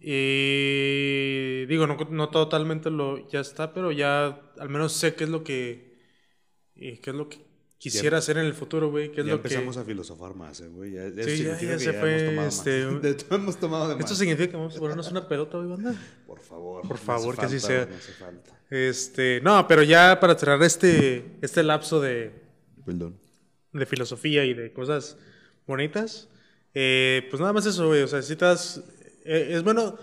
Y 0.00 1.66
digo, 1.66 1.86
no, 1.86 1.96
no 2.10 2.30
totalmente 2.30 2.88
lo 2.90 3.28
ya 3.28 3.40
está, 3.40 3.72
pero 3.74 3.90
ya 3.90 4.26
al 4.58 4.68
menos 4.68 4.92
sé 4.92 5.14
qué 5.16 5.24
es 5.24 5.30
lo 5.30 5.42
que 5.42 5.98
eh, 6.76 7.00
qué 7.00 7.10
es 7.10 7.16
lo 7.16 7.28
que 7.30 7.38
quisiera 7.78 8.18
hacer 8.18 8.38
en 8.38 8.44
el 8.46 8.54
futuro, 8.54 8.90
güey. 8.90 9.10
¿Qué 9.12 9.20
es 9.20 9.26
ya 9.26 9.30
lo 9.32 9.36
empezamos 9.36 9.76
que 9.76 9.82
a 9.82 9.84
filosofar 9.84 10.34
más, 10.34 10.60
eh, 10.60 10.68
güey. 10.68 10.92
Ya, 10.92 11.04
eso 11.06 11.14
Sí, 11.30 11.44
ya- 11.44 11.56
significa 11.56 11.72
ya 11.72 11.78
que 11.78 11.84
se 11.84 11.92
ya 11.92 12.00
fue, 12.00 12.10
hemos 12.28 12.28
tomado 12.34 12.48
este, 12.48 12.86
más. 12.86 13.02
De 13.02 13.14
todo 13.14 13.34
hemos 13.38 13.56
tomado 13.56 13.88
de 13.88 13.94
más. 13.94 14.04
esto 14.04 14.14
significa 14.16 14.50
que 14.50 14.56
vamos 14.56 14.76
a 14.76 14.78
ponernos 14.78 15.10
una 15.10 15.28
pelota, 15.28 15.56
güey, 15.56 15.68
banda. 15.68 15.94
Por 16.26 16.40
favor. 16.40 16.82
Por 16.82 16.90
no 16.90 16.94
hace 16.96 17.04
favor, 17.04 17.36
que 17.36 17.46
así 17.46 17.58
falta, 17.60 17.66
sea. 17.68 17.86
No 17.86 17.96
hace 17.96 18.12
falta. 18.12 18.60
Este, 18.70 19.40
no, 19.42 19.66
pero 19.66 19.82
ya 19.82 20.18
para 20.20 20.36
cerrar 20.38 20.62
este 20.62 21.24
este 21.40 21.62
lapso 21.62 22.00
de 22.00 22.32
Perdón. 22.84 23.16
de 23.72 23.86
filosofía 23.86 24.44
y 24.44 24.52
de 24.54 24.72
cosas 24.72 25.16
bonitas. 25.66 26.28
Eh, 26.74 27.26
pues 27.30 27.40
nada 27.40 27.52
más 27.52 27.64
eso, 27.66 27.86
güey. 27.86 28.02
O 28.02 28.08
sea, 28.08 28.20
si 28.22 28.32
estás. 28.32 28.82
eh, 29.24 29.48
es 29.52 29.62
bueno. 29.62 29.96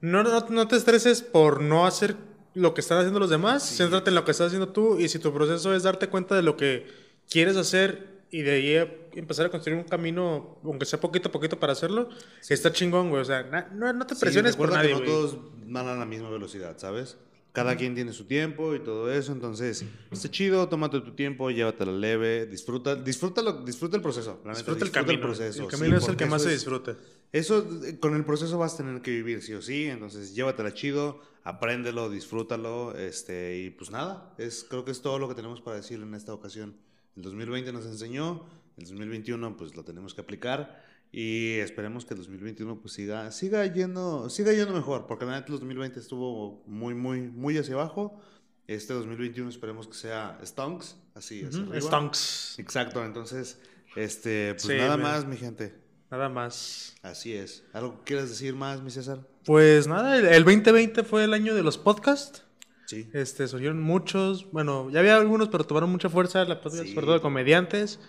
No, 0.00 0.22
no, 0.24 0.46
no 0.48 0.66
te 0.68 0.76
estreses 0.76 1.22
por 1.22 1.60
no 1.60 1.86
hacer 1.86 2.16
lo 2.54 2.74
que 2.74 2.80
están 2.80 2.98
haciendo 2.98 3.20
los 3.20 3.30
demás. 3.30 3.62
Céntrate 3.76 4.10
en 4.10 4.14
lo 4.16 4.24
que 4.24 4.32
estás 4.32 4.48
haciendo 4.48 4.68
tú. 4.68 4.98
Y 4.98 5.08
si 5.08 5.18
tu 5.18 5.32
proceso 5.32 5.74
es 5.74 5.82
darte 5.84 6.08
cuenta 6.08 6.34
de 6.34 6.42
lo 6.42 6.56
que 6.56 6.86
quieres 7.32 7.56
hacer 7.56 8.22
y 8.30 8.42
de 8.42 8.50
ahí 8.52 9.08
empezar 9.14 9.46
a 9.46 9.50
construir 9.50 9.78
un 9.78 9.84
camino, 9.84 10.58
aunque 10.64 10.86
sea 10.86 11.00
poquito 11.00 11.28
a 11.28 11.32
poquito 11.32 11.58
para 11.60 11.72
hacerlo, 11.74 12.08
está 12.48 12.72
chingón, 12.72 13.10
güey. 13.10 13.20
O 13.22 13.24
sea, 13.24 13.42
na- 13.44 13.68
no, 13.74 13.92
no 13.92 14.06
te 14.06 14.14
presiones 14.16 14.52
Sí, 14.52 14.58
por 14.58 14.70
nadie, 14.72 14.88
que 14.94 15.00
no 15.00 15.04
todos 15.04 15.38
van 15.66 15.86
a 15.88 15.94
la 15.94 16.06
misma 16.06 16.30
velocidad, 16.30 16.78
¿sabes? 16.78 17.18
Cada 17.52 17.76
quien 17.76 17.94
tiene 17.94 18.14
su 18.14 18.24
tiempo 18.24 18.74
y 18.74 18.80
todo 18.80 19.12
eso, 19.12 19.30
entonces 19.32 19.84
está 20.10 20.30
chido, 20.30 20.66
tómate 20.70 20.98
tu 21.02 21.12
tiempo, 21.14 21.50
llévatelo 21.50 21.92
leve, 21.98 22.46
disfruta, 22.46 22.96
disfrútalo, 22.96 23.62
disfruta 23.62 23.96
el 23.98 24.02
proceso, 24.02 24.40
la 24.42 24.52
neta, 24.52 24.60
Disfruta 24.72 24.84
el 24.86 24.90
camino. 24.90 25.20
proceso. 25.20 25.62
el 25.64 25.68
camino 25.68 25.98
sí, 25.98 26.04
es 26.04 26.08
el 26.08 26.16
que 26.16 26.24
más 26.24 26.42
se 26.42 26.50
disfruta. 26.50 26.96
eso 27.30 27.68
eh, 27.84 27.98
con 28.00 28.16
el 28.16 28.24
proceso 28.24 28.56
vas 28.56 28.72
a 28.72 28.76
tener 28.78 29.02
que 29.02 29.10
vivir 29.10 29.42
sí 29.42 29.52
o 29.52 29.60
sí, 29.60 29.84
entonces 29.84 30.34
llévatela 30.34 30.72
chido, 30.72 31.20
apréndelo, 31.44 32.08
disfrútalo, 32.08 32.96
este, 32.96 33.58
y 33.58 33.68
pues 33.68 33.90
nada, 33.90 34.32
es, 34.38 34.64
creo 34.66 34.86
que 34.86 34.90
es 34.92 35.02
todo 35.02 35.18
lo 35.18 35.28
que 35.28 35.34
tenemos 35.34 35.60
para 35.60 35.76
decir 35.76 36.00
en 36.00 36.14
esta 36.14 36.32
ocasión. 36.32 36.74
El 37.16 37.22
2020 37.22 37.72
nos 37.72 37.86
enseñó, 37.86 38.46
el 38.76 38.84
2021 38.84 39.56
pues 39.56 39.76
lo 39.76 39.84
tenemos 39.84 40.14
que 40.14 40.20
aplicar 40.22 40.82
y 41.12 41.58
esperemos 41.58 42.04
que 42.06 42.14
el 42.14 42.18
2021 42.20 42.80
pues 42.80 42.94
siga, 42.94 43.30
siga 43.32 43.66
yendo, 43.66 44.30
siga 44.30 44.52
yendo 44.52 44.72
mejor, 44.72 45.06
porque 45.06 45.26
la 45.26 45.32
neta 45.32 45.46
el 45.48 45.52
2020 45.52 46.00
estuvo 46.00 46.62
muy, 46.66 46.94
muy, 46.94 47.20
muy 47.22 47.58
hacia 47.58 47.74
abajo. 47.74 48.18
Este 48.66 48.94
2021 48.94 49.50
esperemos 49.50 49.88
que 49.88 49.94
sea 49.94 50.38
stonks, 50.42 50.96
así, 51.14 51.44
hacia 51.44 51.60
arriba. 51.60 51.80
Stonks. 51.80 52.58
Exacto, 52.58 53.04
entonces, 53.04 53.60
este, 53.96 54.54
pues 54.54 54.62
Sí, 54.62 54.74
nada 54.78 54.96
me- 54.96 55.02
más, 55.02 55.26
mi 55.26 55.36
gente. 55.36 55.74
Nada 56.10 56.28
más. 56.28 56.94
Así 57.02 57.34
es. 57.34 57.64
¿Algo 57.72 57.98
que 57.98 58.04
quieras 58.04 58.28
decir 58.28 58.54
más, 58.54 58.80
mi 58.82 58.90
César? 58.90 59.26
Pues 59.44 59.86
nada, 59.88 60.16
el, 60.18 60.26
el 60.26 60.44
2020 60.44 61.02
fue 61.04 61.24
el 61.24 61.34
año 61.34 61.54
de 61.54 61.62
los 61.62 61.76
podcasts. 61.76 62.44
Sí. 62.86 63.08
Este, 63.12 63.48
surgieron 63.48 63.80
muchos, 63.80 64.50
bueno, 64.52 64.90
ya 64.90 65.00
había 65.00 65.16
algunos, 65.16 65.48
pero 65.48 65.64
tomaron 65.64 65.90
mucha 65.90 66.08
fuerza 66.10 66.44
la 66.44 66.60
podcast, 66.60 66.84
Sí. 66.84 66.94
sobre 66.94 67.06
todo 67.06 67.14
de 67.16 67.20
comediantes. 67.22 68.00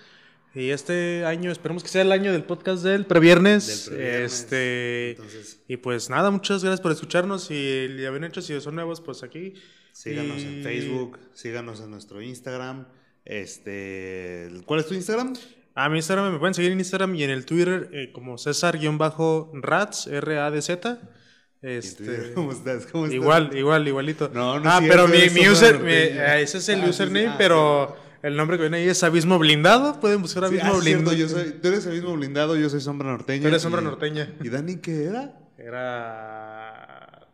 Y 0.56 0.70
este 0.70 1.26
año, 1.26 1.52
esperemos 1.52 1.82
que 1.84 1.90
sea 1.90 2.04
el 2.04 2.12
año 2.12 2.32
del 2.32 2.44
podcast 2.44 2.84
del 2.84 3.06
previernes. 3.08 3.86
Del 3.88 3.96
previernes. 3.98 4.34
Este, 4.42 5.12
Entonces, 5.12 5.64
y 5.68 5.78
pues 5.78 6.10
nada, 6.12 6.30
muchas 6.32 6.64
gracias 6.64 6.80
por 6.82 6.92
escucharnos. 6.92 7.50
Y 7.50 7.88
ya 8.00 8.10
habían 8.10 8.26
hecho, 8.26 8.42
si 8.42 8.60
son 8.62 8.76
nuevos, 8.76 9.02
pues 9.02 9.24
aquí. 9.24 9.54
síganos 9.94 10.42
Y- 10.42 10.46
en 10.46 10.64
Facebook, 10.64 11.20
síganos 11.34 11.80
en 11.80 11.92
nuestro 11.92 12.22
Instagram. 12.22 12.88
Este, 13.26 14.50
¿cuál 14.66 14.80
es 14.82 14.88
tu 14.88 14.94
Instagram? 14.94 15.34
A 15.76 15.90
mi 15.90 15.98
Instagram 15.98 16.32
me 16.34 16.40
pueden 16.40 16.54
seguir 16.54 16.72
en 16.72 16.80
Instagram 16.80 17.16
y 17.16 17.24
en 17.24 17.30
el 17.32 17.46
Twitter 17.46 17.90
eh, 17.92 18.12
como 18.12 18.38
César-Rats, 18.38 20.08
R-A-D-Z. 20.08 21.00
Este, 21.64 22.32
¿Cómo 22.36 22.52
estás? 22.52 22.86
¿Cómo 22.86 23.06
estás? 23.06 23.16
igual, 23.16 23.56
igual, 23.58 23.88
igualito. 23.88 24.30
No, 24.34 24.60
no 24.60 24.70
ah, 24.70 24.80
pero 24.86 25.08
mi, 25.08 25.30
mi 25.34 25.48
user, 25.48 25.80
mi- 25.80 25.92
eh, 25.94 26.42
ese 26.42 26.58
es 26.60 26.70
el 26.70 26.82
Ah, 26.82 26.90
username, 26.90 27.28
ah, 27.30 27.36
pero 27.38 27.96
el 28.22 28.36
nombre 28.36 28.58
que 28.58 28.64
viene 28.64 28.78
ahí 28.78 28.90
es 28.90 29.02
Abismo 29.04 29.40
Blindado. 29.40 30.00
Pueden 30.00 30.22
buscar 30.22 30.44
Sí, 30.44 30.60
Abismo 30.60 30.78
ah, 30.78 30.82
cierto, 30.82 31.10
Blindado. 31.10 31.18
yo 31.18 31.30
soy, 31.30 31.52
tú 31.62 31.68
eres 31.70 31.86
el 31.86 31.94
mismo 31.94 32.14
blindado, 32.16 32.56
yo 32.58 32.70
soy 32.70 32.82
Sombra 32.82 33.10
Norteña. 33.10 33.42
Tú 33.44 33.48
eres 33.48 33.62
Sombra 33.62 33.82
y- 33.82 33.86
Norteña. 33.86 34.34
¿Y 34.44 34.50
Dani 34.50 34.76
qué 34.78 35.06
era? 35.06 35.34
Era. 35.58 37.28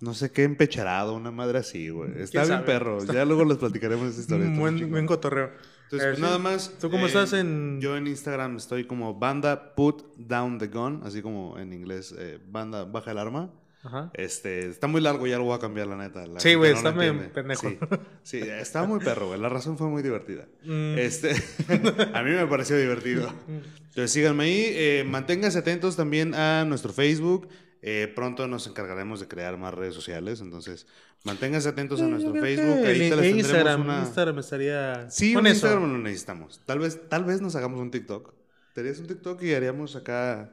No 0.00 0.14
sé 0.14 0.30
qué 0.30 0.44
empecharado, 0.44 1.14
una 1.14 1.30
madre 1.32 1.58
así, 1.58 1.88
güey. 1.90 2.10
Está 2.22 2.42
bien 2.42 2.52
sabe? 2.54 2.66
perro. 2.66 3.04
Ya 3.04 3.24
luego 3.24 3.44
les 3.44 3.58
platicaremos 3.58 4.08
esa 4.12 4.20
historia. 4.20 4.48
Buen, 4.58 4.90
buen 4.90 5.06
cotorreo. 5.06 5.50
Entonces, 5.90 6.08
pues 6.10 6.18
nada 6.20 6.38
más. 6.38 6.74
¿Tú 6.78 6.90
cómo 6.90 7.04
eh, 7.04 7.08
estás 7.08 7.32
en.? 7.32 7.80
Yo 7.80 7.96
en 7.96 8.06
Instagram 8.06 8.56
estoy 8.56 8.84
como 8.84 9.14
banda 9.14 9.74
put 9.74 10.02
down 10.16 10.58
the 10.58 10.66
gun, 10.66 11.00
así 11.04 11.22
como 11.22 11.58
en 11.58 11.72
inglés, 11.72 12.14
eh, 12.18 12.38
banda 12.46 12.84
baja 12.84 13.12
el 13.12 13.18
arma. 13.18 13.50
Ajá. 13.82 14.10
Este, 14.14 14.68
está 14.68 14.86
muy 14.86 15.00
largo, 15.00 15.26
ya 15.26 15.38
lo 15.38 15.44
voy 15.44 15.54
a 15.54 15.60
cambiar, 15.60 15.86
la 15.86 15.96
neta. 15.96 16.26
La 16.26 16.40
Sí, 16.40 16.54
güey, 16.54 16.72
no 16.72 16.76
está 16.76 16.90
entiende. 16.90 17.28
pendejo. 17.28 17.68
Sí, 17.70 17.78
sí, 18.22 18.38
está 18.40 18.84
muy 18.84 18.98
perro, 18.98 19.28
güey. 19.28 19.40
La 19.40 19.48
razón 19.48 19.78
fue 19.78 19.86
muy 19.86 20.02
divertida. 20.02 20.46
Mm. 20.64 20.98
Este, 20.98 21.30
a 22.12 22.22
mí 22.22 22.30
me 22.32 22.46
pareció 22.46 22.76
divertido. 22.76 23.32
Entonces 23.46 24.10
síganme 24.10 24.44
ahí, 24.44 24.64
eh, 24.66 25.04
manténganse 25.06 25.58
atentos 25.58 25.96
también 25.96 26.34
a 26.34 26.64
nuestro 26.64 26.92
Facebook. 26.92 27.48
Eh, 27.80 28.12
pronto 28.14 28.48
nos 28.48 28.66
encargaremos 28.66 29.20
de 29.20 29.28
crear 29.28 29.56
más 29.56 29.72
redes 29.72 29.94
sociales, 29.94 30.40
entonces 30.40 30.86
manténganse 31.24 31.68
atentos 31.68 32.00
a 32.00 32.04
Yo 32.04 32.10
nuestro 32.10 32.34
Facebook. 32.34 32.86
Ahí 32.86 33.10
te 33.10 33.16
les 33.16 33.36
Instagram, 33.36 33.82
una... 33.82 33.98
Instagram 34.00 34.38
estaría. 34.38 35.10
Sí, 35.10 35.34
con 35.34 35.40
un 35.42 35.46
eso. 35.48 35.66
Instagram 35.66 35.92
lo 35.92 35.98
necesitamos. 35.98 36.60
Tal 36.64 36.78
vez, 36.78 37.00
tal 37.08 37.24
vez 37.24 37.40
nos 37.40 37.54
hagamos 37.56 37.80
un 37.80 37.90
TikTok. 37.90 38.32
Te 38.74 38.80
harías 38.80 38.98
un 38.98 39.06
TikTok 39.06 39.42
y 39.42 39.54
haríamos 39.54 39.96
acá. 39.96 40.52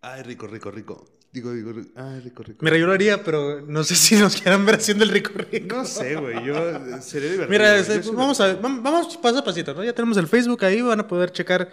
Ay, 0.00 0.22
rico, 0.22 0.46
rico, 0.46 0.70
rico. 0.70 1.04
Digo, 1.30 1.52
digo, 1.52 1.72
rico. 1.72 1.90
Ay, 1.96 2.20
rico, 2.20 2.42
rico. 2.42 2.58
Mira, 2.64 2.78
yo 2.78 2.86
lo 2.86 2.92
haría, 2.92 3.22
pero 3.22 3.60
no 3.60 3.84
sé 3.84 3.94
si 3.96 4.16
nos 4.16 4.40
quieran 4.40 4.64
ver 4.64 4.76
haciendo 4.76 5.04
el 5.04 5.10
rico 5.10 5.32
rico. 5.50 5.76
No 5.76 5.84
sé, 5.84 6.16
güey. 6.16 6.44
Yo 6.44 6.54
sería 7.02 7.30
divertido. 7.32 7.48
Mira, 7.48 7.76
este, 7.76 8.00
Yo 8.02 8.12
vamos 8.14 8.40
a 8.40 8.60
vam- 8.60 8.82
vamos 8.82 9.16
paso 9.18 9.38
a 9.38 9.44
pasito, 9.44 9.74
¿no? 9.74 9.84
Ya 9.84 9.92
tenemos 9.92 10.16
el 10.16 10.26
Facebook 10.26 10.64
ahí, 10.64 10.80
van 10.80 11.00
a 11.00 11.06
poder 11.06 11.30
checar 11.30 11.68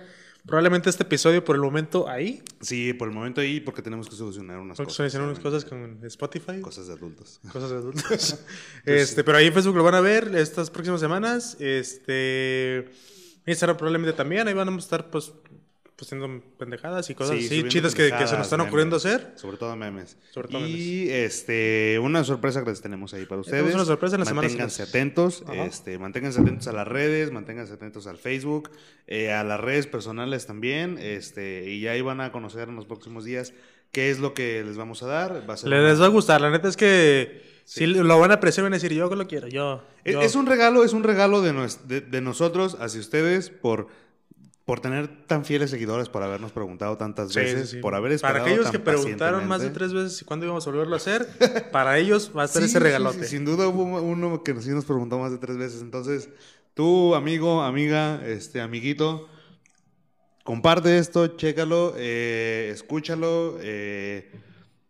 probablemente 0.45 0.89
este 0.89 1.03
episodio 1.03 1.43
por 1.43 1.55
el 1.55 1.61
momento 1.61 2.07
ahí. 2.07 2.43
Sí, 2.61 2.93
por 2.93 3.07
el 3.07 3.13
momento 3.13 3.41
ahí, 3.41 3.59
porque 3.59 3.81
tenemos 3.81 4.07
que 4.09 4.15
solucionar 4.15 4.59
unas 4.59 4.77
Porque 4.77 4.87
cosas. 4.87 4.97
solucionar 4.97 5.29
unas 5.29 5.39
cosas 5.39 5.65
con 5.65 5.99
Spotify. 6.03 6.61
Cosas 6.61 6.87
de 6.87 6.93
adultos. 6.93 7.39
Cosas 7.51 7.69
de 7.71 7.77
adultos. 7.77 8.39
este, 8.85 9.23
pero 9.23 9.37
ahí 9.37 9.47
en 9.47 9.53
Facebook 9.53 9.75
lo 9.75 9.83
van 9.83 9.95
a 9.95 10.01
ver 10.01 10.35
estas 10.35 10.69
próximas 10.69 10.99
semanas. 11.01 11.57
Este. 11.59 12.89
Instagram 13.45 13.77
probablemente 13.77 14.13
también. 14.13 14.47
Ahí 14.47 14.53
van 14.53 14.69
a 14.69 14.77
estar, 14.77 15.09
pues, 15.09 15.33
pues 15.95 16.07
haciendo 16.11 16.43
pendejadas 16.57 17.09
y 17.09 17.15
cosas 17.15 17.37
Sí, 17.39 17.45
así 17.45 17.67
chidas 17.69 17.95
que, 17.95 18.11
que 18.11 18.27
se 18.27 18.35
nos 18.37 18.47
están 18.47 18.59
ocurriendo 18.61 18.97
hacer. 18.97 19.31
Sobre 19.35 19.55
todo 19.57 19.75
memes. 19.77 20.17
Sobre 20.31 20.49
todo 20.49 20.67
y 20.67 21.07
este, 21.09 21.97
una 22.01 22.23
sorpresa 22.25 22.63
que 22.63 22.69
les 22.71 22.81
tenemos 22.81 23.13
ahí 23.13 23.25
para 23.25 23.39
ustedes. 23.41 23.59
tenemos 23.63 23.75
una 23.75 23.85
sorpresa 23.85 24.17
en 24.17 24.25
semanas 24.25 24.51
Manténganse 24.51 24.83
que- 24.83 24.89
atentos. 24.89 25.43
Ajá. 25.47 25.65
Este, 25.65 25.97
manténganse 25.97 26.41
atentos 26.41 26.67
a 26.67 26.73
las 26.73 26.87
redes, 26.87 27.31
manténganse 27.31 27.73
atentos 27.73 28.07
al 28.07 28.17
Facebook, 28.17 28.71
eh, 29.07 29.31
a 29.31 29.43
las 29.45 29.59
redes 29.59 29.87
personales 29.87 30.45
también. 30.45 30.97
Este, 30.99 31.69
y 31.69 31.79
ya 31.81 31.91
ahí 31.91 32.01
van 32.01 32.19
a 32.19 32.31
conocer 32.33 32.67
en 32.67 32.75
los 32.75 32.85
próximos 32.85 33.23
días 33.23 33.53
qué 33.93 34.09
es 34.11 34.19
lo 34.19 34.33
que 34.33 34.63
les 34.65 34.75
vamos 34.75 35.01
a 35.03 35.07
dar. 35.07 35.49
Va 35.49 35.53
a 35.53 35.57
ser 35.57 35.69
Les, 35.69 36.01
va 36.01 36.05
a 36.07 36.09
gustar. 36.09 36.41
La 36.41 36.49
neta 36.51 36.67
es 36.67 36.75
que 36.75 37.41
si 37.63 37.85
lo 37.87 38.19
van 38.19 38.31
a 38.31 38.35
apreciar, 38.35 38.63
van 38.65 38.73
a 38.73 38.75
decir, 38.75 38.91
yo 38.93 39.07
lo 39.15 39.27
quiero, 39.27 39.47
yo. 39.47 39.81
Es, 40.03 40.13
yo". 40.13 40.21
es 40.21 40.35
un 40.35 40.45
regalo, 40.45 40.83
es 40.83 40.91
un 40.91 41.03
regalo 41.03 41.41
de, 41.41 41.53
nues- 41.53 41.79
de, 41.85 42.01
de 42.01 42.19
nosotros 42.21 42.75
hacia 42.81 42.99
ustedes 42.99 43.49
por, 43.49 43.87
por 44.65 44.79
tener 44.79 45.25
tan 45.27 45.45
fieles 45.45 45.69
seguidores, 45.69 46.09
por 46.09 46.23
habernos 46.23 46.51
preguntado 46.51 46.97
tantas 46.97 47.31
Sí, 47.31 47.39
veces, 47.39 47.69
sí, 47.69 47.77
por 47.77 47.93
haber 47.93 48.13
esperado 48.13 48.39
Para 48.39 48.45
aquellos 48.49 48.65
tan 48.65 48.71
que 48.71 48.79
preguntaron 48.79 49.47
más 49.47 49.61
de 49.61 49.69
tres 49.69 49.93
veces 49.93 50.23
cuándo 50.23 50.45
íbamos 50.47 50.65
a 50.65 50.71
volverlo 50.71 50.95
a 50.95 50.97
hacer, 50.97 51.27
para 51.71 51.97
ellos 51.99 52.31
va 52.35 52.41
a 52.41 52.45
estar 52.45 52.63
Sí, 52.63 52.69
ese 52.69 52.79
regalote. 52.79 53.23
sí, 53.23 53.29
sin 53.29 53.45
duda 53.45 53.67
hubo 53.67 53.83
uno 54.01 54.43
que 54.43 54.59
sí 54.61 54.69
nos 54.71 54.85
preguntó 54.85 55.19
más 55.19 55.31
de 55.31 55.37
tres 55.37 55.57
veces. 55.57 55.81
Entonces, 55.81 56.29
tú, 56.73 57.13
amigo, 57.13 57.61
amiga, 57.61 58.25
este, 58.25 58.59
amiguito, 58.59 59.29
comparte 60.43 60.97
esto, 60.97 61.27
chécalo, 61.37 61.93
eh, 61.97 62.69
escúchalo, 62.73 63.57
eh, 63.61 64.31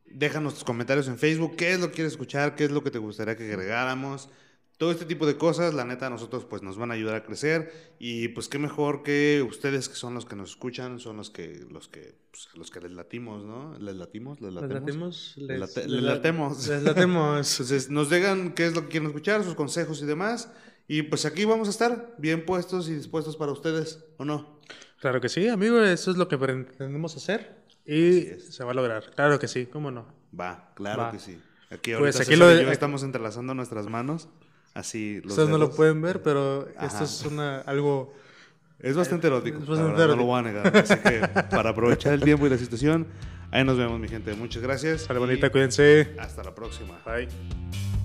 déjanos 0.06 0.54
tus 0.54 0.64
comentarios 0.64 1.10
en 1.10 1.18
Facebook, 1.18 1.58
qué 1.58 1.74
es 1.74 1.80
lo 1.82 1.88
que 1.90 1.96
quieres 1.96 2.14
escuchar, 2.14 2.56
qué 2.56 2.64
es 2.64 2.72
lo 2.72 2.82
que 2.82 2.92
te 2.92 2.98
gustaría 3.00 3.36
que 3.36 3.52
agregáramos. 3.52 4.30
Todo 4.78 4.92
este 4.92 5.06
tipo 5.06 5.26
de 5.26 5.38
cosas, 5.38 5.74
la 5.74 5.86
neta, 5.86 6.08
a 6.08 6.10
nosotros 6.10 6.44
pues 6.44 6.62
nos 6.62 6.78
van 6.78 6.92
a 6.92 6.96
ayudar 6.96 7.16
a 7.16 7.24
crecer 7.24 7.72
y 7.98 8.28
pues 8.30 8.50
qué 8.50 8.60
mejor 8.60 9.04
que 9.04 9.46
ustedes 9.48 9.88
que 9.88 9.96
son 9.96 10.14
los 10.14 10.26
que 10.26 10.36
nos 10.36 10.50
escuchan, 10.50 11.00
son 11.00 11.16
los 11.16 11.30
que 11.30 11.66
los 11.72 11.88
que 11.88 12.18
pues, 12.32 12.50
los 12.56 12.72
que 12.72 12.82
les 12.82 12.92
latimos, 12.92 13.46
¿no? 13.46 13.78
Les 13.80 13.96
latimos, 13.96 14.42
les 14.42 14.54
¿Les 14.54 14.62
latemos. 14.62 14.82
latemos? 14.84 15.34
Les 15.38 15.60
Les, 15.60 15.78
les 15.78 16.02
la- 16.04 16.14
latemos. 16.16 16.68
Les 16.68 16.84
latemos. 16.84 17.52
Entonces, 17.54 17.90
nos 17.90 18.10
digan 18.10 18.54
qué 18.54 18.66
es 18.66 18.76
lo 18.76 18.82
que 18.84 18.88
quieren 18.90 19.08
escuchar, 19.08 19.44
sus 19.46 19.56
consejos 19.56 20.02
y 20.02 20.06
demás. 20.06 20.52
Y 20.88 21.04
pues 21.04 21.26
aquí 21.26 21.46
vamos 21.46 21.68
a 21.70 21.72
estar 21.72 22.14
bien 22.18 22.46
puestos 22.46 22.90
y 22.90 22.94
dispuestos 22.96 23.38
para 23.38 23.52
ustedes, 23.54 24.06
¿o 24.18 24.26
no? 24.26 24.60
Claro 25.00 25.22
que 25.22 25.30
sí, 25.30 25.48
amigo, 25.48 25.82
eso 25.82 26.12
es 26.12 26.18
lo 26.18 26.28
que 26.28 26.38
pretendemos 26.38 27.16
hacer 27.16 27.64
y 27.86 28.24
se 28.52 28.64
va 28.64 28.72
a 28.72 28.76
lograr. 28.76 29.10
Claro 29.16 29.40
que 29.40 29.48
sí, 29.48 29.68
cómo 29.68 29.90
no. 29.90 30.06
Va, 30.38 30.74
claro 30.76 31.04
Va. 31.04 31.12
que 31.12 31.20
sí. 31.20 31.40
Aquí 31.72 31.94
Pues 31.98 32.20
aquí 32.20 32.36
lo 32.36 32.48
de- 32.48 32.70
estamos 32.72 33.04
entrelazando 33.04 33.54
nuestras 33.56 33.88
manos. 33.88 34.28
Así, 34.76 35.22
los 35.22 35.32
Ustedes 35.32 35.50
no 35.50 35.58
lo 35.58 35.66
dedos. 35.66 35.76
pueden 35.78 36.02
ver, 36.04 36.22
pero 36.22 36.68
Ajá. 36.78 36.86
esto 36.86 37.04
es 37.06 37.24
una, 37.26 37.62
algo... 37.62 38.14
Es 38.80 38.96
bastante 38.96 39.26
erótico, 39.28 39.58
Es 39.58 39.66
bastante 39.68 39.92
verdad, 39.94 39.98
no 40.10 40.14
erótico. 40.14 40.22
lo 40.22 40.26
voy 40.28 40.40
a 40.40 40.42
negar. 40.44 40.78
Así 40.78 40.96
que 40.98 41.22
para 41.50 41.70
aprovechar 41.72 42.14
el 42.14 42.22
tiempo 42.22 42.46
y 42.46 42.50
la 42.50 42.58
situación, 42.58 43.08
ahí 43.50 43.64
nos 43.64 43.78
vemos, 43.78 44.00
mi 44.00 44.08
gente. 44.08 44.34
Muchas 44.36 44.62
gracias. 44.62 45.08
Bonita, 45.08 45.50
cuídense. 45.50 46.16
Hasta 46.20 46.44
la 46.44 46.54
próxima. 46.54 47.00
Bye. 47.06 48.05